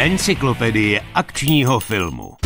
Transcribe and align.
Encyklopedie 0.00 1.00
akčního 1.14 1.80
filmu. 1.80 2.36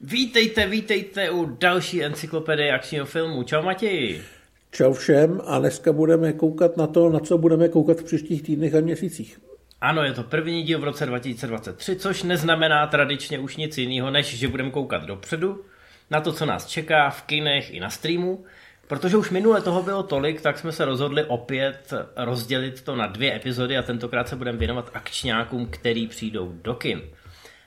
Vítejte, 0.00 0.66
vítejte 0.66 1.30
u 1.30 1.44
další 1.44 2.04
encyklopedie 2.04 2.72
akčního 2.72 3.06
filmu. 3.06 3.42
Čau 3.42 3.62
Matěji. 3.62 4.22
Čau 4.70 4.92
všem 4.92 5.40
a 5.46 5.58
dneska 5.58 5.92
budeme 5.92 6.32
koukat 6.32 6.76
na 6.76 6.86
to, 6.86 7.08
na 7.08 7.20
co 7.20 7.38
budeme 7.38 7.68
koukat 7.68 8.00
v 8.00 8.04
příštích 8.04 8.42
týdnech 8.42 8.74
a 8.74 8.80
měsících. 8.80 9.40
Ano, 9.80 10.02
je 10.02 10.12
to 10.12 10.22
první 10.22 10.62
díl 10.62 10.78
v 10.78 10.84
roce 10.84 11.06
2023, 11.06 11.96
což 11.96 12.22
neznamená 12.22 12.86
tradičně 12.86 13.38
už 13.38 13.56
nic 13.56 13.78
jiného, 13.78 14.10
než 14.10 14.38
že 14.38 14.48
budeme 14.48 14.70
koukat 14.70 15.04
dopředu 15.04 15.64
na 16.10 16.20
to, 16.20 16.32
co 16.32 16.46
nás 16.46 16.66
čeká 16.66 17.10
v 17.10 17.22
kinech 17.22 17.74
i 17.74 17.80
na 17.80 17.90
streamu. 17.90 18.44
Protože 18.88 19.16
už 19.16 19.30
minule 19.30 19.60
toho 19.60 19.82
bylo 19.82 20.02
tolik, 20.02 20.40
tak 20.40 20.58
jsme 20.58 20.72
se 20.72 20.84
rozhodli 20.84 21.24
opět 21.24 21.92
rozdělit 22.16 22.82
to 22.82 22.96
na 22.96 23.06
dvě 23.06 23.36
epizody 23.36 23.78
a 23.78 23.82
tentokrát 23.82 24.28
se 24.28 24.36
budeme 24.36 24.58
věnovat 24.58 24.90
akčňákům, 24.94 25.66
který 25.66 26.06
přijdou 26.06 26.52
do 26.62 26.74
kin. 26.74 27.02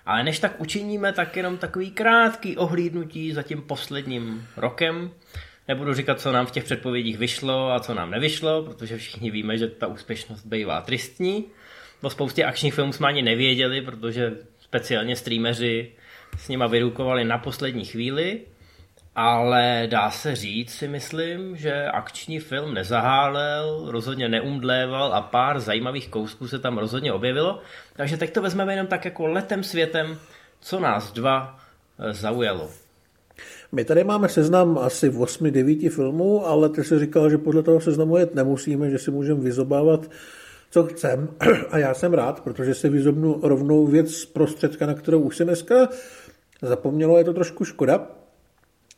Ale 0.06 0.24
než 0.24 0.40
tak 0.40 0.62
učiníme, 0.62 1.14
tak 1.14 1.38
jenom 1.38 1.58
takový 1.58 1.92
krátký 1.92 2.58
ohlídnutí 2.58 3.34
za 3.34 3.44
tím 3.44 3.62
posledním 3.62 4.48
rokem. 4.58 5.12
Nebudu 5.68 5.94
říkat, 5.94 6.22
co 6.22 6.32
nám 6.32 6.46
v 6.46 6.52
těch 6.52 6.64
předpovědích 6.64 7.18
vyšlo 7.18 7.72
a 7.72 7.80
co 7.80 7.94
nám 7.94 8.12
nevyšlo, 8.12 8.64
protože 8.64 8.98
všichni 8.98 9.32
víme, 9.32 9.58
že 9.58 9.68
ta 9.68 9.88
úspěšnost 9.88 10.46
bývá 10.46 10.82
tristní. 10.82 11.46
O 12.02 12.10
spoustě 12.10 12.46
akčních 12.46 12.74
filmů 12.74 12.94
jsme 12.94 13.08
ani 13.08 13.22
nevěděli, 13.22 13.82
protože 13.82 14.34
speciálně 14.60 15.16
streameři 15.16 15.92
s 16.38 16.48
nima 16.48 16.68
vyrukovali 16.68 17.24
na 17.24 17.38
poslední 17.38 17.86
chvíli. 17.86 18.42
Ale 19.16 19.88
dá 19.92 20.12
se 20.12 20.36
říct 20.36 20.74
si 20.74 20.88
myslím, 20.88 21.56
že 21.56 21.86
akční 21.86 22.40
film 22.40 22.74
nezahálel, 22.74 23.86
rozhodně 23.92 24.30
neumdléval 24.30 25.14
a 25.14 25.22
pár 25.22 25.60
zajímavých 25.60 26.10
kousků 26.10 26.48
se 26.48 26.60
tam 26.60 26.78
rozhodně 26.78 27.14
objevilo. 27.14 27.60
Takže 27.94 28.18
teď 28.18 28.34
to 28.34 28.42
vezmeme 28.42 28.74
jenom 28.74 28.88
tak 28.88 29.06
jako 29.06 29.28
letem 29.28 29.64
světem, 29.64 30.18
co 30.60 30.80
nás 30.80 31.12
dva 31.12 31.60
eh, 32.00 32.14
zaujalo. 32.14 32.70
My 33.72 33.86
tady 33.86 34.04
máme 34.04 34.30
seznam 34.30 34.78
asi 34.78 35.10
8-9 35.10 35.90
filmů, 35.90 36.46
ale 36.48 36.70
ty 36.70 36.84
si 36.84 37.00
říkal, 37.00 37.30
že 37.30 37.38
podle 37.38 37.64
toho 37.64 37.82
seznamu 37.82 38.18
jet 38.18 38.36
nemusíme, 38.36 38.90
že 38.90 38.98
si 38.98 39.12
můžeme 39.12 39.42
vyzobávat, 39.42 40.12
co 40.72 40.84
chcem. 40.84 41.28
A 41.72 41.78
já 41.78 41.94
jsem 41.94 42.14
rád, 42.14 42.40
protože 42.40 42.74
si 42.74 42.90
vyzobnu 42.90 43.40
rovnou 43.44 43.88
věc 43.88 44.12
z 44.12 44.26
prostředka, 44.26 44.86
na 44.86 44.94
kterou 44.94 45.20
už 45.20 45.38
se 45.38 45.44
dneska 45.44 45.90
zapomnělo, 46.62 47.18
je 47.18 47.24
to 47.24 47.34
trošku 47.34 47.66
škoda, 47.66 48.08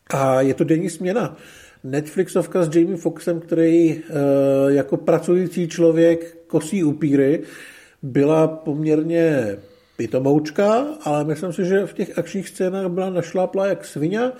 a 0.10 0.42
je 0.42 0.54
to 0.54 0.64
denní 0.64 0.90
směna. 0.90 1.38
Netflixovka 1.84 2.64
s 2.64 2.76
Jamie 2.76 2.98
Foxem, 2.98 3.40
který 3.40 3.92
e, 3.92 4.02
jako 4.68 4.98
pracující 4.98 5.68
člověk 5.68 6.38
kosí 6.48 6.84
upíry, 6.84 7.44
byla 8.02 8.48
poměrně 8.48 9.58
pitomoučka, 9.98 10.86
ale 11.04 11.26
myslím 11.26 11.54
si, 11.54 11.66
že 11.66 11.86
v 11.86 11.94
těch 11.94 12.18
akčních 12.18 12.50
scénách 12.50 12.88
byla 12.88 13.10
našláplá 13.10 13.68
jak 13.68 13.86
svině. 13.86 14.32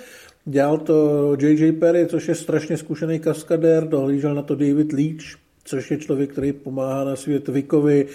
Dělal 0.46 0.78
to 0.78 1.38
J.J. 1.40 1.72
Perry, 1.72 2.08
což 2.08 2.28
je 2.28 2.36
strašně 2.36 2.78
zkušený 2.78 3.20
kaskadér, 3.20 3.88
dohlížel 3.88 4.36
na 4.36 4.42
to 4.42 4.56
David 4.56 4.94
Leach, 4.94 5.38
což 5.64 5.92
je 5.92 5.98
člověk, 5.98 6.32
který 6.32 6.54
pomáhá 6.54 7.04
na 7.04 7.16
svět 7.16 7.48
Vickovi, 7.48 8.08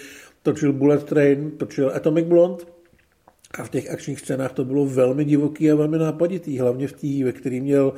točil 0.43 0.73
Bullet 0.73 1.03
Train, 1.03 1.51
točil 1.51 1.91
Atomic 1.95 2.25
Blonde, 2.25 2.63
a 3.57 3.63
v 3.63 3.69
těch 3.69 3.91
akčních 3.91 4.19
scénách 4.19 4.53
to 4.53 4.65
bylo 4.65 4.85
velmi 4.85 5.25
divoký 5.25 5.71
a 5.71 5.75
velmi 5.75 5.97
nápaditý, 5.97 6.59
hlavně 6.59 6.87
v 6.87 6.93
té, 6.93 7.25
ve 7.25 7.31
který 7.31 7.61
měl 7.61 7.93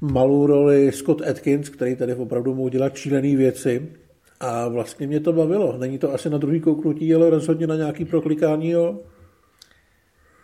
malou 0.00 0.46
roli 0.46 0.92
Scott 0.92 1.22
Atkins, 1.22 1.68
který 1.68 1.96
tady 1.96 2.14
opravdu 2.14 2.54
mohl 2.54 2.70
dělat 2.70 2.96
šílené 2.96 3.36
věci. 3.36 3.88
A 4.40 4.68
vlastně 4.68 5.06
mě 5.06 5.20
to 5.20 5.32
bavilo. 5.32 5.78
Není 5.78 5.98
to 5.98 6.14
asi 6.14 6.30
na 6.30 6.38
druhý 6.38 6.60
kouknutí, 6.60 7.14
ale 7.14 7.30
rozhodně 7.30 7.66
na 7.66 7.76
nějaký 7.76 8.04
proklikání, 8.04 8.70
jo. 8.70 8.98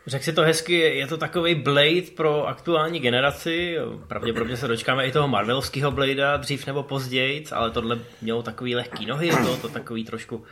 Řekl 0.06 0.24
si 0.24 0.32
to 0.32 0.42
hezky, 0.42 0.72
je 0.72 1.06
to 1.06 1.16
takový 1.16 1.54
Blade 1.54 2.10
pro 2.16 2.48
aktuální 2.48 3.00
generaci. 3.00 3.76
Pravděpodobně 4.08 4.56
se 4.56 4.68
dočkáme 4.68 5.06
i 5.06 5.12
toho 5.12 5.28
Marvelovského 5.28 5.90
Bladea 5.90 6.36
dřív 6.36 6.66
nebo 6.66 6.82
později, 6.82 7.44
ale 7.52 7.70
tohle 7.70 7.98
mělo 8.22 8.42
takový 8.42 8.74
lehký 8.74 9.06
nohy, 9.06 9.30
to, 9.30 9.56
to 9.56 9.68
takový 9.68 10.04
trošku 10.04 10.44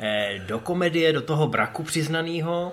eh, 0.00 0.44
do 0.46 0.58
komedie, 0.58 1.12
do 1.12 1.22
toho 1.22 1.48
braku 1.48 1.82
přiznaného. 1.82 2.72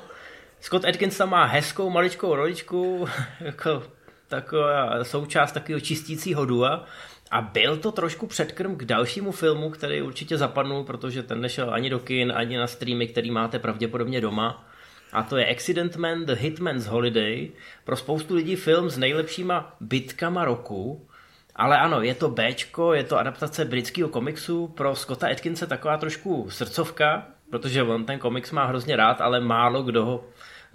Scott 0.65 0.85
Atkins 0.85 1.17
tam 1.17 1.29
má 1.29 1.45
hezkou 1.45 1.89
maličkou 1.89 2.35
roličku, 2.35 3.07
jako 3.39 3.83
taková 4.27 5.03
součást 5.03 5.51
takového 5.51 5.79
čistícího 5.79 6.45
dua. 6.45 6.85
A 7.31 7.41
byl 7.41 7.77
to 7.77 7.91
trošku 7.91 8.27
předkrm 8.27 8.75
k 8.75 8.85
dalšímu 8.85 9.31
filmu, 9.31 9.69
který 9.69 10.01
určitě 10.01 10.37
zapadnul, 10.37 10.83
protože 10.83 11.23
ten 11.23 11.41
nešel 11.41 11.73
ani 11.73 11.89
do 11.89 11.99
kin, 11.99 12.33
ani 12.35 12.57
na 12.57 12.67
streamy, 12.67 13.07
který 13.07 13.31
máte 13.31 13.59
pravděpodobně 13.59 14.21
doma. 14.21 14.67
A 15.13 15.23
to 15.23 15.37
je 15.37 15.51
Accident 15.51 15.95
Man, 15.95 16.25
The 16.25 16.33
Hitman's 16.33 16.85
Holiday. 16.85 17.49
Pro 17.83 17.95
spoustu 17.95 18.35
lidí 18.35 18.55
film 18.55 18.89
s 18.89 18.97
nejlepšíma 18.97 19.75
bitkama 19.79 20.45
roku. 20.45 21.07
Ale 21.55 21.77
ano, 21.77 22.01
je 22.01 22.15
to 22.15 22.29
Bčko, 22.29 22.93
je 22.93 23.03
to 23.03 23.17
adaptace 23.17 23.65
britského 23.65 24.09
komiksu. 24.09 24.67
Pro 24.67 24.95
Scotta 24.95 25.27
Atkinse 25.27 25.67
taková 25.67 25.97
trošku 25.97 26.49
srdcovka, 26.49 27.25
protože 27.49 27.83
on 27.83 28.05
ten 28.05 28.19
komiks 28.19 28.51
má 28.51 28.65
hrozně 28.65 28.95
rád, 28.95 29.21
ale 29.21 29.39
málo 29.39 29.83
kdo 29.83 30.05
ho 30.05 30.23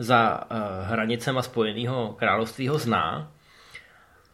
za 0.01 0.41
uh, 0.51 0.59
hranicema 0.89 1.43
Spojeného 1.43 2.15
království 2.19 2.69
ho 2.69 2.79
zná. 2.79 3.33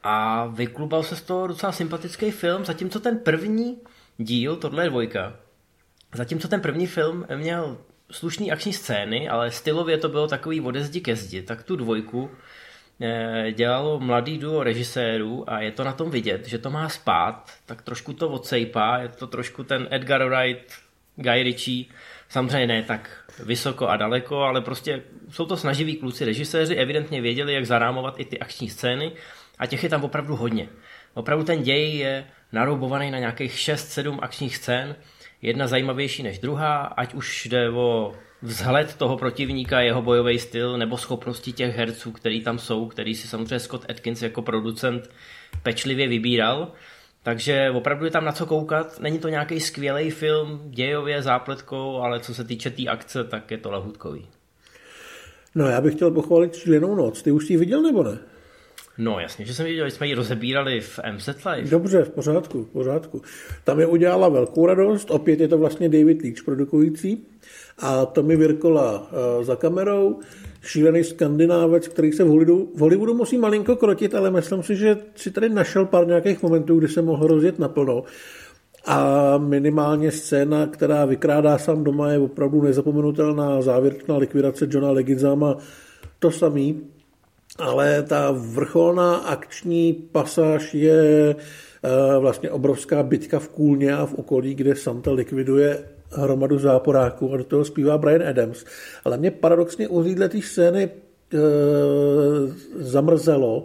A 0.03 0.47
vyklubal 0.47 1.03
se 1.03 1.16
z 1.16 1.22
toho 1.22 1.47
docela 1.47 1.72
sympatický 1.72 2.31
film, 2.31 2.65
zatímco 2.65 3.00
ten 3.00 3.19
první 3.19 3.78
díl, 4.19 4.56
tohle 4.56 4.84
je 4.84 4.91
dvojka, 4.91 5.32
zatímco 6.15 6.49
ten 6.49 6.60
první 6.60 6.87
film 6.87 7.27
měl 7.37 7.78
slušný 8.10 8.53
akční 8.53 8.72
scény, 8.72 9.28
ale 9.28 9.50
stylově 9.50 9.99
to 9.99 10.09
bylo 10.09 10.28
takový 10.28 10.60
ode 10.60 10.84
zdi 10.84 11.00
ke 11.00 11.16
zdi, 11.16 11.43
tak 11.43 11.62
tu 11.62 11.77
dvojku 11.77 12.31
eh, 13.00 13.53
dělalo 13.53 14.00
mladý 14.00 14.38
duo 14.38 14.62
režisérů 14.62 15.50
a 15.50 15.60
je 15.60 15.72
to 15.72 15.84
na 15.84 15.93
tom 15.93 16.10
vidět, 16.10 16.47
že 16.47 16.59
to 16.59 16.71
má 16.71 16.88
spát, 16.88 17.50
tak 17.66 17.83
trošku 17.83 18.12
to 18.12 18.28
odsejpá, 18.28 18.98
je 18.98 19.09
to 19.09 19.27
trošku 19.27 19.65
ten 19.65 19.88
Edgar 19.91 20.28
Wright, 20.28 20.72
Guy 21.16 21.43
Ritchie, 21.43 21.84
samozřejmě 22.29 22.67
ne 22.67 22.83
tak 22.83 23.25
vysoko 23.45 23.89
a 23.89 23.97
daleko, 23.97 24.39
ale 24.39 24.61
prostě 24.61 25.03
jsou 25.31 25.47
to 25.47 25.57
snaživí 25.57 25.97
kluci 25.97 26.25
režiséři, 26.25 26.75
evidentně 26.75 27.21
věděli, 27.21 27.55
jak 27.55 27.67
zarámovat 27.67 28.21
i 28.21 28.25
ty 28.25 28.39
akční 28.39 28.71
scény 28.71 29.13
a 29.59 29.67
těch 29.67 29.83
je 29.83 29.89
tam 29.89 30.05
opravdu 30.05 30.37
hodně. 30.37 30.69
Opravdu 31.15 31.45
ten 31.45 31.63
děj 31.63 31.97
je 31.97 32.27
naroubovaný 32.53 33.11
na 33.11 33.19
nějakých 33.19 33.53
6-7 33.53 34.19
akčních 34.23 34.57
scén, 34.57 34.97
jedna 35.43 35.67
zajímavější 35.67 36.23
než 36.23 36.39
druhá, 36.39 36.77
ať 36.77 37.15
už 37.15 37.47
jde 37.47 37.71
o 37.71 38.13
vzhled 38.43 38.95
toho 38.95 39.17
protivníka, 39.17 39.81
jeho 39.81 40.03
bojový 40.03 40.39
styl 40.39 40.79
nebo 40.79 40.97
schopnosti 40.97 41.53
těch 41.53 41.77
herců, 41.77 42.13
který 42.13 42.41
tam 42.41 42.59
jsou, 42.59 42.89
který 42.89 43.15
si 43.15 43.29
samozřejmě 43.29 43.61
Scott 43.61 43.91
Atkins 43.91 44.23
jako 44.23 44.43
producent 44.43 45.11
pečlivě 45.63 46.09
vybíral. 46.09 46.73
Takže 47.27 47.71
opravdu 47.71 48.05
je 48.05 48.11
tam 48.11 48.25
na 48.25 48.33
co 48.33 48.47
koukat. 48.47 49.01
Není 49.01 49.19
to 49.19 49.29
nějaký 49.29 49.61
skvělý 49.61 50.11
film, 50.11 50.61
dějově, 50.65 51.23
zápletkou, 51.23 51.97
ale 51.97 52.21
co 52.21 52.35
se 52.35 52.45
týče 52.45 52.71
té 52.71 52.77
tý 52.77 52.89
akce, 52.89 53.25
tak 53.25 53.51
je 53.51 53.59
to 53.59 53.71
lahutkový. 53.71 54.27
No 55.55 55.69
já 55.69 55.81
bych 55.81 55.95
chtěl 55.95 56.11
pochválit 56.11 56.55
Šílenou 56.55 56.95
noc. 56.95 57.23
Ty 57.23 57.31
už 57.31 57.51
ji 57.51 57.57
viděl 57.57 57.83
nebo 57.83 58.03
ne? 58.03 58.19
No 58.99 59.21
jasně, 59.21 59.45
že 59.45 59.55
jsem 59.55 59.67
viděl, 59.67 59.85
že 59.85 59.91
jsme 59.91 60.07
ji 60.07 60.15
rozebírali 60.15 60.81
v 60.81 61.01
MZ 61.13 61.29
Live. 61.29 61.71
Dobře, 61.71 62.03
v 62.03 62.11
pořádku, 62.11 62.65
v 62.65 62.69
pořádku. 62.69 63.23
Tam 63.65 63.81
je 63.81 63.87
udělala 63.87 64.29
velkou 64.29 64.67
radost, 64.67 65.11
opět 65.11 65.41
je 65.41 65.49
to 65.49 65.59
vlastně 65.59 65.89
David 65.89 66.23
Leach 66.23 66.45
produkující 66.45 67.27
a 67.79 68.07
Tommy 68.07 68.37
Virkola 68.37 69.01
uh, 69.01 69.45
za 69.45 69.57
kamerou, 69.57 70.21
šílený 70.66 71.04
skandinávec, 71.04 71.88
který 71.88 72.12
se 72.12 72.25
v 72.25 72.28
Hollywoodu, 72.28 72.72
v 72.75 72.78
Hollywoodu 72.78 73.15
musí 73.15 73.38
malinko 73.38 73.77
krotit, 73.77 74.15
ale 74.15 74.31
myslím 74.31 74.62
si, 74.62 74.77
že 74.77 74.99
si 75.15 75.31
tady 75.31 75.49
našel 75.49 75.84
pár 75.84 76.06
nějakých 76.06 76.43
momentů, 76.43 76.78
kdy 76.78 76.88
se 76.88 77.03
mohl 77.03 77.27
rozjet 77.27 77.59
naplno. 77.59 78.04
A 78.87 79.38
minimálně 79.38 80.10
scéna, 80.10 80.66
která 80.66 81.04
vykrádá 81.04 81.59
sám 81.59 81.84
doma, 81.84 82.13
je 82.13 82.18
opravdu 82.18 82.63
nezapomenutelná 82.63 83.63
závěrečná 83.63 84.16
likvidace 84.16 84.66
Johna 84.71 84.91
Legidzama, 84.91 85.57
to 86.18 86.30
samý. 86.30 86.80
Ale 87.59 88.03
ta 88.03 88.30
vrcholná 88.30 89.16
akční 89.16 89.92
pasáž 89.92 90.74
je 90.74 91.36
eh, 91.36 92.19
vlastně 92.19 92.51
obrovská 92.51 93.03
bitka 93.03 93.39
v 93.39 93.48
Kůlně 93.48 93.97
a 93.97 94.07
v 94.07 94.15
okolí, 94.15 94.54
kde 94.54 94.74
Santa 94.74 95.12
likviduje 95.12 95.96
hromadu 96.16 96.59
záporáků 96.59 97.33
a 97.33 97.36
do 97.36 97.45
toho 97.45 97.65
zpívá 97.65 97.98
Brian 97.98 98.28
Adams. 98.28 98.65
Ale 99.04 99.18
mě 99.18 99.30
paradoxně 99.30 99.89
u 99.89 100.15
této 100.15 100.39
scény 100.42 100.83
e, 100.84 100.91
zamrzelo 102.74 103.65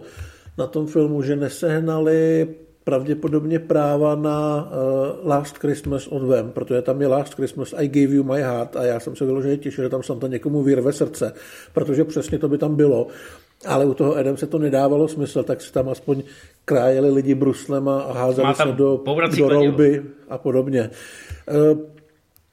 na 0.58 0.66
tom 0.66 0.86
filmu, 0.86 1.22
že 1.22 1.36
nesehnali 1.36 2.48
pravděpodobně 2.84 3.58
práva 3.58 4.14
na 4.14 4.64
uh, 4.64 5.28
Last 5.28 5.58
Christmas 5.58 6.06
od 6.06 6.22
Vem, 6.22 6.50
protože 6.50 6.82
tam 6.82 7.00
je 7.00 7.06
Last 7.06 7.34
Christmas, 7.34 7.74
I 7.76 7.88
gave 7.88 8.14
you 8.14 8.24
my 8.24 8.42
heart 8.42 8.76
a 8.76 8.84
já 8.84 9.00
jsem 9.00 9.16
se 9.16 9.24
vyloženě 9.24 9.56
těšil, 9.56 9.84
že 9.84 9.90
tam 9.90 10.02
Santa 10.02 10.28
někomu 10.28 10.62
vyrve 10.62 10.92
srdce, 10.92 11.32
protože 11.72 12.04
přesně 12.04 12.38
to 12.38 12.48
by 12.48 12.58
tam 12.58 12.74
bylo. 12.76 13.06
Ale 13.66 13.86
u 13.86 13.94
toho 13.94 14.16
Adam 14.16 14.36
se 14.36 14.46
to 14.46 14.58
nedávalo 14.58 15.08
smysl, 15.08 15.42
tak 15.42 15.60
si 15.60 15.72
tam 15.72 15.88
aspoň 15.88 16.22
krájeli 16.64 17.10
lidi 17.10 17.34
bruslem 17.34 17.88
a 17.88 18.12
házeli 18.12 18.54
se 18.54 18.64
do, 18.64 19.02
do 19.36 19.48
rouby 19.48 20.02
a 20.28 20.38
podobně. 20.38 20.90
Uh, 21.72 21.78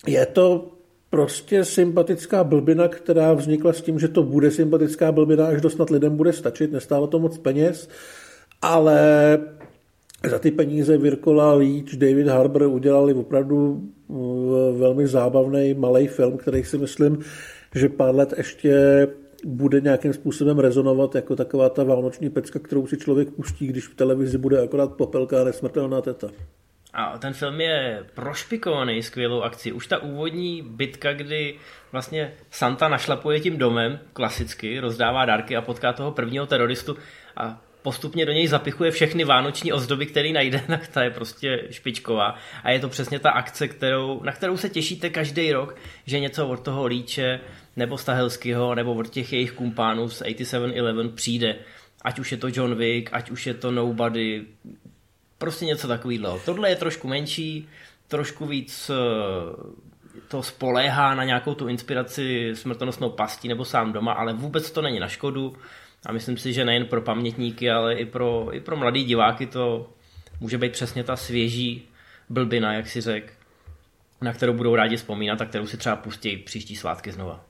je 0.07 0.25
to 0.25 0.71
prostě 1.09 1.65
sympatická 1.65 2.43
blbina, 2.43 2.87
která 2.87 3.33
vznikla 3.33 3.73
s 3.73 3.81
tím, 3.81 3.99
že 3.99 4.07
to 4.07 4.23
bude 4.23 4.51
sympatická 4.51 5.11
blbina, 5.11 5.47
až 5.47 5.61
to 5.61 5.69
snad 5.69 5.89
lidem 5.89 6.17
bude 6.17 6.33
stačit, 6.33 6.71
nestálo 6.71 7.07
to 7.07 7.19
moc 7.19 7.37
peněz, 7.37 7.89
ale 8.61 8.99
za 10.29 10.39
ty 10.39 10.51
peníze 10.51 10.97
Virkola, 10.97 11.53
Leach, 11.53 11.95
David 11.95 12.27
Harbour 12.27 12.63
udělali 12.63 13.13
opravdu 13.13 13.89
velmi 14.77 15.07
zábavný 15.07 15.73
malý 15.73 16.07
film, 16.07 16.37
který 16.37 16.63
si 16.63 16.77
myslím, 16.77 17.19
že 17.75 17.89
pár 17.89 18.15
let 18.15 18.33
ještě 18.37 19.07
bude 19.45 19.81
nějakým 19.81 20.13
způsobem 20.13 20.59
rezonovat 20.59 21.15
jako 21.15 21.35
taková 21.35 21.69
ta 21.69 21.83
vánoční 21.83 22.29
pecka, 22.29 22.59
kterou 22.59 22.87
si 22.87 22.97
člověk 22.97 23.31
pustí, 23.31 23.67
když 23.67 23.87
v 23.87 23.95
televizi 23.95 24.37
bude 24.37 24.61
akorát 24.61 24.93
popelka 24.93 25.41
a 25.41 25.43
nesmrtelná 25.43 26.01
teta. 26.01 26.27
A 26.93 27.17
ten 27.17 27.33
film 27.33 27.61
je 27.61 28.05
prošpikovaný 28.13 29.03
skvělou 29.03 29.41
akcí. 29.41 29.71
Už 29.71 29.87
ta 29.87 29.97
úvodní 29.97 30.61
bitka, 30.61 31.13
kdy 31.13 31.55
vlastně 31.91 32.33
Santa 32.51 32.87
našlapuje 32.87 33.39
tím 33.39 33.57
domem, 33.57 33.99
klasicky, 34.13 34.79
rozdává 34.79 35.25
dárky 35.25 35.55
a 35.55 35.61
potká 35.61 35.93
toho 35.93 36.11
prvního 36.11 36.45
teroristu 36.45 36.97
a 37.37 37.61
postupně 37.81 38.25
do 38.25 38.31
něj 38.31 38.47
zapichuje 38.47 38.91
všechny 38.91 39.23
vánoční 39.23 39.73
ozdoby, 39.73 40.05
který 40.05 40.33
najde, 40.33 40.63
na 40.67 40.81
ta 40.93 41.03
je 41.03 41.09
prostě 41.09 41.63
špičková. 41.69 42.35
A 42.63 42.71
je 42.71 42.79
to 42.79 42.89
přesně 42.89 43.19
ta 43.19 43.29
akce, 43.31 43.67
kterou, 43.67 44.23
na 44.23 44.31
kterou 44.31 44.57
se 44.57 44.69
těšíte 44.69 45.09
každý 45.09 45.51
rok, 45.51 45.75
že 46.05 46.19
něco 46.19 46.47
od 46.47 46.59
toho 46.59 46.85
líče, 46.85 47.39
nebo 47.75 47.97
Stahelského, 47.97 48.75
nebo 48.75 48.93
od 48.93 49.09
těch 49.09 49.33
jejich 49.33 49.51
kumpánů 49.51 50.09
z 50.09 50.21
8711 50.21 51.15
přijde. 51.15 51.55
Ať 52.01 52.19
už 52.19 52.31
je 52.31 52.37
to 52.37 52.47
John 52.53 52.75
Wick, 52.75 53.09
ať 53.11 53.29
už 53.29 53.47
je 53.47 53.53
to 53.53 53.71
Nobody, 53.71 54.45
prostě 55.39 55.65
něco 55.65 55.87
takového. 55.87 56.39
Tohle 56.45 56.69
je 56.69 56.75
trošku 56.75 57.07
menší, 57.07 57.69
trošku 58.07 58.45
víc 58.45 58.89
eh, 58.89 58.95
to 60.27 60.43
spoléhá 60.43 61.15
na 61.15 61.23
nějakou 61.23 61.53
tu 61.53 61.67
inspiraci 61.67 62.51
smrtonosnou 62.53 63.09
pastí 63.09 63.47
nebo 63.47 63.65
sám 63.65 63.93
doma, 63.93 64.13
ale 64.13 64.33
vůbec 64.33 64.71
to 64.71 64.81
není 64.81 64.99
na 64.99 65.07
škodu. 65.07 65.55
A 66.05 66.11
myslím 66.11 66.37
si, 66.37 66.53
že 66.53 66.65
nejen 66.65 66.85
pro 66.85 67.01
pamětníky, 67.01 67.71
ale 67.71 67.93
i 67.95 68.05
pro, 68.05 68.47
i 68.51 68.59
pro 68.59 68.77
mladý 68.77 69.03
diváky 69.03 69.45
to 69.45 69.89
může 70.39 70.57
být 70.57 70.71
přesně 70.71 71.03
ta 71.03 71.15
svěží 71.15 71.87
blbina, 72.29 72.73
jak 72.73 72.87
si 72.87 73.01
řek, 73.01 73.33
na 74.21 74.33
kterou 74.33 74.53
budou 74.53 74.75
rádi 74.75 74.97
vzpomínat 74.97 75.41
a 75.41 75.45
kterou 75.45 75.67
si 75.67 75.77
třeba 75.77 75.95
pustí 75.95 76.37
příští 76.37 76.75
svátky 76.75 77.11
znova. 77.11 77.48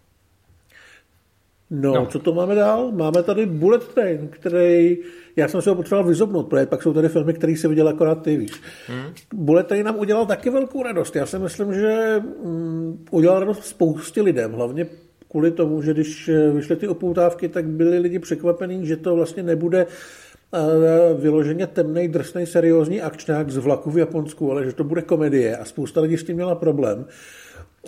No, 1.71 1.93
no, 1.93 2.05
co 2.05 2.19
to 2.19 2.33
máme 2.33 2.55
dál? 2.55 2.91
Máme 2.91 3.23
tady 3.23 3.45
Bullet 3.45 3.87
Train, 3.87 4.27
který, 4.27 4.97
já 5.35 5.47
jsem 5.47 5.61
si 5.61 5.69
ho 5.69 5.75
potřeboval 5.75 6.07
vyzobnout, 6.07 6.43
protože 6.43 6.65
pak 6.65 6.83
jsou 6.83 6.93
tady 6.93 7.09
filmy, 7.09 7.33
které 7.33 7.55
si 7.55 7.67
viděl 7.67 7.87
akorát 7.87 8.21
ty, 8.21 8.37
víš. 8.37 8.61
Hmm. 8.87 9.13
Bullet 9.33 9.67
Train 9.67 9.85
nám 9.85 9.99
udělal 9.99 10.25
taky 10.25 10.49
velkou 10.49 10.83
radost. 10.83 11.15
Já 11.15 11.25
si 11.25 11.39
myslím, 11.39 11.73
že 11.73 12.23
um, 12.41 13.05
udělal 13.11 13.39
radost 13.39 13.65
spoustě 13.65 14.21
lidem, 14.21 14.51
hlavně 14.51 14.87
kvůli 15.31 15.51
tomu, 15.51 15.81
že 15.81 15.93
když 15.93 16.29
eh, 16.29 16.51
vyšly 16.51 16.75
ty 16.75 16.87
opoutávky, 16.87 17.49
tak 17.49 17.65
byli 17.65 17.99
lidi 17.99 18.19
překvapení, 18.19 18.85
že 18.85 18.97
to 18.97 19.15
vlastně 19.15 19.43
nebude 19.43 19.85
uh, 19.85 21.21
vyloženě 21.21 21.67
temný, 21.67 22.07
drsný, 22.07 22.45
seriózní 22.45 23.01
akčňák 23.01 23.49
z 23.49 23.57
vlaku 23.57 23.91
v 23.91 23.97
Japonsku, 23.97 24.51
ale 24.51 24.65
že 24.65 24.73
to 24.73 24.83
bude 24.83 25.01
komedie 25.01 25.57
a 25.57 25.65
spousta 25.65 26.01
lidí 26.01 26.17
s 26.17 26.23
tím 26.23 26.35
měla 26.35 26.55
problém. 26.55 27.05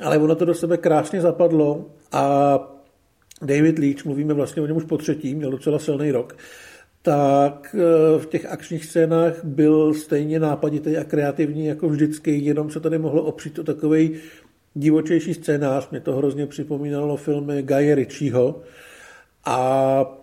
Ale 0.01 0.17
ono 0.17 0.35
to 0.35 0.45
do 0.45 0.53
sebe 0.53 0.77
krásně 0.77 1.21
zapadlo 1.21 1.85
a 2.11 2.80
David 3.41 3.79
Leach, 3.79 4.05
mluvíme 4.05 4.33
vlastně 4.33 4.61
o 4.61 4.65
něm 4.65 4.77
už 4.77 4.83
po 4.83 4.97
třetí, 4.97 5.35
měl 5.35 5.51
docela 5.51 5.79
silný 5.79 6.11
rok, 6.11 6.38
tak 7.01 7.75
eh, 7.79 8.19
v 8.19 8.25
těch 8.25 8.45
akčních 8.45 8.85
scénách 8.85 9.43
byl 9.43 9.93
stejně 9.93 10.39
nápaditý 10.39 10.97
a 10.97 11.03
kreativní 11.03 11.65
jako 11.65 11.89
vždycky, 11.89 12.38
jenom 12.38 12.69
se 12.69 12.79
tady 12.79 12.97
mohlo 12.97 13.23
opřít 13.23 13.59
o 13.59 13.63
takový 13.63 14.11
divočejší 14.73 15.33
scénář. 15.33 15.89
Mě 15.89 15.99
to 15.99 16.15
hrozně 16.15 16.47
připomínalo 16.47 17.17
filmy 17.17 17.63
Guy 17.63 17.95
Ritchieho 17.95 18.61
a 19.45 20.17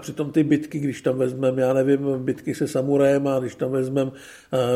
Přitom 0.00 0.32
ty 0.32 0.44
bitky, 0.44 0.78
když 0.78 1.02
tam 1.02 1.18
vezmeme, 1.18 1.62
já 1.62 1.72
nevím, 1.72 1.98
bitky 2.18 2.54
se 2.54 2.68
samurajem 2.68 3.28
a 3.28 3.38
když 3.38 3.54
tam 3.54 3.70
vezmeme 3.70 4.10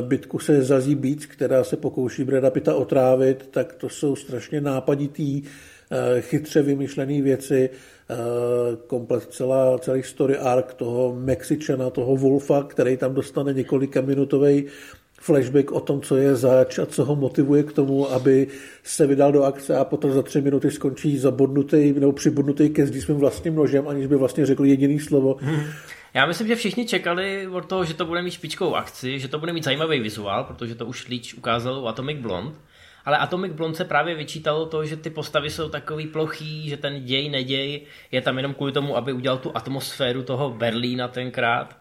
bitku 0.00 0.38
se 0.38 0.62
Zazí 0.62 0.94
Beats, 0.94 1.26
která 1.26 1.64
se 1.64 1.76
pokouší 1.76 2.25
Breda 2.25 2.50
Pitta 2.50 2.75
otrávit, 2.75 3.49
tak 3.50 3.73
to 3.73 3.88
jsou 3.88 4.17
strašně 4.17 4.61
nápaditý 4.61 5.43
Eh, 5.43 5.50
chytře 6.20 6.62
vymyšlené 6.62 7.23
věci, 7.23 7.70
eh, 8.11 8.14
komplet 8.87 9.23
celá, 9.23 9.79
celý 9.79 10.02
story 10.02 10.37
arc 10.37 10.75
toho 10.75 11.14
Mexičana, 11.14 11.90
toho 11.90 12.17
Wolfa, 12.17 12.62
který 12.62 12.96
tam 12.96 13.14
dostane 13.14 13.52
několika 13.52 14.00
minutový 14.00 14.64
flashback 15.20 15.73
o 15.73 15.81
tom, 15.81 16.00
co 16.00 16.17
je 16.17 16.37
zač 16.37 16.79
a 16.79 16.87
co 16.87 17.05
ho 17.05 17.17
motivuje 17.17 17.62
k 17.62 17.73
tomu, 17.73 18.11
aby 18.11 18.46
se 18.82 19.06
vydal 19.06 19.32
do 19.32 19.44
akce 19.44 19.76
a 19.76 19.85
potom 19.85 20.12
za 20.12 20.23
tři 20.23 20.40
minuty 20.40 20.70
skončí 20.70 21.19
zabodnutý 21.19 21.93
nebo 21.93 22.12
přibodnutý 22.12 22.70
ke 22.70 22.87
zdi 22.87 23.00
svým 23.00 23.17
vlastním 23.17 23.55
nožem, 23.55 23.88
aniž 23.88 24.06
by 24.06 24.17
vlastně 24.17 24.46
řekl 24.46 24.64
jediný 24.64 25.00
slovo. 25.00 25.37
Hmm. 25.40 25.62
Já 26.14 26.26
myslím, 26.26 26.49
že 26.49 26.56
všichni 26.56 26.87
čekali 26.87 27.49
od 27.49 27.67
toho, 27.67 27.85
že 27.85 27.94
to 27.94 28.05
bude 28.05 28.23
mít 28.23 28.31
špičkou 28.31 28.75
akci, 28.75 29.19
že 29.19 29.29
to 29.29 29.38
bude 29.38 29.52
mít 29.52 29.64
zajímavý 29.64 30.00
vizuál, 30.00 30.44
protože 30.44 30.75
to 30.75 30.87
už 30.87 31.08
Leach 31.08 31.38
ukázal 31.38 31.79
u 31.79 31.87
Atomic 31.87 32.19
Blonde. 32.19 32.55
Ale 33.08 33.19
Atomic 33.19 33.52
Blonde 33.52 33.76
se 33.76 33.84
právě 33.84 34.14
vyčítalo 34.14 34.66
to, 34.66 34.84
že 34.84 34.96
ty 34.96 35.10
postavy 35.10 35.50
jsou 35.50 35.69
takový 35.69 36.06
plochý, 36.06 36.69
že 36.69 36.76
ten 36.76 37.05
děj, 37.05 37.28
neděj 37.28 37.87
je 38.12 38.22
tam 38.22 38.37
jenom 38.37 38.55
kvůli 38.55 38.72
tomu, 38.72 38.96
aby 38.96 39.12
udělal 39.12 39.38
tu 39.38 39.56
atmosféru 39.56 40.22
toho 40.22 40.50
Berlína 40.50 41.08
tenkrát. 41.08 41.76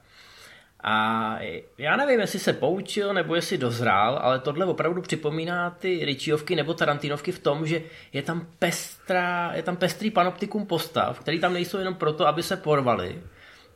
A 0.83 1.39
já 1.77 1.95
nevím, 1.97 2.19
jestli 2.19 2.39
se 2.39 2.53
poučil 2.53 3.13
nebo 3.13 3.35
jestli 3.35 3.57
dozrál, 3.57 4.19
ale 4.21 4.39
tohle 4.39 4.65
opravdu 4.65 5.01
připomíná 5.01 5.69
ty 5.69 6.05
Richiovky 6.05 6.55
nebo 6.55 6.73
Tarantinovky 6.73 7.31
v 7.31 7.39
tom, 7.39 7.67
že 7.67 7.81
je 8.13 8.21
tam, 8.21 8.47
pestrá, 8.59 9.51
je 9.55 9.63
tam 9.63 9.77
pestrý 9.77 10.11
panoptikum 10.11 10.65
postav, 10.65 11.19
který 11.19 11.39
tam 11.39 11.53
nejsou 11.53 11.77
jenom 11.77 11.95
proto, 11.95 12.27
aby 12.27 12.43
se 12.43 12.57
porvali, 12.57 13.23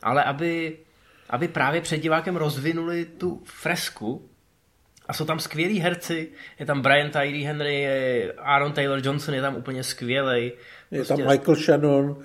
ale 0.03 0.23
aby, 0.23 0.77
aby 1.29 1.47
právě 1.47 1.81
před 1.81 1.97
divákem 1.97 2.35
rozvinuli 2.35 3.05
tu 3.05 3.41
fresku, 3.45 4.30
a 5.11 5.13
jsou 5.13 5.25
tam 5.25 5.39
skvělí 5.39 5.79
herci, 5.79 6.29
je 6.59 6.65
tam 6.65 6.81
Brian 6.81 7.09
Tyree 7.09 7.45
Henry, 7.45 7.81
je 7.81 8.33
Aaron 8.37 8.73
Taylor 8.73 8.99
Johnson 9.03 9.35
je 9.35 9.41
tam 9.41 9.55
úplně 9.55 9.83
skvělý. 9.83 10.43
Je 10.45 10.51
prostě... 10.91 11.13
tam 11.13 11.31
Michael 11.31 11.55
Shannon. 11.55 12.23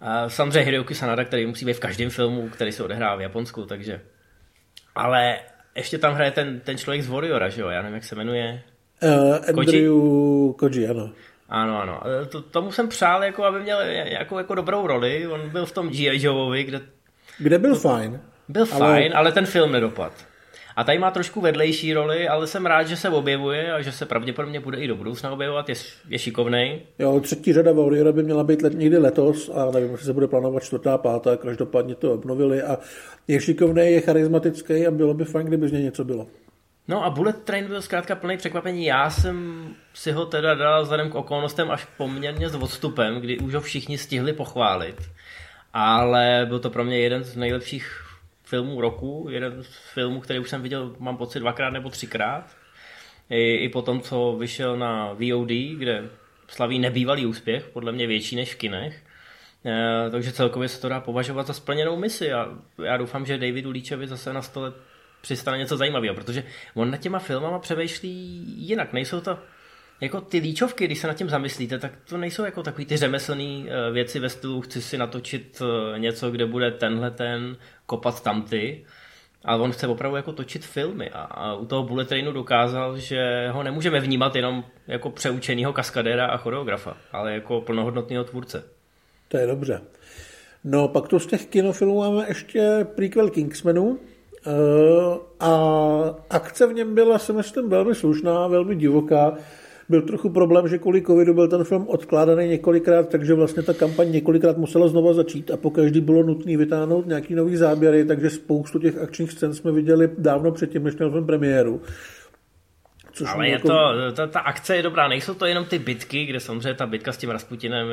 A 0.00 0.28
samozřejmě 0.28 0.60
Hiroyuki 0.60 0.94
Sanada, 0.94 1.24
který 1.24 1.46
musí 1.46 1.64
být 1.64 1.72
v 1.72 1.80
každém 1.80 2.10
filmu, 2.10 2.48
který 2.48 2.72
se 2.72 2.84
odehrává 2.84 3.16
v 3.16 3.20
Japonsku, 3.20 3.66
takže... 3.66 4.00
Ale 4.94 5.38
ještě 5.74 5.98
tam 5.98 6.14
hraje 6.14 6.30
ten, 6.30 6.60
ten 6.60 6.78
člověk 6.78 7.02
z 7.02 7.08
Warriora, 7.08 7.48
že 7.48 7.60
jo? 7.60 7.68
Já 7.68 7.82
nevím, 7.82 7.94
jak 7.94 8.04
se 8.04 8.14
jmenuje. 8.14 8.62
Uh, 9.02 9.34
Andrew 9.34 9.92
Koji? 10.54 10.54
Koji, 10.58 10.88
ano. 10.88 11.10
Ano, 11.48 11.82
ano. 11.82 12.00
To, 12.28 12.42
tomu 12.42 12.72
jsem 12.72 12.88
přál, 12.88 13.24
jako, 13.24 13.44
aby 13.44 13.60
měl 13.60 13.80
jako, 13.80 14.38
jako 14.38 14.54
dobrou 14.54 14.86
roli. 14.86 15.26
On 15.26 15.50
byl 15.50 15.66
v 15.66 15.72
tom 15.72 15.88
G.I. 15.88 16.22
Joeovi, 16.22 16.64
kde... 16.64 16.80
Kde 17.38 17.58
byl 17.58 17.74
fajn. 17.74 18.20
Byl 18.48 18.66
ale... 18.72 18.78
fajn, 18.78 19.12
ale 19.16 19.32
ten 19.32 19.46
film 19.46 19.72
nedopad. 19.72 20.31
A 20.76 20.84
tady 20.84 20.98
má 20.98 21.10
trošku 21.10 21.40
vedlejší 21.40 21.94
roli, 21.94 22.28
ale 22.28 22.46
jsem 22.46 22.66
rád, 22.66 22.82
že 22.82 22.96
se 22.96 23.08
objevuje 23.08 23.72
a 23.72 23.82
že 23.82 23.92
se 23.92 24.06
pravděpodobně 24.06 24.60
bude 24.60 24.78
i 24.78 24.88
do 24.88 24.96
budoucna 24.96 25.30
objevovat, 25.30 25.68
je, 25.68 25.74
je 26.08 26.18
šikovnej. 26.18 26.80
Jo, 26.98 27.20
třetí 27.20 27.52
řada 27.52 27.72
Warriora 27.72 28.12
by 28.12 28.22
měla 28.22 28.44
být 28.44 28.62
let, 28.62 28.74
někdy 28.74 28.98
letos 28.98 29.50
a 29.54 29.70
nevím, 29.70 29.90
jestli 29.90 30.06
se 30.06 30.12
bude 30.12 30.28
plánovat 30.28 30.62
čtvrtá, 30.62 30.98
pátá, 30.98 31.36
každopádně 31.36 31.94
to 31.94 32.14
obnovili 32.14 32.62
a 32.62 32.78
je 33.28 33.40
šikovný, 33.40 33.92
je 33.92 34.00
charismatický 34.00 34.86
a 34.86 34.90
bylo 34.90 35.14
by 35.14 35.24
fajn, 35.24 35.46
kdyby 35.46 35.68
z 35.68 35.72
něj 35.72 35.82
něco 35.82 36.04
bylo. 36.04 36.26
No 36.88 37.04
a 37.04 37.10
Bullet 37.10 37.42
Train 37.42 37.66
byl 37.66 37.82
zkrátka 37.82 38.14
plný 38.14 38.36
překvapení. 38.36 38.84
Já 38.84 39.10
jsem 39.10 39.66
si 39.94 40.12
ho 40.12 40.26
teda 40.26 40.54
dal 40.54 40.82
vzhledem 40.82 41.10
k 41.10 41.14
okolnostem 41.14 41.70
až 41.70 41.84
poměrně 41.96 42.48
s 42.48 42.54
odstupem, 42.54 43.20
kdy 43.20 43.38
už 43.38 43.54
ho 43.54 43.60
všichni 43.60 43.98
stihli 43.98 44.32
pochválit. 44.32 44.96
Ale 45.72 46.46
byl 46.48 46.58
to 46.58 46.70
pro 46.70 46.84
mě 46.84 46.98
jeden 46.98 47.24
z 47.24 47.36
nejlepších 47.36 48.11
filmů 48.52 48.80
roku, 48.80 49.26
jeden 49.30 49.62
z 49.62 49.76
filmů, 49.94 50.20
který 50.20 50.38
už 50.38 50.50
jsem 50.50 50.62
viděl, 50.62 50.96
mám 50.98 51.16
pocit, 51.16 51.40
dvakrát 51.40 51.70
nebo 51.70 51.90
třikrát. 51.90 52.56
I, 53.30 53.54
i 53.54 53.68
po 53.68 53.82
tom, 53.82 54.00
co 54.00 54.36
vyšel 54.38 54.76
na 54.76 55.12
VOD, 55.12 55.48
kde 55.76 56.08
slaví 56.48 56.78
nebývalý 56.78 57.26
úspěch, 57.26 57.64
podle 57.72 57.92
mě 57.92 58.06
větší 58.06 58.36
než 58.36 58.54
v 58.54 58.58
kinech. 58.58 59.02
E, 59.64 60.10
takže 60.10 60.32
celkově 60.32 60.68
se 60.68 60.80
to 60.80 60.88
dá 60.88 61.00
považovat 61.00 61.46
za 61.46 61.52
splněnou 61.52 61.96
misi 61.96 62.32
a 62.32 62.48
já 62.84 62.96
doufám, 62.96 63.26
že 63.26 63.38
Davidu 63.38 63.70
Líčevi 63.70 64.08
zase 64.08 64.32
na 64.32 64.42
stole 64.42 64.72
přistane 65.20 65.58
něco 65.58 65.76
zajímavého, 65.76 66.14
protože 66.14 66.44
on 66.74 66.90
na 66.90 66.96
těma 66.96 67.18
filmama 67.18 67.58
přemýšlí 67.58 68.44
jinak. 68.56 68.92
Nejsou 68.92 69.20
to 69.20 69.38
jako 70.02 70.20
ty 70.20 70.38
líčovky, 70.38 70.84
když 70.84 70.98
se 70.98 71.06
nad 71.06 71.14
tím 71.14 71.28
zamyslíte, 71.28 71.78
tak 71.78 71.92
to 72.08 72.16
nejsou 72.16 72.44
jako 72.44 72.62
takový 72.62 72.86
ty 72.86 72.96
řemeslné 72.96 73.64
eh, 73.66 73.90
věci 73.92 74.18
ve 74.18 74.28
stylu 74.28 74.60
chci 74.60 74.82
si 74.82 74.98
natočit 74.98 75.62
eh, 75.62 75.98
něco, 75.98 76.30
kde 76.30 76.46
bude 76.46 76.70
tenhle 76.70 77.10
ten 77.10 77.56
kopat 77.92 78.22
tamty, 78.22 78.84
ale 79.44 79.62
on 79.62 79.72
chce 79.72 79.86
opravdu 79.86 80.16
jako 80.16 80.32
točit 80.32 80.64
filmy 80.64 81.10
a, 81.10 81.20
a 81.20 81.54
u 81.54 81.66
toho 81.66 81.82
Bullet 81.82 82.08
Trainu 82.08 82.32
dokázal, 82.32 82.98
že 82.98 83.48
ho 83.52 83.62
nemůžeme 83.62 84.00
vnímat 84.00 84.36
jenom 84.36 84.64
jako 84.86 85.10
přeučenýho 85.10 85.72
kaskadéra 85.72 86.26
a 86.26 86.36
choreografa, 86.36 86.96
ale 87.12 87.34
jako 87.34 87.60
plnohodnotného 87.60 88.24
tvůrce. 88.24 88.64
To 89.28 89.36
je 89.36 89.46
dobře. 89.46 89.80
No, 90.64 90.88
pak 90.88 91.08
tu 91.08 91.18
z 91.18 91.26
těch 91.26 91.46
kinofilmů 91.46 91.98
máme 92.00 92.24
ještě 92.28 92.86
prequel 92.94 93.30
Kingsmanu, 93.30 93.98
Uh, 94.46 95.18
a 95.40 95.50
akce 96.30 96.66
v 96.66 96.72
něm 96.72 96.94
byla, 96.94 97.18
si 97.18 97.32
myslím, 97.32 97.68
velmi 97.68 97.94
slušná, 97.94 98.46
velmi 98.46 98.76
divoká. 98.76 99.36
Byl 99.88 100.02
trochu 100.02 100.30
problém, 100.30 100.68
že 100.68 100.78
kvůli 100.78 101.02
covidu 101.02 101.34
byl 101.34 101.48
ten 101.48 101.64
film 101.64 101.88
odkládaný 101.88 102.48
několikrát, 102.48 103.08
takže 103.08 103.34
vlastně 103.34 103.62
ta 103.62 103.74
kampaň 103.74 104.12
několikrát 104.12 104.56
musela 104.56 104.88
znova 104.88 105.12
začít 105.12 105.50
a 105.50 105.56
po 105.56 105.70
každý 105.70 106.00
bylo 106.00 106.22
nutné 106.22 106.56
vytáhnout 106.56 107.06
nějaký 107.06 107.34
nový 107.34 107.56
záběry, 107.56 108.04
takže 108.04 108.30
spoustu 108.30 108.78
těch 108.78 108.98
akčních 108.98 109.32
scén 109.32 109.54
jsme 109.54 109.72
viděli 109.72 110.10
dávno 110.18 110.52
předtím, 110.52 110.84
než 110.84 110.96
měl 110.96 111.10
film 111.10 111.26
premiéru. 111.26 111.82
Což 113.12 113.28
Ale 113.34 113.46
je 113.46 113.52
jako... 113.52 113.68
to, 113.68 114.12
ta, 114.12 114.26
ta 114.26 114.40
akce 114.40 114.76
je 114.76 114.82
dobrá, 114.82 115.08
nejsou 115.08 115.34
to 115.34 115.46
jenom 115.46 115.64
ty 115.64 115.78
bitky, 115.78 116.24
kde 116.24 116.40
samozřejmě 116.40 116.74
ta 116.74 116.86
bitka 116.86 117.12
s 117.12 117.16
tím 117.16 117.30
Rasputinem, 117.30 117.88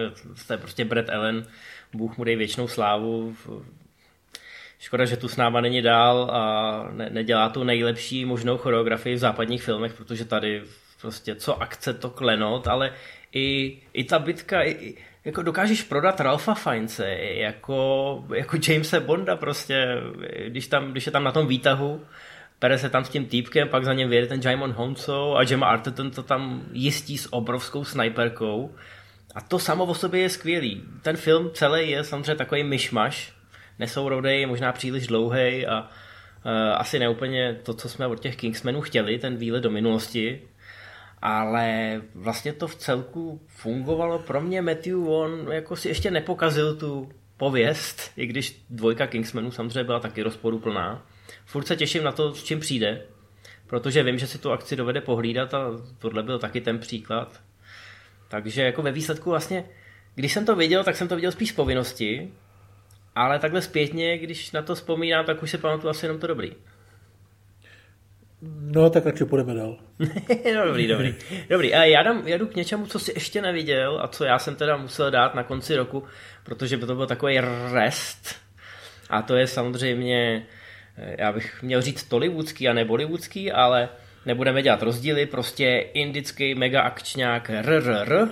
to 0.47 0.53
je 0.53 0.57
prostě 0.57 0.85
Brett 0.85 1.09
Allen, 1.09 1.43
Bůh 1.93 2.17
mu 2.17 2.23
dej 2.23 2.35
věčnou 2.35 2.67
slávu, 2.67 3.35
Škoda, 4.79 5.05
že 5.05 5.17
tu 5.17 5.27
s 5.27 5.37
náma 5.37 5.61
není 5.61 5.81
dál 5.81 6.29
a 6.31 6.87
ne, 6.91 7.09
nedělá 7.09 7.49
tu 7.49 7.63
nejlepší 7.63 8.25
možnou 8.25 8.57
choreografii 8.57 9.15
v 9.15 9.19
západních 9.19 9.63
filmech, 9.63 9.93
protože 9.93 10.25
tady 10.25 10.63
prostě 11.01 11.35
co 11.35 11.61
akce, 11.61 11.93
to 11.93 12.09
klenot, 12.09 12.67
ale 12.67 12.93
i, 13.33 13.77
i 13.93 14.03
ta 14.03 14.19
bitka, 14.19 14.63
i, 14.63 14.95
jako 15.25 15.41
dokážeš 15.41 15.83
prodat 15.83 16.19
Ralfa 16.19 16.53
Finece 16.53 17.09
jako, 17.19 18.23
jako 18.35 18.57
Jamesa 18.67 18.99
Bonda 18.99 19.35
prostě, 19.35 20.01
když, 20.47 20.67
tam, 20.67 20.91
když 20.91 21.05
je 21.05 21.11
tam 21.11 21.23
na 21.23 21.31
tom 21.31 21.47
výtahu, 21.47 22.01
pere 22.59 22.77
se 22.77 22.89
tam 22.89 23.05
s 23.05 23.09
tím 23.09 23.25
týpkem, 23.25 23.69
pak 23.69 23.85
za 23.85 23.93
něm 23.93 24.09
vyjede 24.09 24.27
ten 24.27 24.41
Jaimon 24.43 24.71
Honso 24.71 25.35
a 25.35 25.43
Gemma 25.43 25.67
Arterton 25.67 26.11
to 26.11 26.23
tam 26.23 26.63
jistí 26.71 27.17
s 27.17 27.33
obrovskou 27.33 27.83
sniperkou. 27.83 28.75
A 29.35 29.41
to 29.41 29.59
samo 29.59 29.85
o 29.85 29.93
sobě 29.93 30.21
je 30.21 30.29
skvělý. 30.29 30.83
Ten 31.01 31.17
film 31.17 31.51
celý 31.53 31.89
je 31.89 32.03
samozřejmě 32.03 32.35
takový 32.35 32.63
myšmaš, 32.63 33.33
nesourodej, 33.79 34.45
možná 34.45 34.71
příliš 34.71 35.07
dlouhý 35.07 35.67
a 35.67 35.81
uh, 35.81 36.51
asi 36.75 36.99
neúplně 36.99 37.59
to, 37.63 37.73
co 37.73 37.89
jsme 37.89 38.07
od 38.07 38.19
těch 38.19 38.35
Kingsmenů 38.35 38.81
chtěli, 38.81 39.19
ten 39.19 39.37
výlet 39.37 39.61
do 39.61 39.69
minulosti, 39.69 40.41
ale 41.21 42.01
vlastně 42.15 42.53
to 42.53 42.67
v 42.67 42.75
celku 42.75 43.41
fungovalo. 43.47 44.19
Pro 44.19 44.41
mě 44.41 44.61
Matthew 44.61 44.95
Vaughn 44.95 45.51
jako 45.51 45.75
si 45.75 45.87
ještě 45.87 46.11
nepokazil 46.11 46.75
tu 46.75 47.09
pověst, 47.37 48.11
i 48.17 48.25
když 48.25 48.65
dvojka 48.69 49.07
Kingsmenů 49.07 49.51
samozřejmě 49.51 49.83
byla 49.83 49.99
taky 49.99 50.23
rozporuplná. 50.23 51.05
Furt 51.45 51.67
se 51.67 51.75
těším 51.75 52.03
na 52.03 52.11
to, 52.11 52.33
s 52.33 52.43
čím 52.43 52.59
přijde, 52.59 53.01
protože 53.67 54.03
vím, 54.03 54.19
že 54.19 54.27
si 54.27 54.37
tu 54.37 54.51
akci 54.51 54.75
dovede 54.75 55.01
pohlídat 55.01 55.53
a 55.53 55.65
tohle 55.97 56.23
byl 56.23 56.39
taky 56.39 56.61
ten 56.61 56.79
příklad. 56.79 57.41
Takže 58.27 58.63
jako 58.63 58.81
ve 58.81 58.91
výsledku 58.91 59.29
vlastně, 59.29 59.65
když 60.15 60.33
jsem 60.33 60.45
to 60.45 60.55
viděl, 60.55 60.83
tak 60.83 60.95
jsem 60.95 61.07
to 61.07 61.15
viděl 61.15 61.31
spíš 61.31 61.49
z 61.49 61.53
povinnosti, 61.53 62.33
ale 63.15 63.39
takhle 63.39 63.61
zpětně, 63.61 64.17
když 64.17 64.51
na 64.51 64.61
to 64.61 64.75
vzpomínám, 64.75 65.25
tak 65.25 65.43
už 65.43 65.51
se 65.51 65.57
pamatuju 65.57 65.89
asi 65.89 66.05
jenom 66.05 66.19
to 66.19 66.27
dobrý. 66.27 66.51
No, 68.41 68.89
tak 68.89 69.05
radši 69.05 69.25
půjdeme 69.25 69.53
dál. 69.53 69.77
no, 70.55 70.65
dobrý, 70.65 70.87
dobrý. 70.87 71.15
Dobrý, 71.49 71.73
a 71.73 71.83
já, 71.83 72.03
dám, 72.03 72.27
já 72.27 72.37
jdu 72.37 72.47
k 72.47 72.55
něčemu, 72.55 72.85
co 72.85 72.99
si 72.99 73.11
ještě 73.15 73.41
neviděl 73.41 73.99
a 74.03 74.07
co 74.07 74.23
já 74.23 74.39
jsem 74.39 74.55
teda 74.55 74.77
musel 74.77 75.11
dát 75.11 75.35
na 75.35 75.43
konci 75.43 75.75
roku, 75.75 76.03
protože 76.43 76.77
by 76.77 76.85
to 76.85 76.95
byl 76.95 77.07
takový 77.07 77.39
rest. 77.73 78.35
A 79.09 79.21
to 79.21 79.35
je 79.35 79.47
samozřejmě, 79.47 80.45
eh, 80.97 81.15
já 81.19 81.31
bych 81.31 81.63
měl 81.63 81.81
říct 81.81 82.03
tollywoodský 82.03 82.67
a 82.67 82.73
ne 82.73 82.85
bollywoodský, 82.85 83.51
ale 83.51 83.89
nebudeme 84.25 84.61
dělat 84.61 84.83
rozdíly, 84.83 85.25
prostě 85.25 85.85
indický 85.93 86.55
mega 86.55 86.81
akčňák 86.81 87.49
RRR, 87.49 88.29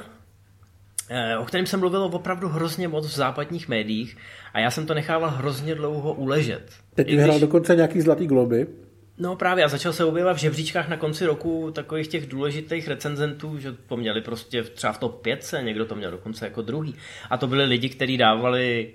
eh, 1.10 1.38
o 1.38 1.46
kterém 1.46 1.66
jsem 1.66 1.80
mluvil 1.80 2.04
opravdu 2.04 2.48
hrozně 2.48 2.88
moc 2.88 3.08
v 3.08 3.16
západních 3.16 3.68
médiích 3.68 4.18
a 4.54 4.60
já 4.60 4.72
jsem 4.72 4.86
to 4.86 4.94
nechával 4.94 5.30
hrozně 5.30 5.76
dlouho 5.76 6.14
uležet. 6.14 6.72
Teď 6.96 7.08
vyhrál 7.08 7.30
když... 7.30 7.42
dokonce 7.42 7.76
nějaký 7.76 8.02
zlatý 8.02 8.28
globy. 8.28 8.68
No 9.20 9.36
právě 9.36 9.64
a 9.64 9.68
začal 9.68 9.94
se 9.94 10.06
objevovat 10.06 10.38
v 10.38 10.40
žebříčkách 10.40 10.90
na 10.90 10.98
konci 10.98 11.26
roku 11.26 11.72
takových 11.72 12.08
těch 12.08 12.28
důležitých 12.28 12.88
recenzentů, 12.88 13.60
že 13.60 13.72
to 13.74 13.98
měli 13.98 14.22
prostě 14.22 14.64
třeba 14.64 14.94
v 14.94 14.98
top 14.98 15.22
5, 15.22 15.54
někdo 15.62 15.86
to 15.86 15.96
měl 15.96 16.12
dokonce 16.12 16.46
jako 16.46 16.62
druhý. 16.62 16.96
A 17.30 17.38
to 17.38 17.48
byli 17.48 17.66
lidi, 17.66 17.90
kteří 17.90 18.18
dávali 18.18 18.94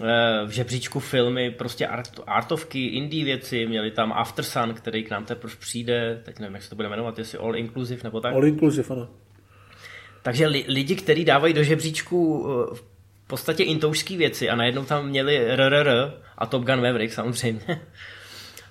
eh, 0.00 0.46
v 0.46 0.50
žebříčku 0.50 1.00
filmy, 1.00 1.50
prostě 1.50 1.86
art, 1.86 2.20
artovky, 2.26 2.86
indie 2.86 3.24
věci, 3.24 3.66
měli 3.66 3.90
tam 3.90 4.12
After 4.12 4.44
Sun, 4.44 4.74
který 4.74 5.04
k 5.04 5.10
nám 5.10 5.24
teprve 5.24 5.54
přijde, 5.58 6.22
teď 6.24 6.38
nevím, 6.38 6.54
jak 6.54 6.62
se 6.62 6.70
to 6.70 6.76
bude 6.76 6.88
jmenovat, 6.88 7.18
jestli 7.18 7.38
All 7.38 7.56
Inclusive 7.56 8.00
nebo 8.04 8.20
tak. 8.20 8.34
All 8.34 8.44
Inclusive, 8.44 8.88
ano. 8.90 9.08
Takže 10.22 10.46
li, 10.46 10.64
lidi, 10.68 10.96
kteří 10.96 11.24
dávají 11.24 11.54
do 11.54 11.62
žebříčku 11.62 12.46
eh, 12.48 12.74
v 12.74 12.84
podstatě 13.26 13.64
intoušský 13.64 14.16
věci 14.16 14.50
a 14.50 14.56
najednou 14.56 14.84
tam 14.84 15.08
měli 15.08 15.56
RRR 15.56 15.90
a 16.38 16.46
Top 16.46 16.64
Gun 16.64 16.82
Maverick 16.82 17.12
samozřejmě. 17.12 17.80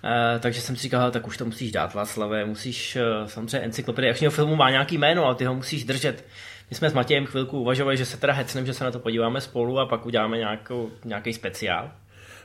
Uh, 0.06 0.40
takže 0.40 0.62
jsem 0.62 0.76
si 0.76 0.82
říkal, 0.82 1.12
tak 1.12 1.28
už 1.28 1.38
to 1.38 1.46
musíš 1.46 1.72
dát, 1.72 1.94
Václave, 1.94 2.46
musíš, 2.46 2.98
uh, 3.22 3.28
samozřejmě 3.28 3.60
encyklopedie 3.60 4.12
akčního 4.12 4.32
filmu 4.32 4.56
má 4.56 4.72
nějaký 4.72 4.98
jméno, 4.98 5.26
ale 5.26 5.36
ty 5.36 5.46
ho 5.46 5.56
musíš 5.56 5.84
držet. 5.84 6.26
My 6.70 6.76
jsme 6.76 6.90
s 6.90 6.94
Matějem 6.94 7.26
chvilku 7.26 7.60
uvažovali, 7.60 7.98
že 7.98 8.06
se 8.06 8.18
teda 8.18 8.34
hecnem, 8.34 8.66
že 8.66 8.74
se 8.74 8.84
na 8.84 8.92
to 8.92 9.00
podíváme 9.00 9.42
spolu 9.42 9.80
a 9.80 9.86
pak 9.86 10.06
uděláme 10.06 10.38
nějakou, 10.38 10.90
nějaký 11.06 11.34
speciál. 11.34 11.92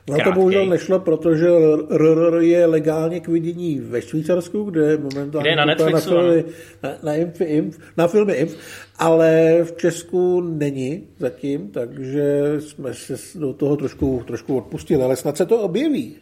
No 0.08 0.18
to 0.24 0.32
bohužel 0.32 0.66
nešlo, 0.66 0.98
protože 0.98 1.48
RRR 1.90 2.40
je 2.40 2.66
legálně 2.66 3.20
k 3.20 3.28
vidění 3.28 3.80
ve 3.80 4.02
Švýcarsku, 4.02 4.62
kde 4.62 4.96
momentálně 4.96 5.40
kde 5.40 5.50
je 5.50 5.56
na 5.56 5.64
Netflixu, 5.64 6.14
na, 6.14 6.20
filmy, 6.20 6.44
na, 6.82 6.90
na, 7.02 7.14
Inf, 7.44 7.78
na 7.96 8.08
filmy 8.08 8.32
Inf, 8.32 8.56
ale 8.98 9.58
v 9.62 9.76
Česku 9.76 10.40
není 10.40 11.08
zatím, 11.18 11.70
takže 11.70 12.54
jsme 12.58 12.94
se 12.94 13.38
do 13.38 13.52
toho 13.52 13.76
trošku, 13.76 14.22
trošku 14.26 14.56
odpustili, 14.56 15.02
ale 15.02 15.16
snad 15.16 15.36
se 15.36 15.46
to 15.46 15.60
objeví. 15.60 16.16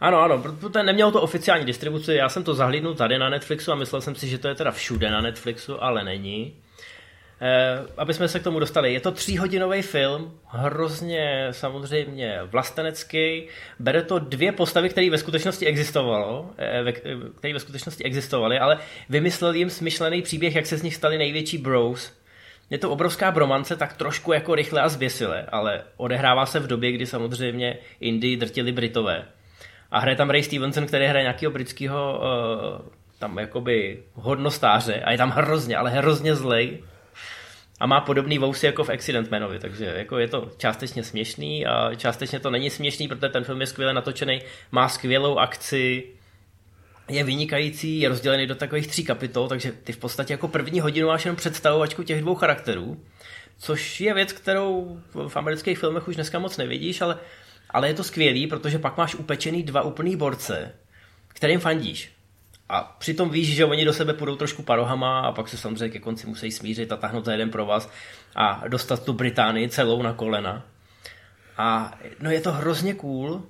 Ano, 0.00 0.20
ano, 0.20 0.38
protože 0.38 0.82
nemělo 0.82 1.12
to 1.12 1.22
oficiální 1.22 1.64
distribuci, 1.64 2.14
já 2.14 2.28
jsem 2.28 2.44
to 2.44 2.54
zahlídnul 2.54 2.94
tady 2.94 3.18
na 3.18 3.28
Netflixu 3.28 3.72
a 3.72 3.74
myslel 3.74 4.00
jsem 4.00 4.14
si, 4.14 4.28
že 4.28 4.38
to 4.38 4.48
je 4.48 4.54
teda 4.54 4.70
všude 4.70 5.10
na 5.10 5.20
Netflixu, 5.20 5.84
ale 5.84 6.04
není. 6.04 6.54
Eh, 7.42 7.86
aby 7.96 8.14
jsme 8.14 8.28
se 8.28 8.40
k 8.40 8.42
tomu 8.42 8.58
dostali. 8.58 8.92
Je 8.92 9.00
to 9.00 9.12
tříhodinový 9.12 9.82
film, 9.82 10.40
hrozně 10.46 11.48
samozřejmě 11.50 12.38
vlastenecký. 12.44 13.46
Bere 13.78 14.02
to 14.02 14.18
dvě 14.18 14.52
postavy, 14.52 14.88
které 14.88 15.10
ve 15.10 15.18
skutečnosti 15.18 15.66
existovalo, 15.66 16.50
eh, 16.58 16.92
které 17.38 17.54
ve 17.54 17.60
skutečnosti 17.60 18.04
existovaly, 18.04 18.58
ale 18.58 18.78
vymyslel 19.08 19.54
jim 19.54 19.70
smyšlený 19.70 20.22
příběh, 20.22 20.54
jak 20.54 20.66
se 20.66 20.76
z 20.76 20.82
nich 20.82 20.94
stali 20.94 21.18
největší 21.18 21.58
bros. 21.58 22.12
Je 22.70 22.78
to 22.78 22.90
obrovská 22.90 23.30
bromance, 23.30 23.76
tak 23.76 23.96
trošku 23.96 24.32
jako 24.32 24.54
rychle 24.54 24.80
a 24.80 24.88
zběsile, 24.88 25.46
ale 25.52 25.82
odehrává 25.96 26.46
se 26.46 26.60
v 26.60 26.66
době, 26.66 26.92
kdy 26.92 27.06
samozřejmě 27.06 27.78
Indii 28.00 28.36
drtili 28.36 28.72
Britové. 28.72 29.26
A 29.90 29.98
hraje 29.98 30.16
tam 30.16 30.30
Ray 30.30 30.42
Stevenson, 30.42 30.86
který 30.86 31.06
hraje 31.06 31.22
nějakého 31.22 31.52
britského 31.52 32.20
uh, 32.20 32.88
tam 33.18 33.38
jakoby 33.38 34.02
hodnostáře 34.14 35.00
a 35.00 35.12
je 35.12 35.18
tam 35.18 35.30
hrozně, 35.30 35.76
ale 35.76 35.90
hrozně 35.90 36.34
zlej. 36.34 36.78
A 37.80 37.86
má 37.86 38.00
podobný 38.00 38.38
vousy 38.38 38.66
jako 38.66 38.84
v 38.84 38.90
Accident 38.90 39.30
Manovi, 39.30 39.58
takže 39.58 39.84
jako 39.96 40.18
je 40.18 40.28
to 40.28 40.50
částečně 40.56 41.04
směšný 41.04 41.66
a 41.66 41.94
částečně 41.94 42.40
to 42.40 42.50
není 42.50 42.70
směšný, 42.70 43.08
protože 43.08 43.28
ten 43.28 43.44
film 43.44 43.60
je 43.60 43.66
skvěle 43.66 43.94
natočený, 43.94 44.42
má 44.72 44.88
skvělou 44.88 45.38
akci, 45.38 46.04
je 47.08 47.24
vynikající, 47.24 48.00
je 48.00 48.08
rozdělený 48.08 48.46
do 48.46 48.54
takových 48.54 48.86
tří 48.86 49.04
kapitol, 49.04 49.48
takže 49.48 49.72
ty 49.72 49.92
v 49.92 49.96
podstatě 49.96 50.32
jako 50.32 50.48
první 50.48 50.80
hodinu 50.80 51.08
máš 51.08 51.24
jenom 51.24 51.36
představovačku 51.36 52.02
těch 52.02 52.20
dvou 52.20 52.34
charakterů, 52.34 53.00
což 53.58 54.00
je 54.00 54.14
věc, 54.14 54.32
kterou 54.32 55.00
v 55.28 55.36
amerických 55.36 55.78
filmech 55.78 56.08
už 56.08 56.14
dneska 56.14 56.38
moc 56.38 56.56
nevidíš, 56.56 57.00
ale 57.00 57.18
ale 57.70 57.88
je 57.88 57.94
to 57.94 58.04
skvělý, 58.04 58.46
protože 58.46 58.78
pak 58.78 58.96
máš 58.96 59.14
upečený 59.14 59.62
dva 59.62 59.82
úplný 59.82 60.16
borce, 60.16 60.72
kterým 61.28 61.60
fandíš. 61.60 62.12
A 62.68 62.96
přitom 62.98 63.30
víš, 63.30 63.54
že 63.54 63.64
oni 63.64 63.84
do 63.84 63.92
sebe 63.92 64.14
půjdou 64.14 64.36
trošku 64.36 64.62
parohama 64.62 65.20
a 65.20 65.32
pak 65.32 65.48
se 65.48 65.56
samozřejmě 65.56 65.88
ke 65.88 65.98
konci 65.98 66.26
musí 66.26 66.52
smířit 66.52 66.92
a 66.92 66.96
tahnout 66.96 67.24
za 67.24 67.32
jeden 67.32 67.50
pro 67.50 67.66
vás 67.66 67.90
a 68.36 68.68
dostat 68.68 69.04
tu 69.04 69.12
Británii 69.12 69.68
celou 69.68 70.02
na 70.02 70.12
kolena. 70.12 70.66
A 71.56 71.98
no 72.20 72.30
je 72.30 72.40
to 72.40 72.52
hrozně 72.52 72.94
cool. 72.94 73.42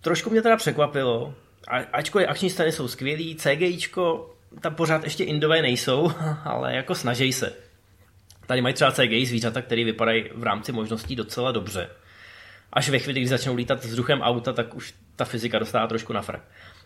Trošku 0.00 0.30
mě 0.30 0.42
teda 0.42 0.56
překvapilo, 0.56 1.34
a, 1.68 1.76
ačkoliv 1.76 2.28
akční 2.28 2.50
scény 2.50 2.72
jsou 2.72 2.88
skvělý, 2.88 3.36
CGIčko, 3.36 4.34
tam 4.60 4.74
pořád 4.74 5.04
ještě 5.04 5.24
indové 5.24 5.62
nejsou, 5.62 6.12
ale 6.44 6.74
jako 6.74 6.94
snaží 6.94 7.32
se. 7.32 7.52
Tady 8.46 8.60
mají 8.60 8.74
třeba 8.74 8.92
CGI 8.92 9.26
zvířata, 9.26 9.62
které 9.62 9.84
vypadají 9.84 10.24
v 10.34 10.42
rámci 10.42 10.72
možností 10.72 11.16
docela 11.16 11.52
dobře 11.52 11.90
až 12.72 12.88
ve 12.88 12.98
chvíli, 12.98 13.20
kdy 13.20 13.28
začnou 13.28 13.54
lítat 13.54 13.84
vzduchem 13.84 14.20
auta, 14.20 14.52
tak 14.52 14.74
už 14.74 14.94
ta 15.16 15.24
fyzika 15.24 15.58
dostává 15.58 15.86
trošku 15.86 16.12
na 16.12 16.22
frak. 16.22 16.40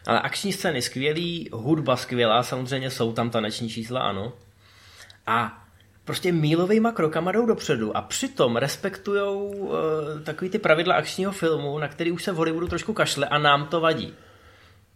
Ale 0.06 0.20
akční 0.20 0.52
scény 0.52 0.82
skvělý, 0.82 1.48
hudba 1.52 1.96
skvělá, 1.96 2.42
samozřejmě 2.42 2.90
jsou 2.90 3.12
tam 3.12 3.30
taneční 3.30 3.68
čísla, 3.68 4.00
ano. 4.00 4.32
A 5.26 5.64
prostě 6.04 6.32
mílovejma 6.32 6.92
krokama 6.92 7.32
jdou 7.32 7.46
dopředu 7.46 7.96
a 7.96 8.02
přitom 8.02 8.56
respektujou 8.56 9.48
uh, 9.48 9.74
takový 10.24 10.50
ty 10.50 10.58
pravidla 10.58 10.94
akčního 10.94 11.32
filmu, 11.32 11.78
na 11.78 11.88
který 11.88 12.12
už 12.12 12.24
se 12.24 12.32
v 12.32 12.36
Hollywoodu 12.36 12.68
trošku 12.68 12.92
kašle 12.92 13.26
a 13.26 13.38
nám 13.38 13.66
to 13.66 13.80
vadí. 13.80 14.14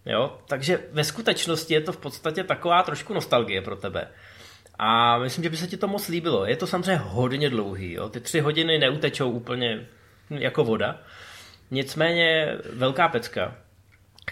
Jo? 0.07 0.39
Takže 0.47 0.81
ve 0.93 1.05
skutečnosti 1.05 1.75
je 1.75 1.81
to 1.81 1.93
v 1.93 1.97
podstatě 1.97 2.45
taková 2.45 2.83
trošku 2.83 3.15
nostalgie 3.15 3.63
pro 3.63 3.77
tebe. 3.77 4.09
A 4.79 5.19
myslím, 5.19 5.45
že 5.45 5.51
by 5.51 5.57
se 5.57 5.67
ti 5.67 5.77
to 5.77 5.89
moc 5.89 6.09
líbilo. 6.09 6.47
Je 6.47 6.57
to 6.57 6.67
samozřejmě 6.67 6.97
hodně 7.05 7.51
dlouhý. 7.51 7.93
Jo? 7.93 8.09
Ty 8.09 8.21
tři 8.21 8.41
hodiny 8.41 8.79
neutečou 8.79 9.31
úplně 9.31 9.87
jako 10.31 10.65
voda. 10.65 11.01
Nicméně 11.71 12.57
velká 12.73 13.09
pecka. 13.09 13.55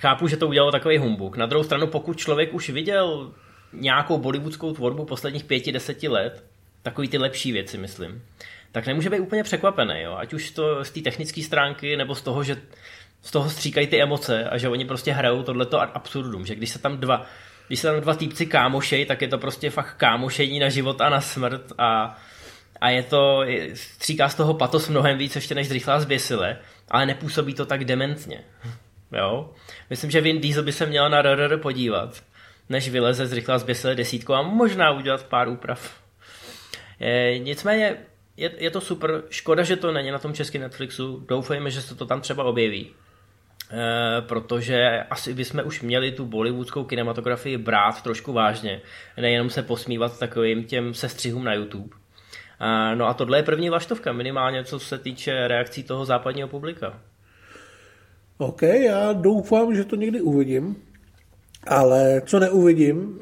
Chápu, 0.00 0.28
že 0.28 0.36
to 0.36 0.48
udělalo 0.48 0.72
takový 0.72 0.98
humbuk. 0.98 1.36
Na 1.36 1.46
druhou 1.46 1.64
stranu, 1.64 1.86
pokud 1.86 2.18
člověk 2.18 2.54
už 2.54 2.70
viděl 2.70 3.32
nějakou 3.72 4.18
bollywoodskou 4.18 4.72
tvorbu 4.72 5.04
posledních 5.04 5.44
pěti, 5.44 5.72
deseti 5.72 6.08
let, 6.08 6.44
takový 6.82 7.08
ty 7.08 7.18
lepší 7.18 7.52
věci, 7.52 7.78
myslím, 7.78 8.22
tak 8.72 8.86
nemůže 8.86 9.10
být 9.10 9.20
úplně 9.20 9.42
překvapený, 9.42 10.02
jo? 10.02 10.16
ať 10.16 10.32
už 10.32 10.50
to 10.50 10.84
z 10.84 10.90
té 10.90 11.00
technické 11.00 11.42
stránky, 11.42 11.96
nebo 11.96 12.14
z 12.14 12.22
toho, 12.22 12.44
že 12.44 12.56
z 13.22 13.30
toho 13.30 13.50
stříkají 13.50 13.86
ty 13.86 14.02
emoce 14.02 14.48
a 14.48 14.58
že 14.58 14.68
oni 14.68 14.84
prostě 14.84 15.12
hrajou 15.12 15.42
tohleto 15.42 15.80
absurdum, 15.80 16.46
že 16.46 16.54
když 16.54 16.70
se 16.70 16.78
tam 16.78 16.98
dva, 16.98 17.26
když 17.66 17.80
se 17.80 17.86
tam 17.86 18.00
dva 18.00 18.14
týpci 18.14 18.46
kámošej, 18.46 19.06
tak 19.06 19.22
je 19.22 19.28
to 19.28 19.38
prostě 19.38 19.70
fakt 19.70 19.94
kámošení 19.94 20.58
na 20.58 20.68
život 20.68 21.00
a 21.00 21.08
na 21.08 21.20
smrt 21.20 21.72
a, 21.78 22.18
a 22.80 22.90
je 22.90 23.02
to, 23.02 23.44
stříká 23.74 24.28
z 24.28 24.34
toho 24.34 24.54
patos 24.54 24.88
mnohem 24.88 25.18
víc 25.18 25.34
ještě 25.34 25.54
než 25.54 25.68
zrychlá 25.68 26.00
zběsile, 26.00 26.58
ale 26.88 27.06
nepůsobí 27.06 27.54
to 27.54 27.66
tak 27.66 27.84
dementně. 27.84 28.44
Jo? 29.12 29.50
Myslím, 29.90 30.10
že 30.10 30.20
Vin 30.20 30.40
Diesel 30.40 30.62
by 30.62 30.72
se 30.72 30.86
měl 30.86 31.10
na 31.10 31.22
RRR 31.22 31.58
podívat, 31.58 32.22
než 32.68 32.88
vyleze 32.88 33.26
zrychlá 33.26 33.58
zběsile 33.58 33.94
desítku 33.94 34.34
a 34.34 34.42
možná 34.42 34.90
udělat 34.90 35.22
pár 35.22 35.48
úprav. 35.48 36.00
E, 37.00 37.38
nicméně 37.38 37.96
je, 38.36 38.50
je 38.58 38.70
to 38.70 38.80
super, 38.80 39.22
škoda, 39.30 39.62
že 39.62 39.76
to 39.76 39.92
není 39.92 40.10
na 40.10 40.18
tom 40.18 40.34
českém 40.34 40.62
Netflixu, 40.62 41.24
doufejme, 41.28 41.70
že 41.70 41.82
se 41.82 41.94
to 41.94 42.06
tam 42.06 42.20
třeba 42.20 42.44
objeví. 42.44 42.90
E, 43.70 44.20
protože 44.20 45.04
asi 45.10 45.34
bychom 45.34 45.62
už 45.64 45.82
měli 45.82 46.12
tu 46.12 46.26
bollywoodskou 46.26 46.84
kinematografii 46.84 47.58
brát 47.58 48.02
trošku 48.02 48.32
vážně, 48.32 48.80
nejenom 49.16 49.50
se 49.50 49.62
posmívat 49.62 50.18
takovým 50.18 50.64
těm 50.64 50.94
sestřihům 50.94 51.44
na 51.44 51.54
YouTube. 51.54 51.96
No 52.94 53.06
a 53.06 53.14
tohle 53.14 53.38
je 53.38 53.42
první 53.42 53.70
vaštovka, 53.70 54.12
minimálně 54.12 54.64
co 54.64 54.78
se 54.78 54.98
týče 54.98 55.48
reakcí 55.48 55.82
toho 55.82 56.04
západního 56.04 56.48
publika. 56.48 57.00
OK, 58.38 58.62
já 58.62 59.12
doufám, 59.12 59.74
že 59.74 59.84
to 59.84 59.96
někdy 59.96 60.20
uvidím, 60.20 60.76
ale 61.66 62.22
co 62.26 62.38
neuvidím, 62.38 63.18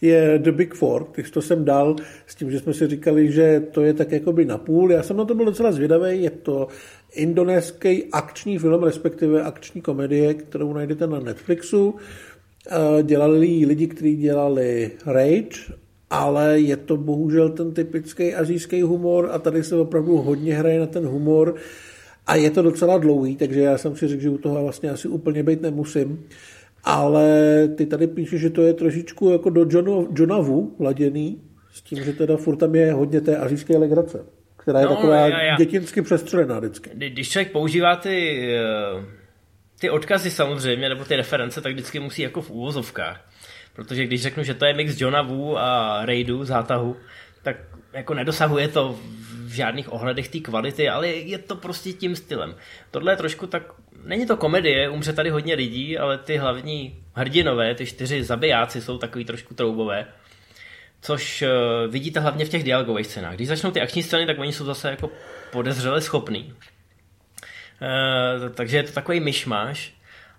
je 0.00 0.38
The 0.38 0.52
Big 0.52 0.74
Four, 0.74 1.06
když 1.14 1.30
to 1.30 1.42
jsem 1.42 1.64
dal 1.64 1.96
s 2.26 2.34
tím, 2.34 2.50
že 2.50 2.60
jsme 2.60 2.74
si 2.74 2.86
říkali, 2.86 3.32
že 3.32 3.60
to 3.60 3.82
je 3.82 3.94
tak 3.94 4.12
jakoby 4.12 4.44
na 4.44 4.58
půl. 4.58 4.92
Já 4.92 5.02
jsem 5.02 5.16
na 5.16 5.24
to 5.24 5.34
byl 5.34 5.44
docela 5.44 5.72
zvědavý, 5.72 6.22
je 6.22 6.30
to 6.30 6.68
indonéský 7.12 8.04
akční 8.12 8.58
film, 8.58 8.82
respektive 8.82 9.42
akční 9.42 9.82
komedie, 9.82 10.34
kterou 10.34 10.72
najdete 10.72 11.06
na 11.06 11.20
Netflixu. 11.20 11.94
Dělali 13.02 13.38
lidi, 13.66 13.86
kteří 13.86 14.16
dělali 14.16 14.90
Rage, 15.06 15.74
ale 16.14 16.60
je 16.60 16.76
to 16.76 16.96
bohužel 16.96 17.48
ten 17.48 17.72
typický 17.72 18.34
azijský 18.34 18.82
humor 18.82 19.28
a 19.32 19.38
tady 19.38 19.64
se 19.64 19.76
opravdu 19.76 20.16
hodně 20.16 20.54
hraje 20.54 20.80
na 20.80 20.86
ten 20.86 21.06
humor 21.06 21.54
a 22.26 22.34
je 22.34 22.50
to 22.50 22.62
docela 22.62 22.98
dlouhý, 22.98 23.36
takže 23.36 23.60
já 23.60 23.78
jsem 23.78 23.96
si 23.96 24.08
řekl, 24.08 24.22
že 24.22 24.30
u 24.30 24.38
toho 24.38 24.62
vlastně 24.62 24.90
asi 24.90 25.08
úplně 25.08 25.42
být 25.42 25.62
nemusím. 25.62 26.26
Ale 26.84 27.28
ty 27.76 27.86
tady 27.86 28.06
píšeš, 28.06 28.40
že 28.40 28.50
to 28.50 28.62
je 28.62 28.74
trošičku 28.74 29.30
jako 29.30 29.50
do 29.50 29.66
Johnu, 29.70 30.08
Johna 30.14 30.38
Wu 30.38 30.76
laděný, 30.80 31.42
s 31.72 31.82
tím, 31.82 32.04
že 32.04 32.12
teda 32.12 32.36
furt 32.36 32.56
tam 32.56 32.74
je 32.74 32.92
hodně 32.92 33.20
té 33.20 33.36
azijské 33.36 33.76
legrace, 33.78 34.24
která 34.56 34.80
je 34.80 34.86
no, 34.86 34.96
taková 34.96 35.16
já, 35.16 35.42
já. 35.42 35.56
dětinsky 35.56 36.02
přestřelená 36.02 36.58
vždycky. 36.58 36.90
Když 36.94 37.30
člověk 37.30 37.52
používá 37.52 37.96
ty, 37.96 38.48
eh, 38.56 39.04
ty 39.80 39.90
odkazy 39.90 40.30
samozřejmě, 40.30 40.88
nebo 40.88 41.04
ty 41.04 41.16
reference, 41.16 41.60
tak 41.60 41.72
vždycky 41.72 42.00
musí 42.00 42.22
jako 42.22 42.42
v 42.42 42.50
úvozovkách. 42.50 43.33
Protože 43.74 44.06
když 44.06 44.22
řeknu, 44.22 44.42
že 44.42 44.54
to 44.54 44.64
je 44.64 44.74
mix 44.74 45.00
Johna 45.00 45.22
Wu 45.22 45.58
a 45.58 46.00
Raidu, 46.04 46.44
zátahu, 46.44 46.96
tak 47.42 47.56
jako 47.92 48.14
nedosahuje 48.14 48.68
to 48.68 48.98
v 49.44 49.52
žádných 49.54 49.92
ohledech 49.92 50.28
té 50.28 50.38
kvality, 50.38 50.88
ale 50.88 51.08
je 51.08 51.38
to 51.38 51.56
prostě 51.56 51.92
tím 51.92 52.16
stylem. 52.16 52.54
Tohle 52.90 53.12
je 53.12 53.16
trošku 53.16 53.46
tak, 53.46 53.62
není 54.04 54.26
to 54.26 54.36
komedie, 54.36 54.88
umře 54.88 55.12
tady 55.12 55.30
hodně 55.30 55.54
lidí, 55.54 55.98
ale 55.98 56.18
ty 56.18 56.36
hlavní 56.36 57.04
hrdinové, 57.14 57.74
ty 57.74 57.86
čtyři 57.86 58.24
zabijáci 58.24 58.80
jsou 58.80 58.98
takový 58.98 59.24
trošku 59.24 59.54
troubové, 59.54 60.06
což 61.00 61.42
uh, 61.42 61.92
vidíte 61.92 62.20
hlavně 62.20 62.44
v 62.44 62.48
těch 62.48 62.64
dialogových 62.64 63.06
scénách. 63.06 63.34
Když 63.34 63.48
začnou 63.48 63.70
ty 63.70 63.80
akční 63.80 64.02
scény, 64.02 64.26
tak 64.26 64.38
oni 64.38 64.52
jsou 64.52 64.64
zase 64.64 64.90
jako 64.90 65.10
podezřele 65.52 66.00
schopný. 66.00 66.54
Uh, 67.80 68.48
takže 68.54 68.76
je 68.76 68.82
to 68.82 68.92
takový 68.92 69.20
myšmaš. 69.20 69.94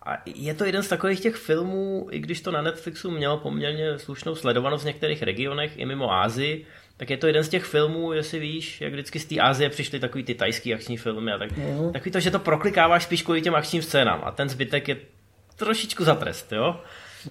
A 0.06 0.18
je 0.26 0.54
to 0.54 0.66
jeden 0.66 0.84
z 0.84 0.88
takových 0.88 1.20
těch 1.20 1.36
filmů, 1.36 2.08
i 2.12 2.20
když 2.20 2.42
to 2.42 2.52
na 2.52 2.62
Netflixu 2.62 3.12
mělo 3.12 3.38
poměrně 3.38 4.00
slušnou 4.00 4.36
sledovanost 4.36 4.84
v 4.84 4.88
některých 4.88 5.24
regionech 5.24 5.72
i 5.78 5.86
mimo 5.86 6.14
Ázii, 6.14 6.66
tak 6.98 7.10
je 7.10 7.18
to 7.18 7.28
jeden 7.28 7.44
z 7.44 7.50
těch 7.50 7.64
filmů, 7.64 8.14
jestli 8.14 8.40
víš, 8.40 8.82
jak 8.82 8.94
vždycky 8.94 9.20
z 9.20 9.26
té 9.26 9.36
Asie 9.40 9.70
přišly 9.70 10.00
takový 10.00 10.24
ty 10.24 10.36
tajský 10.36 10.74
akční 10.74 10.98
filmy 10.98 11.32
a 11.32 11.38
tak. 11.38 11.58
Mm. 11.58 11.94
Takový 11.94 12.12
to, 12.12 12.20
že 12.20 12.32
to 12.32 12.40
proklikáváš 12.40 13.04
spíš 13.04 13.22
kvůli 13.22 13.42
těm 13.42 13.56
akčním 13.56 13.82
scénám 13.82 14.22
a 14.24 14.32
ten 14.32 14.50
zbytek 14.50 14.88
je 14.88 14.98
trošičku 15.56 16.04
za 16.04 16.16
trest, 16.16 16.52
jo? 16.52 16.80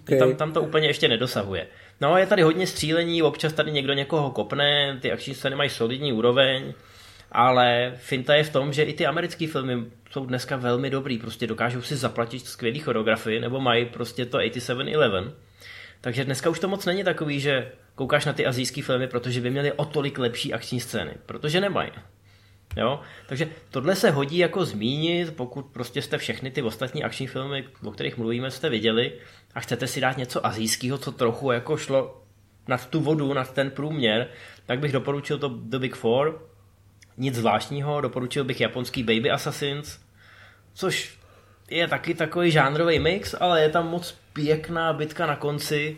Okay. 0.01 0.19
Tam, 0.19 0.37
tam 0.37 0.53
to 0.53 0.63
úplně 0.63 0.87
ještě 0.87 1.09
nedosahuje. 1.09 1.67
No, 2.01 2.19
je 2.19 2.27
tady 2.27 2.43
hodně 2.43 2.67
střílení, 2.67 3.23
občas 3.23 3.53
tady 3.53 3.73
někdo 3.73 3.93
někoho 3.93 4.31
kopne, 4.31 4.99
ty 5.03 5.13
akční 5.13 5.35
scény 5.35 5.57
mají 5.57 5.71
solidní 5.71 6.13
úroveň, 6.13 6.75
ale 7.35 7.93
finta 7.97 8.35
je 8.35 8.45
v 8.45 8.53
tom, 8.53 8.73
že 8.73 8.83
i 8.83 8.93
ty 8.93 9.07
americké 9.07 9.47
filmy 9.47 9.85
jsou 10.11 10.27
dneska 10.27 10.57
velmi 10.57 10.91
dobrý, 10.91 11.19
prostě 11.19 11.47
dokážou 11.47 11.83
si 11.83 11.97
zaplatit 11.97 12.47
skvělý 12.47 12.81
choreografii, 12.81 13.41
nebo 13.41 13.61
mají 13.61 13.87
prostě 13.87 14.27
to 14.27 14.39
8711. 14.39 15.35
Takže 16.01 16.25
dneska 16.25 16.51
už 16.51 16.61
to 16.61 16.69
moc 16.69 16.87
není 16.87 17.05
takový, 17.05 17.41
že 17.41 17.73
koukáš 17.95 18.25
na 18.25 18.33
ty 18.33 18.47
azijské 18.47 18.83
filmy, 18.83 19.07
protože 19.07 19.41
by 19.41 19.51
měly 19.51 19.73
o 19.73 19.85
tolik 19.85 20.19
lepší 20.19 20.53
akční 20.55 20.81
scény, 20.81 21.13
protože 21.27 21.61
nemají. 21.61 21.91
Jo? 22.77 23.01
Takže 23.27 23.49
tohle 23.71 23.97
se 23.97 24.11
hodí 24.11 24.39
jako 24.39 24.65
zmínit, 24.65 25.37
pokud 25.37 25.67
prostě 25.67 26.03
jste 26.03 26.19
všechny 26.19 26.51
ty 26.51 26.63
ostatní 26.63 27.05
akční 27.05 27.27
filmy, 27.27 27.65
o 27.85 27.91
kterých 27.91 28.17
mluvíme, 28.17 28.51
jste 28.51 28.69
viděli 28.69 29.13
a 29.55 29.61
chcete 29.61 29.87
si 29.87 30.01
dát 30.01 30.17
něco 30.17 30.47
azijského, 30.47 30.99
co 30.99 31.13
trochu 31.13 31.51
jako 31.51 31.77
šlo 31.77 32.23
nad 32.69 32.91
tu 32.91 33.01
vodu, 33.01 33.35
nad 33.35 33.55
ten 33.55 33.71
průměr, 33.71 34.29
tak 34.67 34.79
bych 34.79 34.93
doporučil 34.93 35.39
to 35.39 35.49
The 35.49 35.79
Big 35.79 35.95
Four. 35.95 36.54
Nic 37.17 37.35
zvláštního, 37.35 38.01
doporučil 38.01 38.45
bych 38.45 38.61
japonský 38.61 39.03
Baby 39.03 39.31
Assassins, 39.31 39.99
což 40.75 41.19
je 41.71 41.89
taky 41.89 42.15
takový 42.15 42.51
žánrový 42.51 42.99
mix, 42.99 43.35
ale 43.41 43.63
je 43.63 43.69
tam 43.69 43.89
moc 43.89 44.19
pěkná 44.33 44.93
bitka 44.93 45.27
na 45.27 45.37
konci, 45.37 45.97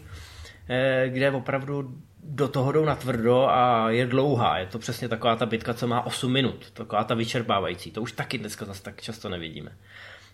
eh, 0.68 1.08
kde 1.08 1.30
opravdu 1.30 1.94
do 2.28 2.48
toho 2.48 2.72
jdou 2.72 2.84
na 2.84 2.96
tvrdo 2.96 3.48
a 3.48 3.90
je 3.90 4.06
dlouhá. 4.06 4.58
Je 4.58 4.66
to 4.66 4.78
přesně 4.78 5.08
taková 5.08 5.36
ta 5.36 5.46
bitka, 5.46 5.74
co 5.74 5.86
má 5.86 6.06
8 6.06 6.32
minut. 6.32 6.70
Taková 6.70 7.04
ta 7.04 7.14
vyčerpávající. 7.14 7.90
To 7.90 8.02
už 8.02 8.12
taky 8.12 8.38
dneska 8.38 8.64
zase 8.64 8.82
tak 8.82 9.02
často 9.02 9.28
nevidíme. 9.28 9.72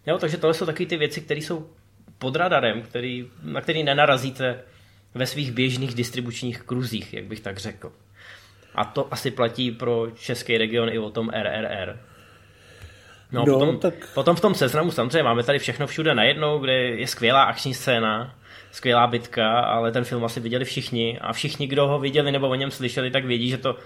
Jo, 0.07 0.19
takže 0.19 0.37
tohle 0.37 0.55
jsou 0.55 0.67
taky 0.67 0.87
ty 0.87 0.97
věci, 0.97 1.21
které 1.21 1.41
jsou 1.41 1.71
pod 2.19 2.37
radarem, 2.37 2.83
který, 2.83 3.31
na 3.43 3.61
který 3.61 3.83
nenarazíte 3.83 4.61
ve 5.15 5.27
svých 5.27 5.53
běžných 5.53 5.95
distribučních 5.95 6.63
kruzích, 6.63 7.15
jak 7.15 7.25
bych 7.25 7.41
tak 7.41 7.59
řekl. 7.59 7.93
A 8.75 8.85
to 8.85 9.09
asi 9.11 9.31
platí 9.31 9.71
pro 9.71 10.07
český 10.15 10.59
region 10.59 10.89
i 10.89 10.99
o 10.99 11.11
tom 11.11 11.31
RRR. 11.43 11.99
No, 13.33 13.45
no 13.47 13.59
potom, 13.59 13.79
tak... 13.79 13.95
potom 14.15 14.37
v 14.37 14.41
tom 14.41 14.55
seznamu 14.55 14.91
samozřejmě 14.91 15.23
máme 15.23 15.43
tady 15.43 15.59
všechno 15.59 15.87
všude 15.87 16.15
najednou, 16.15 16.59
kde 16.59 16.73
je 16.73 17.07
skvělá 17.07 17.43
akční 17.43 17.75
scéna, 17.75 18.35
skvělá 18.73 19.07
bitka, 19.07 19.61
ale 19.61 19.93
ten 19.93 20.05
film 20.05 20.25
asi 20.25 20.41
viděli 20.41 20.65
všichni 20.65 21.19
a 21.21 21.33
všichni, 21.33 21.67
kdo 21.67 21.89
ho 21.89 21.99
viděli 21.99 22.33
nebo 22.33 22.49
o 22.49 22.55
něm 22.55 22.71
slyšeli, 22.71 23.11
tak 23.11 23.25
vědí, 23.25 23.49
že 23.49 23.59
to 23.59 23.77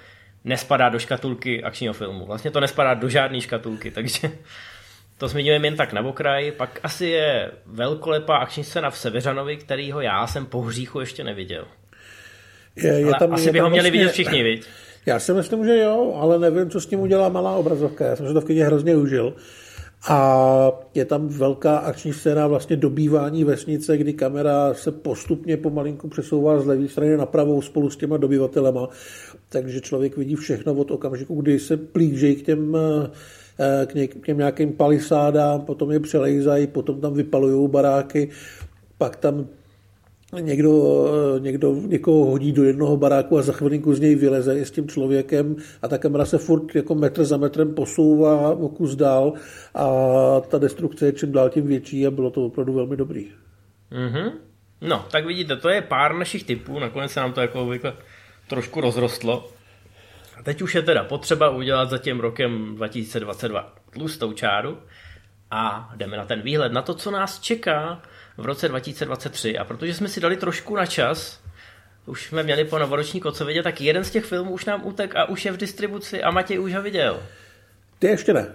nespadá 0.45 0.89
do 0.89 0.99
škatulky 0.99 1.63
akčního 1.63 1.95
filmu. 1.95 2.27
Vlastně 2.27 2.51
to 2.51 2.61
nespadá 2.61 2.95
do 2.95 3.09
žádné 3.09 3.41
škatulky, 3.41 3.91
takže 3.95 4.31
to 5.19 5.29
zmiňujeme 5.29 5.67
jen 5.67 5.77
tak 5.77 5.93
na 5.93 6.01
okraj. 6.01 6.53
Pak 6.53 6.81
asi 6.83 7.07
je 7.07 7.51
velkolepá 7.67 8.37
akční 8.37 8.65
scéna 8.65 8.91
v 8.91 8.99
Seveřanovi, 8.99 9.57
kterýho 9.57 10.01
já 10.01 10.27
jsem 10.27 10.47
po 10.47 10.63
hříchu 10.63 11.01
ještě 11.01 11.25
neviděl. 11.25 11.67
Je, 12.77 12.93
je 12.93 13.13
tam, 13.19 13.33
asi 13.33 13.49
je 13.49 13.53
by 13.53 13.59
ho 13.59 13.71
měli 13.71 13.83
vlastně... 13.83 13.99
vidět 13.99 14.13
všichni, 14.13 14.43
viď? 14.43 14.67
Já 15.07 15.21
si 15.21 15.33
myslím, 15.33 15.65
že 15.65 15.79
jo, 15.79 16.15
ale 16.17 16.39
nevím, 16.39 16.71
co 16.71 16.81
s 16.81 16.87
tím 16.87 17.01
udělá 17.01 17.29
malá 17.29 17.57
obrazovka. 17.57 18.07
Já 18.07 18.17
jsem 18.17 18.27
se 18.27 18.33
to 18.33 18.41
v 18.41 18.45
kyně 18.45 18.65
hrozně 18.65 18.97
užil. 18.97 19.35
A 20.09 20.73
je 20.95 21.05
tam 21.05 21.29
velká 21.29 21.77
akční 21.77 22.13
scéna 22.13 22.47
vlastně 22.47 22.77
dobývání 22.77 23.45
vesnice, 23.45 23.97
kdy 23.97 24.13
kamera 24.13 24.75
se 24.75 24.93
postupně 24.93 25.57
pomalinku 25.57 26.09
přesouvá 26.09 26.61
z 26.61 26.67
levé 26.67 26.89
strany 26.89 27.17
na 27.17 27.27
pravou 27.27 27.63
spolu 27.63 27.91
s 27.91 27.97
těma 27.97 28.17
dobyvatelema. 28.17 28.89
Takže 29.49 29.81
člověk 29.81 30.17
vidí 30.17 30.35
všechno 30.35 30.75
od 30.75 30.91
okamžiku, 30.91 31.35
kdy 31.35 31.59
se 31.59 31.77
plížejí 31.77 32.37
k 32.37 32.47
těm 32.47 32.77
eh, 32.77 34.07
k 34.07 34.27
těm 34.27 34.39
nějakým 34.39 34.73
palisádám, 34.73 35.61
potom 35.61 35.93
je 35.93 36.01
přelejzají, 36.01 36.67
potom 36.67 37.01
tam 37.01 37.15
vypalují 37.15 37.69
baráky, 37.69 38.29
pak 38.99 39.17
tam 39.17 39.47
někdo, 40.33 41.05
někdo 41.39 41.73
někoho 41.73 42.25
hodí 42.25 42.53
do 42.53 42.65
jednoho 42.65 42.97
baráku 42.97 43.39
a 43.39 43.43
za 43.43 43.53
chvilinku 43.53 43.95
z 43.95 44.01
něj 44.01 44.15
vyleze 44.15 44.59
i 44.59 44.65
s 44.65 44.71
tím 44.71 44.89
člověkem 44.89 45.57
a 45.83 45.89
ta 45.89 45.99
kamera 45.99 46.25
se 46.25 46.39
furt 46.39 46.75
jako 46.75 46.95
metr 46.95 47.25
za 47.25 47.37
metrem 47.37 47.75
posouvá 47.75 48.51
o 48.51 48.69
kus 48.69 48.95
dál 48.95 49.33
a 49.75 49.87
ta 50.41 50.59
destrukce 50.59 51.07
je 51.07 51.13
čím 51.13 51.33
dál 51.33 51.51
tím 51.51 51.67
větší 51.67 52.07
a 52.07 52.11
bylo 52.11 52.31
to 52.31 52.47
opravdu 52.47 52.73
velmi 52.73 52.97
dobrý. 52.97 53.31
Mm-hmm. 53.93 54.33
No, 54.81 55.07
tak 55.11 55.27
vidíte, 55.27 55.57
to 55.57 55.69
je 55.69 55.83
pár 55.83 56.15
našich 56.15 56.45
typů, 56.45 56.79
nakonec 56.79 57.13
se 57.13 57.21
nám 57.21 57.33
to 57.33 57.41
jako 57.41 57.63
obvykle 57.63 57.93
trošku 58.49 58.81
rozrostlo. 58.81 59.49
A 60.39 60.43
teď 60.43 60.63
už 60.63 60.75
je 60.75 60.83
teda 60.83 61.05
potřeba 61.05 61.51
udělat 61.51 61.91
za 61.91 61.99
tím 61.99 62.21
rokem 62.21 62.75
2022 62.77 63.75
tlustou 63.91 64.33
čáru 64.33 64.79
a 65.51 65.93
jdeme 65.97 66.17
na 66.17 66.25
ten 66.25 66.43
výhled, 66.43 66.73
na 66.73 66.83
to, 66.83 66.95
co 66.95 67.11
nás 67.11 67.41
čeká 67.41 68.03
v 68.37 68.47
roce 68.47 68.69
2023. 68.69 69.59
A 69.59 69.65
protože 69.65 69.95
jsme 69.95 70.09
si 70.09 70.21
dali 70.21 70.37
trošku 70.37 70.77
na 70.77 70.87
čas, 70.87 71.41
už 72.07 72.27
jsme 72.27 72.43
měli 72.43 72.65
po 72.65 72.79
novoroční 72.79 73.21
kocovidě, 73.21 73.63
tak 73.63 73.81
jeden 73.81 74.05
z 74.05 74.11
těch 74.11 74.25
filmů 74.25 74.51
už 74.51 74.65
nám 74.65 74.87
utek 74.87 75.17
a 75.17 75.25
už 75.25 75.45
je 75.45 75.53
v 75.53 75.57
distribuci 75.57 76.23
a 76.23 76.31
Matěj 76.31 76.61
už 76.61 76.75
ho 76.75 76.83
viděl. 76.83 77.23
Ty 77.99 78.07
ještě 78.07 78.33
ne. 78.33 78.47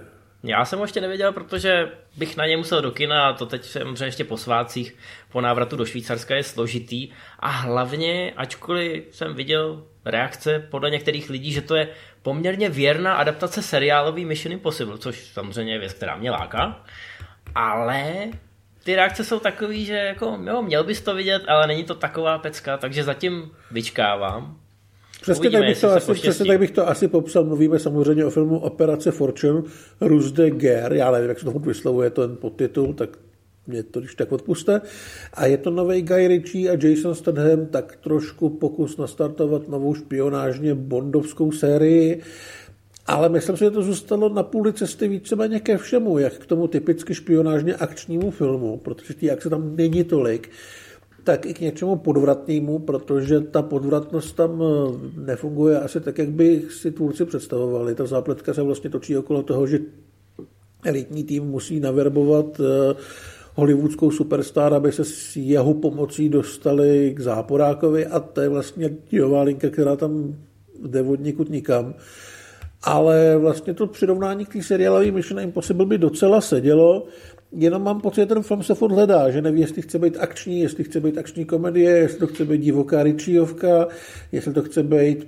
Já 0.43 0.65
jsem 0.65 0.79
ho 0.79 0.85
ještě 0.85 1.01
nevěděl, 1.01 1.31
protože 1.31 1.91
bych 2.17 2.37
na 2.37 2.45
ně 2.45 2.57
musel 2.57 2.81
do 2.81 2.91
kina 2.91 3.27
a 3.27 3.33
to 3.33 3.45
teď 3.45 3.65
samozřejmě 3.65 4.05
ještě 4.05 4.23
po 4.23 4.37
svácích 4.37 4.95
po 5.31 5.41
návratu 5.41 5.75
do 5.75 5.85
Švýcarska 5.85 6.35
je 6.35 6.43
složitý 6.43 7.09
a 7.39 7.49
hlavně, 7.49 8.33
ačkoliv 8.37 9.03
jsem 9.11 9.33
viděl 9.33 9.83
reakce 10.05 10.67
podle 10.71 10.89
některých 10.89 11.29
lidí, 11.29 11.51
že 11.51 11.61
to 11.61 11.75
je 11.75 11.87
poměrně 12.21 12.69
věrná 12.69 13.13
adaptace 13.13 13.61
seriálový 13.61 14.25
Mission 14.25 14.53
Impossible, 14.53 14.97
což 14.97 15.25
samozřejmě 15.25 15.73
je 15.73 15.79
věc, 15.79 15.93
která 15.93 16.17
mě 16.17 16.31
láká, 16.31 16.83
ale 17.55 18.13
ty 18.83 18.95
reakce 18.95 19.23
jsou 19.23 19.39
takový, 19.39 19.85
že 19.85 19.93
jako, 19.93 20.39
jo, 20.45 20.61
měl 20.61 20.83
bys 20.83 21.01
to 21.01 21.15
vidět, 21.15 21.41
ale 21.47 21.67
není 21.67 21.83
to 21.83 21.95
taková 21.95 22.37
pecka, 22.37 22.77
takže 22.77 23.03
zatím 23.03 23.51
vyčkávám. 23.71 24.57
Přesně, 25.21 25.49
tak 25.49 25.61
bych, 25.61 25.81
to 25.81 25.91
asi, 25.91 26.13
přesně 26.13 26.45
tak 26.45 26.59
bych 26.59 26.71
to 26.71 26.87
asi 26.87 27.07
popsal. 27.07 27.43
Mluvíme 27.43 27.79
samozřejmě 27.79 28.25
o 28.25 28.29
filmu 28.29 28.59
Operace 28.59 29.11
Fortune, 29.11 29.61
Rus 30.01 30.31
de 30.31 30.51
Guerre, 30.51 30.97
já 30.97 31.11
nevím, 31.11 31.29
jak 31.29 31.39
se 31.39 31.45
tomu 31.45 31.59
vyslovuje 31.59 32.09
ten 32.09 32.35
podtitul, 32.35 32.93
tak 32.93 33.09
mě 33.67 33.83
to 33.83 33.99
když 33.99 34.15
tak 34.15 34.31
odpuste. 34.31 34.81
A 35.33 35.45
je 35.45 35.57
to 35.57 35.69
nový 35.69 36.01
Guy 36.01 36.27
Ritchie 36.27 36.71
a 36.71 36.77
Jason 36.87 37.15
Statham, 37.15 37.65
tak 37.65 37.95
trošku 37.95 38.49
pokus 38.49 38.97
nastartovat 38.97 39.67
novou 39.67 39.95
špionážně 39.95 40.75
bondovskou 40.75 41.51
sérii. 41.51 42.21
Ale 43.05 43.29
myslím 43.29 43.57
si, 43.57 43.63
že 43.63 43.71
to 43.71 43.81
zůstalo 43.81 44.29
na 44.29 44.43
půli 44.43 44.73
cesty 44.73 45.07
víceméně 45.07 45.59
ke 45.59 45.77
všemu, 45.77 46.17
jak 46.17 46.33
k 46.33 46.45
tomu 46.45 46.67
typicky 46.67 47.15
špionážně 47.15 47.75
akčnímu 47.75 48.31
filmu, 48.31 48.77
protože 48.77 49.13
ty 49.13 49.31
akce 49.31 49.49
tam 49.49 49.75
není 49.75 50.03
tolik 50.03 50.49
tak 51.23 51.45
i 51.45 51.53
k 51.53 51.59
něčemu 51.59 51.95
podvratnému, 51.95 52.79
protože 52.79 53.41
ta 53.41 53.61
podvratnost 53.61 54.35
tam 54.35 54.63
eh, 54.63 55.21
nefunguje 55.21 55.79
asi 55.79 56.01
tak, 56.01 56.17
jak 56.17 56.29
by 56.29 56.63
si 56.69 56.91
tvůrci 56.91 57.25
představovali. 57.25 57.95
Ta 57.95 58.05
zápletka 58.05 58.53
se 58.53 58.61
vlastně 58.61 58.89
točí 58.89 59.17
okolo 59.17 59.43
toho, 59.43 59.67
že 59.67 59.79
elitní 60.85 61.23
tým 61.23 61.43
musí 61.43 61.79
naverbovat 61.79 62.59
eh, 62.59 62.95
hollywoodskou 63.53 64.11
superstar, 64.11 64.73
aby 64.73 64.91
se 64.91 65.05
s 65.05 65.35
jeho 65.35 65.73
pomocí 65.73 66.29
dostali 66.29 67.13
k 67.15 67.19
záporákovi 67.19 68.05
a 68.05 68.19
to 68.19 68.41
je 68.41 68.49
vlastně 68.49 68.89
dějová 69.09 69.41
linka, 69.41 69.69
která 69.69 69.95
tam 69.95 70.35
jde 70.85 71.01
od 71.37 71.49
nikam. 71.49 71.93
Ale 72.83 73.37
vlastně 73.37 73.73
to 73.73 73.87
přirovnání 73.87 74.45
k 74.45 74.53
té 74.53 74.63
seriálové 74.63 75.11
Mission 75.11 75.39
Impossible 75.39 75.85
by 75.85 75.97
docela 75.97 76.41
sedělo, 76.41 77.05
jenom 77.51 77.83
mám 77.83 78.01
pocit, 78.01 78.21
že 78.21 78.25
ten 78.25 78.43
film 78.43 78.63
se 78.63 78.75
furt 78.75 78.91
hledá, 78.91 79.31
že 79.31 79.41
neví, 79.41 79.61
jestli 79.61 79.81
chce 79.81 79.99
být 79.99 80.17
akční, 80.19 80.59
jestli 80.59 80.83
chce 80.83 80.99
být 80.99 81.17
akční 81.17 81.45
komedie, 81.45 81.91
jestli 81.91 82.19
to 82.19 82.27
chce 82.27 82.45
být 82.45 82.61
divoká 82.61 83.03
Ričiovka, 83.03 83.87
jestli 84.31 84.53
to 84.53 84.61
chce 84.61 84.83
být 84.83 85.27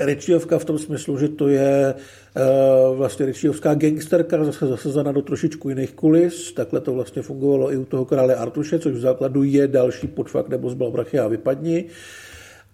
Ričiovka 0.00 0.58
v 0.58 0.64
tom 0.64 0.78
smyslu, 0.78 1.18
že 1.18 1.28
to 1.28 1.48
je 1.48 1.94
uh, 1.94 2.96
vlastně 2.96 3.26
Ričiovská 3.26 3.74
gangsterka, 3.74 4.44
zase 4.44 4.66
zasazena 4.66 5.12
do 5.12 5.22
trošičku 5.22 5.68
jiných 5.68 5.92
kulis. 5.92 6.52
Takhle 6.52 6.80
to 6.80 6.92
vlastně 6.92 7.22
fungovalo 7.22 7.72
i 7.72 7.76
u 7.76 7.84
toho 7.84 8.04
krále 8.04 8.34
Artuše, 8.34 8.78
což 8.78 8.92
v 8.92 9.00
základu 9.00 9.42
je 9.42 9.68
další 9.68 10.06
podfakt 10.06 10.48
nebo 10.48 10.70
zbal 10.70 10.90
brachy 10.90 11.18
a 11.18 11.28
vypadni. 11.28 11.84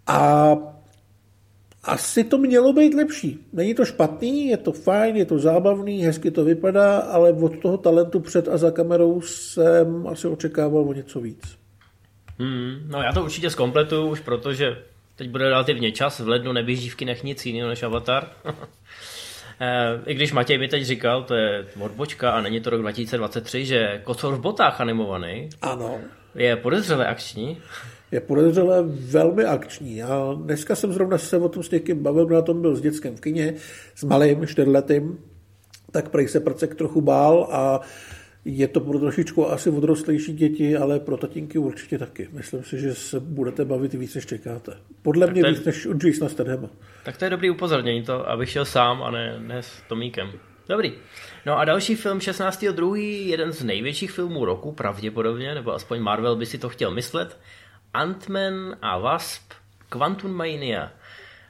A 0.06 0.56
asi 1.85 2.25
to 2.25 2.38
mělo 2.38 2.73
být 2.73 2.95
lepší. 2.95 3.38
Není 3.53 3.75
to 3.75 3.85
špatný, 3.85 4.47
je 4.47 4.57
to 4.57 4.73
fajn, 4.73 5.16
je 5.16 5.25
to 5.25 5.38
zábavný, 5.38 6.03
hezky 6.03 6.31
to 6.31 6.45
vypadá, 6.45 6.99
ale 6.99 7.33
od 7.33 7.59
toho 7.59 7.79
talentu 7.79 8.21
před 8.21 8.49
a 8.49 8.57
za 8.57 8.71
kamerou 8.71 9.21
jsem 9.21 10.07
asi 10.07 10.29
očekával 10.29 10.88
o 10.88 10.93
něco 10.93 11.21
víc. 11.21 11.59
Hmm, 12.38 12.87
no 12.87 13.03
já 13.03 13.12
to 13.12 13.25
určitě 13.25 13.51
zkompletuju 13.51 14.07
už 14.07 14.21
protože 14.21 14.77
teď 15.16 15.31
bude 15.31 15.49
relativně 15.49 15.93
čas, 15.93 16.21
v 16.21 16.29
lednu 16.29 16.53
neběží 16.53 16.88
v 16.88 16.95
kinech 16.95 17.25
nic 17.25 17.47
jiného 17.47 17.69
než 17.69 17.83
Avatar. 17.83 18.29
Eh, 19.62 20.01
I 20.07 20.14
když 20.14 20.33
Matěj 20.33 20.59
mi 20.59 20.69
teď 20.69 20.85
říkal, 20.85 21.23
to 21.23 21.35
je 21.35 21.66
odbočka 21.81 22.31
a 22.31 22.40
není 22.40 22.61
to 22.61 22.71
rok 22.71 22.81
2023, 22.81 23.66
že 23.66 24.01
Kocor 24.05 24.35
v 24.35 24.40
botách 24.40 24.81
animovaný 24.81 25.49
ano. 25.62 25.99
je 26.35 26.57
podezřelé 26.57 27.07
akční 27.07 27.59
je 28.12 28.20
podezřelé 28.20 28.83
velmi 28.87 29.44
akční. 29.44 30.03
A 30.03 30.35
dneska 30.42 30.75
jsem 30.75 30.92
zrovna 30.92 31.18
se 31.18 31.37
o 31.37 31.49
tom 31.49 31.62
s 31.62 31.70
někým 31.70 32.03
bavil, 32.03 32.27
na 32.27 32.42
tom 32.42 32.61
byl 32.61 32.77
s 32.77 32.81
dětskem 32.81 33.16
v 33.16 33.20
kině, 33.20 33.55
s 33.94 34.05
malým, 34.05 34.46
čtyřletým, 34.46 35.18
tak 35.92 36.09
prej 36.09 36.29
se 36.29 36.40
prcek 36.40 36.75
trochu 36.75 37.01
bál 37.01 37.49
a 37.51 37.81
je 38.44 38.68
to 38.68 38.81
pro 38.81 38.99
trošičku 38.99 39.51
asi 39.51 39.70
odrostlejší 39.70 40.33
děti, 40.33 40.77
ale 40.77 41.01
pro 41.01 41.16
tatínky 41.16 41.59
určitě 41.59 41.99
taky. 41.99 42.29
Myslím 42.33 42.64
si, 42.64 42.81
že 42.81 42.94
se 42.94 43.20
budete 43.20 43.64
bavit 43.64 43.94
víc, 43.94 44.14
než 44.14 44.27
čekáte. 44.27 44.73
Podle 45.03 45.27
tak 45.27 45.35
mě 45.35 45.42
je, 45.46 45.53
víc 45.53 45.64
než 45.64 45.87
od 45.87 46.05
Jasona 46.05 46.29
Stathama. 46.29 46.68
Tak 47.05 47.16
to 47.16 47.25
je 47.25 47.31
dobrý 47.31 47.51
upozornění, 47.51 48.03
to, 48.03 48.31
abych 48.31 48.51
šel 48.51 48.64
sám 48.64 49.03
a 49.03 49.11
ne, 49.11 49.37
ne 49.38 49.62
s 49.62 49.70
Tomíkem. 49.88 50.33
Dobrý. 50.68 50.92
No 51.46 51.59
a 51.59 51.64
další 51.64 51.94
film 51.94 52.18
16.2. 52.18 52.94
jeden 53.27 53.53
z 53.53 53.64
největších 53.64 54.11
filmů 54.11 54.44
roku, 54.44 54.73
pravděpodobně, 54.73 55.55
nebo 55.55 55.75
aspoň 55.75 56.01
Marvel 56.01 56.37
by 56.37 56.46
si 56.46 56.59
to 56.59 56.68
chtěl 56.68 56.90
myslet, 56.90 57.38
Ant-Man 57.94 58.76
a 58.83 58.98
Wasp 58.98 59.53
Quantum 59.88 60.33
Mania. 60.33 60.90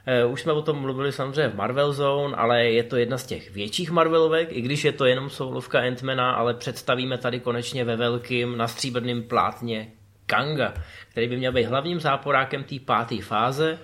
Eh, 0.05 0.25
už 0.25 0.41
jsme 0.41 0.51
o 0.53 0.61
tom 0.61 0.79
mluvili 0.79 1.11
samozřejmě 1.11 1.47
v 1.47 1.55
Marvel 1.55 1.93
Zone, 1.93 2.35
ale 2.35 2.65
je 2.65 2.83
to 2.83 2.97
jedna 2.97 3.17
z 3.17 3.25
těch 3.25 3.51
větších 3.51 3.91
Marvelovek, 3.91 4.47
i 4.51 4.61
když 4.61 4.83
je 4.83 4.91
to 4.91 5.05
jenom 5.05 5.29
soulovka 5.29 5.81
Ant-Mana, 5.81 6.33
ale 6.33 6.53
představíme 6.53 7.17
tady 7.17 7.39
konečně 7.39 7.85
ve 7.85 7.95
velkým 7.95 8.57
na 8.57 8.67
stříbrném 8.67 9.23
plátně 9.23 9.87
Kanga, 10.25 10.73
který 11.11 11.27
by 11.27 11.37
měl 11.37 11.51
být 11.51 11.63
hlavním 11.63 11.99
záporákem 11.99 12.63
té 12.63 12.75
páté 12.85 13.21
fáze. 13.21 13.77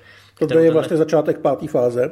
To 0.48 0.60
je 0.60 0.72
vlastně 0.72 0.98
začátek 0.98 1.39
páté 1.39 1.67
fáze. 1.67 2.12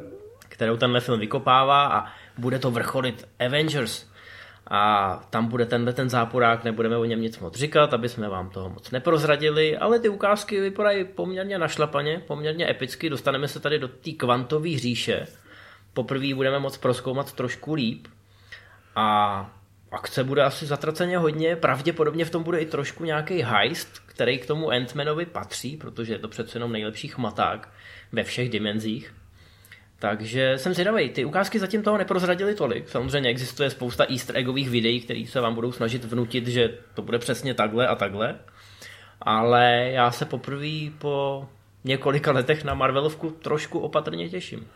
Kterou 0.49 0.77
tenhle 0.77 0.99
film 0.99 1.19
vykopává 1.19 1.87
a 1.87 2.05
bude 2.37 2.59
to 2.59 2.71
vrcholit 2.71 3.27
Avengers 3.45 4.05
a 4.67 5.15
tam 5.29 5.47
bude 5.47 5.65
tenhle 5.65 5.93
ten 5.93 6.09
záporák, 6.09 6.63
nebudeme 6.63 6.97
o 6.97 7.05
něm 7.05 7.21
nic 7.21 7.39
moc 7.39 7.57
říkat, 7.57 7.93
aby 7.93 8.09
jsme 8.09 8.29
vám 8.29 8.49
toho 8.49 8.69
moc 8.69 8.91
neprozradili, 8.91 9.77
ale 9.77 9.99
ty 9.99 10.09
ukázky 10.09 10.61
vypadají 10.61 11.05
poměrně 11.05 11.57
našlapaně, 11.57 12.21
poměrně 12.27 12.69
epicky, 12.69 13.09
dostaneme 13.09 13.47
se 13.47 13.59
tady 13.59 13.79
do 13.79 13.87
té 13.87 14.11
kvantové 14.11 14.77
říše, 14.77 15.27
poprvé 15.93 16.33
budeme 16.33 16.59
moc 16.59 16.77
proskoumat 16.77 17.33
trošku 17.33 17.73
líp. 17.73 18.07
A 18.95 19.49
akce 19.91 20.23
bude 20.23 20.43
asi 20.43 20.65
zatraceně 20.65 21.17
hodně, 21.17 21.55
pravděpodobně 21.55 22.25
v 22.25 22.29
tom 22.29 22.43
bude 22.43 22.59
i 22.59 22.65
trošku 22.65 23.05
nějaký 23.05 23.41
heist, 23.41 23.99
který 24.05 24.39
k 24.39 24.45
tomu 24.45 24.69
Ant-Manovi 24.69 25.25
patří, 25.25 25.77
protože 25.77 26.13
je 26.13 26.19
to 26.19 26.27
přece 26.27 26.57
jenom 26.57 26.71
nejlepší 26.71 27.07
chmaták 27.07 27.69
ve 28.11 28.23
všech 28.23 28.49
dimenzích. 28.49 29.13
Takže 29.99 30.53
jsem 30.57 30.73
zvědavý. 30.73 31.09
Ty 31.09 31.25
ukázky 31.25 31.59
zatím 31.59 31.83
toho 31.83 31.97
neprozradili 31.97 32.55
tolik. 32.55 32.89
Samozřejmě 32.89 33.29
existuje 33.29 33.69
spousta 33.69 34.05
easter 34.09 34.37
eggových 34.37 34.69
videí, 34.69 35.01
které 35.01 35.23
se 35.27 35.41
vám 35.41 35.55
budou 35.55 35.71
snažit 35.71 36.05
vnutit, 36.05 36.47
že 36.47 36.77
to 36.93 37.01
bude 37.01 37.19
přesně 37.19 37.53
takhle 37.53 37.87
a 37.87 37.95
takhle. 37.95 38.35
Ale 39.21 39.89
já 39.91 40.11
se 40.11 40.25
poprvé 40.25 40.91
po 40.97 41.45
několika 41.83 42.31
letech 42.31 42.63
na 42.63 42.73
Marvelovku 42.73 43.29
trošku 43.29 43.79
opatrně 43.79 44.29
těším. 44.29 44.67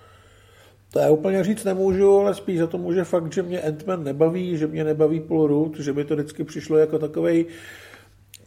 To 0.94 1.00
já 1.00 1.10
úplně 1.10 1.44
říct 1.44 1.64
nemůžu, 1.64 2.20
ale 2.20 2.34
spíš 2.34 2.60
za 2.60 2.68
to 2.68 2.78
může 2.78 3.04
fakt, 3.04 3.34
že 3.34 3.44
mě 3.44 3.60
Ant-Man 3.60 4.04
nebaví, 4.04 4.58
že 4.58 4.68
mě 4.68 4.84
nebaví 4.84 5.20
Paul 5.20 5.48
Rudd, 5.48 5.80
že 5.80 5.94
by 5.94 6.06
to 6.06 6.16
vždycky 6.16 6.44
přišlo 6.44 6.78
jako 6.78 7.00
takový 7.00 7.46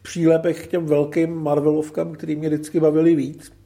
přílepek 0.02 0.62
k 0.62 0.66
těm 0.66 0.87
velkým 0.87 1.35
Marvelovkám, 1.35 2.12
který 2.12 2.37
mě 2.37 2.48
vždycky 2.48 2.80
bavili 2.80 3.14
víc. 3.14 3.62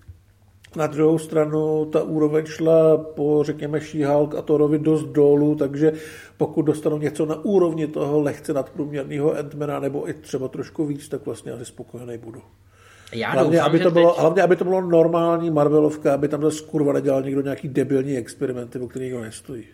Na 0.76 0.86
druhou 0.86 1.18
stranu 1.18 1.84
ta 1.84 2.02
úroveň 2.02 2.46
šla 2.46 2.96
po, 2.96 3.42
řekněme, 3.44 3.78
She-Hulk 3.80 4.38
a 4.38 4.42
Thorovi 4.42 4.78
dost 4.78 5.04
dolů, 5.04 5.54
takže 5.54 5.92
pokud 6.36 6.62
dostanu 6.62 6.98
něco 6.98 7.26
na 7.26 7.44
úrovni 7.44 7.86
toho 7.86 8.20
lehce 8.20 8.52
nadprůměrného 8.52 9.34
Endmana 9.34 9.80
nebo 9.80 10.08
i 10.08 10.14
třeba 10.14 10.48
trošku 10.48 10.86
víc, 10.86 11.08
tak 11.08 11.26
vlastně 11.26 11.52
asi 11.52 11.64
spokojený 11.64 12.18
budu. 12.18 12.42
Já 13.12 13.30
hlavně, 13.30 13.56
doufám, 13.56 13.70
aby 13.70 13.78
to 13.78 13.84
teď... 13.84 13.92
bylo, 13.92 14.14
hlavně, 14.18 14.42
aby 14.42 14.56
to 14.56 14.64
bylo 14.64 14.80
normální 14.80 15.50
Marvelovka, 15.50 16.14
aby 16.14 16.28
tam 16.28 16.42
zase 16.42 16.64
kurva 16.64 16.92
nedělal 16.92 17.22
někdo 17.22 17.40
nějaký 17.40 17.68
debilní 17.68 18.16
experimenty, 18.16 18.78
o 18.78 18.88
kterých 18.88 19.14
ho 19.14 19.20
nestojí. 19.20 19.64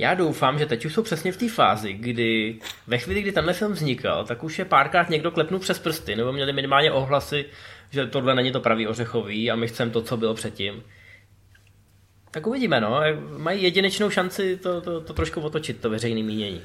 Já 0.00 0.14
doufám, 0.14 0.58
že 0.58 0.66
teď 0.66 0.84
už 0.84 0.94
jsou 0.94 1.02
přesně 1.02 1.32
v 1.32 1.36
té 1.36 1.48
fázi, 1.48 1.92
kdy 1.92 2.58
ve 2.86 2.98
chvíli, 2.98 3.22
kdy 3.22 3.32
tenhle 3.32 3.52
film 3.52 3.72
vznikal, 3.72 4.24
tak 4.24 4.44
už 4.44 4.58
je 4.58 4.64
párkrát 4.64 5.10
někdo 5.10 5.30
klepnul 5.30 5.60
přes 5.60 5.78
prsty, 5.78 6.16
nebo 6.16 6.32
měli 6.32 6.52
minimálně 6.52 6.92
ohlasy, 6.92 7.44
že 7.90 8.06
tohle 8.06 8.34
není 8.34 8.52
to 8.52 8.60
pravý 8.60 8.86
ořechový 8.86 9.50
a 9.50 9.56
my 9.56 9.68
chceme 9.68 9.90
to, 9.90 10.02
co 10.02 10.16
bylo 10.16 10.34
předtím. 10.34 10.82
Tak 12.30 12.46
uvidíme, 12.46 12.80
no. 12.80 13.00
Mají 13.36 13.62
jedinečnou 13.62 14.10
šanci 14.10 14.56
to, 14.56 14.80
to, 14.80 15.00
to 15.00 15.12
trošku 15.12 15.40
otočit, 15.40 15.80
to 15.80 15.90
veřejné 15.90 16.22
mínění. 16.22 16.60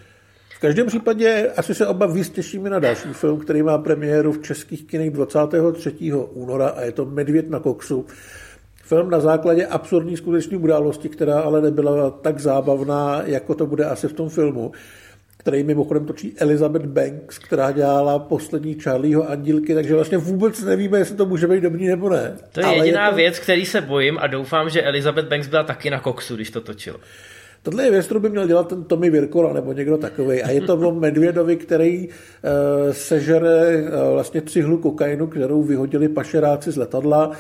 V 0.49 0.59
každém 0.59 0.87
případě 0.87 1.51
asi 1.57 1.75
se 1.75 1.87
oba 1.87 2.05
víc 2.07 2.29
těšíme 2.29 2.69
na 2.69 2.79
další 2.79 3.13
film, 3.13 3.39
který 3.39 3.63
má 3.63 3.77
premiéru 3.77 4.31
v 4.31 4.41
českých 4.41 4.87
kinech 4.87 5.11
23. 5.11 5.93
února 6.13 6.67
a 6.67 6.81
je 6.81 6.91
to 6.91 7.05
Medvěd 7.05 7.49
na 7.49 7.59
koksu. 7.59 8.05
Film 8.85 9.09
na 9.09 9.19
základě 9.19 9.65
absurdní 9.65 10.17
skutečné 10.17 10.57
události, 10.57 11.09
která 11.09 11.39
ale 11.39 11.61
nebyla 11.61 12.09
tak 12.09 12.39
zábavná, 12.39 13.21
jako 13.25 13.55
to 13.55 13.65
bude 13.65 13.85
asi 13.85 14.07
v 14.07 14.13
tom 14.13 14.29
filmu 14.29 14.71
který 15.45 15.63
mimochodem 15.63 16.05
točí 16.05 16.33
Elizabeth 16.37 16.85
Banks, 16.85 17.39
která 17.39 17.71
dělala 17.71 18.19
poslední 18.19 18.73
Charlieho 18.73 19.29
andílky, 19.29 19.75
takže 19.75 19.95
vlastně 19.95 20.17
vůbec 20.17 20.63
nevíme, 20.63 20.97
jestli 20.97 21.15
to 21.15 21.25
může 21.25 21.47
být 21.47 21.61
dobrý 21.61 21.87
nebo 21.87 22.09
ne. 22.09 22.35
To 22.51 22.59
je 22.59 22.65
Ale 22.65 22.77
jediná 22.77 23.05
je 23.05 23.09
to... 23.09 23.15
věc, 23.15 23.39
který 23.39 23.65
se 23.65 23.81
bojím 23.81 24.17
a 24.17 24.27
doufám, 24.27 24.69
že 24.69 24.83
Elizabeth 24.83 25.27
Banks 25.27 25.47
byla 25.47 25.63
taky 25.63 25.89
na 25.89 25.99
koksu, 25.99 26.35
když 26.35 26.49
to 26.49 26.61
točil. 26.61 26.99
Tohle 27.63 27.83
je 27.83 27.91
věc, 27.91 28.05
kterou 28.05 28.19
by 28.19 28.29
měl 28.29 28.47
dělat 28.47 28.67
ten 28.67 28.83
Tommy 28.83 29.09
Virkola 29.09 29.53
nebo 29.53 29.73
někdo 29.73 29.97
takový. 29.97 30.43
A 30.43 30.49
je 30.49 30.61
to 30.61 30.75
o 30.75 30.93
Medvědovi, 30.93 31.55
který 31.55 32.07
uh, 32.07 32.13
sežere 32.91 33.83
uh, 33.83 34.13
vlastně 34.13 34.41
cihlu 34.41 34.77
kokainu, 34.77 35.27
kterou 35.27 35.63
vyhodili 35.63 36.09
pašeráci 36.09 36.71
z 36.71 36.77
letadla 36.77 37.31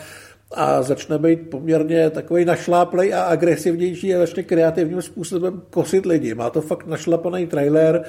a 0.51 0.83
začne 0.83 1.17
být 1.17 1.49
poměrně 1.49 2.09
takový 2.09 2.45
našláplej 2.45 3.13
a 3.13 3.23
agresivnější 3.23 4.15
a 4.15 4.19
začne 4.19 4.43
kreativním 4.43 5.01
způsobem 5.01 5.61
kosit 5.69 6.05
lidi. 6.05 6.33
Má 6.35 6.49
to 6.49 6.61
fakt 6.61 6.87
našlapaný 6.87 7.47
trailer, 7.47 8.03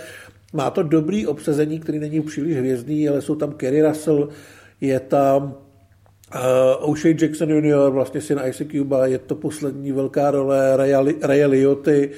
má 0.53 0.71
to 0.71 0.83
dobrý 0.83 1.27
obsazení, 1.27 1.81
který 1.81 1.99
není 1.99 2.21
příliš 2.21 2.57
hvězdný, 2.57 3.09
ale 3.09 3.23
jsou 3.23 3.35
tam 3.35 3.53
Kerry 3.53 3.83
Russell, 3.83 4.29
je 4.81 5.01
tam 5.01 5.55
Uh, 6.35 6.91
O'Shea 6.91 7.15
Jackson 7.21 7.51
Jr., 7.51 7.91
vlastně 7.91 8.21
syn 8.21 8.41
Ice 8.49 8.65
Cuba, 8.65 9.07
je 9.07 9.19
to 9.19 9.35
poslední 9.35 9.93
velká 9.93 10.31
role 10.31 10.77
Raya 11.23 11.47
Lioty 11.47 12.11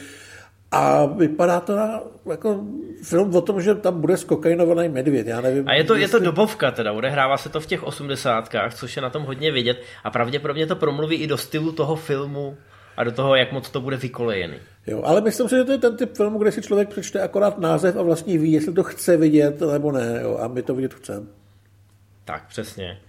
a 0.70 1.07
vypadá 1.07 1.61
to 1.61 1.76
na, 1.76 2.00
jako 2.31 2.64
film 3.02 3.37
o 3.37 3.40
tom, 3.40 3.61
že 3.61 3.74
tam 3.74 4.00
bude 4.00 4.16
skokainovaný 4.16 4.88
medvěd, 4.88 5.26
já 5.26 5.40
nevím. 5.40 5.68
A 5.68 5.74
je 5.74 5.85
to, 5.85 5.94
jestli... 5.94 6.16
je 6.16 6.20
to 6.20 6.24
dobovka 6.24 6.70
teda, 6.70 6.92
odehrává 6.92 7.37
se 7.37 7.48
to 7.48 7.61
v 7.61 7.66
těch 7.66 7.83
osmdesátkách, 7.83 8.74
což 8.74 8.96
je 8.96 9.02
na 9.02 9.11
tom 9.11 9.22
hodně 9.22 9.52
vidět 9.52 9.83
a 10.04 10.11
pravděpodobně 10.11 10.66
to 10.66 10.76
promluví 10.76 11.16
i 11.16 11.26
do 11.26 11.37
stylu 11.38 11.72
toho 11.72 11.96
filmu 11.96 12.57
a 12.96 13.04
do 13.04 13.12
toho, 13.12 13.35
jak 13.35 13.52
moc 13.52 13.70
to 13.70 13.81
bude 13.81 13.96
vykolejený. 13.96 14.57
Jo, 14.87 15.02
ale 15.04 15.20
myslím 15.20 15.48
si, 15.48 15.57
že 15.57 15.64
to 15.64 15.72
je 15.72 15.78
ten 15.78 15.96
typ 15.96 16.16
filmu, 16.16 16.38
kde 16.38 16.52
si 16.52 16.62
člověk 16.62 16.88
přečte 16.88 17.20
akorát 17.20 17.59
název 17.59 17.96
a 17.96 18.02
vlastně 18.02 18.38
ví, 18.38 18.52
jestli 18.52 18.72
to 18.72 18.83
chce 18.83 19.16
vidět 19.16 19.61
nebo 19.61 19.92
ne, 19.92 20.20
jo, 20.22 20.38
a 20.42 20.48
my 20.48 20.62
to 20.62 20.74
vidět 20.74 20.94
chceme. 20.94 21.26
Tak, 22.24 22.46
přesně. 22.48 23.00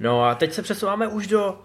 No 0.00 0.24
a 0.24 0.34
teď 0.34 0.52
se 0.52 0.62
přesouváme 0.62 1.08
už 1.08 1.26
do, 1.26 1.58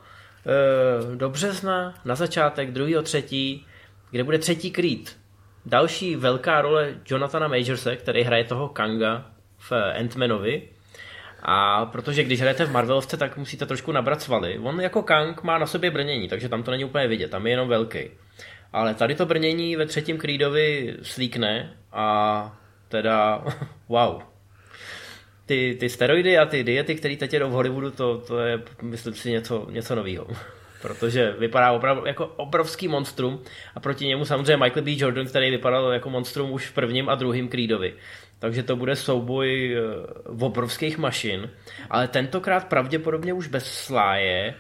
e, 0.46 1.16
do 1.16 1.30
března, 1.30 1.94
na 2.06 2.16
začátek, 2.16 2.72
druhého, 2.72 3.02
třetí, 3.02 3.66
kde 4.12 4.24
bude 4.24 4.38
třetí 4.38 4.72
Creed. 4.72 5.21
Další 5.66 6.16
velká 6.16 6.62
role 6.62 6.96
Jonathana 7.06 7.48
Majorse, 7.48 7.96
který 7.96 8.24
hraje 8.24 8.44
toho 8.44 8.70
Kanga 8.70 9.26
v 9.58 9.72
Ant-Manovi. 9.72 10.62
A 11.44 11.86
protože 11.86 12.24
když 12.24 12.40
hrajete 12.40 12.66
v 12.66 12.72
Marvelovce, 12.72 13.18
tak 13.18 13.38
musíte 13.38 13.66
trošku 13.66 13.92
nabrat 13.92 14.22
svaly. 14.22 14.60
On 14.60 14.82
jako 14.82 15.04
Kang 15.04 15.44
má 15.44 15.58
na 15.58 15.66
sobě 15.66 15.92
brnění, 15.92 16.28
takže 16.28 16.50
tam 16.50 16.64
to 16.64 16.72
není 16.72 16.86
úplně 16.86 17.08
vidět, 17.08 17.32
tam 17.32 17.48
je 17.48 17.54
jenom 17.54 17.68
velký. 17.68 18.00
Ale 18.74 18.94
tady 18.94 19.16
to 19.16 19.26
brnění 19.26 19.76
ve 19.76 19.86
třetím 19.86 20.18
Creedovi 20.18 20.98
slíkne 21.02 21.78
a 21.92 22.58
teda 22.90 23.44
wow 23.90 24.22
ty, 25.52 25.78
ty 25.80 25.90
steroidy 25.90 26.38
a 26.38 26.46
ty 26.46 26.64
diety, 26.64 26.96
které 26.96 27.16
teď 27.16 27.34
jedou 27.34 27.50
v 27.50 27.52
Hollywoodu, 27.52 27.92
to, 27.92 28.18
to 28.18 28.40
je, 28.40 28.62
myslím 28.82 29.14
si, 29.14 29.32
něco, 29.32 29.68
něco 29.72 29.96
nového. 29.96 30.28
Protože 30.82 31.36
vypadá 31.40 31.72
opravdu 31.72 32.06
jako 32.06 32.26
obrovský 32.26 32.88
monstrum 32.88 33.42
a 33.76 33.80
proti 33.80 34.06
němu 34.08 34.26
samozřejmě 34.26 34.58
Michael 34.58 34.86
B. 34.86 34.92
Jordan, 34.98 35.26
který 35.26 35.50
vypadal 35.50 35.92
jako 35.92 36.10
monstrum 36.10 36.52
už 36.52 36.68
v 36.68 36.74
prvním 36.74 37.10
a 37.10 37.16
druhém 37.16 37.48
Creedovi. 37.48 37.94
Takže 38.40 38.64
to 38.64 38.76
bude 38.76 38.96
souboj 38.96 39.76
v 40.26 40.44
eh, 40.44 40.46
obrovských 40.46 40.98
mašin, 40.98 41.50
ale 41.90 42.08
tentokrát 42.08 42.68
pravděpodobně 42.68 43.34
už 43.34 43.48
bez 43.48 43.66
sláje 43.74 44.56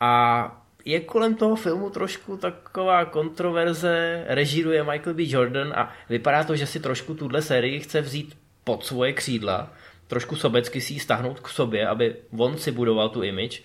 a 0.00 0.56
je 0.84 1.00
kolem 1.00 1.34
toho 1.34 1.56
filmu 1.56 1.90
trošku 1.90 2.36
taková 2.36 3.04
kontroverze, 3.04 4.24
režíruje 4.28 4.84
Michael 4.84 5.14
B. 5.14 5.22
Jordan 5.26 5.72
a 5.76 5.92
vypadá 6.08 6.44
to, 6.44 6.56
že 6.56 6.66
si 6.66 6.80
trošku 6.80 7.14
tuhle 7.14 7.42
sérii 7.42 7.80
chce 7.80 8.00
vzít 8.00 8.38
pod 8.64 8.84
svoje 8.84 9.12
křídla 9.12 9.70
trošku 10.10 10.36
sobecky 10.36 10.80
si 10.80 10.92
ji 10.92 11.00
stáhnout 11.00 11.40
k 11.40 11.48
sobě, 11.48 11.86
aby 11.86 12.16
on 12.38 12.58
si 12.58 12.70
budoval 12.70 13.08
tu 13.08 13.22
image 13.22 13.62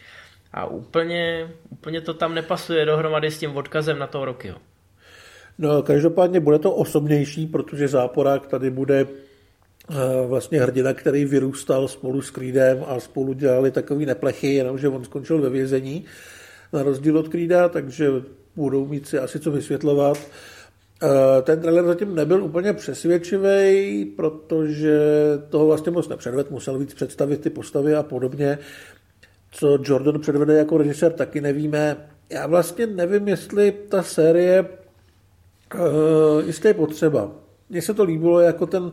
a 0.55 0.65
úplně, 0.65 1.51
úplně 1.69 2.01
to 2.01 2.13
tam 2.13 2.35
nepasuje 2.35 2.85
dohromady 2.85 3.31
s 3.31 3.39
tím 3.39 3.57
odkazem 3.57 3.99
na 3.99 4.07
toho 4.07 4.25
Rockyho. 4.25 4.57
No, 5.57 5.83
každopádně 5.83 6.39
bude 6.39 6.59
to 6.59 6.71
osobnější, 6.71 7.47
protože 7.47 7.87
záporák 7.87 8.47
tady 8.47 8.69
bude 8.69 8.99
eh, 8.99 9.95
vlastně 10.27 10.61
hrdina, 10.61 10.93
který 10.93 11.25
vyrůstal 11.25 11.87
spolu 11.87 12.21
s 12.21 12.31
Creedem 12.31 12.83
a 12.87 12.99
spolu 12.99 13.33
dělali 13.33 13.71
takový 13.71 14.05
neplechy, 14.05 14.53
jenomže 14.53 14.89
on 14.89 15.03
skončil 15.03 15.41
ve 15.41 15.49
vězení 15.49 16.05
na 16.73 16.83
rozdíl 16.83 17.17
od 17.17 17.27
Creeda, 17.27 17.69
takže 17.69 18.09
budou 18.55 18.85
mít 18.85 19.07
si 19.07 19.19
asi 19.19 19.39
co 19.39 19.51
vysvětlovat. 19.51 20.17
Eh, 21.03 21.41
ten 21.41 21.61
trailer 21.61 21.85
zatím 21.85 22.15
nebyl 22.15 22.43
úplně 22.43 22.73
přesvědčivý, 22.73 24.05
protože 24.05 24.99
toho 25.49 25.65
vlastně 25.65 25.91
moc 25.91 26.07
nepředved, 26.07 26.51
musel 26.51 26.77
víc 26.77 26.93
představit 26.93 27.41
ty 27.41 27.49
postavy 27.49 27.95
a 27.95 28.03
podobně. 28.03 28.57
Co 29.57 29.79
Jordan 29.83 30.19
předvede 30.19 30.53
jako 30.53 30.77
režisér, 30.77 31.11
taky 31.11 31.41
nevíme. 31.41 31.97
Já 32.29 32.47
vlastně 32.47 32.87
nevím, 32.87 33.27
jestli 33.27 33.73
ta 33.89 34.03
série 34.03 34.65
uh, 35.75 36.45
jistě 36.45 36.67
je 36.67 36.73
potřeba. 36.73 37.31
Mně 37.69 37.81
se 37.81 37.93
to 37.93 38.03
líbilo 38.03 38.39
jako 38.39 38.65
ten 38.65 38.91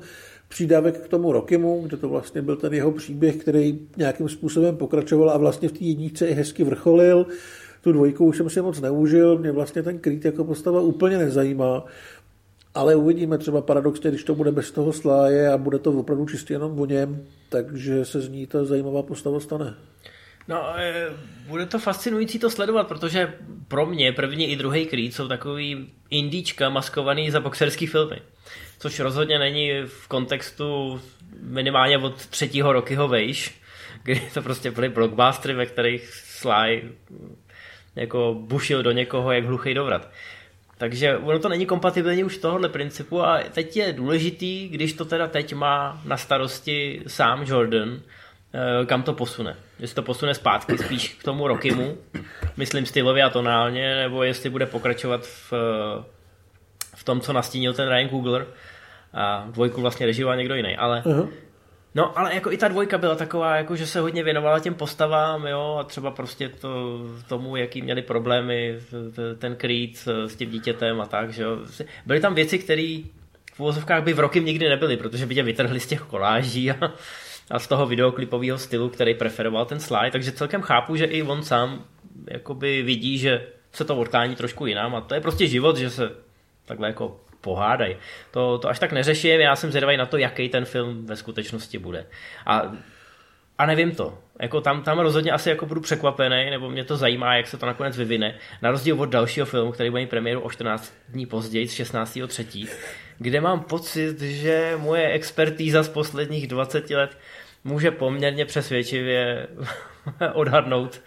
přídavek 0.49 0.99
k 0.99 1.09
tomu 1.09 1.33
Rokimu, 1.33 1.83
kde 1.83 1.97
to 1.97 2.09
vlastně 2.09 2.43
byl 2.43 2.57
ten 2.57 2.75
jeho 2.75 2.93
příběh, 2.93 3.37
který 3.37 3.79
nějakým 3.97 4.29
způsobem 4.29 4.77
pokračoval 4.77 5.31
a 5.31 5.37
vlastně 5.37 5.69
v 5.69 5.73
té 5.73 5.85
jedničce 5.85 6.27
i 6.27 6.33
hezky 6.33 6.65
vrcholil. 6.65 7.27
Tu 7.81 7.93
dvojku 7.93 8.25
už 8.25 8.37
jsem 8.37 8.51
si 8.51 8.61
moc 8.61 8.81
neužil, 8.81 9.39
mě 9.39 9.53
vlastně 9.53 9.83
ten 9.83 9.99
Creed 9.99 10.25
jako 10.25 10.45
postava 10.45 10.81
úplně 10.81 11.19
nezajímá, 11.19 11.85
ale 12.75 12.97
uvidíme 12.97 13.39
třeba 13.39 13.61
paradoxně, 13.61 14.11
když 14.11 14.25
to 14.25 14.35
bude 14.35 14.53
bez 14.53 14.71
toho 14.71 14.93
sláje 14.93 15.53
a 15.53 15.59
bude 15.59 15.79
to 15.79 15.93
opravdu 15.93 16.27
čistě 16.27 16.55
jenom 16.55 16.81
o 16.81 16.87
něm, 16.87 17.25
takže 17.49 18.05
se 18.05 18.21
z 18.21 18.29
ní 18.29 18.47
ta 18.47 18.65
zajímavá 18.65 19.03
postava 19.03 19.41
stane. 19.41 19.75
No, 20.49 20.75
e, 20.79 21.11
bude 21.47 21.67
to 21.67 21.79
fascinující 21.79 22.39
to 22.39 22.51
sledovat, 22.51 22.89
protože 22.89 23.35
pro 23.69 23.87
mě 23.87 24.13
první 24.13 24.51
i 24.51 24.57
druhý 24.57 24.87
Creed 24.87 25.15
jsou 25.15 25.29
takový 25.29 25.91
indíčka 26.11 26.69
maskovaný 26.69 27.31
za 27.31 27.41
boxerský 27.41 27.87
filmy. 27.87 28.17
Což 28.79 29.01
rozhodně 29.01 29.39
není 29.39 29.71
v 29.87 30.09
kontextu 30.09 31.01
minimálně 31.41 31.99
od 31.99 32.27
třetího 32.27 32.73
Rockyho 32.73 33.09
vejš, 33.09 33.61
kdy 34.03 34.23
to 34.35 34.43
prostě 34.43 34.71
byly 34.71 34.89
blockbustery, 34.89 35.55
ve 35.55 35.67
kterých 35.67 36.09
Sly 36.15 36.83
jako 37.97 38.37
bušil 38.39 38.83
do 38.83 38.91
někoho 38.91 39.33
jak 39.33 39.45
hluchý 39.45 39.75
dovrat. 39.75 40.11
Takže 40.79 41.17
ono 41.17 41.39
to 41.39 41.49
není 41.49 41.67
kompatibilní 41.67 42.25
už 42.25 42.39
tohohle 42.39 42.69
principu 42.69 43.23
a 43.23 43.41
teď 43.53 43.77
je 43.77 43.93
důležitý, 43.93 44.69
když 44.69 44.93
to 44.93 45.05
teda 45.05 45.29
teď 45.29 45.55
má 45.55 46.03
na 46.05 46.17
starosti 46.17 47.03
sám 47.07 47.43
Jordan, 47.47 48.01
eh, 48.01 48.87
kam 48.87 49.03
to 49.03 49.13
posune. 49.13 49.57
Jestli 49.83 49.95
to 49.95 50.03
posune 50.03 50.35
zpátky 50.35 50.79
spíš 50.79 51.15
k 51.15 51.25
tomu 51.25 51.49
Rockymu, 51.49 51.99
myslím 52.57 52.87
stylově 52.87 53.23
a 53.23 53.31
tonálně, 53.31 53.97
nebo 53.97 54.23
jestli 54.23 54.51
bude 54.51 54.67
pokračovat 54.67 55.27
v, 55.27 55.53
v 56.95 57.05
tom, 57.05 57.21
co 57.21 57.33
nastínil 57.33 57.75
ten 57.75 57.89
Ryan 57.89 58.09
Coogler 58.09 58.47
a 59.15 59.47
dvojku 59.51 59.81
vlastně 59.81 60.07
režioval 60.07 60.37
někdo 60.37 60.55
jiný. 60.55 60.77
Ale 60.77 61.03
uh-huh. 61.07 61.29
No, 61.95 62.19
ale 62.19 62.35
jako 62.35 62.53
i 62.53 62.57
ta 62.57 62.69
dvojka 62.69 62.99
byla 62.99 63.15
taková, 63.15 63.57
jako 63.57 63.77
že 63.77 63.87
se 63.87 64.01
hodně 64.01 64.23
věnovala 64.23 64.61
těm 64.61 64.75
postavám, 64.75 65.47
jo, 65.47 65.77
a 65.81 65.85
třeba 65.85 66.11
prostě 66.11 66.49
to, 66.49 67.01
tomu, 67.29 67.57
jaký 67.57 67.83
měli 67.83 68.03
problémy 68.03 68.79
ten 69.39 69.57
Creed 69.57 69.97
s 70.27 70.37
tím 70.37 70.51
dítětem 70.51 71.01
a 71.01 71.07
tak, 71.07 71.33
že 71.33 71.43
jo. 71.43 71.59
Byly 72.07 72.21
tam 72.21 72.35
věci, 72.35 72.59
které 72.59 73.01
v 73.55 73.61
úvozovkách 73.61 74.03
by 74.03 74.13
v 74.13 74.19
roky 74.19 74.41
nikdy 74.41 74.69
nebyly, 74.69 74.97
protože 74.97 75.27
by 75.27 75.35
tě 75.35 75.43
vytrhli 75.43 75.81
z 75.81 75.87
těch 75.87 76.01
koláží 76.01 76.71
a, 76.71 76.93
a 77.51 77.59
z 77.59 77.67
toho 77.67 77.87
videoklipového 77.87 78.59
stylu, 78.59 78.89
který 78.89 79.15
preferoval 79.15 79.65
ten 79.65 79.81
slide, 79.81 80.11
takže 80.11 80.33
celkem 80.33 80.63
chápu, 80.63 80.97
že 80.97 81.05
i 81.05 81.23
on 81.23 81.43
sám 81.43 81.85
jakoby 82.31 82.83
vidí, 82.83 83.19
že 83.19 83.47
se 83.73 83.85
to 83.85 83.97
odklání 83.97 84.37
trošku 84.37 84.67
jinam 84.67 84.95
a 84.95 85.01
to 85.01 85.15
je 85.15 85.21
prostě 85.21 85.47
život, 85.47 85.77
že 85.77 85.91
se 85.91 86.11
takhle 86.65 86.89
jako 86.89 87.21
pohádaj. 87.41 87.97
To, 88.31 88.59
to 88.59 88.69
až 88.69 88.79
tak 88.79 88.93
neřeším, 88.93 89.41
já 89.41 89.57
jsem 89.57 89.71
zvědavý 89.71 89.97
na 89.97 90.07
to, 90.07 90.17
jaký 90.17 90.49
ten 90.49 90.65
film 90.65 91.07
ve 91.07 91.17
skutečnosti 91.17 91.79
bude. 91.79 92.07
A, 92.47 92.73
a 93.59 93.67
nevím 93.67 93.95
to. 93.95 94.19
Jako 94.41 94.61
tam, 94.61 94.83
tam 94.83 94.99
rozhodně 94.99 95.33
asi 95.33 95.49
jako 95.49 95.67
budu 95.67 95.81
překvapený, 95.81 96.51
nebo 96.51 96.71
mě 96.71 96.85
to 96.85 96.97
zajímá, 96.97 97.35
jak 97.35 97.47
se 97.47 97.57
to 97.57 97.67
nakonec 97.67 97.97
vyvine. 97.97 98.35
Na 98.63 98.71
rozdíl 98.71 99.01
od 99.01 99.07
dalšího 99.07 99.47
filmu, 99.47 99.73
který 99.73 99.91
bude 99.91 100.03
mít 100.03 100.11
premiéru 100.11 100.41
o 100.41 100.51
14 100.51 100.95
dní 101.09 101.27
později, 101.27 101.69
z 101.69 101.81
16.3., 101.81 102.69
kde 103.23 103.41
mám 103.41 103.61
pocit, 103.61 104.21
že 104.21 104.75
moje 104.77 105.09
expertíza 105.13 105.83
z 105.83 105.89
posledních 105.89 106.47
20 106.47 106.91
let 106.91 107.19
může 107.65 107.91
poměrně 107.91 108.45
přesvědčivě 108.45 109.47
odhadnout 110.33 111.01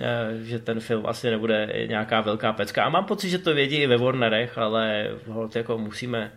Eh, 0.00 0.44
že 0.44 0.58
ten 0.58 0.80
film 0.80 1.06
asi 1.06 1.30
nebude 1.30 1.84
nějaká 1.86 2.20
velká 2.20 2.52
pecka. 2.52 2.84
A 2.84 2.88
mám 2.88 3.04
pocit, 3.04 3.30
že 3.30 3.38
to 3.38 3.54
vědí 3.54 3.76
i 3.76 3.86
ve 3.86 3.96
Warnerech, 3.96 4.58
ale 4.58 5.10
hold, 5.26 5.56
jako 5.56 5.78
musíme, 5.78 6.32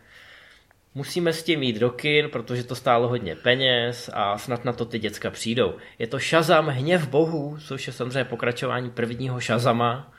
musíme 0.96 1.34
s 1.34 1.44
tím 1.44 1.64
jít 1.64 1.80
do 1.80 1.90
kin, 1.90 2.30
protože 2.30 2.64
to 2.64 2.76
stálo 2.76 3.08
hodně 3.08 3.36
peněz 3.36 4.10
a 4.14 4.38
snad 4.38 4.66
na 4.66 4.74
to 4.74 4.86
ty 4.86 5.00
děcka 5.00 5.30
přijdou. 5.30 5.74
Je 6.00 6.08
to 6.08 6.20
Shazam 6.20 6.68
Hněv 6.68 7.08
bohu, 7.08 7.58
což 7.68 7.88
je 7.88 7.94
samozřejmě 7.94 8.26
pokračování 8.26 8.92
prvního 8.92 9.40
Shazama, 9.40 10.14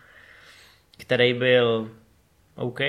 který 0.98 1.34
byl 1.34 1.90
OK. 2.54 2.80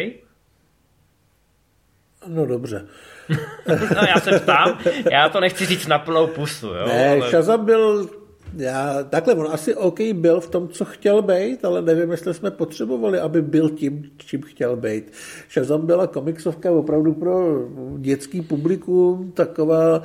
No 2.28 2.46
dobře. 2.46 2.86
no 3.68 4.02
já 4.16 4.20
se 4.20 4.40
ptám, 4.40 4.80
já 5.12 5.30
to 5.30 5.40
nechci 5.40 5.66
říct 5.66 5.88
na 5.88 6.00
plnou 6.00 6.28
pusu. 6.28 6.68
Jo, 6.68 6.86
ne, 6.88 7.10
ale... 7.10 7.30
Shazam 7.30 7.66
byl 7.66 8.10
já, 8.58 9.04
takhle, 9.04 9.34
on 9.34 9.48
asi 9.52 9.76
OK 9.76 10.00
byl 10.14 10.40
v 10.40 10.50
tom, 10.50 10.70
co 10.70 10.86
chtěl 10.86 11.22
být, 11.22 11.66
ale 11.66 11.82
nevím, 11.82 12.12
jestli 12.12 12.34
jsme 12.34 12.52
potřebovali, 12.52 13.20
aby 13.20 13.42
byl 13.42 13.70
tím, 13.70 14.12
čím 14.18 14.42
chtěl 14.42 14.76
být. 14.76 15.12
Shazam 15.54 15.86
byla 15.86 16.08
komiksovka 16.08 16.72
opravdu 16.72 17.14
pro 17.14 17.60
dětský 17.98 18.42
publikum, 18.42 19.32
taková 19.32 20.02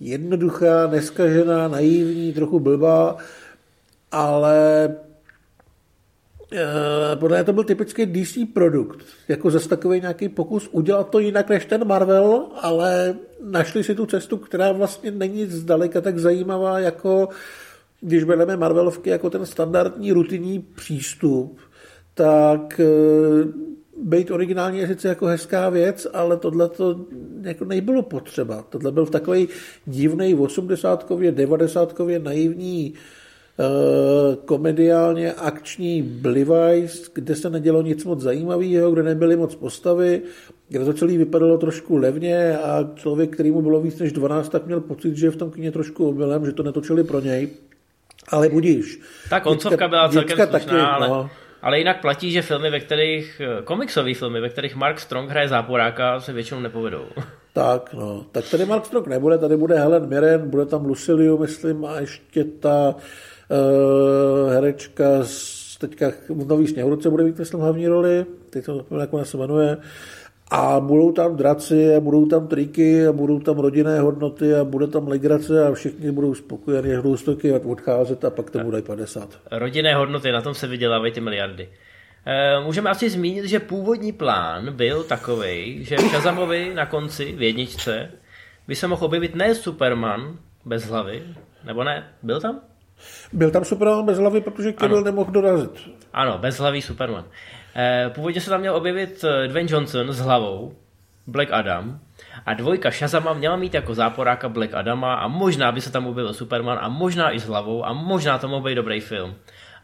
jednoduchá, 0.00 0.86
neskažená, 0.86 1.68
naivní, 1.68 2.32
trochu 2.32 2.60
blbá, 2.60 3.16
ale 4.12 4.88
podle 7.14 7.36
mě 7.36 7.44
to 7.44 7.52
byl 7.52 7.64
typický 7.64 8.06
DC 8.06 8.38
produkt, 8.54 8.98
jako 9.28 9.50
zase 9.50 9.68
takový 9.68 10.00
nějaký 10.00 10.28
pokus 10.28 10.68
udělat 10.72 11.10
to 11.10 11.18
jinak 11.18 11.48
než 11.48 11.64
ten 11.64 11.86
Marvel, 11.86 12.46
ale 12.60 13.16
našli 13.44 13.84
si 13.84 13.94
tu 13.94 14.06
cestu, 14.06 14.36
která 14.36 14.72
vlastně 14.72 15.10
není 15.10 15.46
zdaleka 15.46 16.00
tak 16.00 16.18
zajímavá 16.18 16.78
jako 16.78 17.28
když 18.00 18.24
bereme 18.24 18.56
Marvelovky 18.56 19.10
jako 19.10 19.30
ten 19.30 19.46
standardní 19.46 20.12
rutinní 20.12 20.58
přístup, 20.58 21.58
tak 22.14 22.80
eh, 22.80 22.84
být 24.02 24.30
originální 24.30 24.78
je 24.78 24.86
sice 24.86 25.08
jako 25.08 25.26
hezká 25.26 25.68
věc, 25.68 26.06
ale 26.12 26.36
tohle 26.36 26.68
to 26.68 27.06
jako 27.42 27.64
nebylo 27.64 28.02
potřeba. 28.02 28.64
Tohle 28.68 28.92
byl 28.92 29.06
takový 29.06 29.48
divný 29.86 30.34
80 30.34 31.12
90 31.30 31.94
naivní 32.18 32.94
komediálně 34.44 35.32
akční 35.32 36.02
blivajs, 36.02 37.10
kde 37.14 37.34
se 37.34 37.50
nedělo 37.50 37.82
nic 37.82 38.04
moc 38.04 38.20
zajímavého, 38.20 38.90
kde 38.90 39.02
nebyly 39.02 39.36
moc 39.36 39.54
postavy, 39.54 40.22
kde 40.68 40.84
to 40.84 40.92
celé 40.92 41.18
vypadalo 41.18 41.58
trošku 41.58 41.96
levně 41.96 42.58
a 42.58 42.88
člověk, 42.94 43.30
který 43.30 43.50
mu 43.50 43.62
bylo 43.62 43.80
víc 43.80 43.98
než 43.98 44.12
12, 44.12 44.48
tak 44.48 44.66
měl 44.66 44.80
pocit, 44.80 45.16
že 45.16 45.26
je 45.26 45.30
v 45.30 45.36
tom 45.36 45.50
kině 45.50 45.72
trošku 45.72 46.08
omylem, 46.08 46.46
že 46.46 46.52
to 46.52 46.62
netočili 46.62 47.04
pro 47.04 47.20
něj. 47.20 47.48
Ale 48.28 48.48
budíš. 48.48 49.00
Ta 49.30 49.40
koncovka 49.40 49.70
dětka, 49.70 49.88
byla 49.88 50.08
celkem 50.08 50.36
slušná, 50.36 50.58
taky, 50.58 50.76
ale, 50.76 51.08
no. 51.08 51.30
ale 51.62 51.78
jinak 51.78 52.00
platí, 52.00 52.30
že 52.30 52.42
filmy, 52.42 52.70
ve 52.70 52.80
kterých, 52.80 53.40
komiksové 53.64 54.14
filmy, 54.14 54.40
ve 54.40 54.48
kterých 54.48 54.76
Mark 54.76 55.00
Strong 55.00 55.30
hraje 55.30 55.48
záporáka, 55.48 56.20
se 56.20 56.32
většinou 56.32 56.60
nepovedou. 56.60 57.04
Tak, 57.52 57.94
no. 57.94 58.26
Tak 58.32 58.44
tady 58.50 58.66
Mark 58.66 58.86
Strong 58.86 59.06
nebude, 59.06 59.38
tady 59.38 59.56
bude 59.56 59.78
Helen 59.78 60.08
Mirren, 60.08 60.50
bude 60.50 60.66
tam 60.66 60.84
Luciliu, 60.84 61.38
myslím, 61.38 61.84
a 61.84 62.00
ještě 62.00 62.44
ta 62.44 62.94
herečka 64.50 65.04
z 65.22 65.58
teďka 65.78 66.12
v 66.28 66.48
Nový 66.48 66.66
sněhurce 66.66 67.10
bude 67.10 67.24
mít, 67.24 67.38
myslím, 67.38 67.60
hlavní 67.60 67.86
roli, 67.86 68.26
teď 68.50 68.64
to 68.64 68.86
jak 69.00 69.12
ona 69.12 69.24
se 69.24 69.36
jmenuje. 69.36 69.76
A 70.50 70.80
budou 70.80 71.12
tam 71.12 71.36
draci, 71.36 71.94
a 71.94 72.00
budou 72.00 72.26
tam 72.26 72.48
triky, 72.48 73.06
a 73.06 73.12
budou 73.12 73.40
tam 73.40 73.58
rodinné 73.58 74.00
hodnoty, 74.00 74.54
a 74.54 74.64
bude 74.64 74.86
tam 74.86 75.08
legrace 75.08 75.66
a 75.66 75.72
všichni 75.72 76.10
budou 76.10 76.34
spokojeni, 76.34 76.96
budou 76.96 77.16
stoky 77.16 77.52
odcházet 77.52 78.24
a 78.24 78.30
pak 78.30 78.50
to 78.50 78.58
bude 78.58 78.82
50. 78.82 79.40
Rodinné 79.50 79.94
hodnoty, 79.94 80.32
na 80.32 80.42
tom 80.42 80.54
se 80.54 80.66
vydělávají 80.66 81.12
ty 81.12 81.20
miliardy. 81.20 81.68
Eh, 82.26 82.60
můžeme 82.64 82.90
asi 82.90 83.10
zmínit, 83.10 83.44
že 83.44 83.60
původní 83.60 84.12
plán 84.12 84.72
byl 84.72 85.04
takový, 85.04 85.84
že 85.84 85.96
v 85.96 86.00
Shazamovi 86.00 86.74
na 86.74 86.86
konci, 86.86 87.32
v 87.32 87.42
jedničce, 87.42 88.10
by 88.68 88.74
se 88.74 88.86
mohl 88.86 89.04
objevit 89.04 89.34
ne 89.34 89.54
Superman 89.54 90.38
bez 90.64 90.84
hlavy, 90.84 91.22
nebo 91.64 91.84
ne? 91.84 92.04
Byl 92.22 92.40
tam? 92.40 92.60
Byl 93.32 93.50
tam 93.50 93.64
Superman 93.64 94.06
bez 94.06 94.18
hlavy, 94.18 94.40
protože 94.40 94.72
Kevin 94.72 95.04
nemohl 95.04 95.32
dorazit. 95.32 95.90
Ano, 96.12 96.38
bez 96.38 96.58
hlavy 96.58 96.82
Superman. 96.82 97.24
Eh, 97.76 98.10
původně 98.14 98.40
se 98.40 98.50
tam 98.50 98.60
měl 98.60 98.76
objevit 98.76 99.24
eh, 99.24 99.48
Dwayne 99.48 99.68
Johnson 99.72 100.12
s 100.12 100.18
hlavou, 100.18 100.72
Black 101.26 101.48
Adam, 101.52 102.00
a 102.46 102.54
dvojka 102.54 102.90
Shazama 102.90 103.32
měla 103.32 103.56
mít 103.56 103.74
jako 103.74 103.94
záporáka 103.94 104.48
Black 104.48 104.74
Adama 104.74 105.14
a 105.14 105.28
možná 105.28 105.72
by 105.72 105.80
se 105.80 105.92
tam 105.92 106.06
objevil 106.06 106.34
Superman 106.34 106.78
a 106.80 106.88
možná 106.88 107.32
i 107.34 107.40
s 107.40 107.46
hlavou 107.46 107.84
a 107.86 107.92
možná 107.92 108.38
to 108.38 108.48
mohl 108.48 108.64
být 108.64 108.74
dobrý 108.74 109.00
film. 109.00 109.34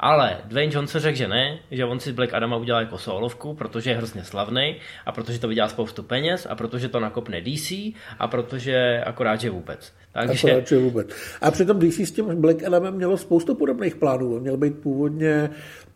Ale 0.04 0.38
Dwayne 0.44 0.72
Johnson 0.74 1.00
řekl, 1.00 1.16
že 1.16 1.28
ne, 1.28 1.58
že 1.70 1.84
on 1.84 2.00
si 2.00 2.12
Black 2.12 2.34
Adama 2.34 2.56
udělal 2.56 2.82
jako 2.82 2.98
solovku, 2.98 3.54
protože 3.54 3.90
je 3.90 3.96
hrozně 3.96 4.24
slavný 4.24 4.76
a 5.06 5.12
protože 5.12 5.38
to 5.38 5.48
vydělá 5.48 5.68
spoustu 5.68 6.02
peněz 6.02 6.46
a 6.50 6.54
protože 6.54 6.88
to 6.88 7.00
nakopne 7.00 7.40
DC 7.40 7.72
a 8.18 8.28
protože 8.28 9.02
akorát, 9.06 9.40
že 9.40 9.50
vůbec. 9.50 9.92
Takže... 10.12 10.48
Akorát, 10.48 10.68
že 10.68 10.78
vůbec. 10.78 11.08
A 11.40 11.50
přitom 11.50 11.78
DC 11.78 11.98
s 11.98 12.12
tím 12.12 12.40
Black 12.40 12.62
Adamem 12.62 12.94
mělo 12.94 13.16
spoustu 13.16 13.54
podobných 13.54 13.96
plánů. 13.96 14.40
Měl 14.40 14.56
být 14.56 14.78
původně 14.78 15.50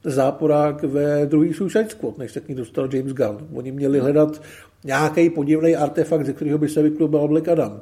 záporák 0.05 0.83
ve 0.83 1.27
druhý 1.27 1.55
Suicide 1.55 1.89
Squad, 1.89 2.19
než 2.19 2.33
se 2.33 2.41
k 2.41 2.49
ní 2.49 2.55
dostal 2.55 2.89
James 2.95 3.13
Gunn. 3.13 3.49
Oni 3.55 3.73
měli 3.73 3.99
hledat 3.99 4.43
nějaký 4.85 5.31
podivný 5.31 5.77
artefakt, 5.77 6.27
ze 6.27 6.33
kterého 6.33 6.59
by 6.59 6.69
se 6.69 6.83
vyklubal 6.83 7.29
Black 7.29 7.49
Adam. 7.49 7.81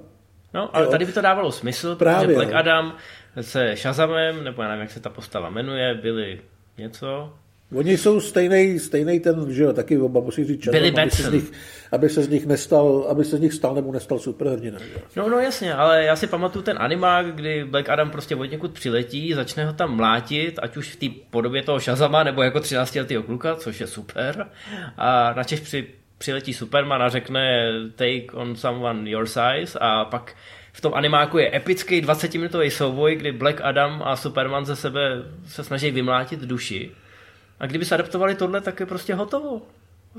No, 0.54 0.76
ale 0.76 0.84
jo. 0.84 0.90
tady 0.90 1.04
by 1.04 1.12
to 1.12 1.20
dávalo 1.20 1.52
smysl, 1.52 1.96
Právě, 1.96 2.26
protože 2.26 2.34
Black 2.34 2.52
no. 2.52 2.58
Adam 2.58 2.96
se 3.42 3.76
Shazamem, 3.76 4.44
nebo 4.44 4.62
já 4.62 4.68
nevím, 4.68 4.80
jak 4.80 4.90
se 4.90 5.00
ta 5.00 5.10
postava 5.10 5.50
jmenuje, 5.50 5.94
byli 5.94 6.40
něco, 6.78 7.32
Oni 7.74 7.98
jsou 7.98 8.20
stejný, 8.20 8.78
stejný 8.78 9.20
ten, 9.20 9.52
že 9.52 9.62
jo, 9.62 9.72
taky 9.72 9.98
oba 9.98 10.20
musí 10.20 10.44
říct 10.44 10.62
čas, 10.62 10.74
aby, 10.74 11.10
se 11.10 11.22
z 11.22 11.32
nich, 11.32 11.52
aby 11.92 12.08
se 12.08 12.22
z 12.22 12.28
nich 12.28 12.46
nestal, 12.46 13.06
aby 13.10 13.24
se 13.24 13.36
z 13.36 13.40
nich 13.40 13.52
stal 13.52 13.74
nebo 13.74 13.92
nestal 13.92 14.18
superhrdina. 14.18 14.78
No, 15.16 15.28
no 15.28 15.38
jasně, 15.38 15.74
ale 15.74 16.04
já 16.04 16.16
si 16.16 16.26
pamatuju 16.26 16.62
ten 16.62 16.76
animák, 16.80 17.34
kdy 17.34 17.64
Black 17.64 17.88
Adam 17.88 18.10
prostě 18.10 18.36
od 18.36 18.44
někud 18.44 18.72
přiletí, 18.72 19.34
začne 19.34 19.66
ho 19.66 19.72
tam 19.72 19.96
mlátit, 19.96 20.58
ať 20.62 20.76
už 20.76 20.92
v 20.92 20.96
té 20.96 21.06
podobě 21.30 21.62
toho 21.62 21.78
Shazama, 21.78 22.22
nebo 22.22 22.42
jako 22.42 22.60
13 22.60 22.94
letého 22.94 23.22
kluka, 23.22 23.56
což 23.56 23.80
je 23.80 23.86
super. 23.86 24.46
A 24.96 25.32
načež 25.36 25.60
při, 25.60 25.86
přiletí 26.18 26.54
Superman 26.54 27.02
a 27.02 27.08
řekne 27.08 27.72
take 27.96 28.26
on 28.32 28.56
someone 28.56 29.10
your 29.10 29.26
size 29.26 29.78
a 29.80 30.04
pak 30.04 30.34
v 30.76 30.80
tom 30.80 30.94
animáku 30.94 31.38
je 31.38 31.56
epický 31.56 32.02
20-minutový 32.02 32.68
souboj, 32.68 33.16
kdy 33.16 33.32
Black 33.32 33.60
Adam 33.64 34.02
a 34.04 34.16
Superman 34.16 34.64
ze 34.64 34.76
sebe 34.76 35.22
se 35.46 35.64
snaží 35.64 35.90
vymlátit 35.90 36.40
duši. 36.40 36.90
A 37.60 37.66
kdyby 37.66 37.84
se 37.84 37.94
adaptovali 37.94 38.34
tohle, 38.34 38.60
tak 38.60 38.80
je 38.80 38.86
prostě 38.86 39.14
hotovo. 39.14 39.62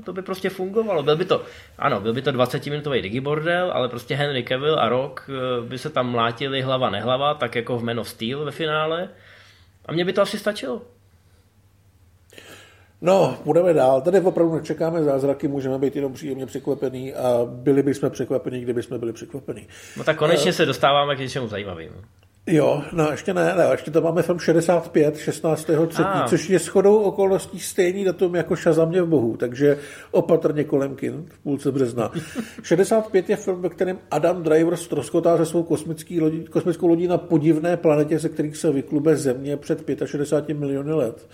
To 0.04 0.12
by 0.12 0.22
prostě 0.22 0.50
fungovalo. 0.50 1.02
Byl 1.02 1.16
by 1.16 1.24
to, 1.24 1.44
ano, 1.78 2.00
byl 2.00 2.12
by 2.12 2.22
to 2.22 2.32
20-minutový 2.32 3.02
digibordel, 3.02 3.70
ale 3.74 3.88
prostě 3.88 4.14
Henry 4.14 4.42
Cavill 4.42 4.80
a 4.80 4.88
Rock 4.88 5.30
eh, 5.30 5.68
by 5.68 5.78
se 5.78 5.90
tam 5.90 6.10
mlátili 6.10 6.62
hlava 6.62 6.90
nehlava, 6.90 7.34
tak 7.34 7.54
jako 7.54 7.78
v 7.78 7.84
Man 7.84 8.00
of 8.00 8.08
Steel 8.08 8.44
ve 8.44 8.50
finále. 8.50 9.08
A 9.86 9.92
mně 9.92 10.04
by 10.04 10.12
to 10.12 10.22
asi 10.22 10.38
stačilo. 10.38 10.82
No, 13.02 13.38
budeme 13.44 13.72
dál. 13.72 14.00
Tady 14.00 14.20
opravdu 14.20 14.54
nečekáme 14.54 15.02
zázraky, 15.02 15.48
můžeme 15.48 15.78
být 15.78 15.96
jenom 15.96 16.12
příjemně 16.12 16.46
překvapený 16.46 17.14
a 17.14 17.44
byli 17.44 17.82
bychom 17.82 18.10
překvapení, 18.10 18.60
kdyby 18.60 18.82
jsme 18.82 18.98
byli 18.98 19.12
překvapení. 19.12 19.66
No 19.96 20.04
tak 20.04 20.16
konečně 20.16 20.50
uh, 20.50 20.56
se 20.56 20.66
dostáváme 20.66 21.16
k 21.16 21.18
něčemu 21.18 21.48
zajímavému. 21.48 21.96
Jo, 22.50 22.82
no 22.92 23.10
ještě 23.10 23.34
ne, 23.34 23.54
ne, 23.56 23.68
ještě 23.72 23.90
to 23.90 24.00
máme 24.00 24.22
film 24.22 24.38
65, 24.38 25.18
16. 25.18 25.70
Ah. 25.70 26.28
což 26.28 26.50
je 26.50 26.58
shodou 26.58 26.98
okolností 26.98 27.60
stejný 27.60 28.04
datum 28.04 28.34
jako 28.34 28.56
Šazamě 28.56 29.02
v 29.02 29.06
Bohu, 29.06 29.36
takže 29.36 29.78
opatrně 30.10 30.64
kolem 30.64 30.96
kin 30.96 31.24
v 31.28 31.38
půlce 31.38 31.72
března. 31.72 32.12
65 32.62 33.30
je 33.30 33.36
film, 33.36 33.62
ve 33.62 33.68
kterém 33.68 33.98
Adam 34.10 34.42
Driver 34.42 34.76
stroskotá 34.76 35.36
se 35.36 35.46
svou 35.46 35.62
kosmický 35.62 36.20
lodí, 36.20 36.44
kosmickou 36.44 36.86
lodí 36.86 37.08
na 37.08 37.18
podivné 37.18 37.76
planetě, 37.76 38.18
ze 38.18 38.28
kterých 38.28 38.56
se 38.56 38.72
vyklube 38.72 39.16
Země 39.16 39.56
před 39.56 39.84
65 40.04 40.54
miliony 40.54 40.92
let. 40.92 41.28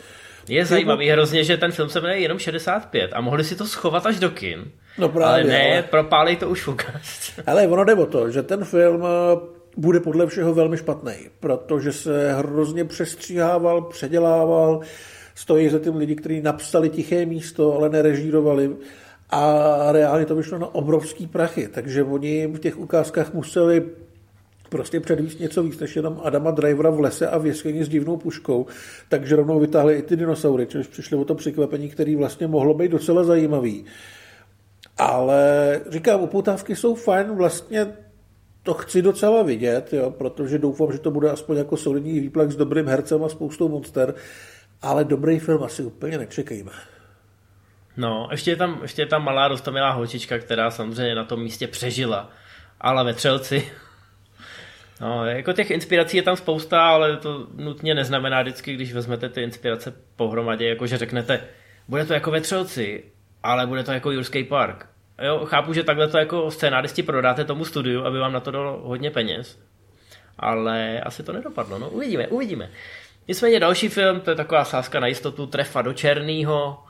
Je 0.48 0.66
zajímavý 0.66 1.08
hrozně, 1.10 1.44
že 1.44 1.56
ten 1.56 1.72
film 1.72 1.88
se 1.88 2.00
jmenuje 2.00 2.20
jenom 2.20 2.38
65 2.38 3.10
a 3.14 3.20
mohli 3.20 3.44
si 3.44 3.56
to 3.56 3.66
schovat 3.66 4.06
až 4.06 4.18
do 4.18 4.30
kin. 4.30 4.64
No 4.98 5.08
právě, 5.08 5.42
ale 5.42 5.44
ne, 5.44 5.72
ale... 5.72 5.82
propálej 5.82 6.36
to 6.36 6.48
už 6.48 6.66
v 6.66 6.76
Ale 7.46 7.66
ono 7.66 7.84
jde 7.84 7.94
o 7.94 8.06
to, 8.06 8.30
že 8.30 8.42
ten 8.42 8.64
film 8.64 9.04
bude 9.76 10.00
podle 10.00 10.26
všeho 10.26 10.54
velmi 10.54 10.76
špatný, 10.76 11.14
protože 11.40 11.92
se 11.92 12.32
hrozně 12.32 12.84
přestříhával, 12.84 13.82
předělával, 13.82 14.80
stojí 15.34 15.68
za 15.68 15.78
tím 15.78 15.96
lidi, 15.96 16.14
kteří 16.14 16.40
napsali 16.40 16.88
tiché 16.90 17.26
místo, 17.26 17.76
ale 17.76 17.88
nerežírovali 17.88 18.76
a 19.30 19.92
reálně 19.92 20.26
to 20.26 20.36
vyšlo 20.36 20.58
na 20.58 20.74
obrovský 20.74 21.26
prachy, 21.26 21.68
takže 21.68 22.02
oni 22.02 22.46
v 22.46 22.58
těch 22.58 22.78
ukázkách 22.78 23.34
museli 23.34 23.82
prostě 24.68 25.00
předvíst 25.00 25.40
něco 25.40 25.62
víc 25.62 25.78
než 25.78 25.96
jenom 25.96 26.20
Adama 26.24 26.50
Drivera 26.50 26.90
v 26.90 27.00
lese 27.00 27.28
a 27.28 27.38
v 27.38 27.46
jeskyni 27.46 27.84
s 27.84 27.88
divnou 27.88 28.16
puškou, 28.16 28.66
takže 29.08 29.36
rovnou 29.36 29.60
vytáhli 29.60 29.94
i 29.94 30.02
ty 30.02 30.16
dinosaury, 30.16 30.66
což 30.66 30.86
přišli 30.86 31.16
o 31.16 31.24
to 31.24 31.34
překvapení, 31.34 31.88
který 31.88 32.16
vlastně 32.16 32.46
mohlo 32.46 32.74
být 32.74 32.90
docela 32.90 33.24
zajímavý. 33.24 33.84
Ale 34.98 35.80
říkám, 35.90 36.20
upoutávky 36.20 36.76
jsou 36.76 36.94
fajn, 36.94 37.36
vlastně 37.36 37.86
to 38.62 38.74
chci 38.74 39.02
docela 39.02 39.42
vidět, 39.42 39.92
jo, 39.92 40.10
protože 40.10 40.58
doufám, 40.58 40.92
že 40.92 40.98
to 40.98 41.10
bude 41.10 41.30
aspoň 41.30 41.56
jako 41.56 41.76
solidní 41.76 42.20
výplak 42.20 42.52
s 42.52 42.56
dobrým 42.56 42.86
hercem 42.86 43.24
a 43.24 43.28
spoustou 43.28 43.68
monster, 43.68 44.14
ale 44.82 45.04
dobrý 45.04 45.38
film 45.38 45.62
asi 45.62 45.82
úplně 45.82 46.18
nečekejme. 46.18 46.72
No, 47.96 48.28
ještě 48.30 48.50
je 48.50 48.56
tam, 48.56 48.78
ještě 48.82 49.02
je 49.02 49.06
tam 49.06 49.24
malá 49.24 49.48
rostomilá 49.48 49.90
holčička, 49.90 50.38
která 50.38 50.70
samozřejmě 50.70 51.14
na 51.14 51.24
tom 51.24 51.42
místě 51.42 51.66
přežila, 51.66 52.30
ale 52.80 53.04
ve 53.04 53.14
Třelci. 53.14 53.70
No, 55.04 55.26
jako 55.26 55.52
těch 55.52 55.70
inspirací 55.70 56.16
je 56.16 56.22
tam 56.22 56.36
spousta, 56.36 56.88
ale 56.88 57.16
to 57.16 57.46
nutně 57.54 57.94
neznamená 57.94 58.42
vždycky, 58.42 58.74
když 58.74 58.92
vezmete 58.92 59.28
ty 59.28 59.42
inspirace 59.42 59.94
pohromadě, 60.16 60.68
jako 60.68 60.86
že 60.86 60.98
řeknete, 60.98 61.44
bude 61.88 62.04
to 62.04 62.14
jako 62.14 62.30
ve 62.30 62.40
Třelci, 62.40 63.04
ale 63.42 63.66
bude 63.66 63.82
to 63.82 63.92
jako 63.92 64.10
Jurský 64.10 64.44
park. 64.44 64.86
jo, 65.22 65.46
chápu, 65.46 65.72
že 65.72 65.82
takhle 65.82 66.08
to 66.08 66.18
jako 66.18 66.50
scénáristi 66.50 67.02
prodáte 67.02 67.44
tomu 67.44 67.64
studiu, 67.64 68.04
aby 68.04 68.18
vám 68.18 68.32
na 68.32 68.40
to 68.40 68.50
dalo 68.50 68.80
hodně 68.84 69.10
peněz, 69.10 69.58
ale 70.38 71.00
asi 71.00 71.22
to 71.22 71.32
nedopadlo, 71.32 71.78
no 71.78 71.90
uvidíme, 71.90 72.26
uvidíme. 72.26 72.70
Nicméně 73.28 73.60
další 73.60 73.88
film, 73.88 74.20
to 74.20 74.30
je 74.30 74.36
taková 74.36 74.64
sázka 74.64 75.00
na 75.00 75.06
jistotu, 75.06 75.46
trefa 75.46 75.82
do 75.82 75.92
černýho, 75.92 76.84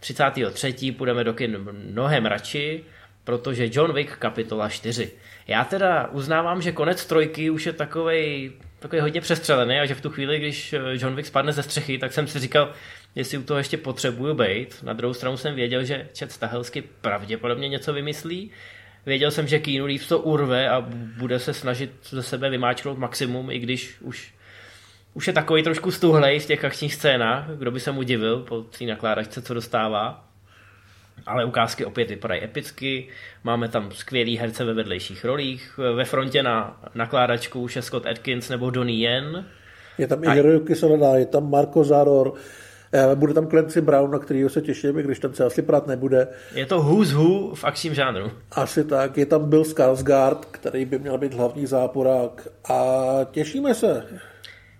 33. 0.00 0.92
půjdeme 0.92 1.24
do 1.24 1.34
kin 1.34 1.58
mnohem 1.72 2.26
radši, 2.26 2.84
protože 3.24 3.70
John 3.72 3.92
Wick 3.92 4.16
kapitola 4.16 4.68
4. 4.68 5.12
Já 5.46 5.64
teda 5.64 6.08
uznávám, 6.12 6.62
že 6.62 6.72
konec 6.72 7.06
trojky 7.06 7.50
už 7.50 7.66
je 7.66 7.72
takovej, 7.72 8.52
takový 8.78 9.00
hodně 9.00 9.20
přestřelený 9.20 9.78
a 9.78 9.86
že 9.86 9.94
v 9.94 10.00
tu 10.00 10.10
chvíli, 10.10 10.38
když 10.38 10.74
John 10.92 11.16
Wick 11.16 11.26
spadne 11.26 11.52
ze 11.52 11.62
střechy, 11.62 11.98
tak 11.98 12.12
jsem 12.12 12.26
si 12.26 12.38
říkal, 12.38 12.72
jestli 13.14 13.38
u 13.38 13.42
toho 13.42 13.58
ještě 13.58 13.76
potřebuju 13.76 14.34
být. 14.34 14.82
Na 14.82 14.92
druhou 14.92 15.14
stranu 15.14 15.36
jsem 15.36 15.54
věděl, 15.54 15.84
že 15.84 16.08
Čet 16.12 16.32
Stahelsky 16.32 16.82
pravděpodobně 17.00 17.68
něco 17.68 17.92
vymyslí. 17.92 18.50
Věděl 19.06 19.30
jsem, 19.30 19.48
že 19.48 19.58
Keanu 19.58 19.86
Reeves 19.86 20.08
to 20.08 20.18
urve 20.18 20.68
a 20.68 20.80
bude 21.18 21.38
se 21.38 21.54
snažit 21.54 21.90
ze 22.02 22.22
sebe 22.22 22.50
vymáčknout 22.50 22.98
maximum, 22.98 23.50
i 23.50 23.58
když 23.58 23.96
už, 24.00 24.34
už 25.14 25.26
je 25.26 25.32
takový 25.32 25.62
trošku 25.62 25.90
stuhlej 25.90 26.40
v 26.40 26.46
těch 26.46 26.64
akčních 26.64 26.94
scénách, 26.94 27.46
kdo 27.48 27.70
by 27.70 27.80
se 27.80 27.92
mu 27.92 28.02
divil 28.02 28.40
po 28.40 28.60
té 28.60 28.84
nakládačce, 28.84 29.42
co 29.42 29.54
dostává. 29.54 30.31
Ale 31.26 31.44
ukázky 31.44 31.84
opět 31.84 32.10
vypadají 32.10 32.44
epicky, 32.44 33.08
máme 33.44 33.68
tam 33.68 33.90
skvělý 33.92 34.36
herce 34.36 34.64
ve 34.64 34.74
vedlejších 34.74 35.24
rolích, 35.24 35.78
ve 35.96 36.04
frontě 36.04 36.42
na 36.42 36.80
nakládačku 36.94 37.60
už 37.60 37.76
je 37.76 37.82
Scott 37.82 38.06
Atkins 38.06 38.48
nebo 38.48 38.70
Donnie 38.70 39.10
Yen. 39.10 39.46
Je 39.98 40.06
tam 40.06 40.24
i 40.24 40.30
Hiroyuki 40.30 40.74
Sanada, 40.74 41.14
je 41.14 41.26
tam 41.26 41.50
Marco 41.50 41.84
Zaror, 41.84 42.34
Eh, 42.94 43.16
bude 43.16 43.34
tam 43.34 43.46
Clancy 43.46 43.80
Brown, 43.80 44.10
na 44.10 44.18
kterého 44.18 44.48
se 44.48 44.60
těším, 44.60 44.94
když 44.94 45.18
tam 45.18 45.34
se 45.34 45.44
asi 45.44 45.62
prát 45.62 45.86
nebude. 45.86 46.28
Je 46.54 46.66
to 46.66 46.82
who's 46.82 47.12
who 47.12 47.54
v 47.54 47.64
akčním 47.64 47.94
žánru. 47.94 48.30
Asi 48.52 48.84
tak. 48.84 49.16
Je 49.16 49.26
tam 49.26 49.50
Bill 49.50 49.64
Skarsgård, 49.64 50.44
který 50.50 50.84
by 50.84 50.98
měl 50.98 51.18
být 51.18 51.34
hlavní 51.34 51.66
záporák 51.66 52.48
a 52.70 52.84
těšíme 53.30 53.74
se. 53.74 54.04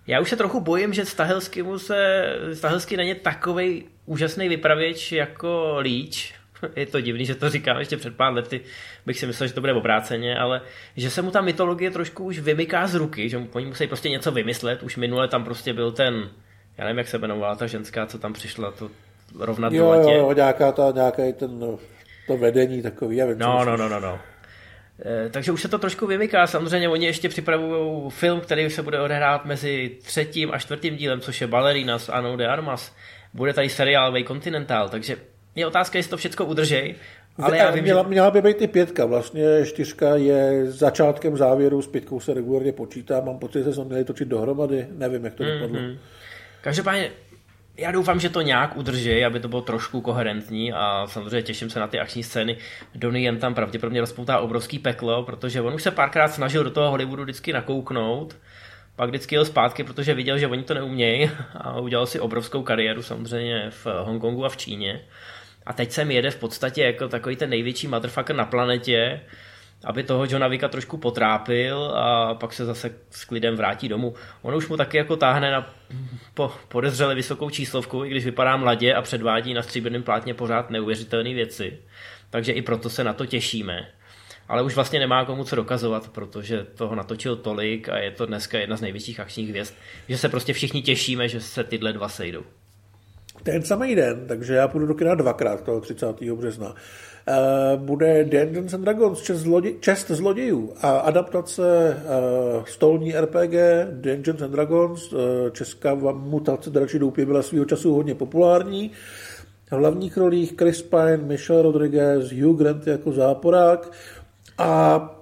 Já 0.06 0.20
už 0.20 0.30
se 0.30 0.36
trochu 0.36 0.60
bojím, 0.60 0.92
že 0.92 1.04
Stahelsky 1.04 1.62
mu 1.62 1.78
se, 1.78 2.24
Stahelsky 2.54 2.96
není 2.96 3.14
takový 3.14 3.84
úžasný 4.06 4.48
vypravěč 4.48 5.12
jako 5.12 5.74
Leach. 5.76 6.42
Je 6.76 6.86
to 6.86 7.00
divný, 7.00 7.26
že 7.26 7.34
to 7.34 7.50
říkám 7.50 7.78
ještě 7.78 7.96
před 7.96 8.16
pár 8.16 8.32
lety, 8.32 8.60
bych 9.06 9.18
si 9.18 9.26
myslel, 9.26 9.46
že 9.46 9.54
to 9.54 9.60
bude 9.60 9.72
obráceně, 9.72 10.38
ale 10.38 10.60
že 10.96 11.10
se 11.10 11.22
mu 11.22 11.30
ta 11.30 11.40
mytologie 11.40 11.90
trošku 11.90 12.24
už 12.24 12.38
vymyká 12.38 12.86
z 12.86 12.94
ruky, 12.94 13.28
že 13.28 13.42
oni 13.52 13.66
musí 13.66 13.86
prostě 13.86 14.08
něco 14.08 14.32
vymyslet. 14.32 14.82
Už 14.82 14.96
minule 14.96 15.28
tam 15.28 15.44
prostě 15.44 15.72
byl 15.72 15.92
ten 15.92 16.30
já 16.78 16.84
nevím, 16.84 16.98
jak 16.98 17.08
se 17.08 17.16
jmenovala 17.16 17.56
ta 17.56 17.66
ženská, 17.66 18.06
co 18.06 18.18
tam 18.18 18.32
přišla, 18.32 18.70
to 18.70 18.90
rovnat 19.38 19.72
jo, 19.72 19.90
letě. 19.90 20.12
Jo, 20.12 20.32
nějaká 20.32 20.72
ta, 20.72 20.90
nějaký 20.94 21.32
ten, 21.32 21.58
no, 21.58 21.78
to 22.26 22.36
vedení 22.36 22.82
takový, 22.82 23.16
já 23.16 23.26
vím, 23.26 23.38
No, 23.38 23.64
no, 23.64 23.76
no, 23.76 23.88
no, 23.88 24.00
no. 24.00 24.18
E, 25.04 25.30
takže 25.30 25.52
už 25.52 25.62
se 25.62 25.68
to 25.68 25.78
trošku 25.78 26.06
vymyká. 26.06 26.46
Samozřejmě 26.46 26.88
oni 26.88 27.06
ještě 27.06 27.28
připravují 27.28 28.10
film, 28.10 28.40
který 28.40 28.70
se 28.70 28.82
bude 28.82 29.00
odehrát 29.00 29.44
mezi 29.44 29.90
třetím 30.02 30.50
a 30.52 30.58
čtvrtým 30.58 30.96
dílem, 30.96 31.20
což 31.20 31.40
je 31.40 31.46
Ballerina 31.46 31.98
s 31.98 32.08
Anou 32.08 32.36
de 32.36 32.46
Armas. 32.46 32.94
Bude 33.34 33.52
tady 33.52 33.68
seriál 33.68 34.12
Way 34.12 34.24
Continental, 34.24 34.88
takže 34.88 35.16
je 35.54 35.66
otázka, 35.66 35.98
jestli 35.98 36.10
to 36.10 36.16
všechno 36.16 36.46
udržej. 36.46 36.94
Ale 37.38 37.58
já 37.58 37.70
vím, 37.70 37.84
měla, 37.84 38.02
že... 38.02 38.08
měla 38.08 38.30
by 38.30 38.42
být 38.42 38.62
i 38.62 38.66
pětka. 38.66 39.04
Vlastně 39.06 39.44
čtyřka 39.64 40.16
je 40.16 40.66
začátkem 40.66 41.36
závěru, 41.36 41.82
s 41.82 41.86
pětkou 41.86 42.20
se 42.20 42.34
regulárně 42.34 42.72
počítá. 42.72 43.20
Mám 43.20 43.38
pocit, 43.38 43.64
že 43.64 43.72
se 43.72 43.84
měli 43.84 44.04
točit 44.04 44.28
dohromady. 44.28 44.86
Nevím, 44.90 45.24
jak 45.24 45.34
to 45.34 45.42
mm-hmm. 45.42 45.60
dopadlo. 45.60 45.80
Každopádně 46.60 47.10
já 47.76 47.90
doufám, 47.90 48.20
že 48.20 48.28
to 48.28 48.40
nějak 48.42 48.76
udrží, 48.76 49.24
aby 49.24 49.40
to 49.40 49.48
bylo 49.48 49.62
trošku 49.62 50.00
koherentní 50.00 50.72
a 50.72 51.06
samozřejmě 51.06 51.42
těším 51.42 51.70
se 51.70 51.80
na 51.80 51.86
ty 51.86 52.00
akční 52.00 52.22
scény. 52.22 52.56
Donnie 52.94 53.24
jen 53.24 53.38
tam 53.38 53.54
pravděpodobně 53.54 54.00
rozpoutá 54.00 54.38
obrovský 54.38 54.78
peklo, 54.78 55.22
protože 55.22 55.60
on 55.60 55.74
už 55.74 55.82
se 55.82 55.90
párkrát 55.90 56.28
snažil 56.28 56.64
do 56.64 56.70
toho 56.70 56.90
Hollywoodu 56.90 57.22
vždycky 57.22 57.52
nakouknout, 57.52 58.36
pak 58.96 59.08
vždycky 59.08 59.34
jel 59.34 59.44
zpátky, 59.44 59.84
protože 59.84 60.14
viděl, 60.14 60.38
že 60.38 60.46
oni 60.46 60.62
to 60.62 60.74
neumějí 60.74 61.30
a 61.54 61.80
udělal 61.80 62.06
si 62.06 62.20
obrovskou 62.20 62.62
kariéru 62.62 63.02
samozřejmě 63.02 63.70
v 63.70 63.86
Hongkongu 63.86 64.44
a 64.44 64.48
v 64.48 64.56
Číně. 64.56 65.00
A 65.66 65.72
teď 65.72 65.90
sem 65.90 66.10
jede 66.10 66.30
v 66.30 66.38
podstatě 66.38 66.82
jako 66.82 67.08
takový 67.08 67.36
ten 67.36 67.50
největší 67.50 67.88
motherfucker 67.88 68.36
na 68.36 68.44
planetě, 68.44 69.20
aby 69.84 70.02
toho 70.02 70.24
Johna 70.24 70.48
Vicka 70.48 70.68
trošku 70.68 70.96
potrápil 70.96 71.92
a 71.94 72.34
pak 72.34 72.52
se 72.52 72.64
zase 72.64 72.90
s 73.10 73.24
klidem 73.24 73.56
vrátí 73.56 73.88
domů. 73.88 74.14
On 74.42 74.54
už 74.54 74.68
mu 74.68 74.76
taky 74.76 74.96
jako 74.96 75.16
táhne 75.16 75.50
na 75.50 75.74
po, 76.34 76.52
podezřele 76.68 77.14
vysokou 77.14 77.50
číslovku, 77.50 78.04
i 78.04 78.10
když 78.10 78.24
vypadá 78.24 78.56
mladě 78.56 78.94
a 78.94 79.02
předvádí 79.02 79.54
na 79.54 79.62
stříbrném 79.62 80.02
plátně 80.02 80.34
pořád 80.34 80.70
neuvěřitelné 80.70 81.34
věci. 81.34 81.78
Takže 82.30 82.52
i 82.52 82.62
proto 82.62 82.90
se 82.90 83.04
na 83.04 83.12
to 83.12 83.26
těšíme. 83.26 83.88
Ale 84.48 84.62
už 84.62 84.74
vlastně 84.74 84.98
nemá 84.98 85.24
komu 85.24 85.44
co 85.44 85.56
dokazovat, 85.56 86.08
protože 86.08 86.64
toho 86.64 86.94
natočil 86.94 87.36
tolik 87.36 87.88
a 87.88 87.98
je 87.98 88.10
to 88.10 88.26
dneska 88.26 88.58
jedna 88.58 88.76
z 88.76 88.80
největších 88.80 89.20
akčních 89.20 89.48
hvězd, 89.48 89.74
že 90.08 90.18
se 90.18 90.28
prostě 90.28 90.52
všichni 90.52 90.82
těšíme, 90.82 91.28
že 91.28 91.40
se 91.40 91.64
tyhle 91.64 91.92
dva 91.92 92.08
sejdou. 92.08 92.42
Ten 93.42 93.62
samý 93.62 93.94
den, 93.94 94.26
takže 94.28 94.54
já 94.54 94.68
půjdu 94.68 94.86
do 94.86 94.94
kina 94.94 95.14
dvakrát 95.14 95.64
toho 95.64 95.80
30. 95.80 96.06
března. 96.20 96.74
Eh, 97.26 97.76
bude 97.76 98.24
Dungeons 98.24 98.74
and 98.74 98.80
Dragons, 98.80 99.22
čest, 99.22 99.38
zlodě, 99.38 99.72
čest 99.80 100.10
zlodějů 100.10 100.72
a 100.80 100.98
adaptace 100.98 101.96
uh, 102.56 102.64
stolní 102.64 103.12
RPG 103.12 103.54
Dungeons 103.90 104.42
and 104.42 104.50
Dragons, 104.50 105.12
uh, 105.12 105.20
česká 105.52 105.94
mutace 106.12 106.70
dračí 106.70 106.98
doupě 106.98 107.26
byla 107.26 107.42
svého 107.42 107.64
času 107.64 107.94
hodně 107.94 108.14
populární. 108.14 108.90
V 109.66 109.72
hlavních 109.72 110.16
rolích 110.16 110.54
Chris 110.58 110.82
Pine, 110.82 111.16
Michelle 111.16 111.62
Rodriguez, 111.62 112.32
Hugh 112.32 112.58
Grant 112.58 112.86
jako 112.86 113.12
záporák 113.12 113.92
a 114.58 115.18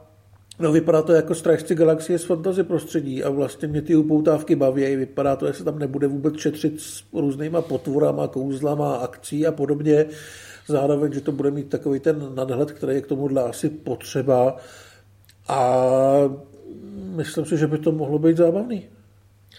No, 0.58 0.72
vypadá 0.72 1.02
to 1.02 1.12
jako 1.12 1.34
Strážci 1.34 1.74
galaxie 1.74 2.18
z 2.18 2.24
fantasy 2.24 2.62
prostředí 2.62 3.24
a 3.24 3.30
vlastně 3.30 3.68
mě 3.68 3.82
ty 3.82 3.96
upoutávky 3.96 4.56
baví. 4.56 4.96
Vypadá 4.96 5.36
to, 5.36 5.46
jestli 5.46 5.64
tam 5.64 5.78
nebude 5.78 6.06
vůbec 6.06 6.36
šetřit 6.36 6.80
s 6.80 7.04
různýma 7.12 7.62
potvorama, 7.62 8.28
kouzlama, 8.28 8.96
akcí 8.96 9.46
a 9.46 9.52
podobně 9.52 10.06
zároveň, 10.70 11.12
že 11.12 11.20
to 11.20 11.32
bude 11.32 11.50
mít 11.50 11.68
takový 11.68 12.00
ten 12.00 12.34
nadhled, 12.34 12.72
který 12.72 12.94
je 12.94 13.00
k 13.00 13.06
tomuhle 13.06 13.42
asi 13.42 13.68
potřeba 13.68 14.56
a 15.48 15.74
myslím 17.16 17.44
si, 17.44 17.56
že 17.56 17.66
by 17.66 17.78
to 17.78 17.92
mohlo 17.92 18.18
být 18.18 18.36
zábavný. 18.36 18.86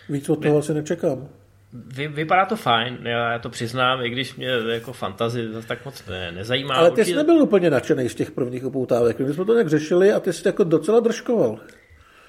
Víc 0.10 0.30
od 0.30 0.36
toho 0.36 0.58
asi 0.58 0.74
nečekám. 0.74 1.28
Vy, 1.74 2.08
vypadá 2.08 2.46
to 2.46 2.56
fajn, 2.56 2.98
já 3.04 3.40
to 3.40 3.50
přiznám, 3.50 4.02
i 4.02 4.10
když 4.10 4.36
mě 4.36 4.48
jako 4.48 4.94
fantazy 4.94 5.48
tak 5.68 5.86
moc 5.86 6.06
ne, 6.06 6.32
nezajímá. 6.32 6.76
Ale 6.76 6.92
ty 6.92 7.06
jsi 7.06 7.16
nebyl 7.16 7.42
úplně 7.42 7.70
nadšený 7.70 8.10
z 8.10 8.16
těch 8.16 8.32
prvních 8.32 8.66
upoutávek. 8.66 9.20
My 9.20 9.34
jsme 9.34 9.46
to 9.46 9.54
nějak 9.54 9.70
řešili 9.70 10.14
a 10.14 10.20
ty 10.20 10.34
jsi 10.34 10.48
jako 10.48 10.64
docela 10.64 11.00
držkoval. 11.00 11.60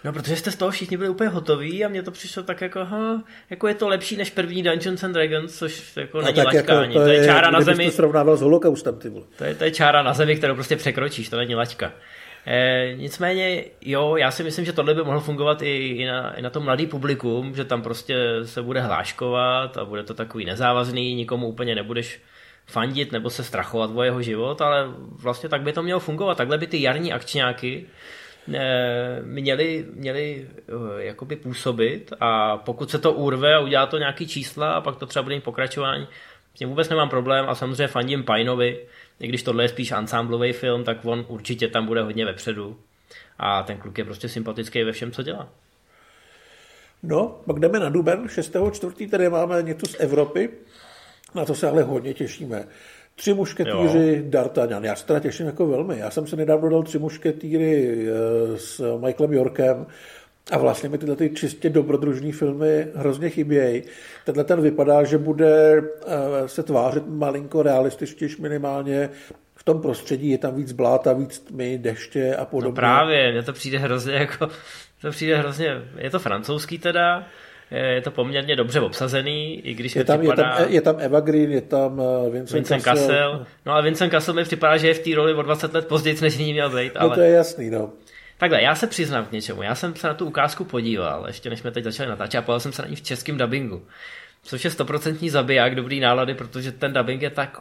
No, 0.05 0.13
protože 0.13 0.37
jste 0.37 0.51
z 0.51 0.57
toho 0.57 0.71
všichni 0.71 0.97
byli 0.97 1.09
úplně 1.09 1.31
hotoví 1.31 1.85
a 1.85 1.89
mně 1.89 2.03
to 2.03 2.11
přišlo 2.11 2.43
tak 2.43 2.61
jako, 2.61 2.85
ha, 2.85 3.23
jako 3.51 3.69
je 3.69 3.75
to 3.75 3.89
lepší 3.89 4.17
než 4.17 4.31
první 4.31 4.63
Dungeons 4.63 5.05
and 5.05 5.13
Dragons, 5.13 5.59
což 5.59 5.97
jako 5.97 6.21
není 6.23 6.35
tak 6.35 6.47
laťka 6.47 6.75
jako, 6.75 6.93
to, 6.93 6.99
to 6.99 7.07
je, 7.07 7.27
čára 7.27 7.51
na 7.51 7.61
zemi. 7.61 7.85
to 7.85 7.91
srovnával 7.91 8.37
s 8.37 8.41
holokaustem, 8.41 8.99
ty 8.99 9.09
vole. 9.09 9.25
To 9.39 9.45
je, 9.45 9.55
to 9.55 9.65
je 9.65 9.71
čára 9.71 10.03
na 10.03 10.13
zemi, 10.13 10.37
kterou 10.37 10.55
prostě 10.55 10.77
překročíš, 10.77 11.29
to 11.29 11.37
není 11.37 11.55
laťka. 11.55 11.93
E, 12.47 12.95
nicméně, 12.97 13.65
jo, 13.81 14.17
já 14.17 14.31
si 14.31 14.43
myslím, 14.43 14.65
že 14.65 14.73
tohle 14.73 14.95
by 14.95 15.03
mohlo 15.03 15.21
fungovat 15.21 15.63
i, 15.63 15.77
i, 15.77 16.07
na, 16.07 16.35
i 16.35 16.43
na 16.43 16.51
to 16.51 16.61
mladý 16.61 16.87
publikum, 16.87 17.55
že 17.55 17.65
tam 17.65 17.83
prostě 17.83 18.17
se 18.45 18.63
bude 18.63 18.81
hláškovat 18.81 19.77
a 19.77 19.85
bude 19.85 20.03
to 20.03 20.15
takový 20.15 20.45
nezávazný, 20.45 21.15
nikomu 21.15 21.47
úplně 21.47 21.75
nebudeš 21.75 22.21
fandit 22.67 23.13
nebo 23.13 23.31
se 23.31 23.45
strachovat 23.45 23.91
o 23.95 24.03
jeho 24.03 24.23
život, 24.23 24.61
ale 24.61 24.87
vlastně 25.23 25.49
tak 25.49 25.63
by 25.63 25.73
to 25.73 25.83
mělo 25.83 26.01
fungovat. 26.01 26.39
Takhle 26.39 26.59
by 26.59 26.67
ty 26.67 26.83
jarní 26.83 27.13
akčňáky 27.13 27.87
měli, 29.23 29.87
měli 29.95 30.49
eh, 30.59 31.05
jakoby 31.05 31.37
působit 31.37 32.13
a 32.21 32.57
pokud 32.57 32.91
se 32.91 32.99
to 32.99 33.13
urve 33.13 33.55
a 33.55 33.61
udělá 33.61 33.87
to 33.87 33.99
nějaký 33.99 34.27
čísla 34.27 34.73
a 34.73 34.81
pak 34.81 34.97
to 34.97 35.07
třeba 35.07 35.23
bude 35.23 35.35
mít 35.35 35.45
pokračování, 35.45 36.07
s 36.55 36.59
tím 36.59 36.69
vůbec 36.69 36.89
nemám 36.89 37.09
problém 37.09 37.45
a 37.49 37.55
samozřejmě 37.55 37.89
fandím 37.89 38.25
Pajnovi, 38.25 38.87
i 39.21 39.27
když 39.27 39.43
tohle 39.43 39.65
je 39.65 39.69
spíš 39.69 39.93
ansámblový 39.93 40.53
film, 40.53 40.85
tak 40.85 41.05
on 41.05 41.25
určitě 41.29 41.69
tam 41.69 41.87
bude 41.87 42.03
hodně 42.03 42.25
vepředu 42.25 42.79
a 43.39 43.63
ten 43.63 43.79
kluk 43.79 43.99
je 43.99 44.05
prostě 44.05 44.29
sympatický 44.29 44.83
ve 44.83 44.93
všem, 44.93 45.13
co 45.13 45.23
dělá. 45.23 45.49
No, 47.03 47.41
pak 47.47 47.59
jdeme 47.59 47.81
na 47.81 47.89
Duben, 47.89 48.27
6.4. 48.27 49.11
tady 49.11 49.29
máme 49.29 49.63
něco 49.63 49.87
z 49.87 49.97
Evropy, 50.01 50.51
na 51.35 51.45
to 51.45 51.55
se 51.55 51.69
ale 51.69 51.83
hodně 51.83 52.15
těšíme. 52.15 52.69
Tři 53.15 53.35
mušketýři 53.35 54.23
jo. 54.25 54.31
D'Artagnan. 54.31 54.85
Já 54.85 54.97
se 54.97 55.07
teda 55.07 55.21
těším 55.21 55.47
jako 55.47 55.67
velmi. 55.67 55.99
Já 55.99 56.11
jsem 56.11 56.27
se 56.27 56.37
nedávno 56.37 56.69
dal 56.69 56.83
tři 56.83 56.99
mušketýry 56.99 58.07
eh, 58.09 58.59
s 58.59 58.99
Michaelem 58.99 59.33
Yorkem 59.33 59.87
a 60.51 60.59
vlastně 60.59 60.89
mi 60.89 60.99
tyhle 60.99 61.17
ty 61.17 61.31
čistě 61.31 61.71
dobrodružní 61.71 62.33
filmy 62.33 62.87
hrozně 62.95 63.31
chybějí. 63.31 63.83
Tenhle 64.25 64.45
ten 64.45 64.61
vypadá, 64.61 65.05
že 65.05 65.19
bude 65.19 65.79
eh, 65.79 66.49
se 66.49 66.63
tvářit 66.63 67.03
malinko 67.07 67.63
realističtější 67.63 68.43
minimálně 68.43 69.11
v 69.55 69.65
tom 69.65 69.81
prostředí. 69.81 70.31
Je 70.31 70.39
tam 70.39 70.55
víc 70.55 70.73
bláta, 70.73 71.13
víc 71.13 71.39
tmy, 71.39 71.79
deště 71.79 72.37
a 72.37 72.45
podobně. 72.45 72.71
No 72.71 72.77
právě, 72.77 73.33
mně 73.33 73.43
to 73.43 73.53
přijde 73.53 73.79
hrozně 73.79 74.15
jako, 74.15 74.49
to 75.03 75.11
přijde 75.11 75.37
hrozně, 75.37 75.83
je 75.99 76.11
to 76.11 76.19
francouzský 76.19 76.79
teda, 76.79 77.27
je 77.79 78.01
to 78.01 78.11
poměrně 78.11 78.57
dobře 78.57 78.81
obsazený, 78.81 79.61
i 79.67 79.75
když 79.75 79.97
je 79.97 80.05
tam, 80.05 80.19
připadá... 80.19 80.43
je, 80.43 80.57
tam, 80.57 80.73
je 80.73 80.81
tam 80.81 80.97
Eva 80.99 81.21
Green, 81.21 81.53
je 81.53 81.61
tam 81.61 82.01
eh, 82.01 82.31
Vincent, 82.31 82.55
Vincent 82.55 82.83
Cassel. 82.83 83.07
Cassel. 83.07 83.47
No 83.67 83.73
a 83.73 83.81
Vincent 83.81 84.11
Cassel 84.11 84.35
mi 84.35 84.45
připadá, 84.45 84.77
že 84.77 84.89
je 84.89 84.95
v 84.95 84.99
té 84.99 85.15
roli 85.15 85.35
o 85.35 85.43
20 85.43 85.75
let 85.75 85.89
později, 85.89 86.17
než 86.23 86.39
ní 86.39 86.53
měl 86.53 86.71
být. 86.71 86.93
Ale... 86.97 87.09
No 87.09 87.15
to 87.15 87.21
je 87.21 87.31
jasný, 87.31 87.71
no. 87.71 87.91
Takhle, 88.39 88.63
já 88.63 88.75
se 88.75 88.87
přiznám 88.87 89.27
k 89.27 89.33
něčemu. 89.33 89.63
Já 89.63 89.75
jsem 89.75 89.97
se 89.97 90.07
na 90.07 90.15
tu 90.15 90.27
ukázku 90.27 90.65
podíval, 90.65 91.25
ještě 91.27 91.51
než 91.51 91.59
jsme 91.59 91.71
teď 91.71 91.85
začali 91.85 92.09
natáčet, 92.09 92.39
a 92.39 92.43
podíval 92.43 92.61
jsem 92.61 92.73
se 92.73 92.83
na 92.83 92.89
ní 92.89 92.97
v 92.97 93.03
českém 93.03 93.39
dubbingu. 93.39 93.83
Což 94.43 94.65
je 94.65 94.71
stoprocentní 94.71 95.31
zabiják 95.31 95.75
dobrý 95.75 96.01
nálady, 96.01 96.35
protože 96.35 96.73
ten 96.73 96.93
dubbing 96.93 97.23
je 97.23 97.31
tak, 97.31 97.59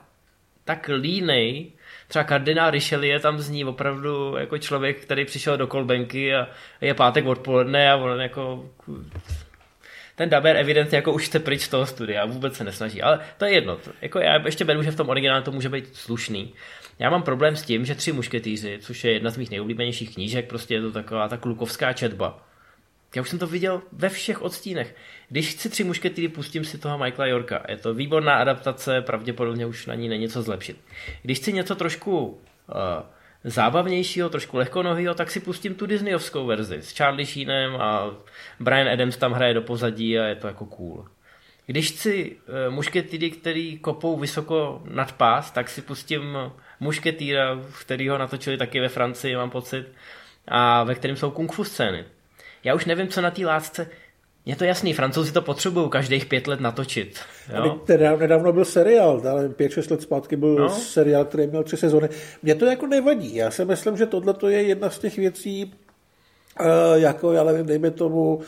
tak 0.65 0.89
línej, 0.97 1.71
třeba 2.07 2.23
kardinál 2.23 2.71
Richelieu 2.71 3.19
tam 3.19 3.39
zní 3.39 3.65
opravdu 3.65 4.35
jako 4.37 4.57
člověk, 4.57 5.01
který 5.01 5.25
přišel 5.25 5.57
do 5.57 5.67
kolbenky 5.67 6.35
a 6.35 6.47
je 6.81 6.93
pátek 6.93 7.25
odpoledne 7.25 7.91
a 7.91 7.95
on 7.95 8.21
jako 8.21 8.65
ten 10.15 10.29
daber 10.29 10.57
evidentně 10.57 10.95
jako 10.95 11.13
už 11.13 11.25
chce 11.25 11.39
pryč 11.39 11.61
z 11.61 11.67
toho 11.67 11.85
studia, 11.85 12.25
vůbec 12.25 12.55
se 12.55 12.63
nesnaží, 12.63 13.01
ale 13.01 13.19
to 13.37 13.45
je 13.45 13.53
jedno. 13.53 13.79
Jako 14.01 14.19
já 14.19 14.45
ještě 14.45 14.65
beru, 14.65 14.83
že 14.83 14.91
v 14.91 14.95
tom 14.95 15.09
originálu 15.09 15.43
to 15.43 15.51
může 15.51 15.69
být 15.69 15.95
slušný. 15.95 16.53
Já 16.99 17.09
mám 17.09 17.23
problém 17.23 17.55
s 17.55 17.61
tím, 17.61 17.85
že 17.85 17.95
Tři 17.95 18.11
mušketýři, 18.11 18.79
což 18.81 19.03
je 19.03 19.11
jedna 19.13 19.29
z 19.29 19.37
mých 19.37 19.51
nejoblíbenějších 19.51 20.13
knížek, 20.13 20.47
prostě 20.47 20.73
je 20.73 20.81
to 20.81 20.91
taková 20.91 21.27
ta 21.27 21.37
klukovská 21.37 21.93
četba. 21.93 22.47
Já 23.15 23.21
už 23.21 23.29
jsem 23.29 23.39
to 23.39 23.47
viděl 23.47 23.81
ve 23.91 24.09
všech 24.09 24.41
odstínech. 24.41 24.95
Když 25.29 25.49
chci 25.49 25.69
Tři 25.69 25.83
mušketýry, 25.83 26.27
pustím 26.27 26.65
si 26.65 26.77
toho 26.77 26.97
Michaela 26.97 27.27
Yorka. 27.27 27.63
Je 27.69 27.77
to 27.77 27.93
výborná 27.93 28.33
adaptace, 28.35 29.01
pravděpodobně 29.01 29.65
už 29.65 29.85
na 29.85 29.95
ní 29.95 30.09
není 30.09 30.29
co 30.29 30.41
zlepšit. 30.41 30.77
Když 31.21 31.37
chci 31.39 31.53
něco 31.53 31.75
trošku 31.75 32.27
uh, 32.27 32.35
zábavnějšího, 33.43 34.29
trošku 34.29 34.57
lehkonohýho, 34.57 35.13
tak 35.13 35.31
si 35.31 35.39
pustím 35.39 35.75
tu 35.75 35.85
Disneyovskou 35.85 36.45
verzi 36.45 36.77
s 36.81 36.93
Charlie 36.93 37.25
Sheenem 37.25 37.75
a 37.75 38.11
Brian 38.59 38.89
Adams 38.89 39.17
tam 39.17 39.31
hraje 39.31 39.53
do 39.53 39.61
pozadí 39.61 40.19
a 40.19 40.23
je 40.23 40.35
to 40.35 40.47
jako 40.47 40.65
cool. 40.65 41.05
Když 41.65 41.91
chci 41.91 42.35
uh, 42.35 42.73
mušketýry, 42.73 43.31
který 43.31 43.79
kopou 43.79 44.19
vysoko 44.19 44.81
nad 44.85 45.11
pás, 45.11 45.51
tak 45.51 45.69
si 45.69 45.81
pustím 45.81 46.37
mušketýra, 46.79 47.59
ho 48.09 48.17
natočili 48.17 48.57
taky 48.57 48.79
ve 48.79 48.89
Francii, 48.89 49.35
mám 49.35 49.49
pocit, 49.49 49.87
a 50.47 50.83
ve 50.83 50.95
kterém 50.95 51.17
jsou 51.17 51.31
kung 51.31 51.51
fu 51.51 51.63
scény. 51.63 52.05
Já 52.63 52.73
už 52.73 52.85
nevím, 52.85 53.07
co 53.07 53.21
na 53.21 53.31
té 53.31 53.45
látce, 53.45 53.89
je 54.45 54.55
to 54.55 54.63
jasný, 54.63 54.93
francouzi 54.93 55.31
to 55.31 55.41
potřebují 55.41 55.89
každých 55.89 56.25
pět 56.25 56.47
let 56.47 56.59
natočit. 56.59 57.19
Jo? 57.55 57.79
Teda, 57.85 58.15
nedávno 58.15 58.53
byl 58.53 58.65
seriál, 58.65 59.21
ale 59.29 59.49
pět, 59.49 59.71
šest 59.71 59.91
let 59.91 60.01
zpátky 60.01 60.35
byl 60.35 60.55
no? 60.55 60.69
seriál, 60.69 61.25
který 61.25 61.47
měl 61.47 61.63
tři 61.63 61.77
sezóny. 61.77 62.09
Mně 62.43 62.55
to 62.55 62.65
jako 62.65 62.87
nevadí. 62.87 63.35
Já 63.35 63.51
si 63.51 63.65
myslím, 63.65 63.97
že 63.97 64.05
tohle 64.05 64.35
je 64.47 64.61
jedna 64.61 64.89
z 64.89 64.99
těch 64.99 65.17
věcí, 65.17 65.73
uh, 66.59 66.65
jako, 66.95 67.31
já 67.33 67.43
nevím, 67.43 67.65
dejme 67.65 67.91
tomu 67.91 68.35
uh, 68.35 68.41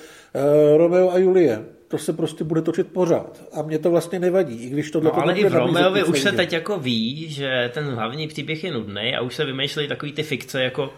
Romeo 0.77 1.11
a 1.11 1.17
Julie. 1.17 1.65
To 1.87 1.97
se 1.97 2.13
prostě 2.13 2.43
bude 2.43 2.61
točit 2.61 2.87
pořád. 2.87 3.43
A 3.53 3.61
mě 3.61 3.79
to 3.79 3.91
vlastně 3.91 4.19
nevadí, 4.19 4.63
i 4.63 4.69
když 4.69 4.91
tohle 4.91 5.11
no, 5.13 5.21
ale 5.21 5.33
i 5.33 5.49
v 5.49 5.53
Romeovi 5.53 6.03
už 6.03 6.21
se 6.21 6.31
teď 6.31 6.53
jako 6.53 6.79
ví, 6.79 7.29
že 7.29 7.71
ten 7.73 7.85
hlavní 7.85 8.27
příběh 8.27 8.63
je 8.63 8.71
nudný 8.71 9.15
a 9.15 9.21
už 9.21 9.35
se 9.35 9.45
vymýšlejí 9.45 9.87
takový 9.87 10.13
ty 10.13 10.23
fikce 10.23 10.63
jako 10.63 10.93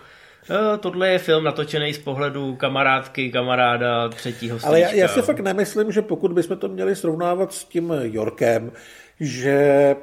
tohle 0.80 1.10
je 1.10 1.20
film 1.20 1.44
natočený 1.44 1.94
z 1.94 1.98
pohledu 1.98 2.56
kamarádky, 2.56 3.32
kamaráda, 3.32 4.10
třetího 4.10 4.58
stříčka. 4.58 4.68
Ale 4.68 4.80
já, 4.80 4.92
já 4.92 5.08
si 5.08 5.22
fakt 5.22 5.40
nemyslím, 5.40 5.92
že 5.92 6.02
pokud 6.02 6.34
bychom 6.34 6.58
to 6.58 6.68
měli 6.68 6.96
srovnávat 6.96 7.54
s 7.54 7.64
tím 7.64 7.94
Yorkem, 8.02 8.72
že 9.20 9.96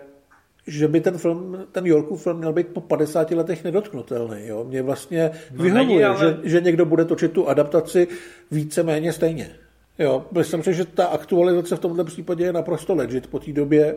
že 0.66 0.88
by 0.88 1.01
ten 1.01 1.18
film, 1.18 1.66
ten 1.72 1.86
Yorkův 1.86 2.22
film 2.22 2.38
měl 2.38 2.53
být 2.53 2.66
po 2.68 2.80
50 2.80 3.30
letech 3.30 3.64
nedotknutelný. 3.64 4.47
Jo? 4.47 4.64
Mě 4.64 4.82
vlastně 4.82 5.30
no 5.51 5.62
vyhovuje, 5.62 5.86
není, 5.86 6.05
ale... 6.05 6.18
že, 6.18 6.38
že 6.43 6.61
někdo 6.61 6.84
bude 6.84 7.05
točit 7.05 7.32
tu 7.32 7.49
adaptaci 7.49 8.09
víceméně 8.51 9.12
stejně. 9.12 9.51
Jo, 9.99 10.24
myslím 10.32 10.62
si, 10.62 10.74
že 10.74 10.84
ta 10.84 11.07
aktualizace 11.07 11.76
v 11.76 11.80
tomto 11.80 12.05
případě 12.05 12.45
je 12.45 12.53
naprosto 12.53 12.95
legit 12.95 13.26
po 13.26 13.38
té 13.38 13.53
době. 13.53 13.97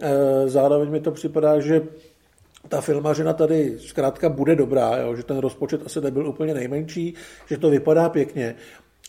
E, 0.00 0.48
zároveň 0.48 0.90
mi 0.90 1.00
to 1.00 1.10
připadá, 1.10 1.60
že 1.60 1.82
ta 2.68 2.80
filmařina 2.80 3.32
tady 3.32 3.78
zkrátka 3.78 4.28
bude 4.28 4.56
dobrá, 4.56 4.96
jo, 4.96 5.16
že 5.16 5.22
ten 5.22 5.38
rozpočet 5.38 5.82
asi 5.86 6.00
nebyl 6.00 6.28
úplně 6.28 6.54
nejmenší, 6.54 7.14
že 7.46 7.58
to 7.58 7.70
vypadá 7.70 8.08
pěkně. 8.08 8.54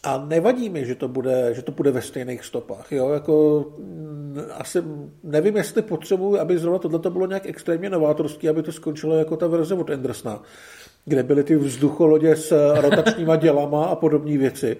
A 0.04 0.26
nevadí 0.28 0.70
mi, 0.70 0.86
že 0.86 0.96
to 0.96 1.08
bude, 1.08 1.54
že 1.54 1.62
to 1.62 1.72
bude 1.72 1.92
ve 1.92 2.02
stejných 2.02 2.46
stopách. 2.46 2.92
Jo? 2.92 3.10
Jako, 3.10 3.66
mm, 3.78 4.42
asi 4.52 4.84
nevím, 5.24 5.58
jestli 5.58 5.82
potřebuji, 5.82 6.40
aby 6.40 6.58
zrovna 6.58 6.80
tohle 6.80 7.00
bylo 7.10 7.28
nějak 7.28 7.46
extrémně 7.46 7.90
novátorský, 7.90 8.50
aby 8.50 8.64
to 8.64 8.72
skončilo 8.72 9.16
jako 9.16 9.38
ta 9.38 9.48
verze 9.48 9.76
od 9.76 9.90
Andersona, 9.90 10.42
kde 11.06 11.24
byly 11.24 11.44
ty 11.44 11.56
vzducholodě 11.56 12.36
s 12.36 12.74
rotačníma 12.82 13.36
dělama 13.36 13.86
a 13.86 13.96
podobné 13.96 14.38
věci. 14.38 14.78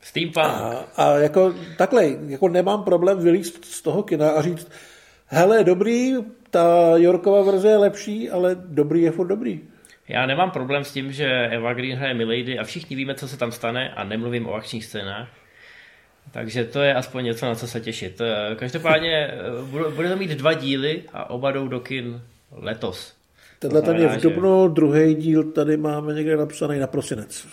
Steampunk. 0.00 0.46
A, 0.46 0.84
a 0.96 1.16
jako 1.16 1.54
takhle, 1.78 2.06
jako 2.26 2.48
nemám 2.48 2.84
problém 2.84 3.18
vylíst 3.18 3.64
z 3.64 3.82
toho 3.82 4.02
kina 4.02 4.30
a 4.30 4.42
říct, 4.42 4.68
hele, 5.26 5.64
dobrý, 5.64 6.14
ta 6.54 6.92
Yorkova 6.96 7.42
verze 7.42 7.68
je 7.68 7.76
lepší, 7.76 8.30
ale 8.30 8.54
dobrý 8.54 9.02
je 9.02 9.10
furt 9.10 9.26
dobrý. 9.26 9.60
Já 10.08 10.26
nemám 10.26 10.50
problém 10.50 10.84
s 10.84 10.92
tím, 10.92 11.12
že 11.12 11.26
Eva 11.26 11.74
Green 11.74 11.96
hraje 11.96 12.14
Milady 12.14 12.58
a 12.58 12.64
všichni 12.64 12.96
víme, 12.96 13.14
co 13.14 13.28
se 13.28 13.36
tam 13.36 13.52
stane 13.52 13.90
a 13.90 14.04
nemluvím 14.04 14.46
o 14.46 14.54
akčních 14.54 14.84
scénách. 14.84 15.28
Takže 16.30 16.64
to 16.64 16.82
je 16.82 16.94
aspoň 16.94 17.24
něco, 17.24 17.46
na 17.46 17.54
co 17.54 17.68
se 17.68 17.80
těšit. 17.80 18.20
Každopádně 18.56 19.12
eh, 19.12 19.90
bude 19.94 20.08
to 20.08 20.16
mít 20.16 20.30
dva 20.30 20.52
díly 20.52 21.02
a 21.12 21.30
oba 21.30 21.50
jdou 21.50 21.68
do 21.68 21.80
kin 21.80 22.22
letos. 22.52 23.14
Tenhle 23.58 23.82
ten 23.82 23.96
je 23.96 24.08
v 24.08 24.22
Dubnu, 24.22 24.68
že... 24.68 24.74
druhý 24.74 25.14
díl 25.14 25.52
tady 25.52 25.76
máme 25.76 26.14
někde 26.14 26.36
napsaný 26.36 26.78
na 26.78 26.86
prosinec. 26.86 27.46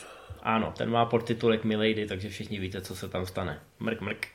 Ano, 0.43 0.73
ten 0.77 0.89
má 0.89 1.05
podtitulek 1.05 1.63
Milady, 1.63 2.05
takže 2.05 2.29
všichni 2.29 2.59
víte, 2.59 2.81
co 2.81 2.95
se 2.95 3.07
tam 3.07 3.25
stane. 3.25 3.59
Mrk, 3.79 4.01
mrk. 4.01 4.27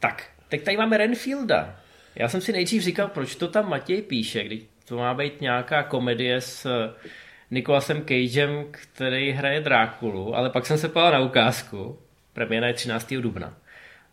Tak, 0.00 0.24
teď 0.48 0.62
tady 0.62 0.76
máme 0.76 0.96
Renfielda. 0.96 1.76
Já 2.16 2.28
jsem 2.28 2.40
si 2.40 2.52
nejdřív 2.52 2.82
říkal, 2.82 3.08
proč 3.08 3.34
to 3.34 3.48
tam 3.48 3.68
Matěj 3.68 4.02
píše, 4.02 4.44
když 4.44 4.62
to 4.84 4.96
má 4.96 5.14
být 5.14 5.40
nějaká 5.40 5.82
komedie 5.82 6.40
s 6.40 6.66
eh, 6.66 6.92
Nikolasem 7.50 8.04
Cagem, 8.04 8.64
který 8.70 9.30
hraje 9.30 9.60
Drákulu, 9.60 10.36
ale 10.36 10.50
pak 10.50 10.66
jsem 10.66 10.78
se 10.78 10.88
podal 10.88 11.12
na 11.12 11.20
ukázku, 11.20 11.98
premiéra 12.32 12.66
je 12.66 12.74
13. 12.74 13.14
dubna. 13.14 13.56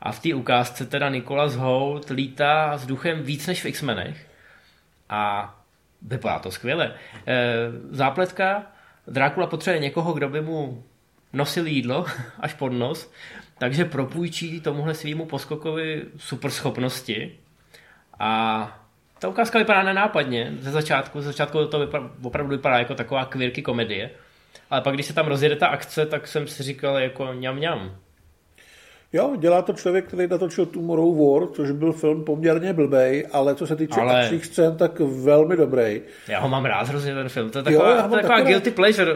A 0.01 0.11
v 0.11 0.19
té 0.19 0.33
ukázce 0.33 0.85
teda 0.85 1.09
Nikolas 1.09 1.55
Holt 1.55 2.09
lítá 2.09 2.77
s 2.77 2.85
duchem 2.85 3.23
víc 3.23 3.47
než 3.47 3.63
v 3.63 3.65
X-menech 3.65 4.27
a 5.09 5.55
vypadá 6.01 6.39
to 6.39 6.51
skvěle. 6.51 6.93
E, 7.27 7.47
zápletka, 7.89 8.71
Drákula 9.07 9.47
potřebuje 9.47 9.79
někoho, 9.79 10.13
kdo 10.13 10.29
by 10.29 10.41
mu 10.41 10.83
nosil 11.33 11.67
jídlo 11.67 12.05
až 12.39 12.53
pod 12.53 12.69
nos, 12.69 13.11
takže 13.57 13.85
propůjčí 13.85 14.61
tomuhle 14.61 14.93
svýmu 14.93 15.25
poskokovi 15.25 16.05
super 16.17 16.51
schopnosti 16.51 17.40
a 18.21 18.81
ta 19.19 19.27
ukázka 19.27 19.59
vypadá 19.59 19.83
nenápadně 19.83 20.53
ze 20.59 20.71
začátku. 20.71 21.21
Ze 21.21 21.27
začátku 21.27 21.65
to 21.65 21.79
vypadá, 21.79 22.09
opravdu 22.23 22.51
vypadá 22.55 22.79
jako 22.79 22.95
taková 22.95 23.25
kvirky 23.25 23.61
komedie. 23.61 24.09
Ale 24.69 24.81
pak, 24.81 24.93
když 24.93 25.05
se 25.05 25.13
tam 25.13 25.27
rozjede 25.27 25.55
ta 25.55 25.67
akce, 25.67 26.05
tak 26.05 26.27
jsem 26.27 26.47
si 26.47 26.63
říkal 26.63 26.97
jako 26.97 27.33
ňam 27.33 27.59
ňam. 27.59 27.95
Jo, 29.13 29.35
dělá 29.39 29.61
to 29.61 29.73
člověk, 29.73 30.05
který 30.05 30.27
natočil 30.27 30.65
Tomorrow 30.65 31.17
War, 31.17 31.47
což 31.47 31.71
byl 31.71 31.93
film 31.93 32.23
poměrně 32.25 32.73
blbej, 32.73 33.27
ale 33.31 33.55
co 33.55 33.67
se 33.67 33.75
týče 33.75 34.01
ale... 34.01 34.21
akčních 34.21 34.45
scén, 34.45 34.77
tak 34.77 34.99
velmi 34.99 35.57
dobrý. 35.57 36.01
Já 36.27 36.39
ho 36.39 36.49
mám 36.49 36.65
rád 36.65 36.87
hrozně 36.87 37.13
ten 37.13 37.29
film. 37.29 37.49
To 37.49 37.59
je 37.59 37.63
taková, 37.63 37.95
jo, 37.95 38.09
to 38.09 38.15
je 38.15 38.21
taková 38.21 38.41
guilty 38.41 38.69
rád. 38.69 38.75
pleasure, 38.75 39.11
eh, 39.11 39.15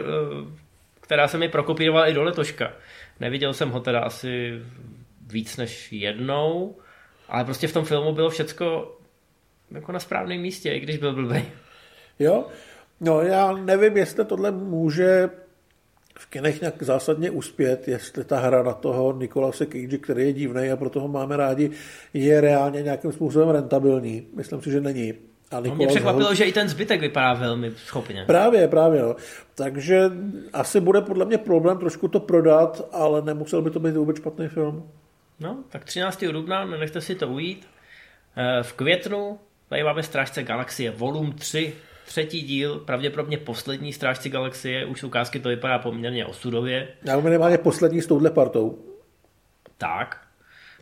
která 1.00 1.28
se 1.28 1.38
mi 1.38 1.48
prokopírovala 1.48 2.06
i 2.06 2.14
do 2.14 2.22
letoška. 2.22 2.72
Neviděl 3.20 3.54
jsem 3.54 3.70
ho 3.70 3.80
teda 3.80 4.00
asi 4.00 4.62
víc 5.26 5.56
než 5.56 5.92
jednou, 5.92 6.76
ale 7.28 7.44
prostě 7.44 7.68
v 7.68 7.72
tom 7.72 7.84
filmu 7.84 8.12
bylo 8.12 8.30
všecko 8.30 8.96
jako 9.70 9.92
na 9.92 9.98
správném 9.98 10.40
místě, 10.40 10.72
i 10.72 10.80
když 10.80 10.96
byl 10.96 11.14
blbý. 11.14 11.44
Jo, 12.18 12.46
no 13.00 13.20
já 13.20 13.52
nevím, 13.52 13.96
jestli 13.96 14.24
tohle 14.24 14.50
může 14.50 15.30
v 16.18 16.26
kinech 16.26 16.60
nějak 16.60 16.82
zásadně 16.82 17.30
uspět, 17.30 17.88
jestli 17.88 18.24
ta 18.24 18.38
hra 18.38 18.62
na 18.62 18.72
toho 18.72 19.12
Nikolase 19.12 19.66
Cage, 19.66 19.98
který 19.98 20.22
je 20.22 20.32
divný 20.32 20.70
a 20.70 20.76
proto 20.76 21.00
ho 21.00 21.08
máme 21.08 21.36
rádi, 21.36 21.70
je 22.14 22.40
reálně 22.40 22.82
nějakým 22.82 23.12
způsobem 23.12 23.48
rentabilní. 23.48 24.26
Myslím 24.36 24.62
si, 24.62 24.70
že 24.70 24.80
není. 24.80 25.14
A 25.50 25.60
no, 25.60 25.74
mě 25.74 25.86
překvapilo, 25.86 26.34
že 26.34 26.44
i 26.44 26.52
ten 26.52 26.68
zbytek 26.68 27.00
vypadá 27.00 27.34
velmi 27.34 27.72
schopně. 27.76 28.24
Právě, 28.26 28.68
právě. 28.68 29.02
No. 29.02 29.16
Takže 29.54 30.10
asi 30.52 30.80
bude 30.80 31.00
podle 31.00 31.24
mě 31.24 31.38
problém 31.38 31.78
trošku 31.78 32.08
to 32.08 32.20
prodat, 32.20 32.88
ale 32.92 33.22
nemusel 33.22 33.62
by 33.62 33.70
to 33.70 33.80
být 33.80 33.96
vůbec 33.96 34.16
špatný 34.16 34.48
film. 34.48 34.90
No, 35.40 35.64
tak 35.68 35.84
13. 35.84 36.24
dubna, 36.24 36.64
nenechte 36.64 37.00
si 37.00 37.14
to 37.14 37.28
ujít. 37.28 37.68
Eh, 38.36 38.62
v 38.62 38.72
květnu 38.72 39.38
Tady 39.68 39.84
máme 39.84 40.02
Strážce 40.02 40.42
galaxie 40.42 40.90
Volum 40.90 41.32
3, 41.32 41.74
třetí 42.06 42.42
díl, 42.42 42.78
pravděpodobně 42.78 43.38
poslední 43.38 43.92
Strážci 43.92 44.30
galaxie, 44.30 44.84
už 44.84 45.02
ukázky 45.02 45.40
to 45.40 45.48
vypadá 45.48 45.78
poměrně 45.78 46.26
osudově. 46.26 46.88
Já 47.04 47.20
minimálně 47.20 47.58
poslední 47.58 48.02
s 48.02 48.06
touhle 48.06 48.30
partou. 48.30 48.78
Tak. 49.78 50.20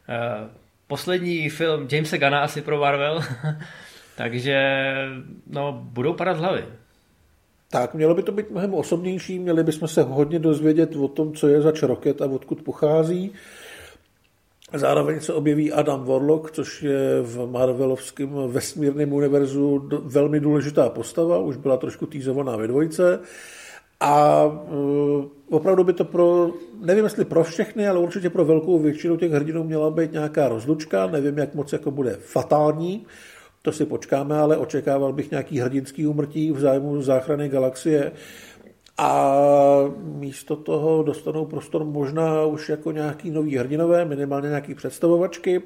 E, 0.08 0.48
poslední 0.86 1.48
film 1.48 1.88
Jamesa 1.92 2.16
Gana 2.16 2.40
asi 2.40 2.62
pro 2.62 2.78
Marvel, 2.78 3.20
takže 4.16 4.58
no, 5.46 5.72
budou 5.72 6.14
padat 6.14 6.36
hlavy. 6.36 6.64
Tak, 7.70 7.94
mělo 7.94 8.14
by 8.14 8.22
to 8.22 8.32
být 8.32 8.50
mnohem 8.50 8.74
osobnější, 8.74 9.38
měli 9.38 9.64
bychom 9.64 9.88
se 9.88 10.02
hodně 10.02 10.38
dozvědět 10.38 10.96
o 10.96 11.08
tom, 11.08 11.34
co 11.34 11.48
je 11.48 11.60
za 11.60 11.72
roket 11.82 12.22
a 12.22 12.26
odkud 12.26 12.62
pochází. 12.62 13.32
Zároveň 14.74 15.20
se 15.20 15.32
objeví 15.32 15.72
Adam 15.72 16.04
Warlock, 16.04 16.50
což 16.50 16.82
je 16.82 17.22
v 17.22 17.50
Marvelovském 17.50 18.28
vesmírném 18.48 19.12
univerzu 19.12 19.88
velmi 20.04 20.40
důležitá 20.40 20.88
postava, 20.88 21.38
už 21.38 21.56
byla 21.56 21.76
trošku 21.76 22.06
týzovaná 22.06 22.56
ve 22.56 22.66
dvojce. 22.68 23.20
A 24.00 24.44
uh, 24.44 25.24
opravdu 25.50 25.84
by 25.84 25.92
to 25.92 26.04
pro, 26.04 26.50
nevím 26.80 27.04
jestli 27.04 27.24
pro 27.24 27.44
všechny, 27.44 27.88
ale 27.88 27.98
určitě 27.98 28.30
pro 28.30 28.44
velkou 28.44 28.78
většinu 28.78 29.16
těch 29.16 29.32
hrdinů 29.32 29.64
měla 29.64 29.90
být 29.90 30.12
nějaká 30.12 30.48
rozlučka, 30.48 31.06
nevím, 31.06 31.38
jak 31.38 31.54
moc 31.54 31.72
jako 31.72 31.90
bude 31.90 32.16
fatální, 32.20 33.06
to 33.62 33.72
si 33.72 33.86
počkáme, 33.86 34.38
ale 34.38 34.56
očekával 34.56 35.12
bych 35.12 35.30
nějaký 35.30 35.58
hrdinský 35.58 36.06
umrtí 36.06 36.52
v 36.52 36.60
zájmu 36.60 37.02
záchrany 37.02 37.48
galaxie 37.48 38.12
a 38.98 39.34
místo 39.98 40.56
toho 40.56 41.02
dostanou 41.02 41.44
prostor 41.44 41.84
možná 41.84 42.44
už 42.44 42.68
jako 42.68 42.92
nějaký 42.92 43.30
nový 43.30 43.56
hrdinové, 43.56 44.04
minimálně 44.04 44.48
nějaký 44.48 44.74
představovačky. 44.74 45.62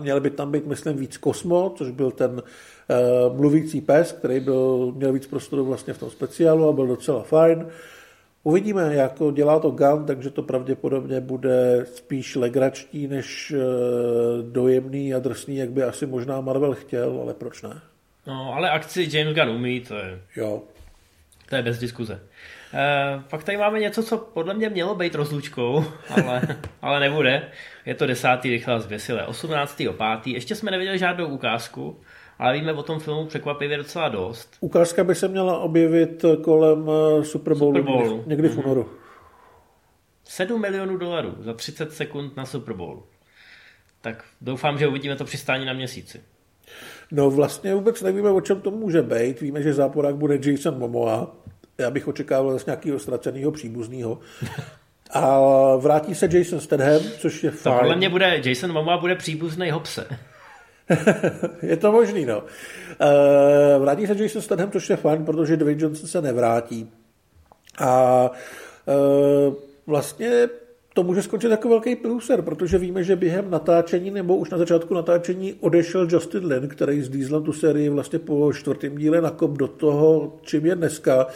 Měl 0.00 0.20
by 0.20 0.30
tam 0.30 0.52
být, 0.52 0.66
myslím, 0.66 0.96
víc 0.96 1.16
Kosmo, 1.16 1.72
což 1.76 1.90
byl 1.90 2.10
ten 2.10 2.30
uh, 2.30 3.36
mluvící 3.36 3.80
pes, 3.80 4.12
který 4.12 4.40
byl, 4.40 4.92
měl 4.96 5.12
víc 5.12 5.26
prostoru 5.26 5.64
vlastně 5.64 5.94
v 5.94 5.98
tom 5.98 6.10
speciálu 6.10 6.68
a 6.68 6.72
byl 6.72 6.86
docela 6.86 7.22
fajn. 7.22 7.66
Uvidíme, 8.42 8.94
jak 8.94 9.12
dělá 9.32 9.58
to 9.58 9.70
Gun, 9.70 10.04
takže 10.06 10.30
to 10.30 10.42
pravděpodobně 10.42 11.20
bude 11.20 11.86
spíš 11.94 12.36
legračtí 12.36 13.06
než 13.06 13.54
uh, 13.56 14.50
dojemný 14.52 15.14
a 15.14 15.18
drsný, 15.18 15.56
jak 15.56 15.70
by 15.70 15.82
asi 15.82 16.06
možná 16.06 16.40
Marvel 16.40 16.74
chtěl, 16.74 17.18
ale 17.22 17.34
proč 17.34 17.62
ne? 17.62 17.80
No, 18.26 18.52
ale 18.54 18.70
akci 18.70 19.08
James 19.12 19.34
Gunn 19.34 19.48
umí, 19.48 19.80
to 19.80 19.94
je... 19.94 20.20
Jo, 20.36 20.62
to 21.48 21.56
je 21.56 21.62
bez 21.62 21.78
diskuze. 21.78 22.20
E, 22.74 23.22
pak 23.30 23.44
tady 23.44 23.58
máme 23.58 23.80
něco, 23.80 24.02
co 24.02 24.18
podle 24.18 24.54
mě 24.54 24.68
mělo 24.68 24.94
být 24.94 25.14
rozlučkou, 25.14 25.84
ale, 26.10 26.42
ale 26.82 27.00
nebude. 27.00 27.50
Je 27.86 27.94
to 27.94 28.06
desátý 28.06 28.50
rychlá 28.50 28.78
zběsile. 28.78 29.26
18. 29.26 29.76
5. 29.76 29.86
Ještě 30.26 30.54
jsme 30.54 30.70
neviděli 30.70 30.98
žádnou 30.98 31.26
ukázku, 31.26 32.00
ale 32.38 32.52
víme 32.52 32.72
o 32.72 32.82
tom 32.82 33.00
filmu 33.00 33.26
překvapivě 33.26 33.76
docela 33.76 34.08
dost. 34.08 34.56
Ukázka 34.60 35.04
by 35.04 35.14
se 35.14 35.28
měla 35.28 35.58
objevit 35.58 36.24
kolem 36.44 36.90
eh, 36.90 37.24
Super 37.24 37.54
Bowlu, 37.54 37.80
Super 37.80 37.92
Bowlu. 37.92 38.24
někdy 38.26 38.48
v 38.48 38.56
mhm. 38.56 38.64
únoru. 38.64 38.90
7 40.24 40.60
milionů 40.60 40.96
dolarů 40.96 41.34
za 41.38 41.54
30 41.54 41.92
sekund 41.92 42.36
na 42.36 42.46
Super 42.46 42.74
Bowl. 42.74 43.02
Tak 44.00 44.24
doufám, 44.40 44.78
že 44.78 44.88
uvidíme 44.88 45.16
to 45.16 45.24
přistání 45.24 45.64
na 45.64 45.72
měsíci. 45.72 46.20
No 47.12 47.30
vlastně 47.30 47.74
vůbec 47.74 48.02
nevíme, 48.02 48.30
o 48.30 48.40
čem 48.40 48.60
to 48.60 48.70
může 48.70 49.02
být. 49.02 49.40
Víme, 49.40 49.62
že 49.62 49.74
záporák 49.74 50.16
bude 50.16 50.38
Jason 50.42 50.78
Momoa. 50.78 51.36
Já 51.78 51.90
bych 51.90 52.08
očekával 52.08 52.58
z 52.58 52.66
nějakého 52.66 52.98
ztraceného 52.98 53.52
příbuzného. 53.52 54.18
A 55.10 55.40
vrátí 55.76 56.14
se 56.14 56.28
Jason 56.32 56.60
Statham, 56.60 57.02
což 57.18 57.44
je 57.44 57.50
fajn. 57.50 57.76
To 57.76 57.80
podle 57.80 57.96
mě 57.96 58.08
bude, 58.08 58.40
Jason 58.44 58.72
Momoa 58.72 58.98
bude 58.98 59.14
příbuzný 59.14 59.70
Hobse. 59.70 60.06
je 61.62 61.76
to 61.76 61.92
možný, 61.92 62.26
no. 62.26 62.38
Uh, 62.38 63.82
vrátí 63.82 64.06
se 64.06 64.22
Jason 64.22 64.42
Statham, 64.42 64.70
což 64.70 64.90
je 64.90 64.96
fajn, 64.96 65.24
protože 65.24 65.56
Dwayne 65.56 65.82
Johnson 65.82 66.08
se 66.08 66.22
nevrátí. 66.22 66.90
A 67.78 68.30
uh, 68.86 69.54
vlastně 69.86 70.48
to 70.96 71.02
může 71.02 71.22
skončit 71.22 71.50
jako 71.50 71.68
velký 71.68 71.96
průser, 71.96 72.42
protože 72.42 72.78
víme, 72.78 73.04
že 73.04 73.16
během 73.16 73.50
natáčení 73.50 74.10
nebo 74.10 74.36
už 74.36 74.50
na 74.50 74.58
začátku 74.58 74.94
natáčení 74.94 75.54
odešel 75.60 76.08
Justin 76.10 76.46
Lin, 76.46 76.68
který 76.68 77.02
z 77.02 77.08
Dieselem 77.08 77.44
tu 77.44 77.52
sérii 77.52 77.88
vlastně 77.88 78.18
po 78.18 78.52
čtvrtém 78.52 78.98
díle 78.98 79.20
nakop 79.20 79.50
do 79.50 79.68
toho, 79.68 80.36
čím 80.42 80.66
je 80.66 80.74
dneska. 80.74 81.26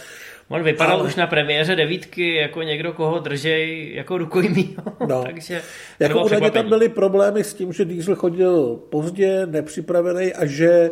On 0.49 0.63
vypadal 0.63 0.97
ale... 0.97 1.09
už 1.09 1.17
na 1.17 1.27
premiéře 1.27 1.77
devítky 1.77 2.35
jako 2.35 2.63
někdo, 2.63 2.93
koho 2.93 3.19
držej 3.19 3.93
jako 3.95 4.19
rukojmí. 4.19 4.77
No. 5.09 5.23
Takže 5.27 5.63
jako 5.99 6.25
údajně 6.25 6.51
tam 6.51 6.69
byly 6.69 6.89
problémy 6.89 7.45
s 7.45 7.55
tím, 7.55 7.73
že 7.73 7.85
Diesel 7.85 8.15
chodil 8.15 8.81
pozdě, 8.91 9.47
nepřipravený 9.47 10.33
a 10.33 10.47
že 10.47 10.91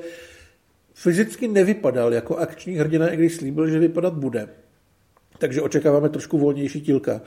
fyzicky 0.94 1.48
nevypadal 1.48 2.14
jako 2.14 2.36
akční 2.36 2.76
hrdina, 2.76 3.08
i 3.08 3.16
když 3.16 3.34
slíbil, 3.34 3.68
že 3.68 3.78
vypadat 3.78 4.14
bude. 4.14 4.48
Takže 5.38 5.62
očekáváme 5.62 6.08
trošku 6.08 6.38
volnější 6.38 6.80
tílka. 6.80 7.20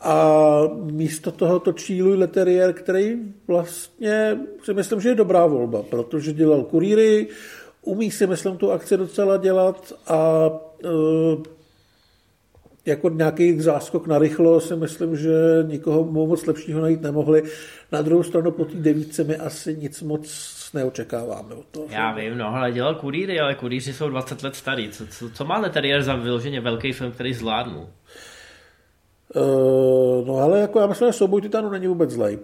A 0.00 0.60
místo 0.90 1.30
toho 1.30 1.58
točí 1.60 2.02
Louis 2.02 2.18
Leterrier, 2.18 2.72
který 2.72 3.16
vlastně 3.46 4.38
si 4.64 4.74
myslím, 4.74 5.00
že 5.00 5.08
je 5.08 5.14
dobrá 5.14 5.46
volba, 5.46 5.82
protože 5.82 6.32
dělal 6.32 6.62
kurýry, 6.62 7.26
umí 7.82 8.10
si, 8.10 8.26
myslím, 8.26 8.56
tu 8.56 8.72
akci 8.72 8.96
docela 8.96 9.36
dělat 9.36 9.92
a 10.06 10.50
e, 10.84 10.88
jako 12.86 13.08
nějaký 13.08 13.60
záskok 13.60 14.06
na 14.06 14.18
rychlo 14.18 14.60
si 14.60 14.76
myslím, 14.76 15.16
že 15.16 15.32
nikoho 15.62 16.04
moc 16.04 16.46
lepšího 16.46 16.80
najít 16.80 17.02
nemohli. 17.02 17.42
Na 17.92 18.02
druhou 18.02 18.22
stranu 18.22 18.50
po 18.50 18.64
té 18.64 18.76
devítce 18.76 19.24
my 19.24 19.36
asi 19.36 19.76
nic 19.76 20.02
moc 20.02 20.26
neočekáváme 20.72 21.54
od 21.54 21.66
toho. 21.66 21.86
Já 21.90 22.12
vím, 22.12 22.38
no, 22.38 22.54
ale 22.54 22.72
dělal 22.72 22.94
kurýry, 22.94 23.40
ale 23.40 23.54
kurýři 23.54 23.92
jsou 23.92 24.08
20 24.08 24.42
let 24.42 24.56
starý. 24.56 24.90
Co, 24.90 25.06
co, 25.06 25.30
co 25.30 25.44
má 25.44 25.58
Leterrier 25.58 26.02
za 26.02 26.14
vyloženě 26.14 26.60
velký 26.60 26.92
film, 26.92 27.12
který 27.12 27.34
zvládnu? 27.34 27.88
Uh, 29.34 30.26
no 30.26 30.36
ale 30.36 30.60
jako 30.60 30.80
já 30.80 30.86
myslím, 30.86 31.08
že 31.08 31.12
souboj 31.12 31.42
Titanů 31.42 31.70
není 31.70 31.86
vůbec 31.86 32.10
zlej. 32.10 32.38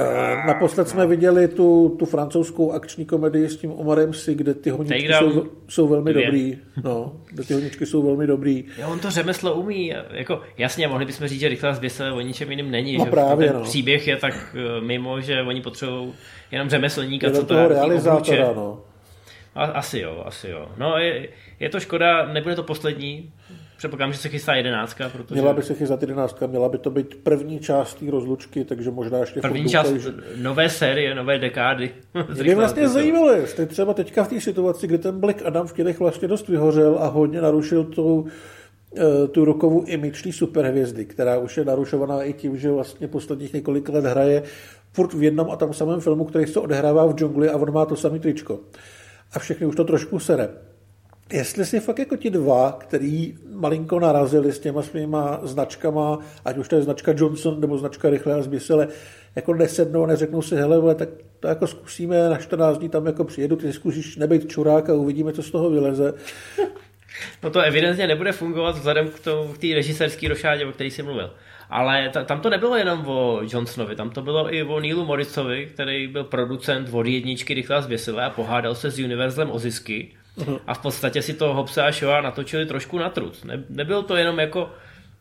Uh, 0.00 0.46
naposled 0.46 0.88
jsme 0.88 1.06
viděli 1.06 1.48
tu, 1.48 1.96
tu 1.98 2.04
francouzskou 2.06 2.72
akční 2.72 3.04
komedii 3.06 3.48
s 3.48 3.56
tím 3.56 3.72
Omarem 3.72 4.14
Si, 4.14 4.34
kde 4.34 4.54
ty 4.54 4.70
honičky 4.70 5.12
jsou, 5.18 5.46
jsou 5.68 5.88
velmi 5.88 6.12
dvě. 6.12 6.26
dobrý. 6.26 6.58
No, 6.84 7.12
kde 7.30 7.44
ty 7.44 7.54
honičky 7.54 7.86
jsou 7.86 8.02
velmi 8.02 8.26
dobrý. 8.26 8.64
Jo, 8.78 8.88
on 8.88 8.98
to 8.98 9.10
řemeslo 9.10 9.54
umí. 9.54 9.94
Jako, 10.10 10.40
jasně, 10.58 10.88
mohli 10.88 11.04
bychom 11.04 11.28
říct, 11.28 11.40
že 11.40 11.48
rychlá 11.48 11.74
zběsile 11.74 12.12
o 12.12 12.20
ničem 12.20 12.50
jiným 12.50 12.70
není. 12.70 12.98
No 12.98 13.04
že 13.04 13.10
právě, 13.10 13.48
ten 13.48 13.56
no. 13.56 13.62
příběh 13.62 14.08
je 14.08 14.16
tak 14.16 14.56
eh, 14.56 14.80
mimo, 14.80 15.20
že 15.20 15.42
oni 15.42 15.60
potřebují 15.60 16.12
jenom 16.50 16.68
řemeslníka, 16.70 17.30
co 17.30 17.44
to 17.46 17.68
realizátora, 17.68 18.52
no. 18.56 18.80
Asi 19.54 19.98
jo, 19.98 20.22
asi 20.26 20.48
jo. 20.48 20.68
No, 20.78 20.96
je, 20.98 21.28
je 21.60 21.68
to 21.68 21.80
škoda, 21.80 22.32
nebude 22.32 22.56
to 22.56 22.62
poslední 22.62 23.32
Předpokládám, 23.82 24.12
že 24.12 24.18
se 24.18 24.28
chystá 24.28 24.54
jedenáctka. 24.54 25.08
Protože... 25.08 25.34
Měla 25.34 25.52
by 25.52 25.62
se 25.62 25.74
chystat 25.74 26.00
jedenáctka, 26.00 26.46
měla 26.46 26.68
by 26.68 26.78
to 26.78 26.90
být 26.90 27.14
první 27.14 27.58
část 27.58 27.94
té 27.94 28.10
rozlučky, 28.10 28.64
takže 28.64 28.90
možná 28.90 29.18
ještě... 29.18 29.40
První 29.40 29.68
část 29.68 29.92
že... 29.92 30.12
nové 30.36 30.68
série, 30.68 31.14
nové 31.14 31.38
dekády. 31.38 31.90
Mě 32.42 32.54
vlastně 32.54 32.88
zajímalo, 32.88 33.32
jestli 33.32 33.66
třeba 33.66 33.94
teďka 33.94 34.24
v 34.24 34.28
té 34.28 34.40
situaci, 34.40 34.86
kdy 34.86 34.98
ten 34.98 35.20
Black 35.20 35.42
Adam 35.42 35.66
v 35.66 35.72
tělech 35.72 36.00
vlastně 36.00 36.28
dost 36.28 36.48
vyhořel 36.48 36.98
a 36.98 37.06
hodně 37.06 37.40
narušil 37.40 37.84
tu, 37.84 38.26
eh, 38.96 39.28
tu 39.28 39.44
rokovou 39.44 39.84
imiční 39.84 40.32
superhvězdy, 40.32 41.04
která 41.04 41.38
už 41.38 41.56
je 41.56 41.64
narušovaná 41.64 42.22
i 42.22 42.32
tím, 42.32 42.56
že 42.56 42.70
vlastně 42.70 43.08
posledních 43.08 43.52
několik 43.52 43.88
let 43.88 44.04
hraje 44.04 44.42
furt 44.92 45.12
v 45.12 45.22
jednom 45.22 45.50
a 45.50 45.56
tam 45.56 45.72
samém 45.72 46.00
filmu, 46.00 46.24
který 46.24 46.46
se 46.46 46.60
odehrává 46.60 47.06
v 47.06 47.14
džungli 47.14 47.48
a 47.48 47.56
on 47.56 47.72
má 47.72 47.86
to 47.86 47.96
samý 47.96 48.20
tričko. 48.20 48.60
A 49.32 49.38
všechny 49.38 49.66
už 49.66 49.76
to 49.76 49.84
trošku 49.84 50.18
sere 50.18 50.48
jestli 51.32 51.64
si 51.64 51.80
fakt 51.80 51.98
jako 51.98 52.16
ti 52.16 52.30
dva, 52.30 52.72
který 52.80 53.34
malinko 53.54 54.00
narazili 54.00 54.52
s 54.52 54.58
těma 54.58 54.82
svýma 54.82 55.40
značkama, 55.42 56.18
ať 56.44 56.58
už 56.58 56.68
to 56.68 56.76
je 56.76 56.82
značka 56.82 57.12
Johnson 57.16 57.60
nebo 57.60 57.78
značka 57.78 58.10
Rychle 58.10 58.34
a 58.34 58.42
zběsile, 58.42 58.88
jako 59.36 59.54
nesednou 59.54 60.04
a 60.04 60.06
neřeknou 60.06 60.42
si, 60.42 60.56
hele, 60.56 60.94
tak 60.94 61.08
to 61.40 61.48
jako 61.48 61.66
zkusíme, 61.66 62.28
na 62.28 62.36
14 62.36 62.78
dní 62.78 62.88
tam 62.88 63.06
jako 63.06 63.24
přijedu, 63.24 63.56
ty 63.56 63.72
zkusíš 63.72 64.16
nebejt 64.16 64.48
čurák 64.48 64.90
a 64.90 64.94
uvidíme, 64.94 65.32
co 65.32 65.42
z 65.42 65.50
toho 65.50 65.70
vyleze. 65.70 66.14
No 67.42 67.50
to 67.50 67.60
evidentně 67.60 68.06
nebude 68.06 68.32
fungovat 68.32 68.76
vzhledem 68.76 69.08
k, 69.08 69.20
k 69.54 69.58
té 69.58 69.66
režisérské 69.74 70.28
rošádě, 70.28 70.66
o 70.66 70.72
který 70.72 70.90
jsi 70.90 71.02
mluvil. 71.02 71.30
Ale 71.70 72.10
ta, 72.12 72.24
tam 72.24 72.40
to 72.40 72.50
nebylo 72.50 72.76
jenom 72.76 73.06
o 73.06 73.40
Johnsonovi, 73.42 73.96
tam 73.96 74.10
to 74.10 74.22
bylo 74.22 74.54
i 74.54 74.62
o 74.62 74.80
Neelu 74.80 75.04
Morrisovi, 75.04 75.66
který 75.66 76.06
byl 76.06 76.24
producent 76.24 76.88
od 76.92 77.06
jedničky 77.06 77.54
Rychlá 77.54 77.80
zběsile 77.80 78.24
a 78.24 78.30
pohádal 78.30 78.74
se 78.74 78.90
s 78.90 78.98
Universlem 78.98 79.50
o 79.50 79.58
zisky 79.58 80.10
A 80.66 80.74
v 80.74 80.78
podstatě 80.78 81.22
si 81.22 81.34
to 81.34 81.54
Hobse 81.54 81.82
a 81.82 81.92
Shoa 81.92 82.20
natočili 82.20 82.66
trošku 82.66 82.98
na 82.98 83.10
trud. 83.10 83.44
Ne, 83.44 83.64
nebyl 83.68 84.02
to 84.02 84.16
jenom 84.16 84.38
jako 84.38 84.70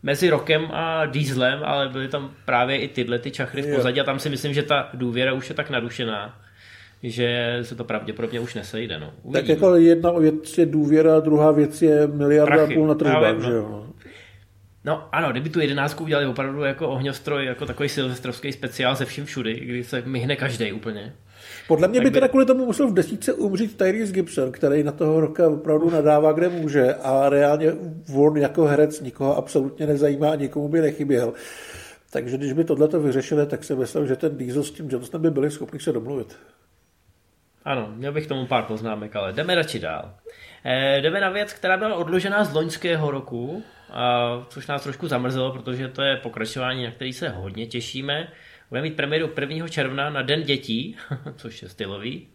mezi 0.03 0.29
Rokem 0.29 0.71
a 0.71 1.05
Dieslem, 1.05 1.59
ale 1.63 1.89
byly 1.89 2.07
tam 2.07 2.31
právě 2.45 2.77
i 2.77 2.87
tyhle 2.87 3.19
ty 3.19 3.31
čachry 3.31 3.61
v 3.61 3.75
pozadí 3.75 4.01
a 4.01 4.03
tam 4.03 4.19
si 4.19 4.29
myslím, 4.29 4.53
že 4.53 4.63
ta 4.63 4.89
důvěra 4.93 5.33
už 5.33 5.49
je 5.49 5.55
tak 5.55 5.69
narušená, 5.69 6.39
že 7.03 7.59
se 7.61 7.75
to 7.75 7.83
pravděpodobně 7.83 8.39
už 8.39 8.53
nesejde. 8.53 8.99
No. 8.99 9.13
Tak 9.33 9.47
jako 9.47 9.75
jedna 9.75 10.11
věc 10.11 10.57
je 10.57 10.65
důvěra, 10.65 11.19
druhá 11.19 11.51
věc 11.51 11.81
je 11.81 12.07
miliarda 12.07 12.55
Prachy. 12.55 12.73
a 12.73 12.77
půl 12.77 12.87
na 12.87 12.95
tržbách, 12.95 13.35
no. 13.35 13.41
že 13.41 13.51
jo? 13.51 13.87
No 14.85 15.07
ano, 15.11 15.31
kdyby 15.31 15.49
tu 15.49 15.59
jedenáctku 15.59 16.03
udělali 16.03 16.27
opravdu 16.27 16.63
jako 16.63 16.89
ohňostroj, 16.89 17.45
jako 17.45 17.65
takový 17.65 17.89
silvestrovský 17.89 18.51
speciál 18.51 18.95
ze 18.95 19.05
vším 19.05 19.25
všudy, 19.25 19.59
kdy 19.59 19.83
se 19.83 20.03
myhne 20.05 20.35
každý 20.35 20.71
úplně. 20.71 21.13
Podle 21.67 21.87
mě 21.87 21.99
by, 21.99 22.05
by 22.05 22.11
teda 22.11 22.27
kvůli 22.27 22.45
tomu 22.45 22.65
musel 22.65 22.87
v 22.87 22.93
desíce 22.93 23.33
umřít 23.33 23.77
Tyrese 23.77 24.13
Gibson, 24.13 24.51
který 24.51 24.83
na 24.83 24.91
toho 24.91 25.19
roka 25.19 25.47
opravdu 25.47 25.89
nadává, 25.89 26.31
kde 26.31 26.49
může 26.49 26.93
a 26.93 27.29
reálně 27.29 27.73
on 28.15 28.37
jako 28.37 28.65
herec 28.65 29.01
nikoho 29.01 29.37
absolutně 29.37 29.87
nezajímá 29.87 30.31
a 30.31 30.35
nikomu 30.35 30.67
by 30.69 30.81
nechyběl. 30.81 31.33
Takže 32.11 32.37
když 32.37 32.53
by 32.53 32.63
tohle 32.63 32.87
vyřešili, 32.87 33.45
tak 33.45 33.63
se 33.63 33.75
myslím, 33.75 34.07
že 34.07 34.15
ten 34.15 34.37
Diesel 34.37 34.63
s 34.63 34.71
tím 34.71 34.89
Johnsonem 34.89 35.21
by 35.21 35.31
byli 35.31 35.51
schopni 35.51 35.79
se 35.79 35.91
domluvit. 35.91 36.37
Ano, 37.65 37.91
měl 37.95 38.11
bych 38.11 38.27
tomu 38.27 38.45
pár 38.45 38.63
poznámek, 38.63 39.15
ale 39.15 39.33
jdeme 39.33 39.55
radši 39.55 39.79
dál. 39.79 40.13
E, 40.65 41.01
jdeme 41.01 41.21
na 41.21 41.29
věc, 41.29 41.53
která 41.53 41.77
byla 41.77 41.95
odložená 41.95 42.43
z 42.43 42.53
loňského 42.53 43.11
roku, 43.11 43.63
a, 43.89 44.45
což 44.49 44.67
nás 44.67 44.83
trošku 44.83 45.07
zamrzelo, 45.07 45.51
protože 45.51 45.87
to 45.87 46.01
je 46.01 46.17
pokračování, 46.17 46.83
na 46.83 46.91
který 46.91 47.13
se 47.13 47.29
hodně 47.29 47.67
těšíme. 47.67 48.27
Bude 48.71 48.81
mít 48.81 48.95
premiéru 48.95 49.31
1. 49.39 49.67
června 49.67 50.09
na 50.09 50.21
Den 50.21 50.43
dětí, 50.43 50.95
což 51.35 51.61
je 51.61 51.69
stylový. 51.69 52.27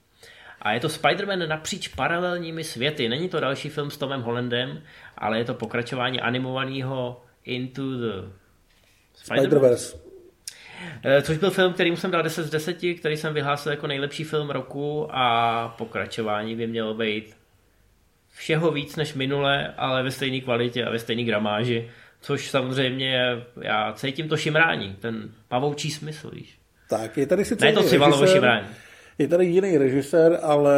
A 0.62 0.72
je 0.72 0.80
to 0.80 0.88
Spider-Man 0.88 1.48
napříč 1.48 1.88
paralelními 1.88 2.64
světy. 2.64 3.08
Není 3.08 3.28
to 3.28 3.40
další 3.40 3.68
film 3.68 3.90
s 3.90 3.96
Tomem 3.96 4.22
Hollandem, 4.22 4.82
ale 5.18 5.38
je 5.38 5.44
to 5.44 5.54
pokračování 5.54 6.20
animovaného 6.20 7.24
Into 7.44 7.82
the 7.82 8.28
Spider-Verse. 9.24 9.98
Eh, 11.04 11.22
což 11.22 11.38
byl 11.38 11.50
film, 11.50 11.72
který 11.72 11.96
jsem 11.96 12.10
dal 12.10 12.22
10 12.22 12.42
z 12.42 12.50
10, 12.50 12.94
který 12.98 13.16
jsem 13.16 13.34
vyhlásil 13.34 13.72
jako 13.72 13.86
nejlepší 13.86 14.24
film 14.24 14.50
roku 14.50 15.08
a 15.10 15.68
pokračování 15.78 16.56
by 16.56 16.66
mělo 16.66 16.94
být 16.94 17.36
všeho 18.30 18.70
víc 18.70 18.96
než 18.96 19.14
minule, 19.14 19.74
ale 19.76 20.02
ve 20.02 20.10
stejné 20.10 20.40
kvalitě 20.40 20.84
a 20.84 20.90
ve 20.90 20.98
stejné 20.98 21.24
gramáži, 21.24 21.90
což 22.26 22.50
samozřejmě 22.50 23.42
já 23.60 23.92
cítím 23.92 24.28
to 24.28 24.36
šimrání, 24.36 24.96
ten 25.00 25.30
pavoučí 25.48 25.90
smysl, 25.90 26.30
víš. 26.30 26.58
Tak, 26.88 27.16
je 27.18 27.26
tady 27.26 27.44
sice 27.44 27.64
Ne 27.64 27.72
to 27.72 27.82
civalovo 27.82 28.26
šimrání. 28.26 28.66
Je 29.18 29.28
tady 29.28 29.44
jiný 29.44 29.78
režisér, 29.78 30.38
ale 30.42 30.74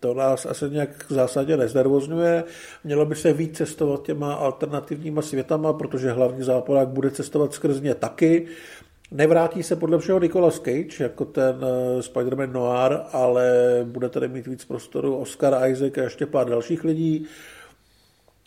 to 0.00 0.14
nás 0.14 0.46
asi 0.46 0.70
nějak 0.70 1.04
v 1.08 1.12
zásadě 1.12 1.56
neznervozňuje. 1.56 2.44
Mělo 2.84 3.06
by 3.06 3.14
se 3.14 3.32
víc 3.32 3.56
cestovat 3.56 4.02
těma 4.02 4.34
alternativníma 4.34 5.22
světama, 5.22 5.72
protože 5.72 6.12
hlavní 6.12 6.42
záporák 6.42 6.88
bude 6.88 7.10
cestovat 7.10 7.52
skrz 7.54 7.80
ně 7.80 7.94
taky. 7.94 8.46
Nevrátí 9.10 9.62
se 9.62 9.76
podle 9.76 9.98
všeho 9.98 10.20
Nicolas 10.20 10.60
Cage 10.60 11.02
jako 11.02 11.24
ten 11.24 11.56
eh, 11.62 12.00
Spider-Man 12.00 12.52
Noir, 12.52 12.98
ale 13.12 13.50
bude 13.84 14.08
tady 14.08 14.28
mít 14.28 14.46
víc 14.46 14.64
prostoru 14.64 15.16
Oscar 15.16 15.70
Isaac 15.70 15.98
a 15.98 16.02
ještě 16.02 16.26
pár 16.26 16.50
dalších 16.50 16.84
lidí. 16.84 17.26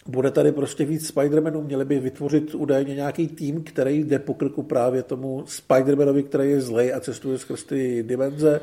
Bude 0.09 0.31
tady 0.31 0.51
prostě 0.51 0.85
víc 0.85 1.11
Spider-Manů, 1.13 1.63
měli 1.63 1.85
by 1.85 1.99
vytvořit 1.99 2.55
údajně 2.55 2.95
nějaký 2.95 3.27
tým, 3.27 3.63
který 3.63 4.03
jde 4.03 4.19
po 4.19 4.33
krku 4.33 4.63
právě 4.63 5.03
tomu 5.03 5.43
Spider-Manovi, 5.47 6.23
který 6.23 6.49
je 6.49 6.61
zlej 6.61 6.93
a 6.93 6.99
cestuje 6.99 7.37
skrz 7.37 7.63
ty 7.63 8.03
dimenze 8.03 8.61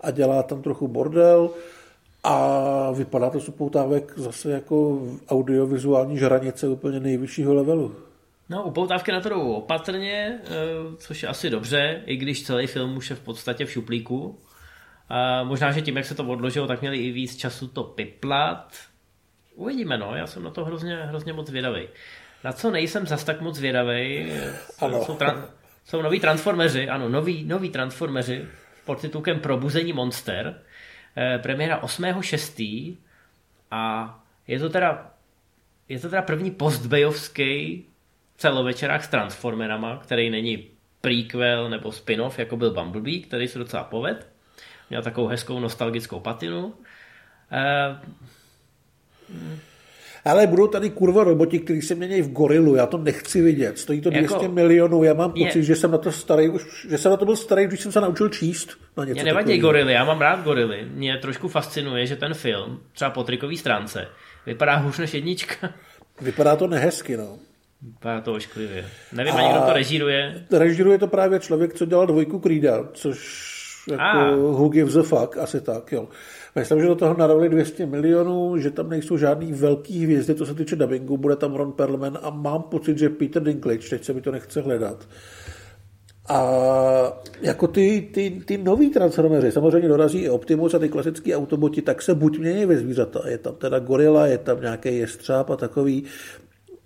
a 0.00 0.10
dělá 0.10 0.42
tam 0.42 0.62
trochu 0.62 0.88
bordel. 0.88 1.50
A 2.24 2.90
vypadá 2.92 3.30
to 3.30 3.40
supoutávek 3.40 4.12
zase 4.16 4.50
jako 4.50 5.02
audiovizuální 5.28 6.18
žranice 6.18 6.68
úplně 6.68 7.00
nejvyššího 7.00 7.54
levelu. 7.54 7.94
No, 8.48 8.64
upoutávky 8.64 9.12
na 9.12 9.20
to 9.20 9.28
jdou 9.28 9.52
opatrně, 9.52 10.40
eh, 10.44 10.50
což 10.98 11.22
je 11.22 11.28
asi 11.28 11.50
dobře, 11.50 12.02
i 12.06 12.16
když 12.16 12.42
celý 12.42 12.66
film 12.66 12.96
už 12.96 13.10
je 13.10 13.16
v 13.16 13.20
podstatě 13.20 13.64
v 13.64 13.70
šuplíku. 13.70 14.38
A 15.08 15.44
možná, 15.44 15.72
že 15.72 15.82
tím, 15.82 15.96
jak 15.96 16.06
se 16.06 16.14
to 16.14 16.24
odložilo, 16.24 16.66
tak 16.66 16.80
měli 16.80 16.98
i 16.98 17.10
víc 17.10 17.36
času 17.36 17.68
to 17.68 17.84
piplat. 17.84 18.72
Uvidíme, 19.56 19.98
no, 19.98 20.14
já 20.14 20.26
jsem 20.26 20.42
na 20.42 20.50
to 20.50 20.64
hrozně, 20.64 20.96
hrozně 20.96 21.32
moc 21.32 21.46
zvědavý. 21.46 21.88
Na 22.44 22.52
co 22.52 22.70
nejsem 22.70 23.06
zas 23.06 23.24
tak 23.24 23.40
moc 23.40 23.56
zvědavý, 23.56 24.32
ano. 24.78 25.04
jsou, 25.04 25.16
tra- 25.16 25.44
jsou 25.84 26.02
noví 26.02 26.20
transformeři, 26.20 26.88
ano, 26.88 27.08
noví, 27.08 27.44
noví 27.44 27.70
transformeři 27.70 28.46
pod 28.84 29.00
titulkem 29.00 29.40
Probuzení 29.40 29.92
monster. 29.92 30.60
Eh, 31.16 31.38
premiéra 31.38 31.80
8.6. 31.80 32.96
a 33.70 34.14
je 34.46 34.58
to 34.58 34.68
teda 34.68 35.10
je 35.88 36.00
to 36.00 36.08
teda 36.08 36.22
první 36.22 36.50
postbejovský 36.50 37.84
celovečerák 38.36 39.04
s 39.04 39.08
Transformerama, 39.08 39.96
který 39.96 40.30
není 40.30 40.66
prequel 41.00 41.70
nebo 41.70 41.92
spin-off, 41.92 42.38
jako 42.38 42.56
byl 42.56 42.74
Bumblebee, 42.74 43.20
který 43.20 43.48
se 43.48 43.58
docela 43.58 43.84
poved. 43.84 44.28
Měl 44.90 45.02
takovou 45.02 45.26
hezkou 45.26 45.60
nostalgickou 45.60 46.20
patinu. 46.20 46.74
Eh, 47.52 47.98
ale 50.26 50.46
budou 50.46 50.66
tady 50.66 50.90
kurva 50.90 51.24
roboti, 51.24 51.58
kteří 51.58 51.82
se 51.82 51.94
mění 51.94 52.22
v 52.22 52.32
gorilu, 52.32 52.74
já 52.74 52.86
to 52.86 52.98
nechci 52.98 53.42
vidět. 53.42 53.78
Stojí 53.78 54.00
to 54.00 54.10
200 54.10 54.34
jako, 54.34 54.48
milionů, 54.48 55.04
já 55.04 55.14
mám 55.14 55.32
pocit, 55.32 55.58
je, 55.58 55.62
že 55.62 55.76
jsem 55.76 55.90
na 55.90 55.98
to 55.98 56.12
starý, 56.12 56.48
už, 56.48 56.86
že 56.90 56.98
jsem 56.98 57.10
na 57.10 57.16
to 57.16 57.24
byl 57.24 57.36
starý, 57.36 57.66
když 57.66 57.80
jsem 57.80 57.92
se 57.92 58.00
naučil 58.00 58.28
číst. 58.28 58.78
Na 58.96 59.04
něco 59.04 59.14
mě 59.14 59.24
nevadí 59.24 59.44
takový. 59.44 59.58
gorily, 59.58 59.92
já 59.92 60.04
mám 60.04 60.20
rád 60.20 60.44
gorily. 60.44 60.88
Mě 60.90 61.16
trošku 61.16 61.48
fascinuje, 61.48 62.06
že 62.06 62.16
ten 62.16 62.34
film, 62.34 62.80
třeba 62.92 63.10
po 63.10 63.24
trikový 63.24 63.56
stránce, 63.56 64.08
vypadá 64.46 64.76
hůř 64.76 64.98
než 64.98 65.14
jednička. 65.14 65.70
Vypadá 66.20 66.56
to 66.56 66.66
nehezky, 66.66 67.16
no. 67.16 67.38
Vypadá 67.82 68.20
to 68.20 68.32
ošklivě. 68.32 68.86
Nevím 69.12 69.34
A 69.34 69.36
ani, 69.36 69.48
kdo 69.50 69.60
to 69.60 69.72
režíruje. 69.72 70.44
Režíruje 70.52 70.98
to 70.98 71.06
právě 71.06 71.40
člověk, 71.40 71.74
co 71.74 71.86
dělal 71.86 72.06
dvojku 72.06 72.38
Creeda, 72.38 72.88
což 72.92 73.18
jako 73.90 74.02
a. 74.02 74.30
who 74.30 74.68
gives 74.68 74.96
a 74.96 75.02
fuck, 75.02 75.36
asi 75.36 75.60
tak, 75.60 75.92
jo. 75.92 76.08
Myslím, 76.56 76.80
že 76.80 76.86
do 76.86 76.94
toho 76.94 77.14
narovili 77.16 77.48
200 77.48 77.86
milionů, 77.86 78.58
že 78.58 78.70
tam 78.70 78.90
nejsou 78.90 79.16
žádný 79.16 79.52
velký 79.52 80.04
hvězdy, 80.04 80.34
co 80.34 80.46
se 80.46 80.54
týče 80.54 80.76
dubbingu, 80.76 81.16
bude 81.16 81.36
tam 81.36 81.54
Ron 81.54 81.72
Perlman 81.72 82.18
a 82.22 82.30
mám 82.30 82.62
pocit, 82.62 82.98
že 82.98 83.08
Peter 83.08 83.42
Dinklage, 83.42 83.88
teď 83.90 84.04
se 84.04 84.12
mi 84.12 84.20
to 84.20 84.30
nechce 84.30 84.60
hledat. 84.60 85.08
A 86.28 86.42
jako 87.42 87.66
ty, 87.66 88.08
ty, 88.14 88.42
ty 88.44 88.58
nový 88.58 88.90
transformeři, 88.90 89.52
samozřejmě 89.52 89.88
dorazí 89.88 90.18
i 90.18 90.28
Optimus 90.28 90.74
a 90.74 90.78
ty 90.78 90.88
klasické 90.88 91.36
autoboti, 91.36 91.82
tak 91.82 92.02
se 92.02 92.14
buď 92.14 92.38
mění 92.38 92.66
ve 92.66 92.76
zvířata. 92.76 93.28
Je 93.28 93.38
tam 93.38 93.54
teda 93.54 93.78
gorila, 93.78 94.26
je 94.26 94.38
tam 94.38 94.60
nějaký 94.60 94.96
jestřáb 94.96 95.50
a 95.50 95.56
takový. 95.56 96.04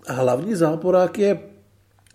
A 0.07 0.13
hlavní 0.13 0.55
záporák 0.55 1.19
je 1.19 1.39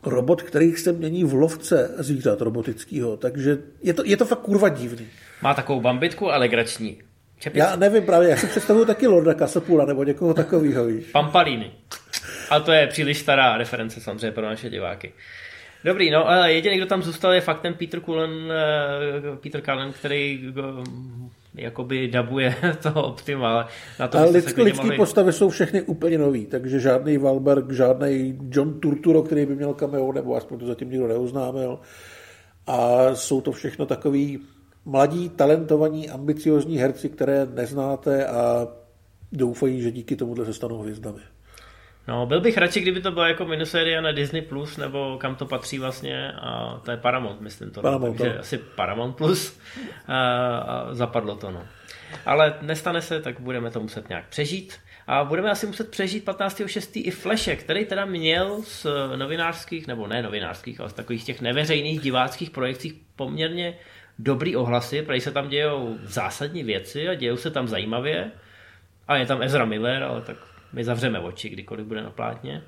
robot, 0.05 0.43
který 0.43 0.73
se 0.73 0.93
mění 0.93 1.25
v 1.25 1.35
lovce 1.35 1.95
zvířat 1.99 2.41
robotického, 2.41 3.17
takže 3.17 3.59
je 3.83 3.95
to, 3.95 4.03
je 4.05 4.17
to 4.17 4.25
fakt 4.25 4.41
kurva 4.41 4.69
divný. 4.69 5.07
Má 5.43 5.55
takovou 5.55 5.81
bambitku 5.81 6.33
a 6.33 6.37
legrační. 6.37 6.99
Čepici. 7.39 7.59
Já 7.59 7.77
nevím 7.77 8.03
právě, 8.03 8.29
já 8.29 8.37
si 8.37 8.47
představuju 8.47 8.85
taky 8.85 9.07
Lorda 9.07 9.35
Kasapula 9.35 9.85
nebo 9.85 10.05
někoho 10.05 10.35
takového, 10.35 10.87
víš. 10.87 11.05
Pampalíny. 11.13 11.71
Ale 12.51 12.61
to 12.61 12.73
je 12.73 12.87
příliš 12.87 13.19
stará 13.19 13.57
reference 13.57 14.01
samozřejmě 14.01 14.31
pro 14.31 14.45
naše 14.45 14.71
diváky. 14.71 15.13
Dobrý, 15.85 16.11
no 16.11 16.29
ale 16.29 16.53
jediný, 16.53 16.77
kdo 16.77 16.87
tam 16.87 17.03
zůstal, 17.03 17.33
je 17.33 17.41
fakt 17.41 17.61
ten 17.61 17.75
Peter 17.75 18.01
Cullen, 18.01 18.53
eh, 18.53 19.37
Peter 19.37 19.61
Cullen, 19.61 19.93
který 19.93 20.41
eh, 20.49 20.63
jakoby 21.55 22.09
dabuje 22.09 22.55
toho 22.83 23.03
Optima. 23.07 23.69
Na 24.01 24.09
to 24.09 24.19
ale 24.19 24.31
lidský, 24.31 24.63
lidský 24.63 24.83
mohli... 24.83 24.97
postavy 24.97 25.33
jsou 25.33 25.51
všechny 25.51 25.83
úplně 25.83 26.19
nový, 26.19 26.47
takže 26.47 26.81
žádný 26.81 27.19
Valberg, 27.19 27.73
žádný 27.73 28.39
John 28.51 28.81
Turturro, 28.81 29.23
který 29.23 29.47
by 29.47 29.55
měl 29.55 29.75
cameo, 29.75 30.13
nebo 30.13 30.37
aspoň 30.37 30.59
to 30.59 30.67
zatím 30.67 30.91
nikdo 30.91 31.09
neuznámil. 31.09 31.79
A 32.67 33.15
jsou 33.15 33.41
to 33.41 33.53
všechno 33.53 33.87
takový 33.87 34.41
mladí, 34.87 35.29
talentovaní, 35.29 36.11
ambiciozní 36.11 36.79
herci, 36.79 37.09
které 37.09 37.47
neznáte 37.47 38.27
a 38.27 38.69
doufají, 39.33 39.83
že 39.83 39.91
díky 39.91 40.17
tomuhle 40.17 40.45
se 40.45 40.53
stanou 40.53 40.79
hvězdami. 40.79 41.21
No, 42.09 42.27
byl 42.27 42.41
bych 42.41 42.59
radši, 42.59 42.81
kdyby 42.81 43.01
to 43.01 43.13
byla 43.13 43.29
jako 43.29 43.45
miniserie 43.45 44.03
na 44.03 44.13
Disney+, 44.13 44.43
Plus, 44.43 44.77
nebo 44.77 45.19
kam 45.21 45.35
to 45.35 45.47
patří 45.47 45.79
vlastně, 45.79 46.33
a 46.33 46.81
to 46.85 46.91
je 46.91 46.97
Paramount, 46.97 47.41
myslím 47.41 47.71
to. 47.71 47.83
Paramount, 47.83 48.19
takže 48.19 48.35
to. 48.35 48.41
asi 48.41 48.59
Paramount 48.59 49.17
Plus 49.17 49.61
a, 50.07 50.59
a 50.59 50.95
zapadlo 50.95 51.37
to, 51.37 51.51
no. 51.51 51.67
Ale 52.27 52.55
nestane 52.63 53.03
se, 53.03 53.21
tak 53.21 53.41
budeme 53.41 53.71
to 53.71 53.81
muset 53.81 54.09
nějak 54.09 54.29
přežít. 54.29 54.75
A 55.07 55.25
budeme 55.25 55.51
asi 55.51 55.67
muset 55.67 55.91
přežít 55.91 56.25
15.6. 56.27 57.03
i 57.05 57.11
Flashe, 57.11 57.57
který 57.57 57.85
teda 57.85 58.05
měl 58.05 58.63
z 58.63 58.87
novinářských, 59.17 59.87
nebo 59.87 60.07
ne 60.07 60.23
novinářských, 60.23 60.81
ale 60.81 60.91
z 60.91 60.93
takových 60.93 61.25
těch 61.25 61.41
neveřejných 61.41 62.01
diváckých 62.01 62.51
projekcích 62.51 62.95
poměrně 63.17 63.79
dobrý 64.19 64.57
ohlasy, 64.57 65.03
protože 65.03 65.21
se 65.21 65.33
tam 65.33 65.49
dějou 65.49 65.99
zásadní 66.03 66.65
věci 66.65 67.09
a 67.09 67.15
dějou 67.15 67.37
se 67.37 67.51
tam 67.51 67.69
zajímavě. 67.69 68.31
A 69.09 69.17
je 69.17 69.27
tam 69.27 69.43
Ezra 69.43 69.65
Miller, 69.65 70.03
ale 70.03 70.23
tak 70.23 70.37
my 70.73 70.85
zavřeme 70.85 71.19
oči, 71.19 71.49
kdykoliv 71.49 71.87
bude 71.87 72.03
na 72.03 72.11
plátně. 72.11 72.63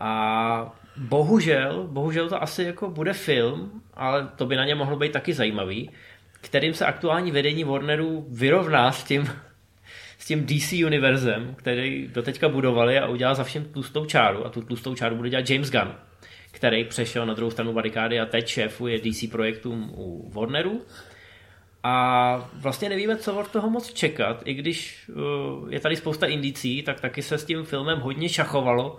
A 0.00 0.72
bohužel, 0.96 1.88
bohužel 1.90 2.28
to 2.28 2.42
asi 2.42 2.62
jako 2.62 2.90
bude 2.90 3.12
film, 3.12 3.82
ale 3.94 4.28
to 4.36 4.46
by 4.46 4.56
na 4.56 4.64
ně 4.64 4.74
mohlo 4.74 4.96
být 4.96 5.12
taky 5.12 5.34
zajímavý, 5.34 5.90
kterým 6.40 6.74
se 6.74 6.86
aktuální 6.86 7.30
vedení 7.30 7.64
Warneru 7.64 8.26
vyrovná 8.30 8.92
s 8.92 9.04
tím, 9.04 9.30
s 10.18 10.26
tím 10.26 10.46
DC 10.46 10.72
univerzem, 10.86 11.54
který 11.54 12.08
doteďka 12.08 12.48
budovali 12.48 12.98
a 12.98 13.08
udělal 13.08 13.34
za 13.34 13.44
všem 13.44 13.64
tlustou 13.64 14.04
čáru 14.04 14.46
a 14.46 14.50
tu 14.50 14.62
tlustou 14.62 14.94
čáru 14.94 15.16
bude 15.16 15.30
dělat 15.30 15.50
James 15.50 15.70
Gunn 15.70 15.94
který 16.52 16.84
přešel 16.84 17.26
na 17.26 17.34
druhou 17.34 17.50
stranu 17.50 17.72
barikády 17.72 18.20
a 18.20 18.26
teď 18.26 18.48
šéfuje 18.48 18.98
DC 18.98 19.30
projektům 19.30 19.92
u 19.96 20.30
Warneru. 20.34 20.82
A 21.82 22.50
vlastně 22.54 22.88
nevíme, 22.88 23.16
co 23.16 23.34
od 23.34 23.50
toho 23.50 23.70
moc 23.70 23.92
čekat, 23.92 24.42
i 24.44 24.54
když 24.54 25.08
uh, 25.08 25.72
je 25.72 25.80
tady 25.80 25.96
spousta 25.96 26.26
indicí, 26.26 26.82
tak 26.82 27.00
taky 27.00 27.22
se 27.22 27.38
s 27.38 27.44
tím 27.44 27.64
filmem 27.64 27.98
hodně 27.98 28.28
šachovalo, 28.28 28.98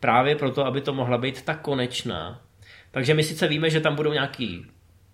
právě 0.00 0.36
proto, 0.36 0.66
aby 0.66 0.80
to 0.80 0.92
mohla 0.92 1.18
být 1.18 1.42
tak 1.42 1.60
konečná. 1.60 2.40
Takže 2.90 3.14
my 3.14 3.22
sice 3.22 3.48
víme, 3.48 3.70
že 3.70 3.80
tam 3.80 3.96
budou 3.96 4.12
nějaký 4.12 4.66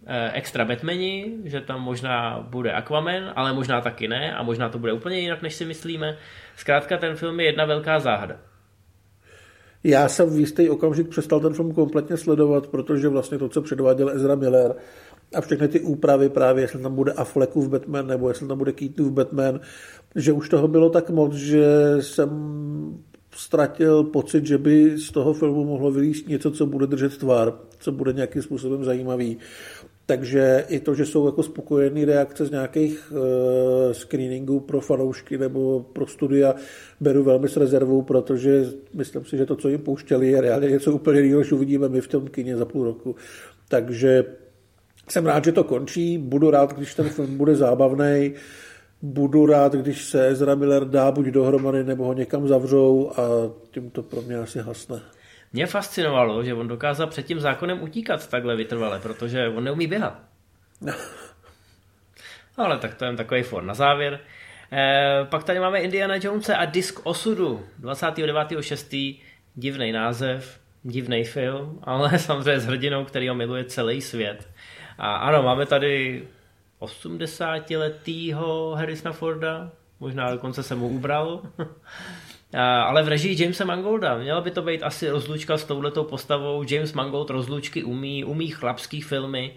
eh, 0.07 0.31
extra 0.33 0.65
Batmani, 0.65 1.33
že 1.45 1.61
tam 1.61 1.83
možná 1.83 2.41
bude 2.41 2.73
Aquaman, 2.73 3.33
ale 3.37 3.53
možná 3.53 3.81
taky 3.81 4.09
ne 4.09 4.35
a 4.35 4.43
možná 4.43 4.69
to 4.69 4.79
bude 4.79 4.93
úplně 4.93 5.19
jinak, 5.19 5.43
než 5.43 5.55
si 5.55 5.65
myslíme. 5.65 6.17
Zkrátka 6.57 6.97
ten 6.97 7.17
film 7.17 7.41
je 7.41 7.47
jedna 7.47 7.65
velká 7.65 7.99
záhada. 7.99 8.37
Já 9.89 10.09
jsem 10.09 10.31
v 10.31 10.39
jistý 10.39 10.71
okamžik 10.71 11.09
přestal 11.09 11.41
ten 11.41 11.53
film 11.53 11.75
kompletně 11.75 12.17
sledovat, 12.17 12.67
protože 12.67 13.09
vlastně 13.09 13.39
to, 13.39 13.49
co 13.49 13.63
předváděl 13.63 14.11
Ezra 14.11 14.35
Miller 14.35 14.75
a 15.35 15.41
všechny 15.41 15.69
ty 15.69 15.81
úpravy 15.81 16.29
právě, 16.29 16.65
jestli 16.65 16.79
tam 16.79 16.95
bude 16.95 17.13
Affleckův 17.13 17.69
Batman 17.69 18.07
nebo 18.07 18.29
jestli 18.29 18.49
tam 18.49 18.59
bude 18.59 18.73
Keatonův 18.73 19.13
Batman, 19.13 19.61
že 20.15 20.33
už 20.33 20.49
toho 20.49 20.69
bylo 20.69 20.91
tak 20.91 21.11
moc, 21.11 21.35
že 21.35 21.97
jsem 22.01 22.31
ztratil 23.31 24.05
pocit, 24.05 24.47
že 24.47 24.59
by 24.59 24.99
z 24.99 25.11
toho 25.11 25.35
filmu 25.35 25.65
mohlo 25.65 25.91
vylíst 25.91 26.29
něco, 26.29 26.51
co 26.51 26.67
bude 26.67 26.87
držet 26.87 27.19
tvar, 27.19 27.53
co 27.79 27.93
bude 27.93 28.13
nějakým 28.13 28.43
způsobem 28.43 28.85
zajímavý. 28.85 29.39
Takže 30.07 30.65
i 30.69 30.81
to, 30.81 30.95
že 30.95 31.07
jsou 31.07 31.27
jako 31.27 31.43
spokojené 31.43 32.05
reakce 32.05 32.47
z 32.47 32.51
nějakých 32.51 33.13
uh, 33.13 33.19
screeningů 33.93 34.61
pro 34.61 34.81
fanoušky 34.81 35.39
nebo 35.39 35.81
pro 35.93 36.07
studia, 36.07 36.55
beru 37.01 37.25
velmi 37.25 37.49
s 37.49 37.57
rezervou, 37.57 38.03
protože 38.03 38.65
myslím 38.95 39.25
si, 39.25 39.37
že 39.37 39.47
to, 39.47 39.57
co 39.57 39.69
jim 39.69 39.81
pouštěli, 39.81 40.31
je 40.31 40.41
reálně 40.41 40.71
něco 40.71 40.93
úplně 40.93 41.21
jiného, 41.21 41.41
než 41.41 41.53
uvidíme 41.53 41.89
my 41.89 42.01
v 42.01 42.09
tom 42.09 42.29
kině 42.29 42.57
za 42.57 42.65
půl 42.65 42.85
roku. 42.85 43.17
Takže 43.69 44.25
jsem 45.09 45.27
rád, 45.27 45.45
že 45.45 45.53
to 45.53 45.65
končí, 45.65 46.19
budu 46.19 46.51
rád, 46.51 46.75
když 46.75 46.95
ten 46.95 47.09
film 47.09 47.37
bude 47.37 47.57
zábavný, 47.57 48.35
budu 49.03 49.47
rád, 49.47 49.73
když 49.73 50.05
se 50.05 50.27
Ezra 50.27 50.55
Miller 50.55 50.85
dá 50.85 51.11
buď 51.11 51.27
dohromady, 51.27 51.85
nebo 51.85 52.05
ho 52.05 52.13
někam 52.13 52.49
zavřou 52.49 53.11
a 53.17 53.23
tím 53.71 53.91
to 53.91 54.03
pro 54.03 54.23
mě 54.23 54.37
asi 54.37 54.59
hasne. 54.59 55.01
Mě 55.57 55.67
fascinovalo, 55.67 56.45
že 56.45 56.55
on 56.55 56.69
dokázal 56.69 57.07
před 57.07 57.27
tím 57.27 57.41
zákonem 57.41 57.83
utíkat 57.83 58.31
takhle 58.31 58.57
vytrvale, 58.57 59.01
protože 59.01 59.49
on 59.49 59.65
neumí 59.65 59.87
běhat. 59.87 60.23
No. 60.81 60.93
Ale 62.57 62.79
tak 62.79 62.95
to 62.95 63.05
je 63.05 63.17
takový 63.17 63.43
for 63.43 63.63
na 63.63 63.75
závěr. 63.75 64.21
E, 64.73 65.25
pak 65.25 65.45
tady 65.45 65.61
máme 65.61 65.81
Indiana 65.81 66.15
Jonese 66.23 66.57
a 66.57 66.65
Disk 66.65 67.07
osudu 67.07 67.67
29.6. 67.81 69.21
Divný 69.55 69.93
název, 69.93 70.61
divný 70.83 71.25
film, 71.25 71.81
ale 71.83 72.19
samozřejmě 72.19 72.61
s 72.61 72.67
hrdinou, 72.67 73.05
který 73.05 73.29
ho 73.29 73.35
miluje 73.35 73.65
celý 73.65 74.03
svět. 74.03 74.49
A 74.99 75.17
ano, 75.17 75.43
máme 75.43 75.67
tady 75.67 76.25
80-letýho 76.81 78.75
Harrisona 78.75 79.13
Forda, 79.13 79.71
možná 80.01 80.31
dokonce 80.31 80.63
se 80.63 80.75
mu 80.75 80.89
ubral. 80.89 81.43
ale 82.63 83.03
v 83.03 83.09
režii 83.09 83.43
Jamesa 83.43 83.65
Mangolda. 83.65 84.19
Měla 84.19 84.41
by 84.41 84.51
to 84.51 84.63
být 84.63 84.83
asi 84.83 85.11
rozlučka 85.11 85.57
s 85.57 85.65
touhletou 85.65 86.05
postavou. 86.05 86.65
James 86.71 86.93
Mangold 86.93 87.31
rozlučky 87.31 87.85
umí, 87.85 88.25
umí 88.25 88.51
chlapský 88.51 89.01
filmy. 89.01 89.55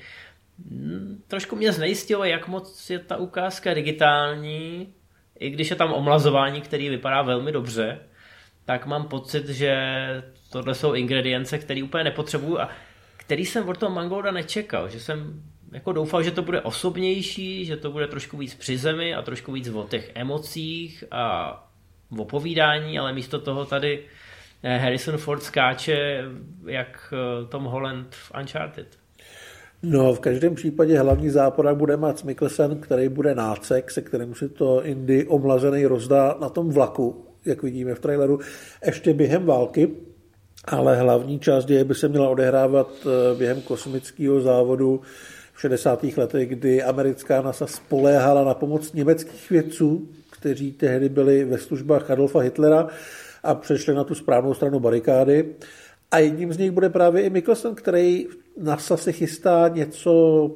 Hmm, 0.70 1.24
trošku 1.28 1.56
mě 1.56 1.72
znejistilo, 1.72 2.24
jak 2.24 2.48
moc 2.48 2.90
je 2.90 3.00
ta 3.00 3.18
ukázka 3.18 3.74
digitální, 3.74 4.94
i 5.40 5.50
když 5.50 5.70
je 5.70 5.76
tam 5.76 5.94
omlazování, 5.94 6.62
který 6.62 6.90
vypadá 6.90 7.22
velmi 7.22 7.52
dobře, 7.52 8.00
tak 8.66 8.86
mám 8.86 9.08
pocit, 9.08 9.50
že 9.50 9.74
tohle 10.52 10.76
jsou 10.76 10.94
ingredience, 10.94 11.58
které 11.58 11.84
úplně 11.84 12.04
nepotřebuju 12.04 12.60
a 12.60 12.70
který 13.18 13.46
jsem 13.46 13.70
od 13.70 13.78
toho 13.78 13.96
Mangolda 13.96 14.32
nečekal, 14.32 14.90
že 14.90 15.00
jsem 15.00 15.44
jako 15.72 15.92
doufal, 15.94 16.24
že 16.24 16.32
to 16.32 16.42
bude 16.42 16.62
osobnější, 16.62 17.66
že 17.66 17.78
to 17.78 17.92
bude 17.92 18.08
trošku 18.08 18.38
víc 18.38 18.56
při 18.56 18.78
zemi 18.78 19.16
a 19.16 19.22
trošku 19.22 19.52
víc 19.52 19.68
o 19.68 19.88
těch 19.90 20.12
emocích 20.16 21.04
a 21.12 21.69
o 22.18 22.26
povídání, 22.26 23.00
ale 23.00 23.14
místo 23.14 23.40
toho 23.40 23.66
tady 23.66 24.00
eh, 24.64 24.78
Harrison 24.78 25.18
Ford 25.18 25.44
skáče 25.44 26.24
jak 26.66 27.14
eh, 27.14 27.48
Tom 27.48 27.64
Holland 27.64 28.08
v 28.16 28.32
Uncharted. 28.40 28.88
No, 29.84 30.14
v 30.14 30.20
každém 30.20 30.56
případě 30.56 31.00
hlavní 31.00 31.30
záporák 31.30 31.78
bude 31.78 31.98
Mats 31.98 32.24
Mikkelsen, 32.24 32.80
který 32.80 33.10
bude 33.10 33.36
nácek, 33.36 33.92
se 33.92 34.02
kterým 34.02 34.36
si 34.36 34.50
to 34.50 34.86
Indy 34.86 35.28
omlazený 35.28 35.86
rozdá 35.86 36.36
na 36.42 36.50
tom 36.50 36.70
vlaku, 36.70 37.26
jak 37.46 37.64
vidíme 37.64 37.96
v 37.96 38.00
traileru, 38.00 38.40
ještě 38.86 39.14
během 39.14 39.46
války, 39.46 39.90
ale 40.66 40.96
hlavní 40.96 41.40
část 41.40 41.66
děje 41.66 41.84
by 41.84 41.96
se 41.96 42.08
měla 42.08 42.30
odehrávat 42.30 42.90
eh, 43.06 43.36
během 43.38 43.62
kosmického 43.62 44.42
závodu 44.42 45.02
v 45.54 45.62
60. 45.62 46.04
letech, 46.18 46.50
kdy 46.50 46.84
americká 46.84 47.42
NASA 47.42 47.68
spoléhala 47.68 48.44
na 48.44 48.54
pomoc 48.54 48.94
německých 48.94 49.50
vědců, 49.50 50.10
kteří 50.40 50.72
tehdy 50.72 51.10
byli 51.10 51.46
ve 51.46 51.58
službách 51.58 52.12
Adolfa 52.12 52.40
Hitlera 52.40 52.88
a 53.44 53.56
přešli 53.56 53.94
na 53.94 54.04
tu 54.04 54.16
správnou 54.16 54.54
stranu 54.54 54.80
barikády. 54.80 55.46
A 56.12 56.20
jedním 56.20 56.54
z 56.54 56.58
nich 56.58 56.72
bude 56.72 56.90
právě 56.90 57.22
i 57.22 57.30
Mikkelsen, 57.30 57.76
který 57.76 58.28
NASA 58.58 58.98
si 58.98 59.14
chystá 59.14 59.68
něco, 59.68 60.52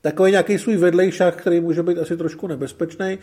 takový 0.00 0.30
nějaký 0.30 0.58
svůj 0.58 0.76
vedlejšák, 0.76 1.36
který 1.36 1.60
může 1.60 1.82
být 1.82 1.98
asi 1.98 2.16
trošku 2.16 2.46
nebezpečný. 2.46 3.18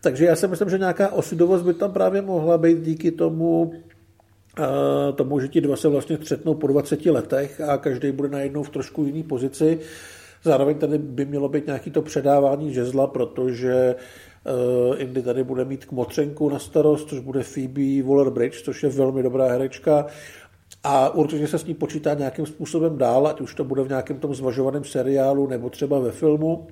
Takže 0.00 0.24
já 0.24 0.36
si 0.36 0.48
myslím, 0.48 0.70
že 0.70 0.78
nějaká 0.78 1.12
osudovost 1.12 1.64
by 1.64 1.74
tam 1.74 1.92
právě 1.92 2.22
mohla 2.22 2.58
být 2.58 2.80
díky 2.80 3.10
tomu, 3.10 3.72
eh, 4.58 5.12
tomu, 5.12 5.40
že 5.40 5.48
ti 5.48 5.60
dva 5.60 5.76
se 5.76 5.88
vlastně 5.88 6.18
třetnou 6.18 6.54
po 6.54 6.66
20 6.66 7.10
letech 7.10 7.60
a 7.60 7.78
každý 7.78 8.12
bude 8.12 8.28
najednou 8.28 8.62
v 8.62 8.70
trošku 8.70 9.04
jiný 9.04 9.22
pozici. 9.22 9.78
Zároveň 10.42 10.78
tady 10.78 10.98
by 10.98 11.24
mělo 11.24 11.48
být 11.48 11.66
nějaký 11.66 11.90
to 11.90 12.02
předávání 12.02 12.72
žezla, 12.74 13.06
protože 13.06 13.94
uh, 13.94 14.02
Indy 14.96 15.22
tady 15.22 15.44
bude 15.44 15.64
mít 15.64 15.84
kmotřenku 15.84 16.48
na 16.48 16.58
starost, 16.58 17.08
což 17.08 17.20
bude 17.20 17.42
Phoebe 17.42 18.02
Waller-Bridge, 18.02 18.64
což 18.64 18.82
je 18.82 18.88
velmi 18.88 19.22
dobrá 19.22 19.48
herečka. 19.48 20.06
A 20.84 21.14
určitě 21.14 21.46
se 21.46 21.58
s 21.58 21.64
ní 21.64 21.74
počítá 21.74 22.14
nějakým 22.14 22.46
způsobem 22.46 22.98
dál, 22.98 23.26
ať 23.26 23.40
už 23.40 23.54
to 23.54 23.64
bude 23.64 23.82
v 23.82 23.88
nějakém 23.88 24.18
tom 24.18 24.34
zvažovaném 24.34 24.84
seriálu 24.84 25.46
nebo 25.46 25.70
třeba 25.70 25.98
ve 25.98 26.10
filmu. 26.10 26.66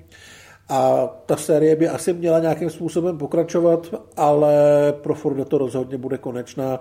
A 0.69 1.07
ta 1.25 1.35
série 1.35 1.75
by 1.75 1.87
asi 1.87 2.13
měla 2.13 2.39
nějakým 2.39 2.69
způsobem 2.69 3.17
pokračovat, 3.17 3.93
ale 4.17 4.53
pro 5.01 5.15
Forda 5.15 5.45
to 5.45 5.57
rozhodně 5.57 5.97
bude 5.97 6.17
konečná. 6.17 6.79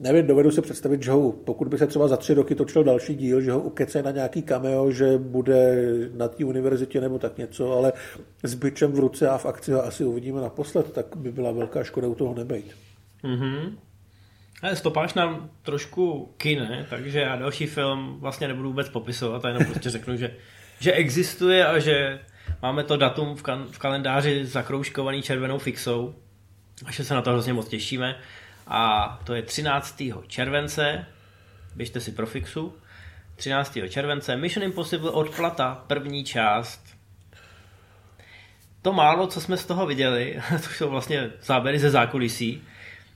Nevím, 0.00 0.26
dovedu 0.26 0.50
si 0.50 0.62
představit, 0.62 1.02
že 1.02 1.10
ho, 1.10 1.32
pokud 1.32 1.68
by 1.68 1.78
se 1.78 1.86
třeba 1.86 2.08
za 2.08 2.16
tři 2.16 2.34
roky 2.34 2.54
točil 2.54 2.84
další 2.84 3.14
díl, 3.14 3.40
že 3.40 3.52
ho 3.52 3.60
ukece 3.60 4.02
na 4.02 4.10
nějaký 4.10 4.42
cameo, 4.42 4.90
že 4.90 5.18
bude 5.18 5.76
na 6.14 6.28
té 6.28 6.44
univerzitě 6.44 7.00
nebo 7.00 7.18
tak 7.18 7.38
něco, 7.38 7.72
ale 7.72 7.92
s 8.42 8.54
byčem 8.54 8.92
v 8.92 8.98
ruce 8.98 9.28
a 9.28 9.38
v 9.38 9.46
akci 9.46 9.72
ho 9.72 9.84
asi 9.84 10.04
uvidíme 10.04 10.40
naposled, 10.40 10.92
tak 10.92 11.16
by 11.16 11.32
byla 11.32 11.52
velká 11.52 11.84
škoda 11.84 12.08
u 12.08 12.14
toho 12.14 12.34
nebejt. 12.34 12.76
Mm-hmm. 13.24 13.72
Ale 14.62 14.76
stopáš 14.76 15.14
nám 15.14 15.50
trošku 15.62 16.32
kine, 16.36 16.86
takže 16.90 17.20
já 17.20 17.36
další 17.36 17.66
film 17.66 18.16
vlastně 18.20 18.48
nebudu 18.48 18.68
vůbec 18.68 18.88
popisovat, 18.88 19.44
a 19.44 19.48
jenom 19.48 19.64
prostě 19.64 19.90
řeknu, 19.90 20.16
že, 20.16 20.34
že 20.80 20.92
existuje 20.92 21.66
a 21.66 21.78
že 21.78 22.20
máme 22.62 22.84
to 22.84 22.96
datum 22.96 23.36
v, 23.36 23.42
kan- 23.42 23.66
v 23.70 23.78
kalendáři 23.78 24.46
zakroužkovaný 24.46 25.22
červenou 25.22 25.58
fixou 25.58 26.14
a 26.86 26.92
že 26.92 27.04
se 27.04 27.14
na 27.14 27.22
to 27.22 27.30
hrozně 27.30 27.52
moc 27.52 27.68
těšíme 27.68 28.16
a 28.66 29.18
to 29.24 29.34
je 29.34 29.42
13. 29.42 30.02
července, 30.26 31.06
běžte 31.76 32.00
si 32.00 32.12
pro 32.12 32.26
fixu, 32.26 32.76
13. 33.36 33.78
července 33.88 34.36
Mission 34.36 34.64
Impossible 34.64 35.10
odplata, 35.10 35.84
první 35.86 36.24
část. 36.24 36.96
To 38.82 38.92
málo, 38.92 39.26
co 39.26 39.40
jsme 39.40 39.56
z 39.56 39.66
toho 39.66 39.86
viděli, 39.86 40.40
to 40.50 40.68
jsou 40.68 40.90
vlastně 40.90 41.30
záběry 41.42 41.78
ze 41.78 41.90
zákulisí, 41.90 42.62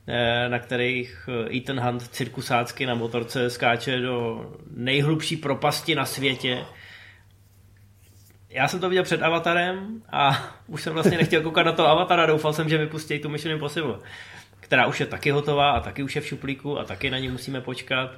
eh, 0.06 0.48
na 0.48 0.58
kterých 0.58 1.28
Ethan 1.56 1.80
Hunt 1.80 2.08
cirkusácky 2.08 2.86
na 2.86 2.94
motorce 2.94 3.50
skáče 3.50 4.00
do 4.00 4.46
nejhlubší 4.76 5.36
propasti 5.36 5.94
na 5.94 6.06
světě. 6.06 6.64
Já 8.48 8.68
jsem 8.68 8.80
to 8.80 8.88
viděl 8.88 9.04
před 9.04 9.22
Avatarem 9.22 10.02
a 10.12 10.50
už 10.66 10.82
jsem 10.82 10.92
vlastně 10.92 11.18
nechtěl 11.18 11.42
koukat 11.42 11.66
na 11.66 11.72
to 11.72 11.86
Avatara, 11.86 12.26
doufal 12.26 12.52
jsem, 12.52 12.68
že 12.68 12.78
vypustí 12.78 13.18
tu 13.18 13.28
Mission 13.28 13.54
Impossible 13.54 13.98
která 14.70 14.86
už 14.86 15.00
je 15.00 15.06
taky 15.06 15.30
hotová 15.30 15.70
a 15.70 15.80
taky 15.80 16.02
už 16.02 16.16
je 16.16 16.22
v 16.22 16.26
šuplíku 16.26 16.78
a 16.78 16.84
taky 16.84 17.10
na 17.10 17.18
ní 17.18 17.28
musíme 17.28 17.60
počkat. 17.60 18.10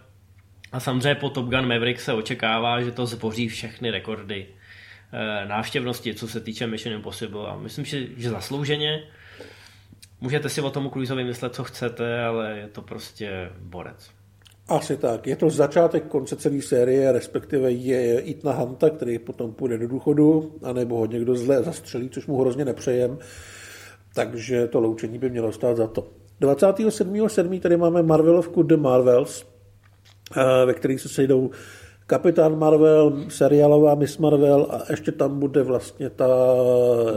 A 0.72 0.80
samozřejmě 0.80 1.14
po 1.14 1.30
Top 1.30 1.44
Gun 1.44 1.68
Maverick 1.68 2.00
se 2.00 2.12
očekává, 2.12 2.82
že 2.82 2.90
to 2.90 3.06
zboří 3.06 3.48
všechny 3.48 3.90
rekordy 3.90 4.46
eh, 5.12 5.48
návštěvnosti, 5.48 6.14
co 6.14 6.28
se 6.28 6.40
týče 6.40 6.66
Mission 6.66 6.94
Impossible. 6.94 7.48
A 7.48 7.56
myslím, 7.56 7.84
že, 7.84 8.06
že 8.16 8.30
zaslouženě. 8.30 9.02
Můžete 10.20 10.48
si 10.48 10.60
o 10.60 10.70
tomu 10.70 10.90
Cruiseovi 10.90 11.24
myslet, 11.24 11.54
co 11.54 11.64
chcete, 11.64 12.24
ale 12.24 12.58
je 12.58 12.68
to 12.68 12.82
prostě 12.82 13.50
borec. 13.60 14.10
Asi 14.68 14.96
tak. 14.96 15.26
Je 15.26 15.36
to 15.36 15.50
začátek 15.50 16.04
konce 16.04 16.36
celé 16.36 16.62
série, 16.62 17.12
respektive 17.12 17.70
je 17.70 18.20
Itna 18.20 18.52
Hanta, 18.52 18.90
který 18.90 19.18
potom 19.18 19.52
půjde 19.52 19.78
do 19.78 19.88
důchodu, 19.88 20.58
anebo 20.62 20.96
ho 20.96 21.06
někdo 21.06 21.36
zle 21.36 21.62
zastřelí, 21.62 22.10
což 22.10 22.26
mu 22.26 22.40
hrozně 22.40 22.64
nepřejem. 22.64 23.18
Takže 24.14 24.66
to 24.66 24.80
loučení 24.80 25.18
by 25.18 25.30
mělo 25.30 25.52
stát 25.52 25.76
za 25.76 25.86
to. 25.86 26.21
27.7. 26.42 27.60
tady 27.60 27.76
máme 27.76 28.02
Marvelovku 28.02 28.62
The 28.62 28.76
Marvels, 28.76 29.46
eh, 30.36 30.66
ve 30.66 30.74
kterých 30.74 31.00
se 31.00 31.08
sejdou 31.08 31.50
Kapitán 32.06 32.58
Marvel, 32.58 33.12
seriálová 33.28 33.94
Miss 33.94 34.18
Marvel 34.18 34.66
a 34.70 34.82
ještě 34.90 35.12
tam 35.12 35.38
bude 35.38 35.62
vlastně 35.62 36.10
ta... 36.10 36.26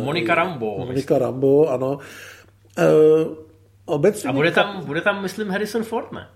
Monika 0.03 0.35
Rambo. 0.35 0.77
Monika 0.77 1.17
Rambo, 1.17 1.69
ano. 1.69 1.97
Uh, 2.77 3.35
obecně... 3.85 4.29
A 4.29 4.33
bude 4.33 4.51
tam, 4.51 4.85
bude 4.85 5.01
tam, 5.01 5.21
myslím, 5.21 5.49
Harrison 5.49 5.83
Ford, 5.83 6.11
ne? 6.11 6.27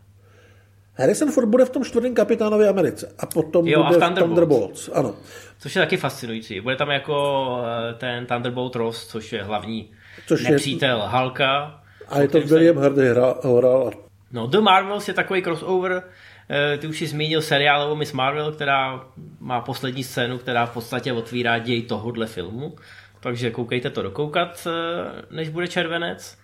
Harrison 0.93 1.31
Ford 1.31 1.47
bude 1.47 1.65
v 1.65 1.69
tom 1.69 1.83
čtvrtém 1.83 2.15
kapitánově 2.15 2.67
Americe 2.67 3.15
a 3.19 3.25
potom 3.25 3.67
jo, 3.67 3.83
bude 3.83 3.97
a 3.97 3.99
Thunderbolts. 3.99 4.25
Thunderbolts. 4.27 4.89
Ano. 4.93 5.15
Což 5.59 5.75
je 5.75 5.81
taky 5.81 5.97
fascinující. 5.97 6.61
Bude 6.61 6.75
tam 6.75 6.89
jako 6.89 7.47
eh, 7.89 7.93
ten 7.93 8.25
Thunderbolt 8.25 8.75
Ross, 8.75 9.07
což 9.07 9.33
je 9.33 9.43
hlavní 9.43 9.91
což 10.27 10.43
nepřítel 10.43 10.97
je... 10.97 11.07
Halka. 11.07 11.81
A 12.09 12.21
je 12.21 12.27
to 12.27 12.41
William 12.41 12.77
Hardy 12.77 13.09
hrál. 13.09 13.91
No, 14.31 14.47
The 14.47 14.59
Marvels 14.59 15.07
je 15.07 15.13
takový 15.13 15.41
crossover, 15.41 16.03
eh, 16.49 16.77
ty 16.77 16.87
už 16.87 16.97
si 16.97 17.07
zmínil 17.07 17.41
seriálovou 17.41 17.95
Miss 17.95 18.13
Marvel, 18.13 18.51
která 18.51 19.05
má 19.39 19.61
poslední 19.61 20.03
scénu, 20.03 20.37
která 20.37 20.65
v 20.65 20.73
podstatě 20.73 21.13
otvírá 21.13 21.59
děj 21.59 21.81
tohohle 21.81 22.27
filmu. 22.27 22.75
Takže 23.19 23.51
koukejte 23.51 23.89
to 23.89 24.01
dokoukat, 24.01 24.67
eh, 24.67 25.35
než 25.35 25.49
bude 25.49 25.67
červenec. 25.67 26.37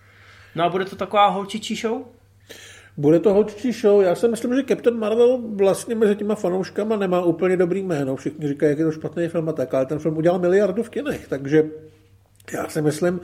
No 0.55 0.63
a 0.63 0.69
bude 0.69 0.85
to 0.85 0.95
taková 0.95 1.27
holčičí 1.27 1.75
show? 1.75 2.01
Bude 2.97 3.19
to 3.19 3.33
hodčí 3.33 3.71
show. 3.71 4.01
Já 4.01 4.15
si 4.15 4.27
myslím, 4.27 4.55
že 4.55 4.63
Captain 4.63 4.99
Marvel 4.99 5.41
vlastně 5.55 5.95
mezi 5.95 6.15
těma 6.15 6.35
fanouškama 6.35 6.95
nemá 6.95 7.21
úplně 7.21 7.57
dobrý 7.57 7.83
jméno. 7.83 8.15
Všichni 8.15 8.47
říkají, 8.47 8.69
jak 8.69 8.79
je 8.79 8.85
to 8.85 8.91
špatný 8.91 9.27
film 9.27 9.49
a 9.49 9.53
tak, 9.53 9.73
ale 9.73 9.85
ten 9.85 9.99
film 9.99 10.17
udělal 10.17 10.39
miliardu 10.39 10.83
v 10.83 10.89
kinech, 10.89 11.27
takže 11.27 11.63
já 12.53 12.67
si 12.67 12.81
myslím, 12.81 13.19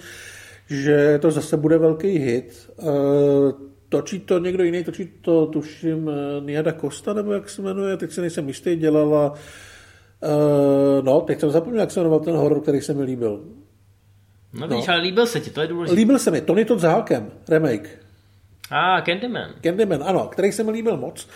že 0.71 1.19
to 1.21 1.31
zase 1.31 1.57
bude 1.57 1.77
velký 1.77 2.07
hit. 2.07 2.69
Eh, 2.79 2.83
točí 3.89 4.19
to 4.19 4.39
někdo 4.39 4.63
jiný, 4.63 4.83
točí 4.83 5.09
to, 5.21 5.45
tuším, 5.45 6.09
eh, 6.09 6.41
Niada 6.45 6.73
Costa, 6.73 7.13
nebo 7.13 7.33
jak 7.33 7.49
se 7.49 7.61
jmenuje, 7.61 7.97
teď 7.97 8.11
se 8.11 8.21
nejsem 8.21 8.47
jistý, 8.47 8.75
dělala 8.75 9.33
Uh, 10.23 11.05
no, 11.05 11.21
teď 11.21 11.39
jsem 11.39 11.49
zapomněl, 11.49 11.81
jak 11.81 11.91
se 11.91 11.99
jmenoval 11.99 12.19
ten 12.19 12.35
horor, 12.35 12.61
který 12.61 12.81
se 12.81 12.93
mi 12.93 13.03
líbil. 13.03 13.43
No, 14.53 14.67
no. 14.67 14.83
ale 14.87 15.01
líbil 15.01 15.25
se 15.25 15.39
ti, 15.39 15.49
to 15.49 15.61
je 15.61 15.67
důležité. 15.67 15.95
Líbil 15.95 16.19
se 16.19 16.31
mi, 16.31 16.41
Tony 16.41 16.65
Todd 16.65 16.79
s 16.79 16.83
Hálkem, 16.83 17.31
remake. 17.49 17.89
A, 18.69 18.97
ah, 18.97 19.01
Candyman. 19.05 19.51
Candyman, 19.63 20.03
ano, 20.03 20.27
který 20.27 20.51
se 20.51 20.63
mi 20.63 20.71
líbil 20.71 20.97
moc. 20.97 21.27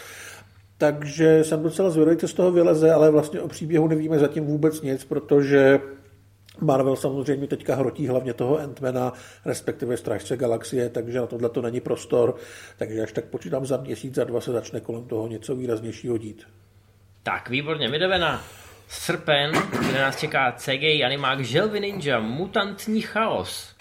Takže 0.78 1.44
jsem 1.44 1.64
docela 1.64 1.90
zvědavý, 1.90 2.18
co 2.18 2.28
z 2.28 2.34
toho 2.34 2.52
vyleze, 2.52 2.94
ale 2.94 3.12
vlastně 3.12 3.42
o 3.42 3.48
příběhu 3.48 3.88
nevíme 3.88 4.20
zatím 4.20 4.46
vůbec 4.46 4.82
nic, 4.82 5.06
protože 5.06 5.80
Marvel 6.62 6.96
samozřejmě 6.96 7.48
teďka 7.48 7.76
hrotí 7.76 8.08
hlavně 8.08 8.34
toho 8.34 8.60
Antmana, 8.60 9.14
respektive 9.46 9.98
Strážce 9.98 10.38
galaxie, 10.38 10.90
takže 10.90 11.20
na 11.20 11.28
tohle 11.28 11.50
to 11.50 11.62
není 11.62 11.82
prostor, 11.82 12.36
takže 12.78 13.02
až 13.02 13.12
tak 13.12 13.26
počítám 13.26 13.66
za 13.66 13.78
měsíc, 13.78 14.16
za 14.16 14.24
dva 14.24 14.42
se 14.42 14.52
začne 14.52 14.80
kolem 14.80 15.08
toho 15.08 15.28
něco 15.28 15.56
výraznějšího 15.56 16.18
dít. 16.18 16.48
Tak, 17.24 17.50
výborně, 17.50 17.88
my 17.88 18.00
jdeme 18.00 18.20
na 18.20 18.44
srpen, 18.88 19.52
kde 19.90 20.02
nás 20.02 20.20
čeká 20.20 20.52
CGI 20.52 21.04
animák 21.06 21.42
Želvy 21.42 21.80
Ninja, 21.80 22.20
mutantní 22.20 23.02
chaos. 23.02 23.76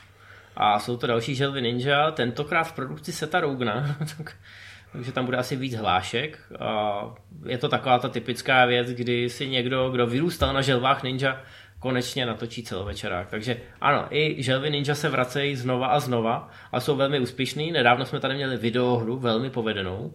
A 0.57 0.79
jsou 0.79 0.97
to 0.97 1.07
další 1.07 1.35
Želvy 1.35 1.63
Ninja, 1.63 2.11
tentokrát 2.11 2.65
v 2.65 2.73
produkci 2.73 3.13
Seta 3.13 3.41
Rougna, 3.41 3.97
takže 4.93 5.13
tam 5.13 5.25
bude 5.25 5.37
asi 5.37 5.57
víc 5.57 5.75
hlášek. 5.75 6.39
A 6.61 7.01
je 7.47 7.59
to 7.59 7.69
taková 7.69 7.99
ta 7.99 8.09
typická 8.09 8.65
věc, 8.65 8.89
kdy 8.89 9.31
si 9.31 9.49
někdo, 9.49 9.91
kdo 9.91 10.07
vyrůstal 10.07 10.53
na 10.53 10.63
želvách 10.63 11.03
Ninja, 11.03 11.41
konečně 11.85 12.27
natočí 12.27 12.63
celovečerák. 12.63 13.31
Takže 13.31 13.57
ano, 13.81 14.07
i 14.11 14.43
želvy 14.43 14.71
Ninja 14.71 14.95
se 14.95 15.09
vracejí 15.09 15.57
znova 15.57 15.87
a 15.87 16.01
znova 16.01 16.49
a 16.73 16.81
jsou 16.81 16.97
velmi 16.97 17.21
úspěšný. 17.21 17.73
Nedávno 17.73 18.07
jsme 18.07 18.21
tady 18.21 18.35
měli 18.35 18.57
videohru 18.57 19.19
velmi 19.19 19.51
povedenou. 19.51 20.13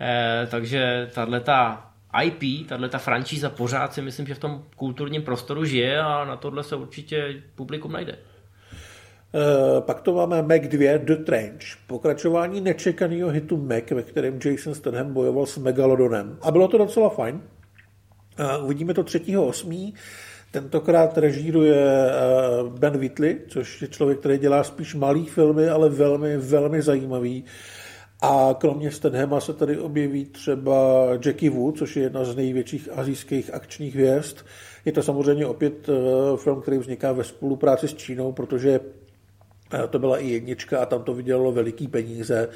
E, 0.00 0.46
takže 0.50 1.10
tahle 1.14 1.40
ta 1.40 1.90
IP, 2.22 2.68
tahle 2.68 2.88
ta 2.88 2.98
franšíza 2.98 3.50
pořád 3.50 3.94
si 3.94 4.02
myslím, 4.02 4.26
že 4.26 4.34
v 4.34 4.38
tom 4.38 4.62
kulturním 4.76 5.22
prostoru 5.22 5.64
žije 5.64 5.98
a 5.98 6.24
na 6.24 6.36
tohle 6.36 6.62
se 6.62 6.76
určitě 6.76 7.42
publikum 7.54 7.92
najde. 7.92 8.18
Uh, 9.34 9.80
pak 9.80 10.00
to 10.00 10.14
máme 10.14 10.42
Mac 10.42 10.68
2 10.68 10.98
The 10.98 11.16
Trench, 11.16 11.64
pokračování 11.86 12.60
nečekaného 12.60 13.30
hitu 13.30 13.56
Mac, 13.56 13.90
ve 13.90 14.02
kterém 14.02 14.38
Jason 14.44 14.74
Statham 14.74 15.12
bojoval 15.12 15.46
s 15.46 15.58
Megalodonem. 15.58 16.38
A 16.42 16.50
bylo 16.50 16.68
to 16.68 16.78
docela 16.78 17.08
fajn. 17.08 17.40
Uh, 18.40 18.64
uvidíme 18.64 18.94
to 18.94 19.02
3.8. 19.02 19.92
Tentokrát 20.56 21.18
režíruje 21.18 21.76
uh, 21.76 22.68
Ben 22.78 22.98
Whitley, 22.98 23.40
což 23.48 23.82
je 23.82 23.88
člověk, 23.88 24.18
který 24.18 24.38
dělá 24.38 24.64
spíš 24.64 24.94
malý 24.94 25.26
filmy, 25.26 25.68
ale 25.68 25.88
velmi, 25.88 26.36
velmi 26.36 26.82
zajímavý. 26.82 27.44
A 28.22 28.56
kromě 28.58 28.90
Stenhema 28.90 29.40
se 29.40 29.52
tady 29.52 29.78
objeví 29.78 30.24
třeba 30.24 31.08
Jackie 31.24 31.50
Wu, 31.50 31.72
což 31.72 31.96
je 31.96 32.02
jedna 32.02 32.24
z 32.24 32.36
největších 32.36 32.88
azijských 32.92 33.54
akčních 33.54 33.94
hvězd. 33.94 34.36
Je 34.84 34.92
to 34.92 35.02
samozřejmě 35.02 35.46
opět 35.46 35.88
eh, 35.88 35.92
film, 36.36 36.60
který 36.62 36.78
vzniká 36.78 37.12
ve 37.12 37.24
spolupráci 37.24 37.88
s 37.88 37.94
Čínou, 37.94 38.32
protože 38.32 38.70
eh, 38.70 39.05
to 39.90 39.98
byla 39.98 40.18
i 40.18 40.28
jednička 40.28 40.78
a 40.78 40.86
tam 40.86 41.02
to 41.02 41.14
vydělalo 41.14 41.52
veliký 41.52 41.88
peníze. 41.88 42.48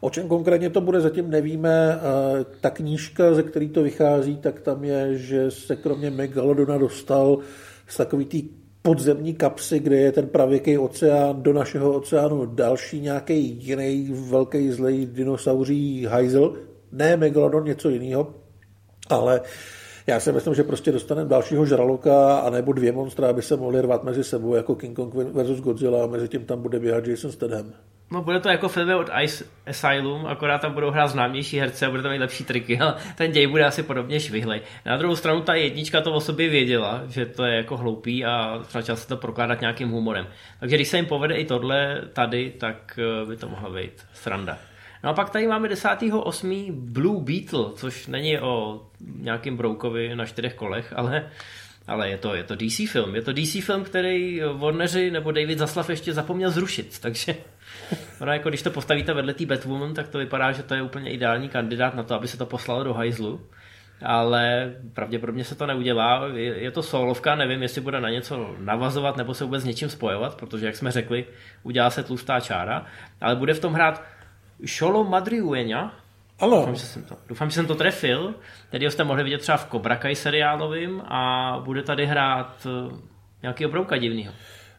O 0.00 0.10
čem 0.10 0.28
konkrétně 0.28 0.70
to 0.70 0.80
bude, 0.80 1.00
zatím 1.00 1.30
nevíme. 1.30 2.00
Eh, 2.00 2.44
ta 2.60 2.70
knížka, 2.70 3.34
ze 3.34 3.42
který 3.42 3.68
to 3.68 3.82
vychází, 3.82 4.36
tak 4.36 4.60
tam 4.60 4.84
je, 4.84 5.18
že 5.18 5.50
se 5.50 5.76
kromě 5.76 6.10
Megalodona 6.10 6.78
dostal 6.78 7.38
z 7.86 7.96
takový 7.96 8.24
tý 8.24 8.48
podzemní 8.82 9.34
kapsy, 9.34 9.78
kde 9.78 9.96
je 9.96 10.12
ten 10.12 10.26
pravěký 10.28 10.78
oceán, 10.78 11.42
do 11.42 11.52
našeho 11.52 11.92
oceánu 11.92 12.46
další 12.46 13.00
nějaký 13.00 13.58
jiný 13.64 14.08
velký 14.30 14.70
zlej 14.70 15.06
dinosauří 15.06 16.04
hajzl, 16.04 16.56
ne 16.92 17.16
megalodon, 17.16 17.64
něco 17.64 17.88
jiného, 17.88 18.34
ale 19.08 19.40
já 20.08 20.20
si 20.20 20.32
myslím, 20.32 20.54
že 20.54 20.62
prostě 20.64 20.92
dostaneme 20.92 21.28
dalšího 21.28 21.66
žraloka 21.66 22.38
a 22.38 22.50
nebo 22.50 22.72
dvě 22.72 22.92
monstra, 22.92 23.28
aby 23.28 23.42
se 23.42 23.56
mohli 23.56 23.82
rvat 23.82 24.04
mezi 24.04 24.24
sebou 24.24 24.54
jako 24.54 24.74
King 24.74 24.96
Kong 24.96 25.14
versus 25.14 25.60
Godzilla 25.60 26.04
a 26.04 26.06
mezi 26.06 26.28
tím 26.28 26.44
tam 26.44 26.62
bude 26.62 26.78
běhat 26.78 27.06
Jason 27.06 27.32
Statham. 27.32 27.72
No 28.10 28.22
bude 28.22 28.40
to 28.40 28.48
jako 28.48 28.68
filmy 28.68 28.94
od 28.94 29.10
Ice 29.22 29.44
Asylum, 29.66 30.26
akorát 30.26 30.58
tam 30.58 30.74
budou 30.74 30.90
hrát 30.90 31.06
známější 31.06 31.58
herce 31.58 31.86
a 31.86 31.90
bude 31.90 32.02
tam 32.02 32.12
mít 32.12 32.18
lepší 32.18 32.44
triky, 32.44 32.78
ale 32.78 32.94
ten 33.16 33.32
děj 33.32 33.46
bude 33.46 33.64
asi 33.64 33.82
podobně 33.82 34.20
švihlej. 34.20 34.60
Na 34.86 34.96
druhou 34.96 35.16
stranu 35.16 35.40
ta 35.40 35.54
jednička 35.54 36.00
to 36.00 36.12
o 36.12 36.20
sobě 36.20 36.48
věděla, 36.48 37.02
že 37.08 37.26
to 37.26 37.44
je 37.44 37.56
jako 37.56 37.76
hloupý 37.76 38.24
a 38.24 38.62
začal 38.70 38.96
se 38.96 39.08
to 39.08 39.16
prokládat 39.16 39.60
nějakým 39.60 39.90
humorem. 39.90 40.26
Takže 40.60 40.76
když 40.76 40.88
se 40.88 40.96
jim 40.96 41.06
povede 41.06 41.34
i 41.34 41.44
tohle 41.44 42.02
tady, 42.12 42.50
tak 42.50 42.98
eh, 42.98 43.26
by 43.26 43.36
to 43.36 43.48
mohla 43.48 43.70
být 43.70 43.92
sranda. 44.12 44.58
No 45.04 45.10
a 45.10 45.12
pak 45.12 45.30
tady 45.30 45.46
máme 45.46 45.68
10.8. 45.68 46.72
Blue 46.72 47.22
Beetle, 47.24 47.64
což 47.74 48.06
není 48.06 48.38
o 48.38 48.86
nějakým 49.00 49.56
broukovi 49.56 50.16
na 50.16 50.26
čtyřech 50.26 50.54
kolech, 50.54 50.92
ale 50.96 51.30
ale 51.88 52.08
je 52.08 52.18
to, 52.18 52.34
je 52.34 52.44
to 52.44 52.56
DC 52.56 52.90
film. 52.90 53.14
Je 53.14 53.22
to 53.22 53.32
DC 53.32 53.64
film, 53.64 53.84
který 53.84 54.40
Warneri 54.52 55.10
nebo 55.10 55.32
David 55.32 55.58
Zaslav 55.58 55.90
ještě 55.90 56.14
zapomněl 56.14 56.50
zrušit, 56.50 56.98
takže 57.00 57.34
ono 58.20 58.32
jako 58.32 58.48
když 58.48 58.62
to 58.62 58.70
postavíte 58.70 59.14
vedle 59.14 59.34
té 59.34 59.46
Batwoman, 59.46 59.94
tak 59.94 60.08
to 60.08 60.18
vypadá, 60.18 60.52
že 60.52 60.62
to 60.62 60.74
je 60.74 60.82
úplně 60.82 61.10
ideální 61.10 61.48
kandidát 61.48 61.94
na 61.94 62.02
to, 62.02 62.14
aby 62.14 62.28
se 62.28 62.38
to 62.38 62.46
poslalo 62.46 62.84
do 62.84 62.94
hajzlu. 62.94 63.40
Ale 64.02 64.74
pravděpodobně 64.94 65.44
se 65.44 65.54
to 65.54 65.66
neudělá. 65.66 66.26
Je, 66.34 66.70
to 66.70 66.82
solovka, 66.82 67.34
nevím, 67.34 67.62
jestli 67.62 67.80
bude 67.80 68.00
na 68.00 68.10
něco 68.10 68.54
navazovat 68.58 69.16
nebo 69.16 69.34
se 69.34 69.44
vůbec 69.44 69.62
s 69.62 69.66
něčím 69.66 69.88
spojovat, 69.88 70.34
protože, 70.34 70.66
jak 70.66 70.76
jsme 70.76 70.90
řekli, 70.90 71.24
udělá 71.62 71.90
se 71.90 72.02
tlustá 72.02 72.40
čára. 72.40 72.86
Ale 73.20 73.36
bude 73.36 73.54
v 73.54 73.60
tom 73.60 73.72
hrát 73.72 74.04
Šolo 74.64 75.04
Madriueňa, 75.04 75.94
ano. 76.38 76.56
Doufám, 76.56 76.74
že 76.74 76.86
jsem 76.86 77.02
to, 77.02 77.16
doufám, 77.28 77.50
že 77.50 77.54
jsem 77.54 77.66
to 77.66 77.74
trefil. 77.74 78.34
Tedy 78.70 78.90
jste 78.90 79.04
mohli 79.04 79.24
vidět 79.24 79.38
třeba 79.38 79.58
v 79.58 79.70
Cobra 79.70 79.96
Kai 79.96 80.16
seriálovým 80.16 81.00
a 81.04 81.62
bude 81.64 81.82
tady 81.82 82.06
hrát 82.06 82.66
eh, 82.66 82.96
nějaký 83.42 83.66
obrouka 83.66 83.96
divného. 83.96 84.32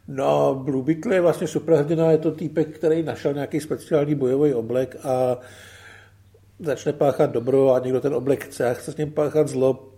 No, 0.08 0.54
Blue 0.54 0.84
Beetle 0.84 1.14
je 1.14 1.20
vlastně 1.20 1.46
superhrdina, 1.46 2.10
je 2.10 2.18
to 2.18 2.32
týpek, 2.32 2.68
který 2.68 3.02
našel 3.02 3.34
nějaký 3.34 3.60
speciální 3.60 4.14
bojový 4.14 4.54
oblek 4.54 4.96
a 5.04 5.38
začne 6.58 6.92
páchat 6.92 7.30
dobro 7.30 7.74
a 7.74 7.78
někdo 7.78 8.00
ten 8.00 8.14
oblek 8.14 8.44
chce 8.44 8.70
a 8.70 8.74
chce 8.74 8.92
s 8.92 8.96
ním 8.96 9.12
páchat 9.12 9.48
zlo. 9.48 9.89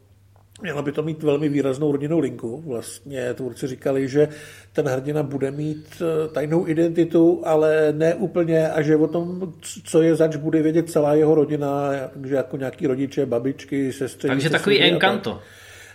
Mělo 0.62 0.82
by 0.82 0.92
to 0.92 1.02
mít 1.02 1.22
velmi 1.22 1.48
výraznou 1.48 1.92
rodinnou 1.92 2.18
linku. 2.18 2.62
Vlastně 2.66 3.34
tvůrci 3.34 3.66
říkali, 3.66 4.08
že 4.08 4.28
ten 4.72 4.88
hrdina 4.88 5.22
bude 5.22 5.50
mít 5.50 6.02
eh, 6.02 6.28
tajnou 6.28 6.68
identitu, 6.68 7.42
ale 7.44 7.92
ne 7.92 8.14
úplně 8.14 8.68
a 8.68 8.82
že 8.82 8.96
o 8.96 9.08
tom, 9.08 9.52
co 9.84 10.02
je 10.02 10.14
zač, 10.14 10.36
bude 10.36 10.62
vědět 10.62 10.90
celá 10.90 11.14
jeho 11.14 11.34
rodina, 11.34 11.90
takže 12.12 12.34
jako 12.34 12.56
nějaký 12.56 12.86
rodiče, 12.86 13.26
babičky, 13.26 13.92
sestry. 13.92 14.28
Takže 14.28 14.50
takový 14.50 14.80
encanto. 14.82 15.40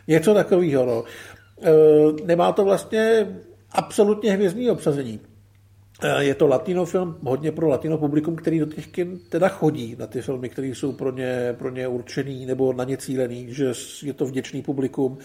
Něco 0.07 0.33
takového, 0.33 0.85
no. 0.85 1.03
Eh, 1.61 2.25
nemá 2.25 2.51
to 2.51 2.65
vlastně 2.65 3.27
absolutně 3.71 4.31
hvězdný 4.31 4.69
obsazení. 4.69 5.19
Eh, 6.03 6.23
je 6.23 6.35
to 6.35 6.47
latino 6.47 6.85
film, 6.85 7.17
hodně 7.23 7.51
pro 7.51 7.67
latino 7.67 7.97
publikum, 7.97 8.35
který 8.35 8.59
do 8.59 8.65
těch 8.65 8.87
kin 8.87 9.19
teda 9.29 9.47
chodí 9.47 9.95
na 9.99 10.07
ty 10.07 10.21
filmy, 10.21 10.49
které 10.49 10.67
jsou 10.67 10.91
pro 10.91 11.11
ně, 11.11 11.55
pro 11.57 11.69
ně 11.69 11.87
určený 11.87 12.45
nebo 12.45 12.73
na 12.73 12.83
ně 12.83 12.97
cílený, 12.97 13.53
že 13.53 13.71
je 14.03 14.13
to 14.13 14.25
vděčný 14.25 14.61
publikum. 14.61 15.17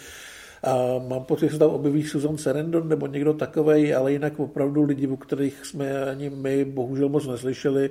A 0.63 0.75
mám 1.07 1.23
pocit, 1.23 1.45
že 1.45 1.51
se 1.51 1.59
tam 1.59 1.69
objeví 1.69 2.03
Susan 2.03 2.37
Sarandon 2.37 2.89
nebo 2.89 3.07
někdo 3.07 3.33
takovej, 3.33 3.95
ale 3.95 4.11
jinak 4.11 4.39
opravdu 4.39 4.83
lidi, 4.83 5.07
o 5.07 5.17
kterých 5.17 5.65
jsme 5.65 6.05
ani 6.05 6.29
my 6.29 6.65
bohužel 6.65 7.09
moc 7.09 7.27
neslyšeli. 7.27 7.89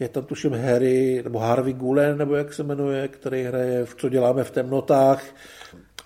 Je 0.00 0.08
tam 0.08 0.24
tuším 0.24 0.52
Harry, 0.52 1.20
nebo 1.24 1.38
Harvey 1.38 1.72
Gulen, 1.72 2.18
nebo 2.18 2.34
jak 2.34 2.54
se 2.54 2.62
jmenuje, 2.62 3.08
který 3.08 3.42
hraje 3.42 3.84
v 3.84 3.94
Co 3.94 4.08
děláme 4.08 4.44
v 4.44 4.50
temnotách. 4.50 5.24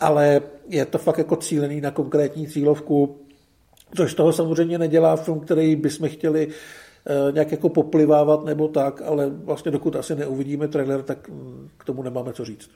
Ale 0.01 0.41
je 0.69 0.85
to 0.85 0.99
fakt 0.99 1.19
jako 1.19 1.37
cílený 1.37 1.81
na 1.81 1.91
konkrétní 1.91 2.49
cílovku 2.49 3.22
Což 3.97 4.15
toho 4.15 4.33
samozřejmě 4.33 4.79
nedělá 4.79 5.17
film, 5.17 5.41
který 5.41 5.77
bychom 5.77 6.09
chtěli 6.09 6.49
eh, 6.49 7.33
nějak 7.33 7.53
jako 7.53 7.69
poplivávat 7.69 8.45
nebo 8.45 8.69
tak, 8.69 9.03
ale 9.03 9.31
vlastně 9.31 9.71
dokud 9.71 9.97
asi 9.97 10.15
neuvidíme 10.15 10.69
trailer, 10.69 11.03
tak 11.03 11.29
mm, 11.29 11.71
k 11.79 11.85
tomu 11.85 12.03
nemáme 12.03 12.33
co 12.33 12.45
říct. 12.45 12.71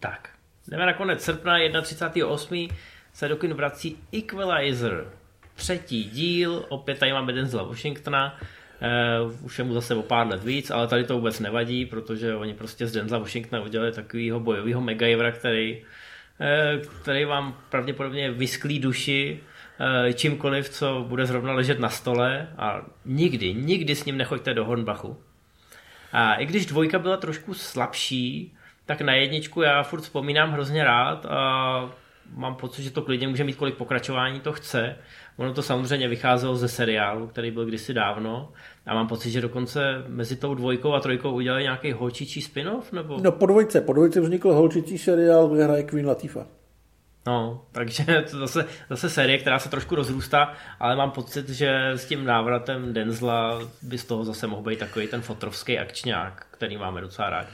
Tak, 0.00 0.28
jdeme 0.68 0.86
na 0.86 0.92
konec 0.92 1.22
srpna 1.22 1.58
31.8. 1.58 2.70
se 3.12 3.28
do 3.28 3.36
kin 3.36 3.54
vrací 3.54 3.98
Equalizer. 4.18 5.10
Třetí 5.54 6.04
díl, 6.04 6.64
opět 6.68 6.98
tady 6.98 7.12
máme 7.12 7.32
Denzela 7.32 7.62
Washingtona, 7.62 8.38
Uh, 9.22 9.44
už 9.44 9.58
je 9.58 9.64
mu 9.64 9.74
zase 9.74 9.94
o 9.94 10.02
pár 10.02 10.26
let 10.26 10.44
víc, 10.44 10.70
ale 10.70 10.88
tady 10.88 11.04
to 11.04 11.14
vůbec 11.14 11.40
nevadí, 11.40 11.86
protože 11.86 12.36
oni 12.36 12.54
prostě 12.54 12.86
z 12.86 12.92
Denzela 12.92 13.20
Washingtona 13.20 13.62
udělali 13.62 13.92
takového 13.92 14.40
bojového 14.40 14.80
MacGyvera, 14.80 15.32
který, 15.32 15.82
uh, 15.82 16.86
který 17.02 17.24
vám 17.24 17.56
pravděpodobně 17.70 18.30
vysklí 18.30 18.78
duši 18.78 19.40
čímkoliv, 20.14 20.68
co 20.68 21.04
bude 21.08 21.26
zrovna 21.26 21.52
ležet 21.52 21.80
na 21.80 21.88
stole 21.88 22.48
a 22.58 22.82
nikdy, 23.04 23.54
nikdy 23.54 23.94
s 23.94 24.04
ním 24.04 24.16
nechoďte 24.16 24.54
do 24.54 24.64
Hornbachu. 24.64 25.16
A 26.12 26.34
i 26.34 26.46
když 26.46 26.66
dvojka 26.66 26.98
byla 26.98 27.16
trošku 27.16 27.54
slabší, 27.54 28.54
tak 28.86 29.00
na 29.00 29.12
jedničku 29.12 29.62
já 29.62 29.82
furt 29.82 30.00
vzpomínám 30.00 30.52
hrozně 30.52 30.84
rád 30.84 31.26
a 31.26 31.90
mám 32.36 32.54
pocit, 32.54 32.82
že 32.82 32.90
to 32.90 33.02
klidně 33.02 33.28
může 33.28 33.44
mít 33.44 33.56
kolik 33.56 33.74
pokračování 33.74 34.40
to 34.40 34.52
chce. 34.52 34.96
Ono 35.36 35.54
to 35.54 35.62
samozřejmě 35.62 36.08
vycházelo 36.08 36.56
ze 36.56 36.68
seriálu, 36.68 37.26
který 37.26 37.50
byl 37.50 37.64
kdysi 37.64 37.94
dávno. 37.94 38.52
A 38.86 38.94
mám 38.94 39.08
pocit, 39.08 39.30
že 39.30 39.40
dokonce 39.40 40.04
mezi 40.08 40.36
tou 40.36 40.54
dvojkou 40.54 40.92
a 40.92 41.00
trojkou 41.00 41.32
udělali 41.32 41.62
nějaký 41.62 41.92
holčičí 41.92 42.42
spin-off? 42.42 42.92
Nebo... 42.92 43.18
No 43.22 43.32
po 43.32 43.46
dvojce, 43.46 43.80
po 43.80 43.92
dvojce 43.92 44.20
vznikl 44.20 44.52
holčičí 44.52 44.98
seriál, 44.98 45.48
kde 45.48 45.64
hraje 45.64 45.82
Queen 45.82 46.06
Latifah. 46.06 46.46
No, 47.26 47.64
takže 47.72 48.04
to 48.30 48.38
zase, 48.38 48.66
zase 48.90 49.10
série, 49.10 49.38
která 49.38 49.58
se 49.58 49.68
trošku 49.68 49.94
rozrůstá, 49.94 50.52
ale 50.80 50.96
mám 50.96 51.10
pocit, 51.10 51.48
že 51.48 51.90
s 51.90 52.04
tím 52.04 52.24
návratem 52.24 52.92
Denzla 52.92 53.58
by 53.82 53.98
z 53.98 54.04
toho 54.04 54.24
zase 54.24 54.46
mohl 54.46 54.62
být 54.62 54.78
takový 54.78 55.08
ten 55.08 55.22
fotrovský 55.22 55.78
akčňák, 55.78 56.46
který 56.50 56.76
máme 56.76 57.00
docela 57.00 57.30
rádi. 57.30 57.48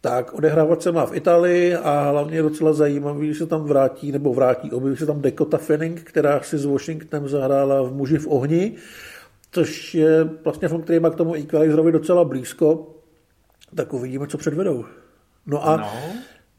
Tak 0.00 0.32
odehrávat 0.32 0.82
se 0.82 0.92
má 0.92 1.06
v 1.06 1.16
Itálii 1.16 1.74
a 1.74 2.10
hlavně 2.10 2.36
je 2.36 2.42
docela 2.42 2.72
zajímavý, 2.72 3.28
že 3.28 3.38
se 3.38 3.46
tam 3.46 3.64
vrátí, 3.64 4.12
nebo 4.12 4.34
vrátí, 4.34 4.72
objeví 4.72 4.96
se 4.96 5.06
tam 5.06 5.22
Dakota 5.22 5.58
Fanning, 5.58 6.00
která 6.00 6.40
si 6.40 6.58
s 6.58 6.64
Washingtonem 6.64 7.28
zahrála 7.28 7.82
v 7.82 7.92
Muži 7.92 8.18
v 8.18 8.26
ohni, 8.26 8.72
což 9.50 9.94
je 9.94 10.24
vlastně 10.24 10.68
film, 10.68 10.82
který 10.82 11.00
má 11.00 11.10
k 11.10 11.14
tomu 11.14 11.34
Equalizerovi 11.34 11.92
docela 11.92 12.24
blízko, 12.24 12.94
tak 13.74 13.92
uvidíme, 13.92 14.26
co 14.26 14.38
předvedou. 14.38 14.84
No 15.46 15.68
a 15.68 15.76
no. 15.76 15.92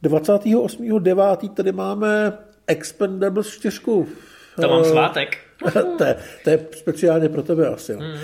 28.9. 0.03 1.49
tady 1.49 1.71
máme 1.71 2.33
Expendables 2.69 3.47
4. 3.47 3.79
To 4.61 4.69
mám 4.69 4.81
eh, 4.81 4.89
svátek. 4.89 5.37
to, 5.97 6.03
je, 6.03 6.15
to 6.43 6.49
je 6.49 6.65
speciálně 6.71 7.29
pro 7.29 7.43
tebe 7.43 7.67
asi. 7.67 7.93
Mm. 7.93 8.01
Uh, 8.01 8.19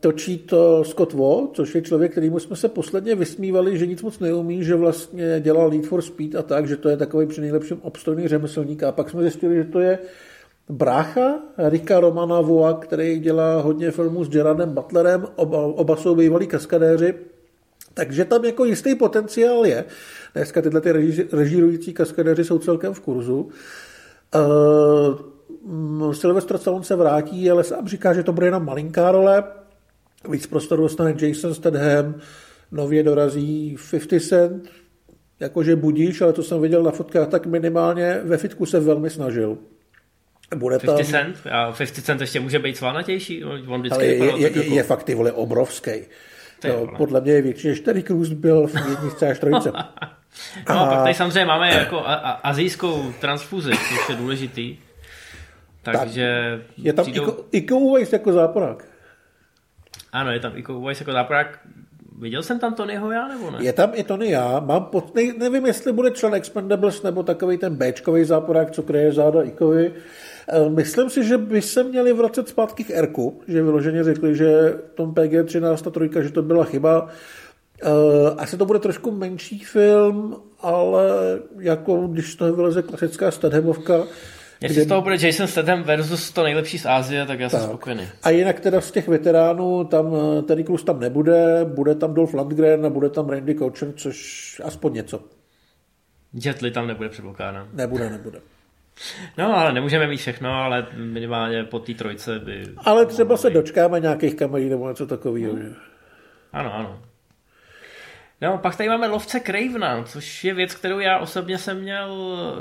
točí 0.00 0.38
to 0.38 0.84
Scott 0.84 1.12
Wo, 1.12 1.50
což 1.52 1.74
je 1.74 1.82
člověk, 1.82 2.12
kterýmu 2.12 2.38
jsme 2.38 2.56
se 2.56 2.68
posledně 2.68 3.14
vysmívali, 3.14 3.78
že 3.78 3.86
nic 3.86 4.02
moc 4.02 4.18
neumí, 4.18 4.64
že 4.64 4.74
vlastně 4.74 5.40
dělal 5.40 5.68
Lead 5.68 5.84
for 5.84 6.02
Speed 6.02 6.34
a 6.34 6.42
tak, 6.42 6.68
že 6.68 6.76
to 6.76 6.88
je 6.88 6.96
takový 6.96 7.26
při 7.26 7.40
nejlepším 7.40 7.78
obstojný 7.82 8.28
řemeslník. 8.28 8.82
A 8.82 8.92
pak 8.92 9.10
jsme 9.10 9.22
zjistili, 9.22 9.56
že 9.56 9.64
to 9.64 9.80
je 9.80 9.98
brácha 10.68 11.40
Rika 11.58 12.00
Romana 12.00 12.40
Voa, 12.40 12.74
který 12.74 13.18
dělá 13.18 13.60
hodně 13.60 13.90
filmů 13.90 14.24
s 14.24 14.28
Gerardem 14.28 14.74
Butlerem, 14.74 15.26
oba, 15.36 15.58
oba 15.58 15.96
jsou 15.96 16.14
bývalí 16.14 16.46
kaskadéři, 16.46 17.14
takže 17.98 18.24
tam 18.24 18.44
jako 18.44 18.64
jistý 18.64 18.94
potenciál 18.94 19.66
je. 19.66 19.84
Dneska 20.34 20.62
tyhle 20.62 20.80
ty 20.80 20.92
režírující 21.32 21.92
kaskadéři 21.94 22.44
jsou 22.44 22.58
celkem 22.58 22.94
v 22.94 23.00
kurzu. 23.00 23.50
Uh, 24.34 26.12
Sylvester 26.12 26.58
Stallone 26.58 26.84
se 26.84 26.96
vrátí, 26.96 27.50
ale 27.50 27.64
sám 27.64 27.88
říká, 27.88 28.14
že 28.14 28.22
to 28.22 28.32
bude 28.32 28.46
jenom 28.46 28.64
malinká 28.64 29.12
role. 29.12 29.44
Víc 30.30 30.46
prostoru 30.46 30.82
dostane 30.82 31.14
Jason 31.20 31.54
Statham, 31.54 32.14
nově 32.72 33.02
dorazí 33.02 33.76
50 33.90 34.20
Cent, 34.20 34.70
jakože 35.40 35.76
budíš, 35.76 36.20
ale 36.20 36.32
to 36.32 36.42
jsem 36.42 36.60
viděl 36.62 36.82
na 36.82 36.90
fotkách, 36.90 37.28
tak 37.28 37.46
minimálně 37.46 38.20
ve 38.24 38.36
fitku 38.36 38.66
se 38.66 38.80
velmi 38.80 39.10
snažil. 39.10 39.58
Bude 40.56 40.78
50 40.78 40.96
tam... 40.96 41.04
Cent? 41.04 41.36
A 41.50 41.72
50 41.72 42.04
Cent 42.04 42.20
ještě 42.20 42.40
může 42.40 42.58
být 42.58 42.76
svalnatější? 42.76 43.44
On 43.44 43.80
vždycky 43.80 43.94
ale 43.94 44.06
je, 44.06 44.14
je, 44.14 44.38
je, 44.38 44.58
jako... 44.58 44.74
je 44.74 44.82
fakt 44.82 45.02
ty 45.02 45.14
vole 45.14 45.32
obrovský. 45.32 45.90
Jo, 46.64 46.88
podle 46.96 47.20
mě 47.20 47.32
je 47.32 47.42
větší 47.42 47.68
než 47.68 47.80
Terry 47.80 48.02
Crews 48.02 48.28
byl 48.28 48.66
v 48.66 48.74
jedničce 48.74 49.28
až 49.28 49.38
trojce. 49.38 49.72
no 50.68 50.80
a 50.80 50.86
pak 50.86 51.02
tady 51.02 51.14
samozřejmě 51.14 51.44
máme 51.44 51.74
jako 51.74 51.98
a, 51.98 52.14
a, 52.14 52.30
azijskou 52.30 53.12
transfuzi, 53.20 53.70
což 53.70 54.08
je 54.08 54.14
důležitý. 54.16 54.76
Takže 55.82 56.58
tak, 56.66 56.78
je 56.78 56.92
tam 56.92 57.04
přijdou... 57.04 57.22
Iko, 57.22 57.44
Iko 57.50 57.76
Uwais 57.76 58.12
jako 58.12 58.32
záporák. 58.32 58.84
Ano, 60.12 60.30
je 60.30 60.40
tam 60.40 60.52
Iko 60.54 60.74
Uwais 60.74 61.00
jako 61.00 61.12
záporák. 61.12 61.58
Viděl 62.20 62.42
jsem 62.42 62.58
tam 62.58 62.74
Tonyho 62.74 63.12
já, 63.12 63.28
nebo 63.28 63.50
ne? 63.50 63.58
Je 63.60 63.72
tam 63.72 63.90
i 63.94 64.04
Tony 64.04 64.30
já. 64.30 64.60
Mám 64.60 64.84
pod... 64.84 65.14
ne, 65.14 65.22
nevím, 65.38 65.66
jestli 65.66 65.92
bude 65.92 66.10
člen 66.10 66.34
Expendables, 66.34 67.02
nebo 67.02 67.22
takový 67.22 67.58
ten 67.58 67.76
Bčkový 67.76 68.24
záporák, 68.24 68.70
co 68.70 68.82
kryje 68.82 69.12
záda 69.12 69.42
Ikovi. 69.42 69.92
Eh, 70.48 70.68
myslím 70.68 71.10
si, 71.10 71.24
že 71.24 71.38
by 71.38 71.62
se 71.62 71.82
měli 71.82 72.12
vracet 72.12 72.48
zpátky 72.48 72.84
k 72.84 72.90
Erku, 72.90 73.40
že 73.48 73.62
vyloženě 73.62 74.04
řekli, 74.04 74.36
že 74.36 74.74
tom 74.94 75.14
PG-13 75.14 75.86
a 75.86 75.90
trojka, 75.90 76.22
že 76.22 76.32
to 76.32 76.42
byla 76.42 76.64
chyba. 76.64 77.08
Eh, 77.82 78.30
asi 78.36 78.56
to 78.56 78.66
bude 78.66 78.78
trošku 78.78 79.10
menší 79.10 79.58
film, 79.58 80.36
ale 80.60 81.38
jako 81.58 82.06
když 82.06 82.34
toho 82.34 82.52
vyleze 82.52 82.82
klasická 82.82 83.30
Stadhemovka, 83.30 84.04
Jestli 84.60 84.74
kde... 84.74 84.84
z 84.84 84.88
toho 84.88 85.02
bude 85.02 85.16
Jason 85.20 85.46
Statham 85.46 85.82
versus 85.82 86.30
to 86.30 86.42
nejlepší 86.42 86.78
z 86.78 86.86
Ázie, 86.86 87.26
tak 87.26 87.40
já 87.40 87.48
jsem 87.48 87.60
tak. 87.60 87.68
spokojený. 87.68 88.08
A 88.22 88.30
jinak 88.30 88.60
teda 88.60 88.80
z 88.80 88.90
těch 88.90 89.08
veteránů, 89.08 89.84
tam 89.84 90.14
eh, 90.38 90.42
Terry 90.42 90.64
Crews 90.64 90.84
tam 90.84 91.00
nebude, 91.00 91.64
bude 91.64 91.94
tam 91.94 92.14
Dolph 92.14 92.34
Lundgren 92.34 92.86
a 92.86 92.90
bude 92.90 93.10
tam 93.10 93.28
Randy 93.28 93.54
Couchen, 93.54 93.92
což 93.96 94.60
aspoň 94.64 94.92
něco. 94.92 95.20
Jetli 96.34 96.70
tam 96.70 96.86
nebude 96.86 97.08
předpokládám. 97.08 97.68
Nebude, 97.72 98.10
nebude. 98.10 98.40
No, 99.38 99.56
ale 99.56 99.72
nemůžeme 99.72 100.06
mít 100.06 100.16
všechno, 100.16 100.50
ale 100.50 100.86
minimálně 100.96 101.64
po 101.64 101.78
té 101.78 101.94
trojce 101.94 102.38
by... 102.38 102.64
Ale 102.76 103.06
třeba 103.06 103.36
se 103.36 103.50
dočkáme 103.50 104.00
nějakých 104.00 104.34
kamerí 104.34 104.68
nebo 104.68 104.88
něco 104.88 105.06
takového. 105.06 105.52
No. 105.56 105.74
Ano, 106.52 106.74
ano. 106.74 107.02
No, 108.40 108.58
pak 108.58 108.76
tady 108.76 108.88
máme 108.88 109.08
lovce 109.08 109.40
Cravena, 109.40 110.02
což 110.04 110.44
je 110.44 110.54
věc, 110.54 110.74
kterou 110.74 110.98
já 110.98 111.18
osobně 111.18 111.58
jsem 111.58 111.80
měl 111.80 112.16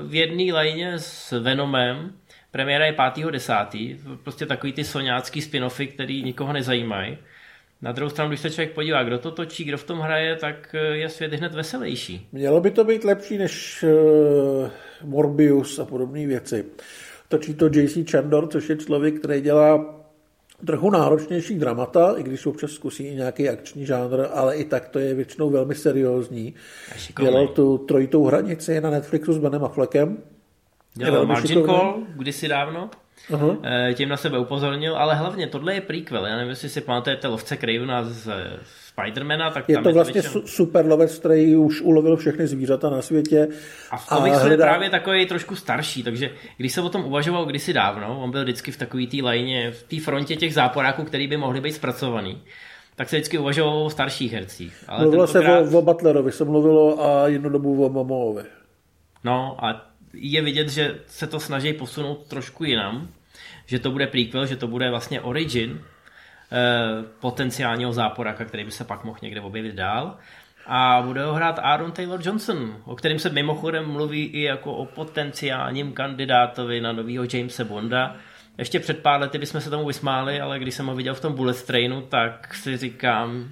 v 0.08 0.16
jedné 0.16 0.54
lajně 0.54 1.00
s 1.00 1.40
Venomem. 1.40 2.14
Premiéra 2.52 2.86
je 2.86 2.94
5.10. 2.94 3.98
Prostě 4.24 4.46
takový 4.46 4.74
ty 4.74 4.84
soňácký 4.84 5.42
spin-offy, 5.42 5.88
který 5.88 6.24
nikoho 6.24 6.54
nezajímají. 6.54 7.18
Na 7.82 7.92
druhou 7.92 8.10
stranu, 8.10 8.30
když 8.30 8.40
se 8.40 8.50
člověk 8.50 8.72
podívá, 8.74 9.04
kdo 9.04 9.20
to 9.20 9.32
točí, 9.32 9.64
kdo 9.64 9.78
v 9.78 9.84
tom 9.84 10.00
hraje, 10.00 10.36
tak 10.36 10.76
je 10.92 11.10
svět 11.10 11.34
hned 11.34 11.54
veselější. 11.54 12.28
Mělo 12.32 12.62
by 12.62 12.72
to 12.72 12.84
být 12.84 13.04
lepší 13.04 13.38
než 13.38 13.84
uh, 13.84 14.70
Morbius 15.04 15.80
a 15.80 15.86
podobné 15.86 16.28
věci. 16.28 16.66
Točí 17.28 17.54
to 17.54 17.66
JC 17.66 18.12
Chandor, 18.12 18.48
což 18.48 18.70
je 18.70 18.76
člověk, 18.76 19.20
který 19.20 19.42
dělá 19.42 19.97
trochu 20.66 20.90
náročnější 20.90 21.60
dramata, 21.60 22.14
i 22.18 22.24
když 22.24 22.46
občas 22.46 22.72
zkusí 22.72 23.04
i 23.04 23.16
nějaký 23.16 23.50
akční 23.50 23.86
žánr, 23.86 24.26
ale 24.34 24.56
i 24.56 24.66
tak 24.66 24.90
to 24.90 25.00
je 25.00 25.14
většinou 25.14 25.50
velmi 25.50 25.76
seriózní. 25.76 26.54
Dělal 27.20 27.48
tu 27.48 27.78
trojitou 27.78 28.26
hranici 28.26 28.82
na 28.82 28.90
Netflixu 28.90 29.34
s 29.34 29.38
Benem 29.38 29.64
Affleckem. 29.64 30.18
Dělal 30.94 31.26
Margin 31.26 31.64
Call 31.64 32.04
kdysi 32.16 32.48
dávno. 32.48 32.90
Uh-huh. 33.30 33.60
Tím 33.94 34.10
na 34.10 34.18
sebe 34.18 34.40
upozornil, 34.40 34.98
ale 34.98 35.16
hlavně 35.16 35.48
tohle 35.48 35.74
je 35.74 35.82
prequel. 35.82 36.26
Já 36.26 36.36
nevím, 36.36 36.50
jestli 36.50 36.70
si 36.70 36.82
pamatujete 36.82 37.28
lovce 37.28 37.58
Cravena 37.58 38.04
z 38.04 38.28
Spidermana, 39.02 39.50
tak 39.50 39.70
je 39.70 39.76
tam 39.76 39.84
to 39.84 39.90
je 39.90 39.94
vlastně 39.94 40.22
většinou... 40.22 40.48
super 40.48 40.86
lovec, 40.86 41.18
který 41.18 41.56
už 41.56 41.82
ulovil 41.82 42.18
všechny 42.18 42.48
zvířata 42.48 42.90
na 42.90 43.02
světě. 43.02 43.48
A 43.92 43.98
v 43.98 44.08
komiksu 44.08 44.40
hledá... 44.40 44.52
je 44.52 44.58
právě 44.58 44.90
takový 44.90 45.26
trošku 45.26 45.56
starší, 45.56 46.04
takže 46.04 46.32
když 46.58 46.74
se 46.74 46.82
o 46.82 46.90
tom 46.90 47.06
uvažoval 47.06 47.46
kdysi 47.46 47.74
dávno, 47.74 48.20
on 48.24 48.32
byl 48.32 48.44
vždycky 48.44 48.72
v 48.72 48.78
takové 48.78 49.08
té 49.08 49.18
lajně, 49.22 49.72
v 49.72 49.84
té 49.84 50.00
frontě 50.00 50.36
těch 50.36 50.54
záporáků, 50.54 51.04
který 51.04 51.28
by 51.28 51.38
mohly 51.38 51.62
být 51.62 51.74
zpracovaný 51.74 52.42
tak 52.98 53.10
se 53.10 53.16
vždycky 53.16 53.38
uvažovalo 53.38 53.86
o 53.86 53.90
starších 53.90 54.34
hercích. 54.34 54.84
Ale 54.88 55.02
Mluvilo 55.02 55.28
tentokrát... 55.28 55.70
se 55.70 55.76
o, 55.76 55.80
o 55.80 55.82
Butlerovi, 55.82 56.32
se 56.32 56.46
mluvilo 56.46 57.06
a 57.06 57.28
jednu 57.28 57.50
dobu 57.50 57.86
o 57.86 57.90
Momovi. 57.90 58.44
No 59.24 59.66
a 59.66 59.92
je 60.14 60.42
vidět, 60.42 60.70
že 60.70 61.00
se 61.08 61.28
to 61.28 61.40
snaží 61.40 61.74
posunout 61.74 62.28
trošku 62.28 62.64
jinam, 62.64 63.08
že 63.66 63.80
to 63.80 63.92
bude 63.92 64.08
prequel, 64.08 64.46
že 64.46 64.56
to 64.56 64.68
bude 64.68 64.90
vlastně 64.90 65.22
origin 65.22 65.82
potenciálního 67.20 67.94
záporaka, 67.94 68.46
který 68.46 68.64
by 68.64 68.72
se 68.72 68.84
pak 68.84 69.04
mohl 69.04 69.18
někde 69.22 69.42
objevit 69.42 69.76
dál. 69.76 70.18
A 70.66 71.02
bude 71.06 71.24
ho 71.26 71.34
hrát 71.34 71.60
Aaron 71.60 71.92
Taylor 71.92 72.20
Johnson, 72.24 72.78
o 72.86 72.96
kterém 72.96 73.20
se 73.20 73.30
mimochodem 73.30 73.92
mluví 73.92 74.26
i 74.26 74.42
jako 74.42 74.74
o 74.74 74.86
potenciálním 74.86 75.94
kandidátovi 75.94 76.82
na 76.82 76.92
nového 76.92 77.26
Jamesa 77.34 77.64
Bonda. 77.64 78.16
Ještě 78.58 78.80
před 78.80 79.00
pár 79.00 79.22
lety 79.22 79.38
bychom 79.38 79.62
se 79.62 79.70
tomu 79.70 79.86
vysmáli, 79.86 80.42
ale 80.42 80.60
když 80.60 80.76
jsem 80.76 80.86
ho 80.86 80.96
viděl 80.96 81.16
v 81.16 81.22
tom 81.22 81.34
Bullet 81.34 81.64
Trainu, 81.64 82.02
tak 82.02 82.56
si 82.56 82.78
říkám, 82.78 83.52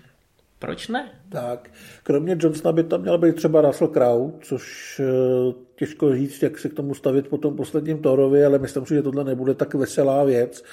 proč 0.60 0.88
ne? 0.88 1.10
Tak, 1.30 1.70
kromě 2.04 2.38
Johnsona 2.40 2.72
by 2.72 2.84
tam 2.84 3.02
měl 3.02 3.18
být 3.18 3.36
třeba 3.36 3.62
Russell 3.62 3.92
Crowe, 3.92 4.34
což 4.42 4.96
eh, 5.00 5.54
těžko 5.76 6.16
říct, 6.16 6.44
jak 6.44 6.60
se 6.60 6.70
k 6.70 6.74
tomu 6.74 6.94
stavit 6.94 7.28
po 7.28 7.38
tom 7.38 7.56
posledním 7.56 8.02
Thorovi, 8.02 8.46
ale 8.46 8.60
myslím 8.60 8.86
si, 8.86 8.94
že 8.94 9.02
tohle 9.02 9.24
nebude 9.24 9.54
tak 9.54 9.74
veselá 9.74 10.24
věc. 10.24 10.64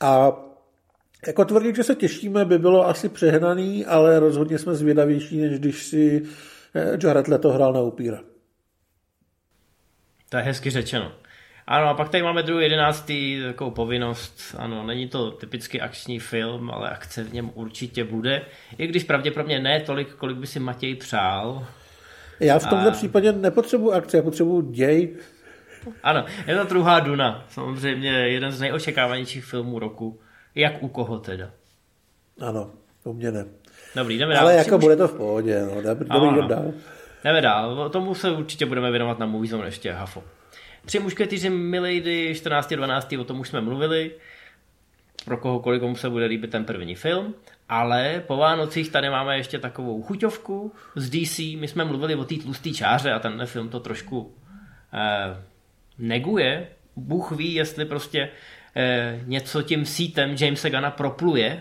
A 0.00 0.32
jako 1.26 1.44
tvrdit, 1.44 1.76
že 1.76 1.84
se 1.84 1.94
těšíme, 1.94 2.44
by 2.44 2.58
bylo 2.58 2.88
asi 2.88 3.08
přehnaný, 3.08 3.86
ale 3.86 4.20
rozhodně 4.20 4.58
jsme 4.58 4.74
zvědavější, 4.74 5.38
než 5.38 5.58
když 5.58 5.86
si 5.86 6.22
eh, 6.74 6.98
Jared 7.06 7.28
Leto 7.28 7.52
hrál 7.52 7.72
na 7.72 7.80
upíra. 7.80 8.18
To 10.28 10.36
je 10.36 10.42
hezky 10.42 10.70
řečeno. 10.70 11.12
Ano, 11.66 11.88
a 11.88 11.94
pak 11.94 12.08
tady 12.08 12.22
máme 12.22 12.42
druhý 12.42 12.62
jedenáctý 12.62 13.42
takovou 13.42 13.70
povinnost. 13.70 14.56
Ano, 14.58 14.86
není 14.86 15.08
to 15.08 15.30
typicky 15.30 15.80
akční 15.80 16.18
film, 16.18 16.70
ale 16.70 16.90
akce 16.90 17.24
v 17.24 17.32
něm 17.32 17.50
určitě 17.54 18.04
bude. 18.04 18.42
I 18.78 18.86
když 18.86 19.04
pravděpodobně 19.04 19.58
ne 19.58 19.80
tolik, 19.80 20.14
kolik 20.14 20.36
by 20.36 20.46
si 20.46 20.60
Matěj 20.60 20.94
přál. 20.94 21.66
Já 22.40 22.58
v 22.58 22.66
tomto 22.66 22.88
a... 22.88 22.90
případě 22.90 23.32
nepotřebuji 23.32 23.92
akce, 23.92 24.16
já 24.16 24.22
potřebuji 24.22 24.60
děj. 24.60 25.16
Ano, 26.02 26.24
je 26.46 26.56
to 26.56 26.64
druhá 26.64 27.00
Duna. 27.00 27.44
Samozřejmě 27.48 28.10
jeden 28.10 28.52
z 28.52 28.60
nejočekávanějších 28.60 29.44
filmů 29.44 29.78
roku. 29.78 30.20
Jak 30.58 30.82
u 30.82 30.88
koho 30.88 31.18
teda? 31.18 31.50
Ano, 32.40 32.70
U 33.04 33.12
mě 33.12 33.32
ne. 33.32 33.44
Dobrý, 33.96 34.18
jdeme 34.18 34.34
dál. 34.34 34.42
Ale 34.42 34.54
jako 34.54 34.78
bude 34.78 34.96
to 34.96 35.08
v 35.08 35.14
pohodě, 35.14 35.62
no. 35.62 35.82
Dobrý, 35.82 36.08
jdeme 36.08 36.48
dál. 36.48 36.72
Jdeme 37.24 37.40
dál, 37.40 37.90
tomu 37.90 38.14
se 38.14 38.30
určitě 38.30 38.66
budeme 38.66 38.90
věnovat 38.90 39.18
na 39.18 39.26
Movie 39.26 39.50
Zone 39.50 39.66
ještě, 39.66 39.92
hafo. 39.92 40.24
Tři 40.84 40.98
mušketýři 40.98 41.50
Milady 41.50 42.32
14.12. 42.32 43.20
o 43.20 43.24
tom 43.24 43.40
už 43.40 43.48
jsme 43.48 43.60
mluvili. 43.60 44.10
Pro 45.24 45.36
kohokoliv 45.36 45.80
komu 45.80 45.96
se 45.96 46.10
bude 46.10 46.26
líbit 46.26 46.50
ten 46.50 46.64
první 46.64 46.94
film. 46.94 47.34
Ale 47.68 48.22
po 48.26 48.36
Vánocích 48.36 48.90
tady 48.90 49.10
máme 49.10 49.36
ještě 49.36 49.58
takovou 49.58 50.02
chuťovku 50.02 50.72
z 50.96 51.10
DC. 51.10 51.38
My 51.38 51.68
jsme 51.68 51.84
mluvili 51.84 52.14
o 52.14 52.24
té 52.24 52.34
tlusté 52.34 52.70
čáře 52.70 53.12
a 53.12 53.18
tenhle 53.18 53.46
film 53.46 53.68
to 53.68 53.80
trošku 53.80 54.34
eh, 54.94 55.44
neguje. 55.98 56.68
Bůh 56.96 57.32
ví, 57.32 57.54
jestli 57.54 57.84
prostě 57.84 58.28
něco 59.24 59.62
tím 59.62 59.86
sítem 59.86 60.36
Jamesa 60.40 60.68
Gana 60.68 60.90
propluje. 60.90 61.60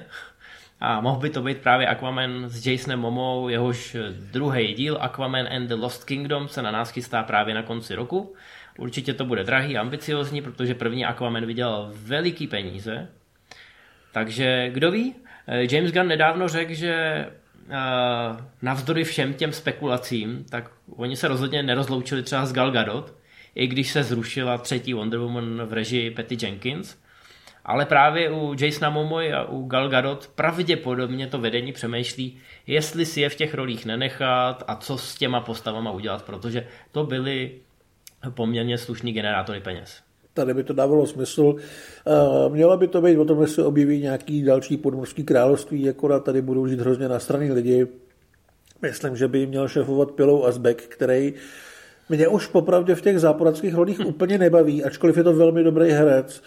A 0.79 1.01
mohl 1.01 1.19
by 1.19 1.29
to 1.29 1.41
být 1.41 1.57
právě 1.57 1.87
Aquaman 1.87 2.49
s 2.49 2.67
Jasonem 2.67 2.99
Momou, 2.99 3.49
jehož 3.49 3.95
druhý 4.31 4.73
díl 4.73 4.97
Aquaman 5.01 5.47
and 5.47 5.67
the 5.67 5.73
Lost 5.73 6.03
Kingdom 6.03 6.47
se 6.47 6.61
na 6.61 6.71
nás 6.71 6.91
chystá 6.91 7.23
právě 7.23 7.55
na 7.55 7.63
konci 7.63 7.95
roku. 7.95 8.35
Určitě 8.77 9.13
to 9.13 9.25
bude 9.25 9.43
drahý, 9.43 9.77
ambiciozní, 9.77 10.41
protože 10.41 10.75
první 10.75 11.05
Aquaman 11.05 11.45
vydělal 11.45 11.91
veliký 11.93 12.47
peníze. 12.47 13.07
Takže 14.11 14.69
kdo 14.69 14.91
ví? 14.91 15.15
Eh, 15.47 15.75
James 15.75 15.91
Gunn 15.91 16.07
nedávno 16.07 16.47
řekl, 16.47 16.73
že 16.73 16.93
eh, 16.93 17.75
navzdory 18.61 19.03
všem 19.03 19.33
těm 19.33 19.53
spekulacím, 19.53 20.45
tak 20.49 20.71
oni 20.95 21.15
se 21.15 21.27
rozhodně 21.27 21.63
nerozloučili 21.63 22.23
třeba 22.23 22.45
s 22.45 22.53
Gal 22.53 22.71
Gadot, 22.71 23.13
i 23.55 23.67
když 23.67 23.91
se 23.91 24.03
zrušila 24.03 24.57
třetí 24.57 24.93
Wonder 24.93 25.19
Woman 25.19 25.61
v 25.65 25.73
režii 25.73 26.11
Patty 26.11 26.37
Jenkins. 26.41 26.97
Ale 27.67 27.85
právě 27.85 28.31
u 28.31 28.55
Jasona 28.61 28.89
Momoy 28.89 29.33
a 29.33 29.43
u 29.43 29.67
Gal 29.67 29.89
Gadot 29.89 30.27
pravděpodobně 30.35 31.27
to 31.27 31.37
vedení 31.37 31.71
přemýšlí, 31.71 32.37
jestli 32.67 33.05
si 33.05 33.21
je 33.21 33.29
v 33.29 33.35
těch 33.35 33.53
rolích 33.53 33.85
nenechat 33.85 34.63
a 34.67 34.75
co 34.75 34.97
s 34.97 35.15
těma 35.15 35.41
postavama 35.41 35.91
udělat, 35.91 36.25
protože 36.25 36.67
to 36.91 37.03
byly 37.03 37.51
poměrně 38.29 38.77
slušný 38.77 39.13
generátory 39.13 39.59
peněz. 39.59 40.01
Tady 40.33 40.53
by 40.53 40.63
to 40.63 40.73
dávalo 40.73 41.07
smysl. 41.07 41.55
Eh, 41.57 42.49
mělo 42.49 42.77
by 42.77 42.87
to 42.87 43.01
být 43.01 43.17
o 43.17 43.25
tom, 43.25 43.45
že 43.45 43.53
se 43.53 43.63
objeví 43.63 44.01
nějaký 44.01 44.43
další 44.43 44.77
podmorský 44.77 45.23
království, 45.23 45.89
akorát 45.89 46.23
tady 46.23 46.41
budou 46.41 46.67
žít 46.67 46.79
hrozně 46.79 47.07
nastraný 47.07 47.51
lidi. 47.51 47.87
Myslím, 48.81 49.15
že 49.15 49.27
by 49.27 49.45
měl 49.45 49.67
šefovat 49.67 50.11
Pilou 50.11 50.43
Asbeck, 50.43 50.81
který 50.81 51.33
mě 52.09 52.27
už 52.27 52.47
popravdě 52.47 52.95
v 52.95 53.01
těch 53.01 53.19
záporadských 53.19 53.75
rolích 53.75 53.99
úplně 54.05 54.37
nebaví, 54.37 54.83
ačkoliv 54.83 55.17
je 55.17 55.23
to 55.23 55.33
velmi 55.33 55.63
dobrý 55.63 55.89
herec. 55.89 56.43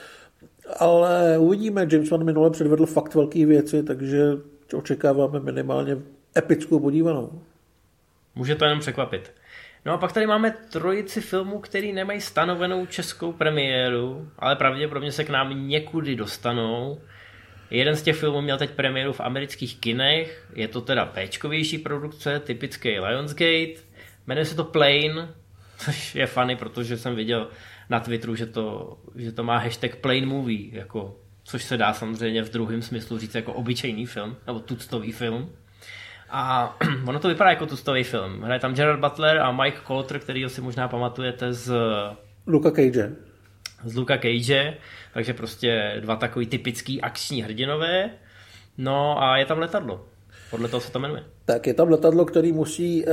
Ale 0.79 1.39
uvidíme, 1.39 1.87
James 1.93 2.11
Wan 2.11 2.25
minule 2.25 2.51
předvedl 2.51 2.87
fakt 2.87 3.15
velké 3.15 3.47
věci, 3.47 3.83
takže 3.83 4.23
očekáváme 4.75 5.41
minimálně 5.41 5.97
epickou 6.37 6.81
podívanou. 6.81 7.43
Může 8.35 8.55
to 8.55 8.65
jenom 8.65 8.81
překvapit. 8.81 9.33
No 9.85 9.93
a 9.93 9.99
pak 9.99 10.13
tady 10.13 10.27
máme 10.27 10.51
trojici 10.51 11.21
filmů, 11.21 11.59
který 11.59 11.93
nemají 11.93 12.21
stanovenou 12.21 12.87
českou 12.87 13.33
premiéru, 13.33 14.29
ale 14.39 14.57
pravděpodobně 14.57 15.13
se 15.13 15.25
k 15.25 15.31
nám 15.31 15.69
někudy 15.69 16.17
dostanou. 16.17 17.01
Jeden 17.71 17.97
z 17.97 18.03
těch 18.03 18.17
filmů 18.17 18.41
měl 18.41 18.59
teď 18.59 18.71
premiéru 18.71 19.13
v 19.13 19.21
amerických 19.21 19.81
kinech, 19.81 20.49
je 20.55 20.69
to 20.69 20.81
teda 20.81 21.07
péčkovější 21.07 21.79
produkce, 21.79 22.41
typický 22.41 23.01
Lionsgate, 23.01 23.81
jmenuje 24.27 24.45
se 24.45 24.57
to 24.57 24.65
Plane, 24.65 25.29
což 25.79 26.15
je 26.15 26.27
funny, 26.27 26.57
protože 26.57 26.97
jsem 26.97 27.15
viděl 27.15 27.49
na 27.91 28.01
Twitteru, 28.01 28.35
že 28.35 28.47
to, 28.47 28.97
že 29.17 29.33
to 29.33 29.45
má 29.45 29.59
hashtag 29.59 29.97
Plane 29.97 30.27
Movie, 30.27 30.77
jako, 30.77 31.17
což 31.45 31.65
se 31.65 31.77
dá 31.77 31.93
samozřejmě 31.93 32.43
v 32.43 32.51
druhém 32.51 32.83
smyslu 32.83 33.19
říct 33.19 33.35
jako 33.35 33.53
obyčejný 33.53 34.07
film, 34.07 34.37
nebo 34.47 34.61
tuctový 34.61 35.13
film. 35.13 35.53
A 36.31 36.77
ono 37.07 37.19
to 37.19 37.29
vypadá 37.29 37.51
jako 37.51 37.67
tustový 37.67 38.05
film. 38.05 38.43
Hraje 38.43 38.61
tam 38.61 38.75
Gerard 38.75 39.01
Butler 39.01 39.39
a 39.39 39.53
Mike 39.53 39.79
Colter, 39.87 40.19
který 40.19 40.49
si 40.49 40.61
možná 40.61 40.89
pamatujete 40.89 41.53
z... 41.53 41.73
Luka 42.47 42.71
Cage. 42.71 43.13
Z 43.85 43.97
Luka 43.97 44.19
Cage, 44.19 44.77
takže 45.15 45.35
prostě 45.35 45.97
dva 46.01 46.17
takový 46.17 46.47
typický 46.47 47.01
akční 47.01 47.43
hrdinové. 47.43 48.11
No 48.79 49.23
a 49.23 49.37
je 49.37 49.47
tam 49.47 49.59
letadlo. 49.59 50.07
Podle 50.51 50.69
toho 50.69 50.81
se 50.81 50.93
to 50.93 50.99
jmenuje. 50.99 51.23
Tak 51.45 51.67
je 51.67 51.75
tam 51.75 51.89
letadlo, 51.89 52.25
který 52.25 52.53
musí 52.53 53.05
e, 53.05 53.09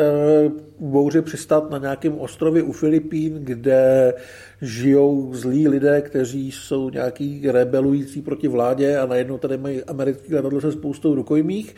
bouři 0.80 1.22
přistát 1.22 1.70
na 1.70 1.78
nějakém 1.78 2.20
ostrově 2.20 2.64
u 2.64 2.72
Filipín, 2.72 3.34
kde 3.34 4.14
žijou 4.62 5.34
zlí 5.34 5.68
lidé, 5.68 6.02
kteří 6.02 6.52
jsou 6.52 6.90
nějaký 6.90 7.52
rebelující 7.52 8.22
proti 8.22 8.48
vládě 8.48 8.98
a 8.98 9.06
najednou 9.06 9.38
tady 9.38 9.58
mají 9.58 9.84
americký 9.84 10.36
letadlo 10.36 10.62
se 10.62 10.72
spoustou 10.72 11.16
rukojmích 11.16 11.76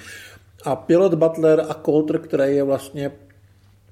a 0.65 0.75
pilot 0.75 1.13
Butler 1.13 1.65
a 1.69 1.73
Coulter, 1.73 2.19
který 2.19 2.55
je 2.55 2.63
vlastně 2.63 3.11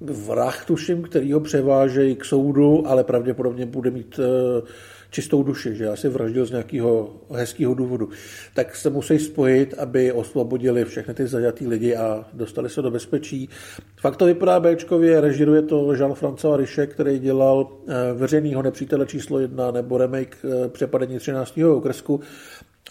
vrah, 0.01 0.65
tuším, 0.65 1.03
který 1.03 1.33
ho 1.33 1.39
převážejí 1.39 2.15
k 2.15 2.25
soudu, 2.25 2.87
ale 2.87 3.03
pravděpodobně 3.03 3.65
bude 3.65 3.91
mít 3.91 4.19
eh, 4.19 4.61
čistou 5.09 5.43
duši, 5.43 5.75
že 5.75 5.87
asi 5.87 6.09
vraždil 6.09 6.45
z 6.45 6.51
nějakého 6.51 7.15
hezkého 7.31 7.73
důvodu, 7.73 8.09
tak 8.53 8.75
se 8.75 8.89
musí 8.89 9.19
spojit, 9.19 9.73
aby 9.73 10.11
osvobodili 10.11 10.85
všechny 10.85 11.13
ty 11.13 11.27
zajatý 11.27 11.67
lidi 11.67 11.95
a 11.95 12.25
dostali 12.33 12.69
se 12.69 12.81
do 12.81 12.91
bezpečí. 12.91 13.49
Fakt 13.95 14.15
to 14.17 14.25
vypadá 14.25 14.59
Bčkově, 14.59 15.21
režiruje 15.21 15.61
to 15.61 15.93
Jean-François 15.93 16.55
Riche, 16.57 16.87
který 16.87 17.19
dělal 17.19 17.67
eh, 17.87 17.93
veřejného 18.13 18.61
nepřítele 18.61 19.05
číslo 19.05 19.39
jedna 19.39 19.71
nebo 19.71 19.97
remake 19.97 20.37
eh, 20.43 20.69
Přepadení 20.69 21.19
13. 21.19 21.57
okresku 21.57 22.21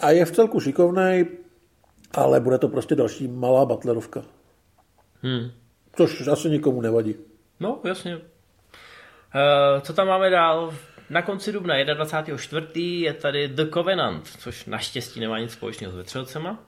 a 0.01 0.11
je 0.11 0.25
v 0.25 0.31
celku 0.31 0.61
šikovný, 0.61 1.25
ale 2.15 2.41
bude 2.41 2.59
to 2.59 2.69
prostě 2.69 2.95
další 2.95 3.29
malá 3.29 3.65
Butlerovka. 3.65 4.23
Hmm. 5.23 5.51
Což 5.97 6.29
asi 6.29 6.51
nikomu 6.51 6.81
nevadí. 6.81 7.15
No, 7.61 7.81
jasně. 7.85 8.17
Uh, 8.17 8.23
co 9.81 9.93
tam 9.93 10.07
máme 10.07 10.31
dál? 10.31 10.75
Na 11.11 11.23
konci 11.23 11.53
dubna 11.53 11.75
21.4. 11.75 13.01
je 13.01 13.13
tady 13.13 13.49
The 13.49 13.67
Covenant, 13.75 14.27
což 14.27 14.65
naštěstí 14.65 15.21
nemá 15.21 15.39
nic 15.39 15.53
společného 15.53 15.93
s 15.93 15.97
vetřelcema. 15.97 16.59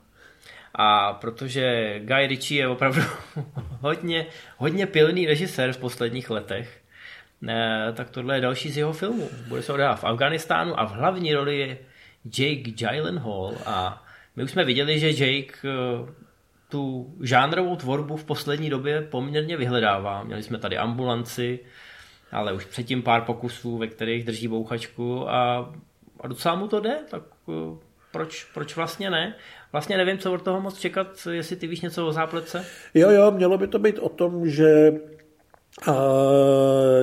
A 0.75 1.13
protože 1.13 1.95
Guy 2.05 2.27
Ritchie 2.27 2.63
je 2.63 2.69
opravdu 2.69 3.03
hodně, 3.81 4.27
hodně 4.57 4.87
pilný 4.87 5.27
režisér 5.27 5.73
v 5.73 5.79
posledních 5.79 6.31
letech, 6.31 6.81
ne, 7.41 7.93
tak 7.97 8.11
tohle 8.11 8.37
je 8.37 8.41
další 8.41 8.71
z 8.71 8.79
jeho 8.79 8.93
filmů. 8.93 9.31
Bude 9.49 9.63
se 9.63 9.73
odehrát 9.73 10.01
v 10.01 10.05
Afganistánu 10.05 10.81
a 10.81 10.85
v 10.85 10.93
hlavní 10.93 11.35
roli 11.35 11.59
je 11.59 11.79
Jake 12.39 12.71
Gyllenhaal 12.71 13.55
a 13.67 14.05
my 14.37 14.45
už 14.45 14.51
jsme 14.51 14.65
viděli, 14.65 15.01
že 15.01 15.11
Jake 15.11 15.55
eh, 15.65 16.13
tu 16.69 17.15
žánrovou 17.23 17.77
tvorbu 17.77 18.17
v 18.17 18.25
poslední 18.25 18.71
době 18.71 19.03
poměrně 19.03 19.57
vyhledává. 19.57 20.25
Měli 20.25 20.43
jsme 20.43 20.59
tady 20.59 20.79
ambulanci, 20.79 21.61
ale 22.33 22.53
už 22.53 22.65
předtím 22.65 23.03
pár 23.03 23.23
pokusů, 23.23 23.79
ve 23.79 23.87
kterých 23.87 24.25
drží 24.25 24.49
bouchačku 24.49 25.31
a, 25.31 25.59
a 26.21 26.29
docela 26.29 26.55
mu 26.55 26.69
to 26.69 26.81
jde, 26.81 26.99
tak 27.11 27.23
eh, 27.49 27.79
proč, 28.13 28.45
proč 28.55 28.77
vlastně 28.77 29.11
ne? 29.11 29.35
Vlastně 29.73 29.97
nevím, 29.97 30.19
co 30.19 30.33
od 30.33 30.43
toho 30.43 30.61
moc 30.61 30.79
čekat, 30.79 31.07
jestli 31.31 31.57
ty 31.57 31.67
víš 31.67 31.81
něco 31.81 32.07
o 32.07 32.13
zápletce? 32.13 32.65
Jo, 32.95 33.11
jo, 33.11 33.31
mělo 33.31 33.59
by 33.59 33.67
to 33.67 33.79
být 33.79 33.99
o 33.99 34.09
tom, 34.09 34.49
že 34.49 34.93
a 35.87 35.93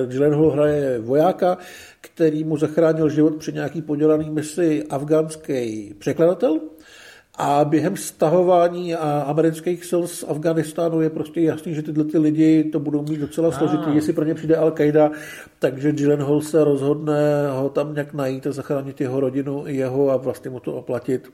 Gyllenhaal 0.06 0.50
hraje 0.50 0.98
vojáka, 0.98 1.58
který 2.00 2.44
mu 2.44 2.56
zachránil 2.56 3.08
život 3.08 3.36
při 3.36 3.52
nějaký 3.52 3.82
podělaný 3.82 4.30
misi 4.30 4.84
afgánský 4.90 5.94
překladatel 5.98 6.60
a 7.38 7.64
během 7.64 7.96
stahování 7.96 8.94
amerických 8.94 9.84
sil 9.90 10.02
z 10.06 10.24
Afganistánu 10.28 11.00
je 11.00 11.10
prostě 11.10 11.40
jasný, 11.40 11.74
že 11.74 11.82
tyhle 11.82 12.04
ty 12.04 12.18
lidi 12.18 12.64
to 12.64 12.80
budou 12.80 13.02
mít 13.02 13.20
docela 13.20 13.52
složitý, 13.52 13.94
jestli 13.94 14.12
pro 14.12 14.24
ně 14.24 14.34
přijde 14.34 14.56
Al-Qaida, 14.56 15.10
takže 15.58 15.92
Gyllenhaal 15.92 16.40
se 16.40 16.64
rozhodne 16.64 17.48
ho 17.50 17.68
tam 17.68 17.94
nějak 17.94 18.12
najít 18.12 18.46
a 18.46 18.52
zachránit 18.52 19.00
jeho 19.00 19.20
rodinu 19.20 19.64
i 19.66 19.76
jeho 19.76 20.10
a 20.10 20.16
vlastně 20.16 20.50
mu 20.50 20.60
to 20.60 20.72
oplatit. 20.72 21.32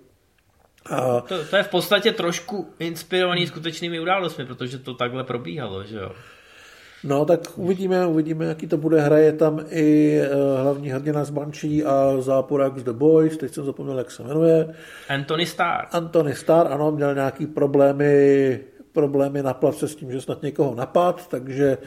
A... 0.90 1.20
To, 1.20 1.44
to 1.44 1.56
je 1.56 1.62
v 1.62 1.68
podstatě 1.68 2.12
trošku 2.12 2.68
inspirovaný 2.78 3.46
skutečnými 3.46 4.00
událostmi, 4.00 4.46
protože 4.46 4.78
to 4.78 4.94
takhle 4.94 5.24
probíhalo, 5.24 5.84
že 5.84 5.96
jo? 5.96 6.12
No, 7.04 7.24
tak 7.24 7.40
uvidíme, 7.56 8.06
uvidíme, 8.06 8.44
jaký 8.44 8.66
to 8.66 8.76
bude. 8.76 9.00
Hraje 9.00 9.32
tam 9.32 9.60
i 9.70 10.18
uh, 10.20 10.60
hlavní 10.60 10.90
hrdina 10.90 11.24
z 11.24 11.30
Banshee 11.30 11.84
a 11.84 12.20
záporák 12.20 12.78
z 12.78 12.82
The 12.82 12.92
Boys, 12.92 13.36
teď 13.36 13.54
jsem 13.54 13.64
zapomněl, 13.64 13.98
jak 13.98 14.10
se 14.10 14.22
jmenuje. 14.22 14.74
Anthony 15.08 15.46
Starr. 15.46 15.86
Anthony 15.92 16.34
Starr, 16.34 16.72
ano, 16.72 16.92
měl 16.92 17.14
nějaký 17.14 17.46
problémy, 17.46 18.60
problémy 18.92 19.42
na 19.42 19.54
plavce 19.54 19.88
s 19.88 19.94
tím, 19.94 20.12
že 20.12 20.20
snad 20.20 20.42
někoho 20.42 20.74
napad, 20.74 21.28
takže 21.28 21.78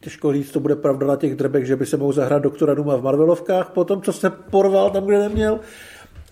těžko 0.00 0.32
říct, 0.32 0.52
to 0.52 0.60
bude 0.60 0.76
pravda 0.76 1.06
na 1.06 1.16
těch 1.16 1.36
drbech, 1.36 1.66
že 1.66 1.76
by 1.76 1.86
se 1.86 1.96
mohl 1.96 2.12
zahrát 2.12 2.42
doktora 2.42 2.74
Duma 2.74 2.96
v 2.96 3.02
Marvelovkách, 3.02 3.70
po 3.70 3.84
tom, 3.84 4.02
co 4.02 4.12
se 4.12 4.30
porval 4.30 4.90
tam, 4.90 5.06
kde 5.06 5.18
neměl. 5.18 5.60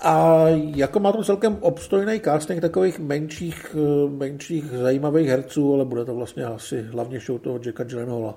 A 0.00 0.44
jako 0.76 1.00
má 1.00 1.12
tam 1.12 1.24
celkem 1.24 1.56
obstojný 1.60 2.20
casting 2.20 2.60
takových 2.60 2.98
menších, 2.98 3.76
eh, 3.78 4.10
menších 4.10 4.64
zajímavých 4.64 5.28
herců, 5.28 5.74
ale 5.74 5.84
bude 5.84 6.04
to 6.04 6.14
vlastně 6.14 6.44
asi 6.44 6.82
hlavně 6.82 7.20
show 7.20 7.40
toho 7.40 7.60
Jacka 7.64 7.84
Gyllenhaala. 7.84 8.34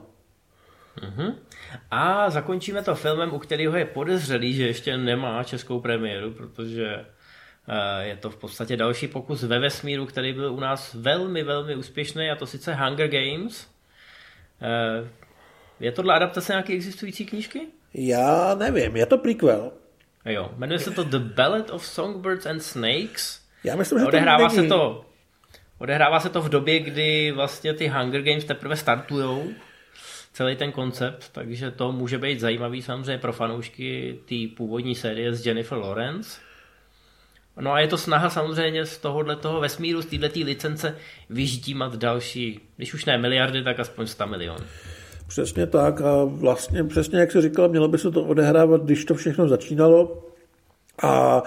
Uh-huh. 0.99 1.35
A 1.91 2.29
zakončíme 2.29 2.83
to 2.83 2.95
filmem, 2.95 3.33
u 3.33 3.39
kterého 3.39 3.77
je 3.77 3.85
podezřelý, 3.85 4.53
že 4.53 4.67
ještě 4.67 4.97
nemá 4.97 5.43
českou 5.43 5.79
premiéru, 5.79 6.31
protože 6.31 7.05
Eh, 7.67 8.07
je 8.07 8.15
to 8.15 8.29
v 8.29 8.37
podstatě 8.37 8.77
další 8.77 9.07
pokus 9.07 9.43
ve 9.43 9.59
vesmíru, 9.59 10.05
který 10.05 10.33
byl 10.33 10.53
u 10.53 10.59
nás 10.59 10.93
velmi, 10.93 11.43
velmi 11.43 11.75
úspěšný, 11.75 12.29
a 12.29 12.35
to 12.35 12.45
sice 12.45 12.73
Hunger 12.73 13.07
Games. 13.07 13.67
Eh, 14.61 15.07
je 15.79 15.91
tohle 15.91 16.15
adaptace 16.15 16.53
nějaké 16.53 16.73
existující 16.73 17.25
knížky? 17.25 17.67
Já 17.93 18.55
nevím, 18.55 18.95
je 18.95 19.05
to 19.05 19.17
prequel. 19.17 19.71
Jo, 20.25 20.51
jmenuje 20.57 20.79
se 20.79 20.91
to 20.91 21.03
The 21.03 21.19
Ballad 21.19 21.69
of 21.69 21.85
Songbirds 21.85 22.45
and 22.45 22.59
Snakes. 22.59 23.41
Já 23.63 23.75
myslím, 23.75 23.99
že 23.99 24.05
odehrává 24.05 24.49
to 24.49 24.55
se 24.55 24.63
to 24.63 25.05
Odehrává 25.81 26.19
se 26.19 26.29
to 26.29 26.41
v 26.41 26.49
době, 26.49 26.79
kdy 26.79 27.31
vlastně 27.31 27.73
ty 27.73 27.87
Hunger 27.87 28.21
Games 28.21 28.43
teprve 28.43 28.75
startujou, 28.75 29.49
celý 30.33 30.55
ten 30.55 30.71
koncept, 30.71 31.29
takže 31.31 31.71
to 31.71 31.91
může 31.91 32.17
být 32.17 32.39
zajímavý 32.39 32.81
samozřejmě 32.81 33.17
pro 33.17 33.33
fanoušky 33.33 34.19
té 34.25 34.55
původní 34.57 34.95
série 34.95 35.35
s 35.35 35.45
Jennifer 35.45 35.77
Lawrence. 35.77 36.41
No 37.59 37.73
a 37.73 37.79
je 37.79 37.87
to 37.87 37.97
snaha 37.97 38.29
samozřejmě 38.29 38.85
z 38.85 38.97
tohohle 38.97 39.35
toho 39.35 39.59
vesmíru, 39.59 40.01
z 40.01 40.05
této 40.05 40.39
licence 40.39 40.97
vyždímat 41.29 41.95
další, 41.95 42.59
když 42.77 42.93
už 42.93 43.05
ne 43.05 43.17
miliardy, 43.17 43.63
tak 43.63 43.79
aspoň 43.79 44.07
100 44.07 44.27
milionů. 44.27 44.65
Přesně 45.31 45.67
tak 45.67 46.01
a 46.01 46.23
vlastně 46.23 46.83
přesně 46.83 47.19
jak 47.19 47.31
se 47.31 47.41
říkal, 47.41 47.69
mělo 47.69 47.87
by 47.87 47.97
se 47.97 48.11
to 48.11 48.23
odehrávat, 48.23 48.83
když 48.83 49.05
to 49.05 49.13
všechno 49.15 49.47
začínalo 49.47 50.23
a 51.03 51.43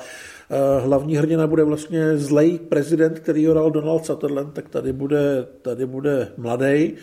e, 0.50 0.80
hlavní 0.80 1.16
hrdina 1.16 1.46
bude 1.46 1.64
vlastně 1.64 2.18
zlej 2.18 2.58
prezident, 2.58 3.18
který 3.18 3.46
ho 3.46 3.52
hrál 3.52 3.70
Donald 3.70 4.06
Sutherland, 4.06 4.54
tak 4.54 4.68
tady 4.68 4.92
bude, 4.92 5.46
tady 5.62 5.86
bude 5.86 6.28
mladý 6.36 6.94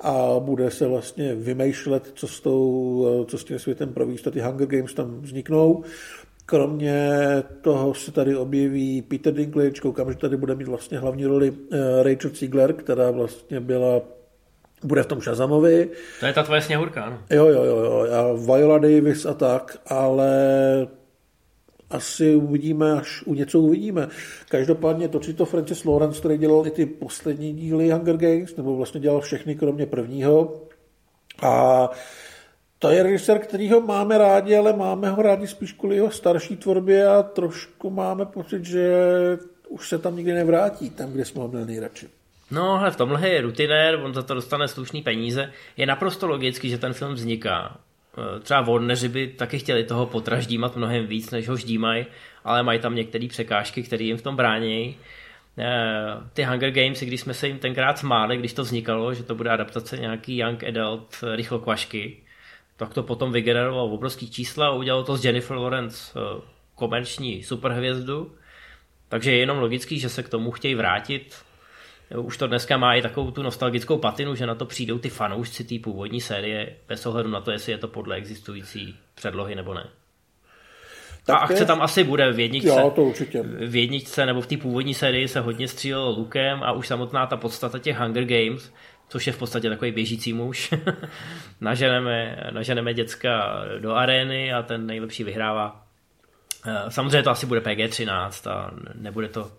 a 0.00 0.34
bude 0.38 0.70
se 0.70 0.86
vlastně 0.86 1.34
vymýšlet, 1.34 2.10
co 2.14 2.28
s, 2.28 2.40
tou, 2.40 3.06
e, 3.22 3.26
co 3.26 3.38
s 3.38 3.44
tím 3.44 3.58
světem 3.58 3.92
províst. 3.92 4.30
Ty 4.30 4.40
Hunger 4.40 4.66
Games 4.66 4.94
tam 4.94 5.20
vzniknou. 5.20 5.84
Kromě 6.46 7.18
toho 7.60 7.94
se 7.94 8.12
tady 8.12 8.36
objeví 8.36 9.02
Peter 9.02 9.34
Dinklage, 9.34 9.80
koukám, 9.80 10.12
že 10.12 10.18
tady 10.18 10.36
bude 10.36 10.54
mít 10.54 10.68
vlastně 10.68 10.98
hlavní 10.98 11.26
roli 11.26 11.52
e, 11.72 12.02
Rachel 12.02 12.30
Ziegler, 12.34 12.72
která 12.72 13.10
vlastně 13.10 13.60
byla 13.60 14.02
bude 14.84 15.02
v 15.02 15.06
tom 15.06 15.20
Shazamovi. 15.20 15.88
To 16.20 16.26
je 16.26 16.32
ta 16.32 16.42
tvoje 16.42 16.60
sněhurka, 16.60 17.02
ano. 17.02 17.18
Jo, 17.30 17.46
jo, 17.46 17.64
jo, 17.64 17.76
jo, 17.76 18.06
a 18.12 18.32
Viola 18.32 18.78
Davis 18.78 19.26
a 19.26 19.34
tak, 19.34 19.78
ale 19.86 20.32
asi 21.90 22.34
uvidíme, 22.34 22.92
až 22.92 23.22
u 23.26 23.34
něco 23.34 23.60
uvidíme. 23.60 24.08
Každopádně 24.48 25.08
točí 25.08 25.34
to 25.34 25.44
Francis 25.44 25.84
Lawrence, 25.84 26.18
který 26.18 26.38
dělal 26.38 26.66
i 26.66 26.70
ty 26.70 26.86
poslední 26.86 27.52
díly 27.52 27.90
Hunger 27.90 28.16
Games, 28.16 28.56
nebo 28.56 28.76
vlastně 28.76 29.00
dělal 29.00 29.20
všechny, 29.20 29.54
kromě 29.54 29.86
prvního. 29.86 30.62
A 31.42 31.90
to 32.78 32.90
je 32.90 33.02
režisér, 33.02 33.38
kterýho 33.38 33.80
máme 33.80 34.18
rádi, 34.18 34.56
ale 34.56 34.72
máme 34.72 35.10
ho 35.10 35.22
rádi 35.22 35.46
spíš 35.46 35.72
kvůli 35.72 35.96
jeho 35.96 36.10
starší 36.10 36.56
tvorbě 36.56 37.06
a 37.06 37.22
trošku 37.22 37.90
máme 37.90 38.26
pocit, 38.26 38.64
že 38.64 38.88
už 39.68 39.88
se 39.88 39.98
tam 39.98 40.16
nikdy 40.16 40.32
nevrátí, 40.32 40.90
tam, 40.90 41.12
kde 41.12 41.24
jsme 41.24 41.40
ho 41.40 41.48
měli 41.48 41.66
nejradši. 41.66 42.08
No, 42.54 42.80
ale 42.80 42.90
v 42.90 42.96
tomhle 42.96 43.28
je 43.28 43.40
rutinér, 43.40 44.00
on 44.02 44.14
za 44.14 44.22
to 44.22 44.34
dostane 44.34 44.68
slušný 44.68 45.02
peníze. 45.02 45.52
Je 45.76 45.86
naprosto 45.86 46.26
logický, 46.26 46.70
že 46.70 46.78
ten 46.78 46.92
film 46.92 47.14
vzniká. 47.14 47.78
E, 48.36 48.40
třeba 48.40 48.60
Warneri 48.60 49.08
by 49.08 49.26
taky 49.26 49.58
chtěli 49.58 49.84
toho 49.84 50.06
potraždímat 50.06 50.76
mnohem 50.76 51.06
víc, 51.06 51.30
než 51.30 51.48
ho 51.48 51.56
ždímají, 51.56 52.06
ale 52.44 52.62
mají 52.62 52.78
tam 52.78 52.94
některé 52.94 53.28
překážky, 53.28 53.82
které 53.82 54.04
jim 54.04 54.16
v 54.16 54.22
tom 54.22 54.36
brání. 54.36 54.96
E, 55.58 55.66
ty 56.32 56.42
Hunger 56.42 56.70
Games, 56.70 57.00
když 57.00 57.20
jsme 57.20 57.34
se 57.34 57.48
jim 57.48 57.58
tenkrát 57.58 57.98
smáli, 57.98 58.36
když 58.36 58.52
to 58.52 58.62
vznikalo, 58.62 59.14
že 59.14 59.22
to 59.22 59.34
bude 59.34 59.50
adaptace 59.50 59.98
nějaký 59.98 60.38
young 60.38 60.64
adult 60.64 61.24
rychlokvašky, 61.34 62.16
tak 62.76 62.94
to 62.94 63.02
potom 63.02 63.32
vygenerovalo 63.32 63.90
obrovský 63.90 64.30
čísla 64.30 64.66
a 64.66 64.70
udělalo 64.70 65.04
to 65.04 65.16
z 65.16 65.24
Jennifer 65.24 65.56
Lawrence 65.56 66.12
komerční 66.74 67.42
superhvězdu. 67.42 68.34
Takže 69.08 69.32
je 69.32 69.38
jenom 69.38 69.58
logický, 69.58 69.98
že 69.98 70.08
se 70.08 70.22
k 70.22 70.28
tomu 70.28 70.50
chtějí 70.50 70.74
vrátit 70.74 71.44
už 72.16 72.36
to 72.36 72.46
dneska 72.46 72.76
má 72.76 72.94
i 72.94 73.02
takovou 73.02 73.30
tu 73.30 73.42
nostalgickou 73.42 73.98
patinu, 73.98 74.34
že 74.34 74.46
na 74.46 74.54
to 74.54 74.66
přijdou 74.66 74.98
ty 74.98 75.08
fanoušci 75.08 75.64
té 75.64 75.74
původní 75.82 76.20
série, 76.20 76.76
bez 76.88 77.06
ohledu 77.06 77.30
na 77.30 77.40
to, 77.40 77.50
jestli 77.50 77.72
je 77.72 77.78
to 77.78 77.88
podle 77.88 78.16
existující 78.16 78.96
předlohy 79.14 79.54
nebo 79.54 79.74
ne. 79.74 79.86
Tak 81.26 81.36
a 81.36 81.38
akce 81.38 81.62
je... 81.62 81.66
tam 81.66 81.82
asi 81.82 82.04
bude 82.04 82.32
v 82.32 82.40
jedničce. 82.40 82.68
Jo, 82.68 82.92
to 82.94 83.02
určitě. 83.02 83.42
V 83.42 83.76
jedničce 83.76 84.26
nebo 84.26 84.40
v 84.40 84.46
té 84.46 84.56
původní 84.56 84.94
sérii 84.94 85.28
se 85.28 85.40
hodně 85.40 85.68
střílelo 85.68 86.10
lukem 86.10 86.62
a 86.62 86.72
už 86.72 86.88
samotná 86.88 87.26
ta 87.26 87.36
podstata 87.36 87.78
těch 87.78 87.98
Hunger 87.98 88.24
Games, 88.24 88.72
což 89.08 89.26
je 89.26 89.32
v 89.32 89.38
podstatě 89.38 89.68
takový 89.68 89.92
běžící 89.92 90.32
muž. 90.32 90.74
naženeme, 91.60 92.36
naženeme 92.50 92.94
děcka 92.94 93.64
do 93.78 93.92
arény 93.92 94.52
a 94.52 94.62
ten 94.62 94.86
nejlepší 94.86 95.24
vyhrává. 95.24 95.86
Eh, 96.66 96.90
samozřejmě 96.90 97.22
to 97.22 97.30
asi 97.30 97.46
bude 97.46 97.60
PG-13 97.60 98.50
a 98.50 98.70
nebude 98.94 99.28
to, 99.28 99.52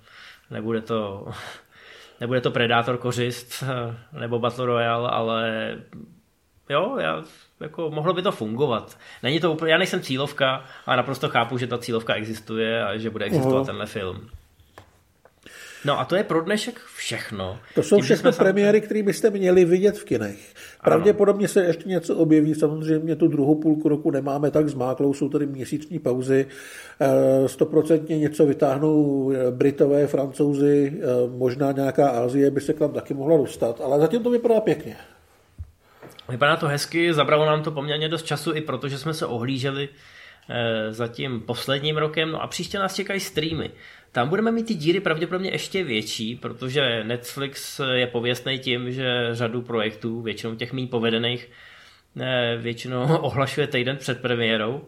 nebude 0.52 0.82
to 0.82 1.28
nebude 2.22 2.42
to 2.42 2.52
Predator 2.52 2.98
kořist 2.98 3.64
eh, 3.64 4.20
nebo 4.20 4.40
Battle 4.40 4.66
Royale, 4.66 5.10
ale 5.10 5.76
jo, 6.70 6.98
já, 7.00 7.24
jako 7.60 7.90
mohlo 7.90 8.14
by 8.14 8.22
to 8.22 8.32
fungovat. 8.32 8.98
Není 9.24 9.40
to 9.40 9.52
úplně, 9.52 9.72
já 9.72 9.78
nejsem 9.78 10.02
cílovka, 10.02 10.66
ale 10.86 10.98
naprosto 10.98 11.30
chápu, 11.30 11.58
že 11.58 11.68
ta 11.68 11.78
cílovka 11.78 12.14
existuje 12.14 12.86
a 12.86 12.98
že 12.98 13.10
bude 13.10 13.26
existovat 13.26 13.64
uh-huh. 13.64 13.66
tenhle 13.66 13.86
film. 13.86 14.30
No 15.86 16.00
a 16.00 16.06
to 16.06 16.16
je 16.16 16.24
pro 16.24 16.42
dnešek 16.42 16.80
všechno. 16.96 17.60
To 17.76 17.84
jsou 17.84 17.96
Tím, 17.96 18.06
všechno 18.06 18.32
premiéry, 18.32 18.82
které 18.82 19.04
byste 19.04 19.30
měli 19.30 19.66
vidět 19.66 19.98
v 19.98 20.04
kinech. 20.04 20.54
Pravděpodobně 20.84 21.48
se 21.48 21.66
ještě 21.66 21.90
něco 21.90 22.16
objeví, 22.16 22.56
samozřejmě 22.56 23.16
tu 23.16 23.28
druhou 23.28 23.56
půlku 23.56 23.90
roku 23.90 24.12
nemáme 24.12 24.52
tak 24.52 24.70
zmáklou, 24.70 25.14
jsou 25.14 25.30
tady 25.30 25.46
měsíční 25.46 26.00
pauzy. 26.00 26.48
Eh, 27.02 27.48
stoprocentně 27.48 28.18
něco 28.18 28.46
vytáhnou 28.46 29.32
eh, 29.32 29.52
Britové, 29.52 30.08
Francouzi, 30.08 30.94
eh, 30.96 31.06
možná 31.38 31.72
nějaká 31.72 32.10
Asie 32.10 32.52
by 32.52 32.62
se 32.62 32.74
k 32.74 32.80
nám 32.80 32.94
taky 32.94 33.14
mohla 33.14 33.38
dostat, 33.38 33.82
ale 33.82 34.00
zatím 34.00 34.24
to 34.24 34.30
vypadá 34.30 34.62
pěkně. 34.62 34.98
Vypadá 36.30 36.56
to 36.56 36.68
hezky, 36.68 37.14
zabralo 37.14 37.46
nám 37.46 37.64
to 37.64 37.72
poměrně 37.72 38.10
dost 38.10 38.26
času 38.26 38.54
i 38.54 38.62
proto, 38.62 38.88
že 38.88 38.98
jsme 38.98 39.14
se 39.14 39.26
ohlíželi 39.26 39.90
za 40.90 41.08
tím 41.08 41.42
posledním 41.42 41.98
rokem, 41.98 42.32
no 42.32 42.42
a 42.42 42.48
příště 42.48 42.80
nás 42.80 42.96
čekají 42.96 43.20
streamy. 43.20 43.72
Tam 44.16 44.30
budeme 44.30 44.52
mít 44.52 44.68
ty 44.68 44.74
díry 44.74 45.00
pravděpodobně 45.00 45.50
ještě 45.52 45.84
větší, 45.84 46.36
protože 46.36 47.04
Netflix 47.04 47.82
je 47.94 48.08
pověstný 48.08 48.60
tím, 48.60 48.92
že 48.92 49.30
řadu 49.32 49.62
projektů, 49.62 50.22
většinou 50.22 50.56
těch 50.56 50.74
méně 50.74 50.88
povedených, 50.88 51.50
eh, 52.22 52.58
většinou 52.58 53.18
ohlašuje 53.22 53.68
týden 53.68 53.98
před 53.98 54.22
premiérou. 54.22 54.82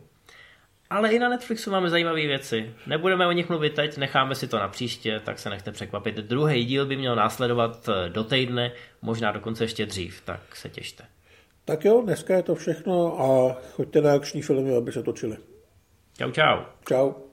Ale 0.89 1.11
i 1.11 1.19
na 1.19 1.29
Netflixu 1.29 1.71
máme 1.71 1.89
zajímavé 1.89 2.21
věci. 2.21 2.73
Nebudeme 2.85 3.27
o 3.27 3.31
nich 3.31 3.49
mluvit 3.49 3.73
teď, 3.73 3.97
necháme 3.97 4.35
si 4.35 4.47
to 4.47 4.59
na 4.59 4.67
příště, 4.67 5.21
tak 5.23 5.39
se 5.39 5.49
nechte 5.49 5.71
překvapit. 5.71 6.15
Druhý 6.15 6.65
díl 6.65 6.85
by 6.85 6.95
měl 6.95 7.15
následovat 7.15 7.89
eh, 7.89 8.09
do 8.09 8.23
týdne, 8.23 8.71
možná 9.01 9.31
dokonce 9.31 9.63
ještě 9.63 9.85
dřív, 9.85 10.21
tak 10.25 10.55
se 10.55 10.69
těšte. 10.69 11.03
Tak 11.65 11.85
jo, 11.85 12.01
dneska 12.01 12.35
je 12.35 12.43
to 12.43 12.55
všechno 12.55 13.21
a 13.21 13.57
choďte 13.71 14.01
na 14.01 14.13
akční 14.13 14.41
filmy, 14.41 14.75
aby 14.75 14.91
se 14.91 15.03
točili. 15.03 15.37
Čau, 16.17 16.31
čau. 16.31 16.57
Čau. 16.87 17.26